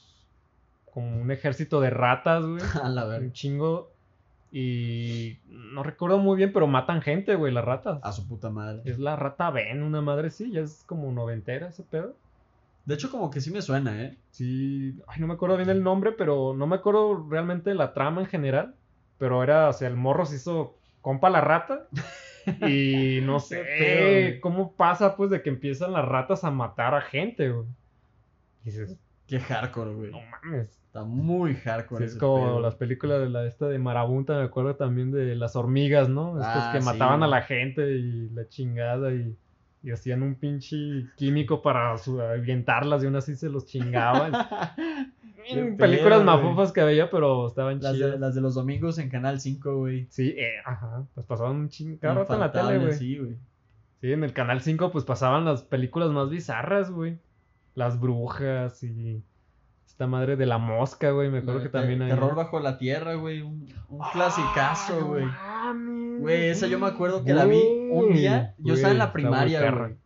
como 0.92 1.20
un 1.20 1.30
ejército 1.30 1.80
de 1.80 1.90
ratas, 1.90 2.44
güey. 2.46 2.62
A 2.82 2.88
la 2.88 3.04
verga. 3.04 3.26
Un 3.26 3.32
chingo. 3.32 3.90
Y 4.52 5.40
no 5.48 5.82
recuerdo 5.82 6.18
muy 6.18 6.36
bien, 6.36 6.52
pero 6.52 6.68
matan 6.68 7.02
gente, 7.02 7.34
güey, 7.34 7.52
las 7.52 7.64
ratas. 7.64 7.98
A 8.04 8.12
su 8.12 8.28
puta 8.28 8.50
madre. 8.50 8.82
Es 8.84 9.00
la 9.00 9.16
rata 9.16 9.50
Ben, 9.50 9.82
una 9.82 10.00
madre 10.00 10.30
sí, 10.30 10.52
ya 10.52 10.60
es 10.60 10.84
como 10.86 11.10
noventera 11.10 11.68
ese 11.68 11.82
pedo. 11.82 12.14
De 12.84 12.94
hecho, 12.94 13.10
como 13.10 13.30
que 13.30 13.40
sí 13.40 13.50
me 13.50 13.62
suena, 13.62 14.02
¿eh? 14.02 14.18
Sí, 14.30 14.94
ay, 15.06 15.20
no 15.20 15.26
me 15.26 15.34
acuerdo 15.34 15.56
bien 15.56 15.70
el 15.70 15.82
nombre, 15.82 16.12
pero 16.12 16.54
no 16.54 16.66
me 16.66 16.76
acuerdo 16.76 17.26
realmente 17.30 17.70
de 17.70 17.76
la 17.76 17.94
trama 17.94 18.20
en 18.20 18.26
general. 18.26 18.74
Pero 19.18 19.42
era, 19.42 19.68
o 19.68 19.72
sea, 19.72 19.88
el 19.88 19.96
morro 19.96 20.26
se 20.26 20.36
hizo 20.36 20.76
compa 21.00 21.30
la 21.30 21.40
rata. 21.40 21.88
Y 22.68 23.20
no 23.22 23.40
sé 23.40 23.62
güey. 23.62 24.40
cómo 24.40 24.74
pasa, 24.76 25.16
pues, 25.16 25.30
de 25.30 25.40
que 25.40 25.48
empiezan 25.48 25.94
las 25.94 26.04
ratas 26.04 26.44
a 26.44 26.50
matar 26.50 26.94
a 26.94 27.00
gente, 27.00 27.48
güey. 27.50 27.66
Y 28.62 28.66
dices, 28.66 28.98
Qué 29.26 29.40
hardcore, 29.40 29.94
güey. 29.94 30.10
no 30.10 30.20
mames. 30.30 30.68
Está 30.86 31.04
muy 31.04 31.54
Sí, 31.54 31.60
hardcore. 31.62 32.04
es 32.04 32.16
como 32.16 32.44
pedo. 32.44 32.60
las 32.60 32.74
películas 32.74 33.20
de 33.20 33.30
la 33.30 33.46
esta 33.46 33.66
de 33.68 33.78
Marabunta, 33.78 34.36
me 34.36 34.42
acuerdo 34.44 34.76
también 34.76 35.10
de 35.10 35.34
las 35.36 35.56
hormigas, 35.56 36.10
¿no? 36.10 36.38
Estas 36.38 36.64
Ah, 36.66 36.72
que 36.74 36.80
sí, 36.80 36.84
mataban 36.84 37.22
a 37.22 37.28
la 37.28 37.40
gente 37.40 37.90
y 37.92 38.28
la 38.28 38.46
chingada 38.48 39.10
y, 39.14 39.34
y 39.84 39.90
hacían 39.92 40.22
un 40.22 40.34
pinche 40.36 40.76
químico 41.16 41.60
para 41.62 41.92
avientarlas 42.32 43.02
y 43.02 43.06
aún 43.06 43.16
así 43.16 43.36
se 43.36 43.50
los 43.50 43.66
chingaban. 43.66 44.32
Películas 45.78 46.24
güey. 46.24 46.24
mafufas 46.24 46.72
que 46.72 46.82
veía, 46.82 47.10
pero 47.10 47.48
estaban 47.48 47.78
Las 47.82 47.92
de, 47.92 47.98
chidas. 47.98 48.18
las 48.20 48.34
de 48.34 48.40
los 48.40 48.54
domingos 48.54 48.98
en 48.98 49.10
Canal 49.10 49.40
5, 49.40 49.76
güey. 49.76 50.06
Sí, 50.08 50.34
eh, 50.38 50.54
ajá, 50.64 51.04
pues 51.14 51.26
pasaban 51.26 51.56
un 51.56 51.68
ching... 51.68 51.98
Cada 51.98 52.14
rato 52.14 52.32
en 52.34 52.40
la 52.40 52.50
tele, 52.50 52.78
güey. 52.78 52.92
Sí. 52.94 52.98
Sí, 53.14 53.18
güey. 53.18 53.36
en 54.14 54.24
el 54.24 54.32
Canal 54.32 54.62
5 54.62 54.90
pues 54.90 55.04
pasaban 55.04 55.44
las 55.44 55.62
películas 55.62 56.10
más 56.10 56.30
bizarras, 56.30 56.90
güey. 56.90 57.18
Las 57.74 58.00
brujas 58.00 58.82
y 58.82 59.22
esta 59.86 60.06
madre 60.06 60.36
de 60.36 60.46
la 60.46 60.56
mosca, 60.58 61.10
güey, 61.10 61.28
me 61.28 61.38
acuerdo 61.40 61.62
que 61.62 61.68
también 61.68 62.00
hay... 62.02 62.08
Terror 62.08 62.34
bajo 62.34 62.58
la 62.58 62.78
tierra, 62.78 63.14
güey. 63.14 63.42
Un, 63.42 63.68
un 63.90 64.00
clasicazo, 64.12 64.94
Ah, 64.94 65.00
no 65.00 65.06
güey. 65.08 65.24
Güey, 66.18 66.48
esa 66.48 66.66
yo 66.66 66.78
me 66.78 66.86
acuerdo 66.86 67.24
que 67.24 67.34
la 67.34 67.44
vi 67.44 67.62
un 67.90 68.14
día. 68.14 68.54
Yo 68.58 68.74
estaba 68.74 68.92
en 68.92 68.98
la 68.98 69.12
primaria, 69.12 69.70
güey. 69.70 69.96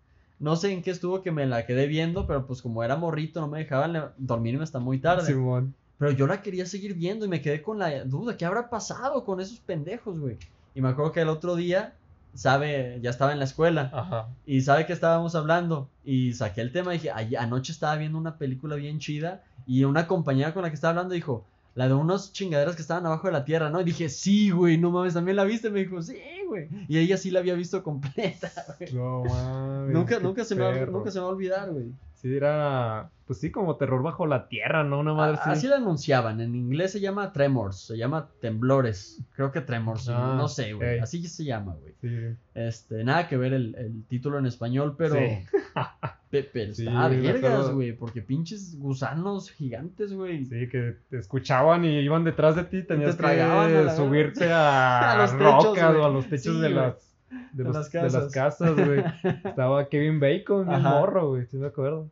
No 0.40 0.54
sé 0.54 0.72
en 0.72 0.82
qué 0.82 0.92
estuvo 0.92 1.22
que 1.22 1.32
me 1.32 1.46
la 1.46 1.66
quedé 1.66 1.88
viendo, 1.88 2.26
pero 2.26 2.46
pues 2.46 2.62
como 2.62 2.84
era 2.84 2.94
morrito, 2.96 3.40
no 3.40 3.48
me 3.48 3.58
dejaban 3.58 4.12
dormirme 4.18 4.62
hasta 4.62 4.78
muy 4.78 5.00
tarde. 5.00 5.26
Simón. 5.26 5.74
Pero 5.98 6.12
yo 6.12 6.28
la 6.28 6.42
quería 6.42 6.64
seguir 6.64 6.94
viendo 6.94 7.26
y 7.26 7.28
me 7.28 7.42
quedé 7.42 7.60
con 7.60 7.80
la 7.80 8.04
duda, 8.04 8.36
¿qué 8.36 8.44
habrá 8.44 8.70
pasado 8.70 9.24
con 9.24 9.40
esos 9.40 9.58
pendejos, 9.58 10.18
güey? 10.18 10.36
Y 10.76 10.80
me 10.80 10.90
acuerdo 10.90 11.10
que 11.10 11.22
el 11.22 11.28
otro 11.28 11.56
día, 11.56 11.94
sabe, 12.34 13.00
ya 13.02 13.10
estaba 13.10 13.32
en 13.32 13.40
la 13.40 13.46
escuela 13.46 13.90
Ajá. 13.92 14.28
y 14.46 14.60
sabe 14.60 14.86
que 14.86 14.92
estábamos 14.92 15.34
hablando 15.34 15.88
y 16.04 16.34
saqué 16.34 16.60
el 16.60 16.70
tema 16.70 16.94
y 16.94 16.98
dije, 16.98 17.10
"Ay, 17.12 17.34
anoche 17.34 17.72
estaba 17.72 17.96
viendo 17.96 18.16
una 18.16 18.38
película 18.38 18.76
bien 18.76 19.00
chida 19.00 19.42
y 19.66 19.82
una 19.82 20.06
compañera 20.06 20.54
con 20.54 20.62
la 20.62 20.68
que 20.68 20.76
estaba 20.76 20.90
hablando 20.90 21.14
dijo, 21.14 21.44
la 21.78 21.86
de 21.86 21.94
unas 21.94 22.32
chingaderas 22.32 22.74
que 22.74 22.82
estaban 22.82 23.06
abajo 23.06 23.28
de 23.28 23.32
la 23.32 23.44
tierra, 23.44 23.70
¿no? 23.70 23.80
Y 23.80 23.84
dije, 23.84 24.08
sí, 24.08 24.50
güey, 24.50 24.78
no 24.78 24.90
mames, 24.90 25.14
también 25.14 25.36
la 25.36 25.44
viste. 25.44 25.70
Me 25.70 25.78
dijo, 25.78 26.02
sí, 26.02 26.18
güey. 26.48 26.68
Y 26.88 26.98
ella 26.98 27.16
sí 27.16 27.30
la 27.30 27.38
había 27.38 27.54
visto 27.54 27.84
completa, 27.84 28.50
güey. 28.80 28.92
No 28.92 29.22
mames. 29.22 29.94
Nunca, 29.94 30.18
nunca, 30.18 30.44
se 30.44 30.56
me 30.56 30.64
va, 30.64 30.72
nunca 30.86 31.12
se 31.12 31.18
me 31.18 31.22
va 31.22 31.28
a 31.28 31.32
olvidar, 31.32 31.70
güey. 31.70 31.92
Sí, 32.20 32.34
era. 32.36 33.10
Pues 33.26 33.40
sí, 33.40 33.50
como 33.52 33.76
terror 33.76 34.02
bajo 34.02 34.26
la 34.26 34.48
tierra, 34.48 34.82
¿no? 34.84 34.98
Una 35.00 35.12
madre 35.12 35.36
así. 35.40 35.50
Así 35.50 35.66
la 35.68 35.76
anunciaban. 35.76 36.40
En 36.40 36.54
inglés 36.56 36.92
se 36.92 37.00
llama 37.00 37.32
Tremors, 37.32 37.78
se 37.86 37.96
llama 37.98 38.28
Temblores. 38.40 39.20
Creo 39.36 39.52
que 39.52 39.60
Tremors, 39.60 40.08
Ah, 40.08 40.34
no 40.36 40.48
sé, 40.48 40.72
güey. 40.72 40.94
ey. 40.94 40.98
Así 41.00 41.24
se 41.28 41.44
llama, 41.44 41.74
güey. 41.80 41.94
Sí. 42.00 42.36
Este, 42.54 43.04
nada 43.04 43.28
que 43.28 43.36
ver 43.36 43.52
el, 43.52 43.74
el 43.76 44.02
título 44.08 44.38
en 44.38 44.46
español, 44.46 44.94
pero. 44.96 45.14
Sí. 45.16 45.20
pe- 46.30 46.48
pero 46.52 46.74
Sí, 46.74 46.86
está 46.86 47.08
vergas, 47.08 47.70
güey. 47.70 47.92
Porque 47.92 48.22
pinches 48.22 48.76
gusanos 48.78 49.50
gigantes, 49.50 50.12
güey. 50.14 50.44
Sí, 50.46 50.68
que 50.68 50.96
te 51.10 51.18
escuchaban 51.18 51.84
y 51.84 51.98
iban 52.00 52.24
detrás 52.24 52.56
de 52.56 52.64
ti. 52.64 52.82
Tenías 52.82 53.14
que 53.16 53.26
a 53.26 53.68
la- 53.68 53.94
subirte 53.94 54.50
a, 54.50 55.12
A 55.12 55.16
los 55.18 55.32
techos, 55.32 55.64
rocas 55.64 55.90
güey. 55.92 56.02
o 56.02 56.04
a 56.06 56.08
los 56.10 56.26
techos 56.28 56.60
de, 56.60 56.70
las, 56.70 57.07
de, 57.52 57.64
los- 57.64 57.74
las 57.74 57.90
de 57.92 58.02
las 58.02 58.12
casas. 58.12 58.32
casas, 58.32 58.74
güey. 58.76 59.02
Estaba 59.44 59.88
Kevin 59.88 60.20
Bacon, 60.20 60.70
Ajá. 60.70 60.90
morro, 60.90 61.28
güey. 61.30 61.46
Me 61.52 61.66
acuerdo. 61.66 62.08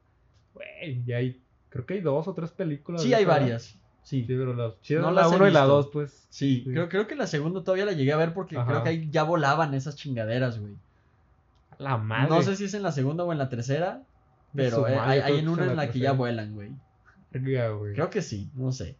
Güey, 0.55 1.03
y 1.07 1.13
hay. 1.13 1.41
Creo 1.71 1.85
que 1.87 1.95
hay 1.95 2.01
dos 2.01 2.27
o 2.29 2.33
tres 2.35 2.51
películas. 2.51 3.03
Sí, 3.03 3.13
hay 3.15 3.25
varias. 3.25 3.63
Sí. 4.03 4.21
Sí, 4.21 4.25
pero 4.29 4.55
las 4.55 4.81
chidas 4.83 5.03
No 5.03 5.11
la 5.11 5.23
las 5.23 5.33
he 5.33 5.35
1 5.37 5.49
y 5.49 5.51
la 5.53 5.61
visto. 5.63 5.75
2, 5.77 5.89
pues. 5.93 6.27
Sí, 6.31 6.63
Sí. 6.65 6.71
Creo, 6.71 6.89
creo 6.89 7.07
que 7.09 7.17
la 7.17 7.27
segunda 7.27 7.65
todavía 7.65 7.85
la 7.85 7.93
llegué 7.93 8.13
a 8.13 8.17
ver 8.17 8.33
porque 8.35 8.57
Ajá. 8.57 8.67
creo 8.67 8.83
que 8.85 8.89
ahí 8.91 9.09
ya 9.11 9.25
volaban 9.25 9.75
esas 9.75 9.97
chingaderas, 9.97 10.61
güey. 10.61 10.75
La 11.79 11.97
madre. 11.99 12.31
No 12.31 12.41
sé 12.43 12.55
si 12.57 12.65
es 12.67 12.75
en 12.75 12.83
la 12.85 12.93
segunda 12.93 13.25
o 13.25 13.33
en 13.33 13.39
la 13.39 13.49
tercera, 13.49 14.03
pero 14.55 14.87
eh, 14.87 14.95
madre, 14.97 15.11
hay, 15.11 15.21
hay 15.33 15.39
en 15.41 15.49
una 15.49 15.63
en 15.65 15.69
la 15.71 15.75
la 15.87 15.91
que 15.91 15.99
ya 15.99 16.13
vuelan, 16.13 16.55
güey. 16.55 16.71
Creo 17.33 18.09
que 18.11 18.23
sí, 18.23 18.49
no 18.55 18.73
sé. 18.73 18.97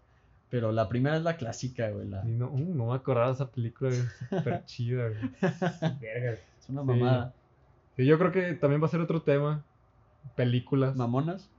Pero 0.49 0.71
la 0.73 0.89
primera 0.89 1.17
es 1.17 1.23
la 1.23 1.37
clásica, 1.37 1.91
güey. 1.91 2.09
la- 2.09 2.23
no, 2.25 2.49
uh, 2.51 2.75
no 2.75 2.87
me 2.89 2.95
acordaba 2.95 3.27
de 3.29 3.33
esa 3.35 3.51
película, 3.51 3.91
güey. 3.91 4.03
Súper 4.31 4.65
chida, 4.65 5.09
güey. 5.09 5.31
Verga. 6.01 6.33
Es 6.33 6.69
una 6.69 6.83
mamada. 6.83 7.35
Sí, 7.97 8.05
yo 8.07 8.19
creo 8.19 8.31
que 8.33 8.53
también 8.55 8.81
va 8.83 8.87
a 8.87 8.91
ser 8.91 9.01
otro 9.01 9.23
tema. 9.23 9.65
Películas. 10.37 10.97
¿Mamonas? 10.97 11.51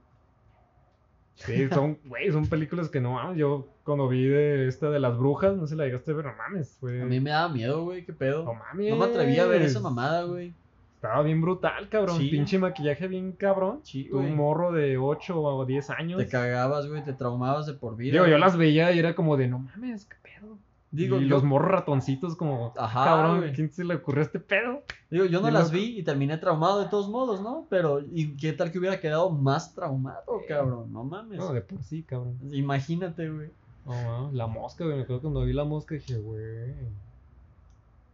Sí, 1.34 1.68
son, 1.68 1.98
güey, 2.04 2.30
son 2.32 2.46
películas 2.46 2.88
que 2.88 3.00
no 3.00 3.12
mames. 3.12 3.36
Yo 3.38 3.68
cuando 3.84 4.08
vi 4.08 4.26
de 4.26 4.68
esta 4.68 4.90
de 4.90 4.98
las 5.00 5.16
brujas, 5.16 5.56
no 5.56 5.66
sé 5.66 5.76
la 5.76 5.84
llegaste 5.84 6.10
a 6.10 6.14
ver, 6.14 6.26
no 6.26 6.34
mames. 6.36 6.76
Fue... 6.80 7.00
A 7.02 7.04
mí 7.04 7.20
me 7.20 7.30
daba 7.30 7.48
miedo, 7.48 7.84
güey, 7.84 8.04
qué 8.04 8.12
pedo. 8.12 8.44
No 8.44 8.54
mames. 8.54 8.90
No 8.90 8.96
me 8.96 9.04
atreví 9.04 9.38
a 9.38 9.46
ver 9.46 9.62
esa 9.62 9.80
mamada, 9.80 10.24
güey. 10.24 10.54
Estaba 10.98 11.22
bien 11.22 11.40
brutal, 11.40 11.88
cabrón. 11.88 12.18
Sí. 12.18 12.28
Pinche 12.28 12.58
maquillaje 12.58 13.06
bien 13.06 13.30
cabrón. 13.30 13.78
Sí, 13.84 14.10
un 14.10 14.34
morro 14.34 14.72
de 14.72 14.98
8 14.98 15.40
o 15.40 15.64
10 15.64 15.90
años. 15.90 16.18
Te 16.18 16.26
cagabas, 16.26 16.88
güey, 16.88 17.04
te 17.04 17.12
traumabas 17.12 17.66
de 17.66 17.74
por 17.74 17.94
vida. 17.94 18.14
Digo, 18.14 18.26
yo 18.26 18.36
las 18.36 18.56
veía 18.56 18.90
y 18.90 18.98
era 18.98 19.14
como 19.14 19.36
de, 19.36 19.46
no 19.46 19.60
mames, 19.60 20.06
qué 20.06 20.16
pedo. 20.20 20.58
Digo, 20.90 21.20
y 21.20 21.28
yo, 21.28 21.28
los 21.28 21.44
morros 21.44 21.70
ratoncitos 21.70 22.34
como, 22.34 22.74
Ajá, 22.76 23.04
cabrón, 23.04 23.38
güey. 23.38 23.52
¿quién 23.52 23.70
se 23.70 23.84
le 23.84 23.94
ocurrió 23.94 24.24
este 24.24 24.40
pedo? 24.40 24.82
digo, 25.08 25.26
yo 25.26 25.40
no 25.40 25.52
las 25.52 25.66
loco. 25.66 25.74
vi 25.76 26.00
y 26.00 26.02
terminé 26.02 26.36
traumado 26.36 26.80
de 26.82 26.88
todos 26.88 27.08
modos, 27.08 27.42
¿no? 27.42 27.68
Pero, 27.70 28.00
¿y 28.00 28.36
qué 28.36 28.52
tal 28.52 28.72
que 28.72 28.80
hubiera 28.80 28.98
quedado 28.98 29.30
más 29.30 29.76
traumado, 29.76 30.24
cabrón? 30.48 30.92
No 30.92 31.04
mames. 31.04 31.38
No, 31.38 31.52
de 31.52 31.60
por 31.60 31.80
sí, 31.84 32.02
cabrón. 32.02 32.36
Imagínate, 32.50 33.30
güey. 33.30 33.50
No, 33.86 33.92
mames, 33.92 34.34
la 34.34 34.48
mosca, 34.48 34.82
güey. 34.82 34.96
Me 34.96 35.02
acuerdo 35.04 35.22
cuando 35.22 35.44
vi 35.44 35.52
la 35.52 35.62
mosca 35.62 35.94
dije, 35.94 36.16
güey. 36.16 36.74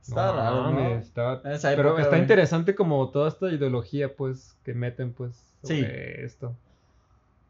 Está 0.09 0.27
no 0.27 0.37
raro, 0.37 0.71
¿no? 0.73 0.89
está- 0.97 1.41
Pero 1.43 1.89
época, 1.89 2.03
está 2.03 2.19
interesante 2.19 2.75
como 2.75 3.09
toda 3.11 3.29
esta 3.29 3.51
ideología, 3.51 4.15
pues, 4.15 4.57
que 4.65 4.75
meten, 4.75 5.13
pues, 5.13 5.33
Sí. 5.63 5.81
sobre 5.81 6.25
esto. 6.25 6.55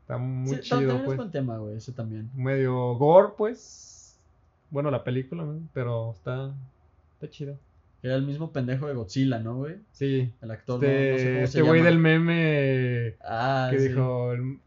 Está 0.02 0.18
muy 0.18 0.54
Sí, 0.56 0.60
chido, 0.60 0.76
también 0.78 0.96
es 0.98 1.04
pues. 1.04 1.16
buen 1.16 1.30
tema, 1.30 1.56
güey, 1.58 1.76
ese 1.76 1.92
también. 1.92 2.30
Medio 2.34 2.94
gore, 2.94 3.30
pues. 3.36 4.18
Bueno, 4.70 4.90
la 4.90 5.02
película, 5.04 5.44
¿no? 5.44 5.60
pero 5.72 6.12
está, 6.12 6.52
está 7.14 7.28
chido. 7.30 7.56
Era 8.02 8.16
el 8.16 8.22
mismo 8.22 8.52
pendejo 8.52 8.86
de 8.86 8.92
Godzilla, 8.94 9.38
¿no, 9.38 9.56
güey? 9.56 9.76
Sí. 9.92 10.30
El 10.42 10.50
actor, 10.50 10.80
no- 10.82 10.86
no, 10.86 10.92
Este 10.92 11.18
sé 11.18 11.32
cómo 11.32 11.44
este 11.44 11.62
güey 11.62 11.82
del 11.82 11.98
meme 11.98 13.14
Ah, 13.24 13.68
que 13.70 13.78
sí. 13.78 13.88
dijo, 13.88 14.32
el- 14.32 14.58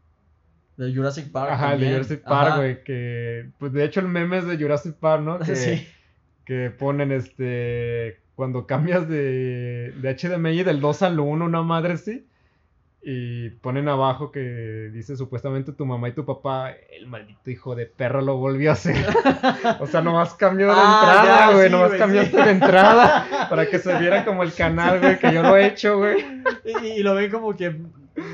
De 0.76 0.94
Jurassic 0.94 1.30
Park. 1.30 1.52
ajá, 1.52 1.76
de. 1.76 1.90
Jurassic 1.92 2.22
Park, 2.22 2.56
güey, 2.56 2.82
que, 2.84 3.50
pues 3.58 3.72
de 3.72 3.84
hecho 3.84 4.00
el 4.00 4.08
meme 4.08 4.38
es 4.38 4.46
de 4.46 4.56
Jurassic 4.56 4.94
Park, 4.94 5.22
¿no? 5.22 5.38
Que, 5.54 5.56
Sí. 5.56 5.86
Que 6.48 6.70
ponen 6.70 7.12
este 7.12 8.22
cuando 8.34 8.66
cambias 8.66 9.06
de, 9.06 9.92
de 10.00 10.16
HDMI 10.16 10.62
del 10.62 10.80
2 10.80 11.02
al 11.02 11.20
1, 11.20 11.44
una 11.44 11.60
madre 11.60 11.92
así. 11.92 12.26
Y 13.02 13.50
ponen 13.50 13.86
abajo 13.86 14.32
que 14.32 14.88
dice 14.90 15.14
supuestamente 15.16 15.72
tu 15.72 15.84
mamá 15.84 16.08
y 16.08 16.12
tu 16.12 16.24
papá, 16.24 16.70
el 16.90 17.06
maldito 17.06 17.50
hijo 17.50 17.74
de 17.74 17.84
perra 17.84 18.22
lo 18.22 18.38
volvió 18.38 18.70
a 18.70 18.72
hacer. 18.72 18.96
o 19.78 19.86
sea, 19.86 20.00
nomás 20.00 20.32
cambió 20.34 20.68
de 20.68 20.72
Ah, 20.76 21.18
entrada, 21.20 21.52
güey. 21.52 21.66
sí, 21.66 21.72
nomás 21.72 21.88
güey, 21.88 22.00
cambiaste 22.00 22.38
sí. 22.38 22.44
de 22.44 22.50
entrada 22.50 23.26
para 23.50 23.66
que 23.68 23.78
se 23.78 23.98
viera 23.98 24.24
como 24.24 24.42
el 24.42 24.54
canal, 24.54 25.00
güey, 25.00 25.18
que 25.18 25.34
yo 25.34 25.42
lo 25.42 25.54
he 25.54 25.66
hecho, 25.66 25.98
güey. 25.98 26.24
Y, 26.64 26.86
y 26.86 27.02
lo 27.02 27.14
ven 27.14 27.30
como 27.30 27.54
que 27.54 27.76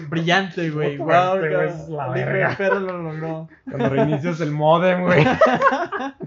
brillante, 0.08 0.70
güey. 0.70 0.98
Wow, 0.98 1.08
cabrón. 1.08 1.64
es 1.66 1.88
la 1.88 2.08
verga. 2.10 2.54
perro 2.56 2.78
lo 2.78 3.02
logró. 3.02 3.48
Cuando 3.68 3.88
reinicias 3.88 4.40
el 4.40 4.52
modem, 4.52 5.02
güey. 5.02 5.24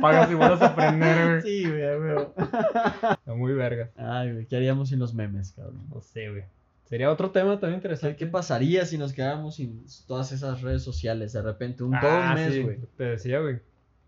Pagas 0.00 0.30
y 0.30 0.34
vuelves 0.34 0.60
a 0.62 0.66
aprender, 0.66 1.40
güey. 1.40 1.42
Sí, 1.42 1.68
güey, 1.68 1.80
huevo. 1.98 2.34
Está 2.36 3.34
muy 3.34 3.52
verga. 3.54 3.90
Ay, 3.96 4.32
güey, 4.32 4.46
¿qué 4.46 4.56
haríamos 4.56 4.88
sin 4.90 4.98
los 4.98 5.14
memes, 5.14 5.52
cabrón? 5.52 5.80
No 5.92 6.00
sé, 6.00 6.30
güey. 6.30 6.44
Sería 6.84 7.10
otro 7.10 7.30
tema 7.32 7.58
también 7.58 7.80
¿Qué, 7.80 7.88
interesante. 7.88 8.16
qué 8.16 8.26
pasaría 8.26 8.86
si 8.86 8.96
nos 8.96 9.12
quedáramos 9.12 9.56
sin 9.56 9.84
todas 10.06 10.30
esas 10.32 10.62
redes 10.62 10.82
sociales 10.84 11.32
de 11.32 11.42
repente? 11.42 11.82
Un 11.82 11.98
todo 11.98 12.10
Ah, 12.10 12.28
un 12.28 12.34
mes, 12.34 12.52
sí, 12.54 12.62
güey. 12.62 12.78
Te 12.96 13.04
decía, 13.04 13.40
güey. 13.40 13.58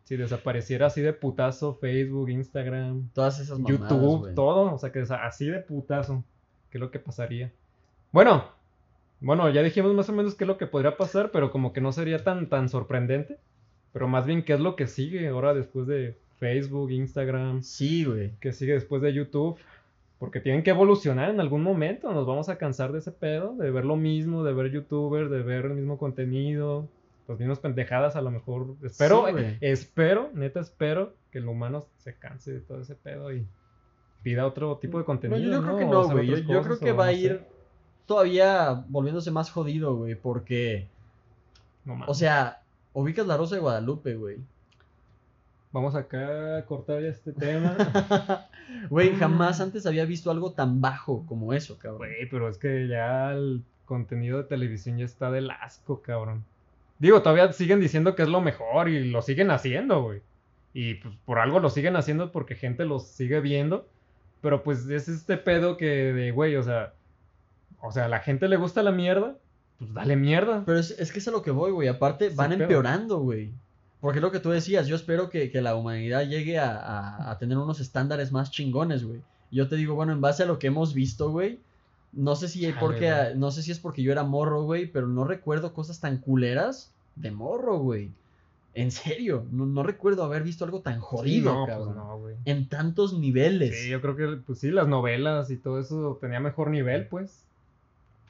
Si 0.05 0.16
desapareciera 0.16 0.86
así 0.86 1.03
de 1.03 1.12
putazo 1.12 1.74
Facebook, 1.74 2.30
Instagram, 2.30 3.11
Todas 3.12 3.40
esas 3.40 3.59
mamadas, 3.59 3.90
YouTube, 3.90 4.18
güey. 4.20 4.34
todo. 4.34 4.72
O 4.74 4.78
sea, 4.78 4.92
que 4.92 5.01
así 5.01 5.46
de 5.46 5.59
putazo. 5.59 6.22
¿Qué 6.70 6.78
es 6.78 6.80
lo 6.80 6.90
que 6.90 6.99
pasaría? 6.99 7.51
Bueno, 8.12 8.44
bueno, 9.20 9.51
ya 9.51 9.62
dijimos 9.62 9.92
más 9.94 10.09
o 10.09 10.12
menos 10.12 10.34
qué 10.34 10.44
es 10.44 10.49
lo 10.49 10.57
que 10.57 10.66
podría 10.66 10.96
pasar, 10.96 11.30
pero 11.32 11.51
como 11.51 11.72
que 11.72 11.80
no 11.80 11.92
sería 11.92 12.22
tan, 12.22 12.49
tan 12.49 12.68
sorprendente. 12.68 13.38
Pero 13.99 14.07
más 14.07 14.26
bien 14.26 14.44
qué 14.44 14.53
es 14.53 14.61
lo 14.61 14.76
que 14.76 14.86
sigue 14.86 15.26
ahora 15.26 15.55
después 15.55 15.88
de 15.88 16.16
Facebook, 16.38 16.92
Instagram, 16.92 17.64
Sí, 17.64 18.05
güey. 18.05 18.30
que 18.38 18.53
sigue 18.53 18.74
después 18.74 19.03
de 19.03 19.12
YouTube. 19.12 19.59
Porque 20.20 20.38
tienen 20.38 20.62
que 20.62 20.70
evolucionar 20.70 21.30
en 21.30 21.40
algún 21.40 21.64
momento. 21.64 22.12
Nos 22.12 22.24
vamos 22.24 22.49
a 22.49 22.59
cansar 22.59 22.92
de 22.92 23.01
ese 23.01 23.11
pedo, 23.11 23.57
de 23.57 23.72
ver 23.72 23.84
lo 23.84 23.96
mismo, 23.96 24.44
de 24.44 24.53
ver 24.53 24.70
youtubers, 24.70 25.28
de 25.32 25.42
ver 25.42 25.64
el 25.64 25.74
mismo 25.74 25.99
contenido, 25.99 26.86
las 27.26 27.40
mismas 27.40 27.59
pendejadas 27.59 28.14
a 28.14 28.20
lo 28.20 28.30
mejor. 28.30 28.76
Espero, 28.84 29.26
Sí, 29.36 29.57
espero, 29.62 30.30
neta 30.32 30.61
espero 30.61 31.14
que 31.32 31.38
el 31.38 31.49
humano 31.49 31.86
se 31.96 32.14
canse 32.14 32.53
de 32.53 32.61
todo 32.61 32.80
ese 32.80 32.94
pedo 32.94 33.32
y 33.32 33.44
pida 34.22 34.46
otro 34.46 34.76
tipo 34.76 34.99
de 34.99 35.05
contenido. 35.05 35.40
No, 35.40 35.57
yo 35.57 35.62
creo 35.62 35.76
que 35.76 35.84
no, 35.86 36.09
güey. 36.09 36.44
Yo, 36.46 36.62
creo 36.62 36.78
que 36.78 36.92
va 36.92 37.07
a 37.07 37.12
ir 37.12 37.42
todavía 38.07 38.84
volviéndose 38.88 39.32
más 39.32 39.51
jodido, 39.51 39.96
güey. 39.96 40.14
Porque, 40.14 40.86
No 41.84 41.99
o 42.07 42.14
sea, 42.14 42.62
ubicas 42.93 43.26
la 43.26 43.36
Rosa 43.36 43.57
de 43.57 43.61
Guadalupe, 43.61 44.14
güey. 44.16 44.39
Vamos 45.70 45.95
acá 45.95 46.57
a 46.57 46.64
cortar 46.64 47.03
ya 47.03 47.09
este 47.09 47.32
tema. 47.32 47.76
Güey, 48.91 49.16
jamás 49.16 49.61
antes 49.61 49.86
había 49.86 50.05
visto 50.05 50.30
algo 50.30 50.53
tan 50.53 50.82
bajo 50.82 51.24
como 51.26 51.55
eso, 51.55 51.78
cabrón. 51.78 52.09
Güey, 52.09 52.28
pero 52.28 52.49
es 52.49 52.59
que 52.59 52.86
ya 52.86 53.32
el 53.32 53.62
contenido 53.86 54.39
de 54.39 54.45
televisión 54.45 54.99
ya 54.99 55.07
está 55.07 55.30
del 55.30 55.51
asco, 55.51 56.03
cabrón. 56.03 56.45
Digo, 56.99 57.22
todavía 57.22 57.51
siguen 57.53 57.80
diciendo 57.80 58.14
que 58.14 58.22
es 58.22 58.28
lo 58.28 58.41
mejor 58.43 58.89
y 58.89 59.11
lo 59.11 59.22
siguen 59.22 59.51
haciendo, 59.51 60.03
güey. 60.03 60.20
Y 60.74 60.95
pues 60.95 61.14
por 61.24 61.39
algo 61.39 61.61
lo 61.61 61.70
siguen 61.70 61.97
haciendo 61.97 62.30
porque 62.30 62.57
gente 62.57 62.84
los 62.84 63.07
sigue 63.07 63.41
viendo. 63.41 63.89
Pero 64.43 64.62
pues 64.62 64.86
es 64.89 65.09
este 65.09 65.36
pedo 65.36 65.76
que 65.76 66.12
de, 66.12 66.30
güey, 66.30 66.57
o 66.57 66.62
sea, 66.62 66.93
o 67.80 67.91
sea, 67.91 68.05
a 68.07 68.09
la 68.09 68.20
gente 68.20 68.49
le 68.49 68.57
gusta 68.57 68.82
la 68.82 68.93
mierda, 68.93 69.36
pues 69.79 69.93
dale 69.95 70.16
mierda. 70.16 70.62
Pero 70.66 70.79
es, 70.79 70.91
es 70.93 71.12
que 71.12 71.18
es 71.20 71.29
a 71.29 71.31
lo 71.31 71.43
que 71.43 71.51
voy, 71.51 71.70
güey. 71.72 71.89
Aparte, 71.89 72.31
van 72.31 72.53
empeorando, 72.53 73.18
güey. 73.20 73.51
Porque 74.01 74.18
es 74.18 74.22
lo 74.22 74.31
que 74.31 74.41
tú 74.41 74.51
decías, 74.51 74.87
yo 74.87 74.95
espero 74.97 75.29
que, 75.31 75.51
que 75.51 75.61
la 75.61 75.74
humanidad 75.74 76.24
llegue 76.26 76.59
a, 76.59 76.76
a- 76.76 77.31
a 77.31 77.39
tener 77.39 77.59
unos 77.59 77.81
estándares 77.81 78.31
más 78.33 78.51
chingones, 78.51 79.05
güey. 79.05 79.20
Yo 79.51 79.68
te 79.68 79.76
digo, 79.76 79.95
bueno, 79.95 80.12
en 80.12 80.20
base 80.20 80.43
a 80.43 80.47
lo 80.47 80.59
que 80.59 80.66
hemos 80.68 80.95
visto, 80.95 81.31
güey, 81.31 81.59
no 82.12 82.37
sé 82.37 82.49
si 82.49 82.61
Chale, 82.62 82.76
porque, 82.79 83.11
güey. 83.11 83.37
no 83.39 83.51
sé 83.51 83.62
si 83.62 83.72
es 83.72 83.79
porque 83.81 84.03
yo 84.03 84.12
era 84.12 84.22
morro, 84.22 84.62
güey, 84.62 84.87
pero 84.87 85.09
no 85.09 85.24
recuerdo 85.24 85.72
cosas 85.74 86.01
tan 86.01 86.18
culeras 86.18 86.93
de 87.16 87.31
morro, 87.33 87.79
güey. 87.79 88.11
En 88.74 88.91
serio, 88.93 89.45
no, 89.51 89.66
no 89.66 89.83
recuerdo 89.83 90.22
haber 90.22 90.45
visto 90.45 90.64
algo 90.64 90.81
tan 90.81 91.01
jodido, 91.01 91.51
Sí, 91.51 91.59
no, 91.59 91.66
cabrón. 91.66 91.87
pues 91.87 91.97
no, 91.97 92.18
güey. 92.18 92.37
En 92.45 92.68
tantos 92.68 93.18
niveles. 93.18 93.76
Sí, 93.81 93.89
yo 93.89 94.01
creo 94.01 94.14
que, 94.14 94.26
pues 94.47 94.61
sí, 94.61 94.70
las 94.70 94.87
novelas 94.87 95.51
y 95.51 95.57
todo 95.57 95.81
eso 95.81 96.18
tenía 96.20 96.39
mejor 96.39 96.70
nivel, 96.70 97.09
pues. 97.09 97.45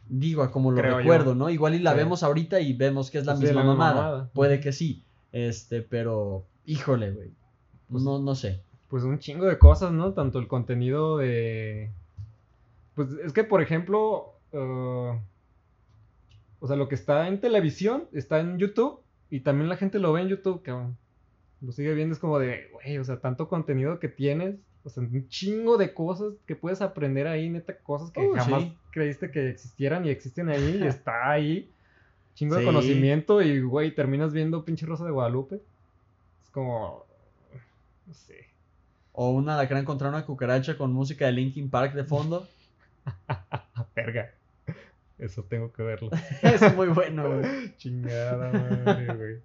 Digo, 0.08 0.42
a 0.42 0.50
como 0.50 0.70
lo 0.70 0.78
Creo 0.78 0.92
yo. 0.92 0.98
recuerdo, 0.98 1.34
¿no? 1.34 1.50
Igual 1.50 1.74
y 1.74 1.78
la 1.80 1.92
Sí. 1.92 1.96
vemos 1.98 2.22
ahorita 2.22 2.60
y 2.60 2.72
vemos 2.72 3.10
que 3.10 3.18
es 3.18 3.26
la 3.26 3.34
misma 3.34 3.60
la 3.60 3.66
mamada. 3.66 3.94
mamada. 3.94 4.30
Puede 4.32 4.60
que 4.60 4.72
sí. 4.72 5.04
Este, 5.32 5.82
pero, 5.82 6.44
híjole, 6.64 7.10
güey. 7.12 7.30
Pues- 7.90 8.02
no, 8.02 8.18
no 8.18 8.34
sé. 8.34 8.62
pues 8.88 9.04
un 9.04 9.18
chingo 9.18 9.44
de 9.44 9.58
cosas, 9.58 9.92
¿no? 9.92 10.14
Tanto 10.14 10.38
el 10.38 10.48
contenido 10.48 11.18
de... 11.18 11.90
Pues 12.94 13.10
es 13.22 13.34
que, 13.34 13.44
por 13.44 13.60
ejemplo, 13.60 14.32
eh, 14.52 15.20
o 16.60 16.66
sea, 16.66 16.74
lo 16.76 16.88
que 16.88 16.94
está 16.94 17.28
en 17.28 17.38
televisión 17.38 18.04
está 18.12 18.40
en 18.40 18.58
YouTube 18.58 19.00
y 19.28 19.40
también 19.40 19.68
la 19.68 19.76
gente 19.76 19.98
lo 19.98 20.12
ve 20.14 20.22
en 20.22 20.28
YouTube, 20.28 20.62
cabrón. 20.62 20.96
Lo 21.60 21.70
sigue 21.72 21.92
viendo, 21.92 22.14
es 22.14 22.18
como 22.18 22.38
de, 22.38 22.70
güey, 22.72 22.96
o 22.96 23.04
sea, 23.04 23.20
tanto 23.20 23.46
contenido 23.48 23.98
que 24.00 24.08
tienes, 24.08 24.56
o 24.88 24.90
sea, 24.90 25.02
un 25.02 25.28
chingo 25.28 25.76
de 25.76 25.92
cosas 25.92 26.32
que 26.46 26.56
puedes 26.56 26.80
aprender 26.80 27.26
ahí, 27.26 27.50
neta, 27.50 27.76
cosas 27.78 28.10
que 28.10 28.20
Uh, 28.20 28.34
jamás 28.34 28.62
sí. 28.64 28.76
creíste 28.90 29.30
que 29.30 29.50
existieran 29.50 30.04
y 30.06 30.10
existen 30.10 30.48
ahí 30.48 30.80
y 30.82 30.86
está 30.86 31.30
ahí. 31.30 31.70
Chingo 32.34 32.56
de 32.56 32.64
conocimiento 32.64 33.42
y, 33.42 33.60
güey, 33.60 33.94
terminas 33.94 34.32
viendo 34.32 34.64
pinche 34.64 34.86
Rosa 34.86 35.04
de 35.04 35.10
Guadalupe. 35.10 35.56
Es 36.42 36.50
como, 36.50 37.04
no 38.06 38.14
sé. 38.14 38.46
O 39.12 39.30
un 39.30 39.48
alacrán 39.48 39.84
contra 39.84 40.08
una 40.08 40.24
cucaracha 40.24 40.78
con 40.78 40.92
música 40.92 41.26
de 41.26 41.32
Linkin 41.32 41.68
Park 41.68 41.94
de 41.94 42.04
fondo. 42.04 42.46
Verga. 43.96 44.30
Eso 45.18 45.42
tengo 45.42 45.72
que 45.72 45.82
verlo. 45.82 46.10
es 46.42 46.76
muy 46.76 46.86
bueno, 46.88 47.28
güey. 47.28 47.76
Chingada 47.76 48.52
madre, 48.52 49.14
güey. 49.14 49.36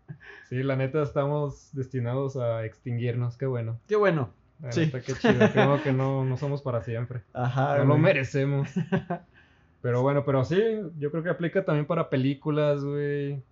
Sí, 0.48 0.62
la 0.62 0.76
neta 0.76 1.02
estamos 1.02 1.70
destinados 1.74 2.38
a 2.38 2.64
extinguirnos. 2.64 3.38
Qué 3.38 3.48
bueno. 3.48 3.80
Qué 3.88 3.96
bueno. 3.96 4.30
Sí. 4.72 4.82
neta, 4.82 5.02
qué 5.02 5.14
chido. 5.14 5.50
Bueno 5.54 5.82
que 5.84 5.92
no, 5.94 6.24
no 6.26 6.38
somos 6.38 6.62
para 6.62 6.82
siempre. 6.82 7.22
Ajá. 7.34 7.78
No 7.80 7.86
lo 7.86 7.98
merecemos. 7.98 8.70
Pero 9.82 10.02
bueno, 10.02 10.24
pero 10.24 10.46
sí, 10.46 10.62
yo 10.98 11.12
creo 11.12 11.24
que 11.24 11.30
aplica 11.30 11.66
también 11.66 11.86
para 11.86 12.10
películas, 12.10 12.86
güey. 12.86 13.44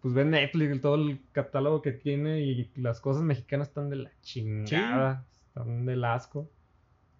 Pues 0.00 0.14
ve 0.14 0.24
Netflix, 0.24 0.80
todo 0.80 0.94
el 0.94 1.20
catálogo 1.32 1.82
que 1.82 1.92
tiene 1.92 2.40
y 2.40 2.70
las 2.76 3.02
cosas 3.02 3.22
mexicanas 3.22 3.68
están 3.68 3.90
de 3.90 3.96
la 3.96 4.10
chingada. 4.22 5.26
Están 5.48 5.84
del 5.84 6.04
asco. 6.06 6.48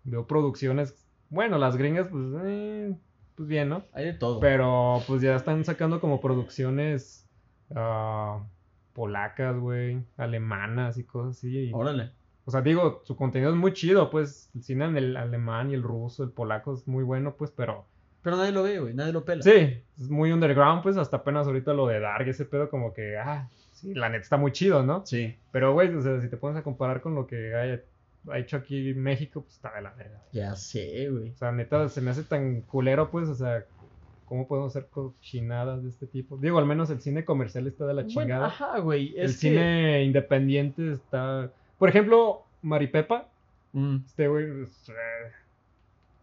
Veo 0.04 0.26
producciones, 0.26 1.06
bueno, 1.28 1.58
las 1.58 1.76
gringas, 1.76 2.08
pues, 2.08 2.24
eh, 2.44 2.94
pues 3.34 3.48
bien, 3.50 3.68
¿no? 3.68 3.84
Hay 3.92 4.06
de 4.06 4.12
todo. 4.14 4.40
Pero 4.40 5.02
pues 5.06 5.20
ya 5.20 5.34
están 5.36 5.62
sacando 5.66 6.00
como 6.00 6.22
producciones 6.22 7.28
ah, 7.74 8.46
polacas, 8.94 9.58
güey, 9.58 10.02
alemanas 10.16 10.96
y 10.96 11.04
cosas 11.04 11.36
así. 11.36 11.68
y- 11.68 11.72
Órale. 11.74 12.12
O 12.46 12.50
sea, 12.50 12.60
digo, 12.60 13.00
su 13.04 13.16
contenido 13.16 13.50
es 13.50 13.56
muy 13.56 13.72
chido, 13.72 14.10
pues 14.10 14.50
el 14.54 14.62
cine 14.62 14.84
en 14.86 14.96
el 14.96 15.16
alemán 15.16 15.70
y 15.70 15.74
el 15.74 15.82
ruso, 15.82 16.22
el 16.24 16.30
polaco 16.30 16.74
es 16.74 16.86
muy 16.86 17.02
bueno, 17.04 17.34
pues, 17.36 17.50
pero 17.50 17.86
Pero 18.22 18.36
nadie 18.36 18.52
lo 18.52 18.62
ve, 18.62 18.80
güey. 18.80 18.94
Nadie 18.94 19.12
lo 19.12 19.24
pela. 19.24 19.42
sí, 19.42 19.82
es 19.98 20.08
muy 20.10 20.32
underground, 20.32 20.82
pues, 20.82 20.96
hasta 20.96 21.18
apenas 21.18 21.46
ahorita 21.46 21.72
lo 21.72 21.86
de 21.86 22.00
Dark, 22.00 22.26
ese 22.28 22.44
pedo 22.44 22.68
como 22.70 22.92
que, 22.92 23.16
ah, 23.18 23.48
sí, 23.72 23.94
la 23.94 24.08
neta 24.08 24.22
está 24.22 24.36
muy 24.36 24.52
chido, 24.52 24.82
¿no? 24.82 25.04
Sí. 25.06 25.34
Pero, 25.52 25.72
güey, 25.72 25.94
o 25.94 26.00
sea, 26.02 26.20
si 26.20 26.28
te 26.28 26.36
pones 26.36 26.56
a 26.58 26.62
comparar 26.62 27.00
con 27.00 27.14
lo 27.14 27.26
que 27.26 27.54
hay 27.54 27.80
ha 28.30 28.38
hecho 28.38 28.56
aquí 28.56 28.90
en 28.90 29.02
México, 29.02 29.42
pues 29.42 29.54
está 29.56 29.74
de 29.74 29.82
la 29.82 29.92
verga. 29.92 30.18
Ya 30.32 30.54
sé, 30.56 31.10
güey. 31.10 31.30
O 31.30 31.36
sea, 31.36 31.52
neta, 31.52 31.88
se 31.90 32.00
me 32.00 32.10
hace 32.10 32.22
tan 32.24 32.62
culero, 32.62 33.10
pues, 33.10 33.28
o 33.28 33.34
sea, 33.34 33.64
¿cómo 34.24 34.48
podemos 34.48 34.74
hacer 34.74 34.88
cochinadas 34.88 35.82
de 35.82 35.90
este 35.90 36.06
tipo? 36.06 36.38
Digo, 36.38 36.58
al 36.58 36.64
menos 36.66 36.88
el 36.90 37.00
cine 37.02 37.24
comercial 37.26 37.66
está 37.66 37.86
de 37.86 37.92
la 37.94 38.02
Bueno, 38.02 38.20
chingada. 38.20 38.46
ajá, 38.46 38.78
güey. 38.78 39.08
el 39.18 39.26
que... 39.26 39.32
cine 39.34 40.04
independiente 40.04 40.92
está... 40.92 41.50
Por 41.84 41.90
ejemplo, 41.90 42.46
Maripepa, 42.62 43.28
Mm, 43.74 43.96
este 44.06 44.26
güey 44.26 44.62
es, 44.62 44.88
eh, 44.88 45.32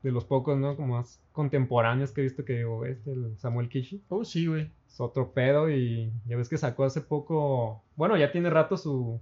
de 0.01 0.11
los 0.11 0.25
pocos, 0.25 0.57
¿no? 0.57 0.75
Como 0.75 0.97
más 0.97 1.21
contemporáneos 1.33 2.11
que 2.11 2.21
he 2.21 2.23
visto 2.23 2.43
que 2.43 2.53
digo, 2.53 2.83
este, 2.83 3.11
el 3.11 3.37
Samuel 3.37 3.69
Kishi. 3.69 4.01
Oh, 4.09 4.25
sí, 4.25 4.47
güey. 4.47 4.71
Es 4.87 4.99
otro 4.99 5.33
pedo 5.33 5.69
y 5.69 6.11
ya 6.25 6.35
ves 6.35 6.49
que 6.49 6.57
sacó 6.57 6.83
hace 6.83 7.01
poco... 7.01 7.83
Bueno, 7.95 8.17
ya 8.17 8.31
tiene 8.31 8.49
rato 8.49 8.75
su, 8.75 9.21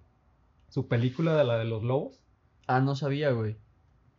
su 0.69 0.87
película 0.87 1.35
de 1.35 1.43
la 1.43 1.57
de 1.57 1.65
los 1.65 1.83
lobos. 1.83 2.21
Ah, 2.67 2.79
no 2.79 2.95
sabía, 2.95 3.31
güey. 3.31 3.57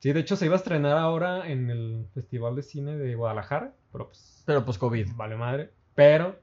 Sí, 0.01 0.13
de 0.13 0.21
hecho 0.21 0.37
se 0.37 0.45
iba 0.45 0.57
a 0.57 0.59
estrenar 0.59 0.99
ahora 0.99 1.51
en 1.51 1.71
el 1.71 2.05
Festival 2.13 2.55
de 2.55 2.65
Cine 2.65 2.99
de 2.99 3.15
Guadalajara, 3.15 3.73
pero 3.93 4.09
pues 4.09 4.43
Pero 4.45 4.67
pues 4.67 4.77
COVID. 4.77 5.09
vale 5.17 5.37
madre. 5.37 5.71
Pero 5.95 6.37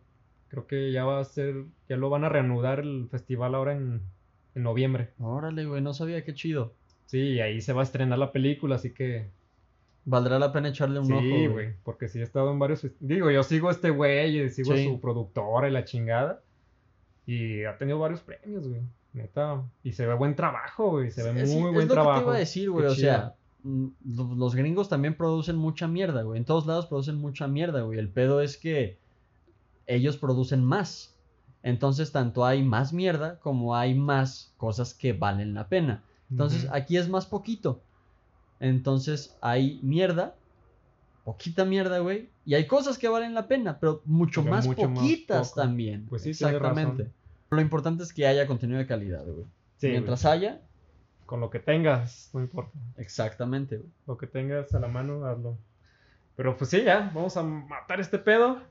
creo 0.48 0.66
que 0.66 0.92
ya 0.92 1.06
va 1.06 1.20
a 1.20 1.24
ser, 1.24 1.66
ya 1.88 1.98
lo 1.98 2.10
van 2.10 2.24
a 2.24 2.30
reanudar 2.30 2.80
el 2.80 3.08
festival 3.12 3.54
ahora 3.54 3.74
en, 3.74 4.02
en 4.58 4.64
noviembre. 4.64 5.10
Órale, 5.20 5.66
güey, 5.66 5.82
no 5.82 5.94
sabía, 5.94 6.24
qué 6.26 6.34
chido. 6.34 6.74
Sí, 7.06 7.20
y 7.20 7.40
ahí 7.40 7.62
se 7.62 7.74
va 7.74 7.82
a 7.82 7.84
estrenar 7.84 8.18
la 8.20 8.32
película, 8.32 8.76
así 8.76 8.92
que 8.92 9.30
Valdrá 10.10 10.40
la 10.40 10.54
pena 10.54 10.70
echarle 10.70 11.00
un 11.00 11.12
ojo, 11.12 11.22
sí, 11.22 11.48
güey. 11.48 11.74
porque 11.84 12.08
sí 12.08 12.20
he 12.20 12.24
estado 12.24 12.50
en 12.52 12.60
varios, 12.60 12.86
digo, 13.02 13.30
yo 13.30 13.44
sigo 13.44 13.68
a 13.68 13.72
este 13.72 13.90
güey, 13.90 14.40
y 14.40 14.50
sigo 14.50 14.74
Sí. 14.74 14.86
a 14.88 14.90
su 14.90 15.02
productora 15.02 15.68
y 15.68 15.72
la 15.72 15.84
chingada, 15.84 16.42
y 17.26 17.66
ha 17.66 17.78
tenido 17.78 18.00
varios 18.00 18.22
premios, 18.22 18.68
güey, 18.70 18.82
neta, 19.12 19.64
y 19.84 19.92
se 19.92 20.08
ve 20.08 20.14
buen 20.14 20.34
trabajo, 20.36 20.92
güey, 20.92 21.12
se 21.12 21.24
ve 21.24 21.34
muy 21.46 21.72
buen 21.72 21.82
es 21.82 21.88
lo 21.90 21.94
trabajo. 21.94 22.20
que 22.20 22.24
te 22.24 22.26
iba 22.30 22.36
a 22.36 22.40
decir, 22.40 22.70
güey. 22.72 22.86
Qué 22.86 22.92
O 22.92 22.96
chido. 22.96 23.06
sea, 23.12 23.36
mm, 23.64 23.88
lo- 24.16 24.36
los 24.36 24.56
gringos 24.56 24.88
también 24.88 25.14
producen 25.16 25.58
mucha 25.58 25.90
mierda, 25.90 26.22
güey. 26.24 26.38
En 26.40 26.46
todos 26.46 26.66
lados 26.66 26.86
producen 26.86 27.18
mucha 27.18 27.48
mierda, 27.50 27.82
güey. 27.82 28.00
El 28.00 28.08
pedo 28.10 28.40
es 28.42 28.56
que 28.58 28.98
ellos 29.88 30.16
producen 30.16 30.64
más. 30.64 31.17
Entonces, 31.68 32.14
tanto 32.14 32.46
hay 32.46 32.64
más 32.64 32.94
mierda 32.94 33.40
como 33.40 33.76
hay 33.76 33.94
más 33.94 34.54
cosas 34.56 34.94
que 34.94 35.12
valen 35.12 35.54
la 35.54 35.68
pena. 35.68 36.02
Entonces, 36.32 36.66
aquí 36.72 36.96
es 36.96 37.10
más 37.10 37.26
poquito. 37.26 37.82
Entonces, 38.62 39.38
hay 39.42 39.82
mierda, 39.84 40.34
poquita 41.26 41.66
mierda, 41.66 42.00
güey. 42.00 42.30
Y 42.46 42.54
hay 42.54 42.68
cosas 42.68 42.98
que 42.98 43.10
valen 43.10 43.34
la 43.34 43.50
pena, 43.50 43.80
pero 43.82 44.02
mucho 44.06 44.44
Pero 44.44 44.56
más 44.56 44.66
mucho 44.66 44.94
poquitas 44.94 45.54
también. 45.54 46.06
Pues 46.08 46.22
sí, 46.22 46.30
Exactamente. 46.30 47.04
razón. 47.04 47.14
Lo 47.50 47.60
importante 47.60 48.04
es 48.04 48.14
que 48.14 48.26
haya 48.26 48.48
contenido 48.48 48.80
de 48.80 48.88
calidad, 48.88 49.26
güey. 49.26 49.46
Sí, 49.76 49.90
Mientras 49.90 50.24
güey, 50.24 50.36
haya, 50.36 50.62
con 51.26 51.42
lo 51.42 51.50
que 51.50 51.60
tengas, 51.60 52.30
no 52.32 52.40
importa. 52.40 52.80
exactamente, 52.96 53.76
güey. 53.76 53.90
Lo 54.08 54.18
que 54.18 54.28
tengas 54.28 54.74
a 54.74 54.80
la 54.80 54.88
mano, 54.88 55.26
hazlo. 55.26 55.58
Pero 56.38 56.56
pues 56.56 56.70
sí, 56.70 56.82
ya, 56.82 57.12
vamos 57.14 57.36
a 57.36 57.44
matar 57.44 58.00
este 58.00 58.20
pedo. 58.20 58.62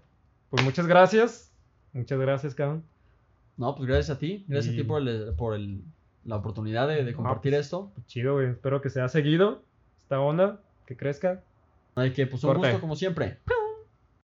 Pues 0.49 0.65
muchas 0.65 0.87
gracias. 0.87 1.53
Muchas 1.93 2.19
gracias, 2.19 2.55
cabrón. 2.55 2.83
No, 3.57 3.75
pues 3.75 3.89
gracias 3.89 4.17
a 4.17 4.19
ti. 4.19 4.45
Gracias 4.49 4.75
a 4.75 4.77
ti 4.77 4.83
por, 4.85 5.01
el- 5.03 5.33
por 5.35 5.55
el- 5.55 5.81
la 6.25 6.37
oportunidad 6.37 6.89
de, 6.89 7.05
de 7.05 7.15
compartir 7.15 7.53
pues, 7.53 7.65
esto. 7.67 7.91
Chido, 8.07 8.35
güey. 8.35 8.51
Espero 8.51 8.83
que 8.83 8.91
sea 8.91 9.09
seguido 9.09 9.63
esta 10.03 10.21
onda, 10.21 10.61
que 10.87 10.97
crezca. 10.97 11.41
Hay 11.95 12.11
que, 12.13 12.27
pues 12.27 12.43
un 12.45 12.49
Corte. 12.53 12.69
gusto 12.69 12.81
como 12.81 12.97
siempre. 12.97 13.39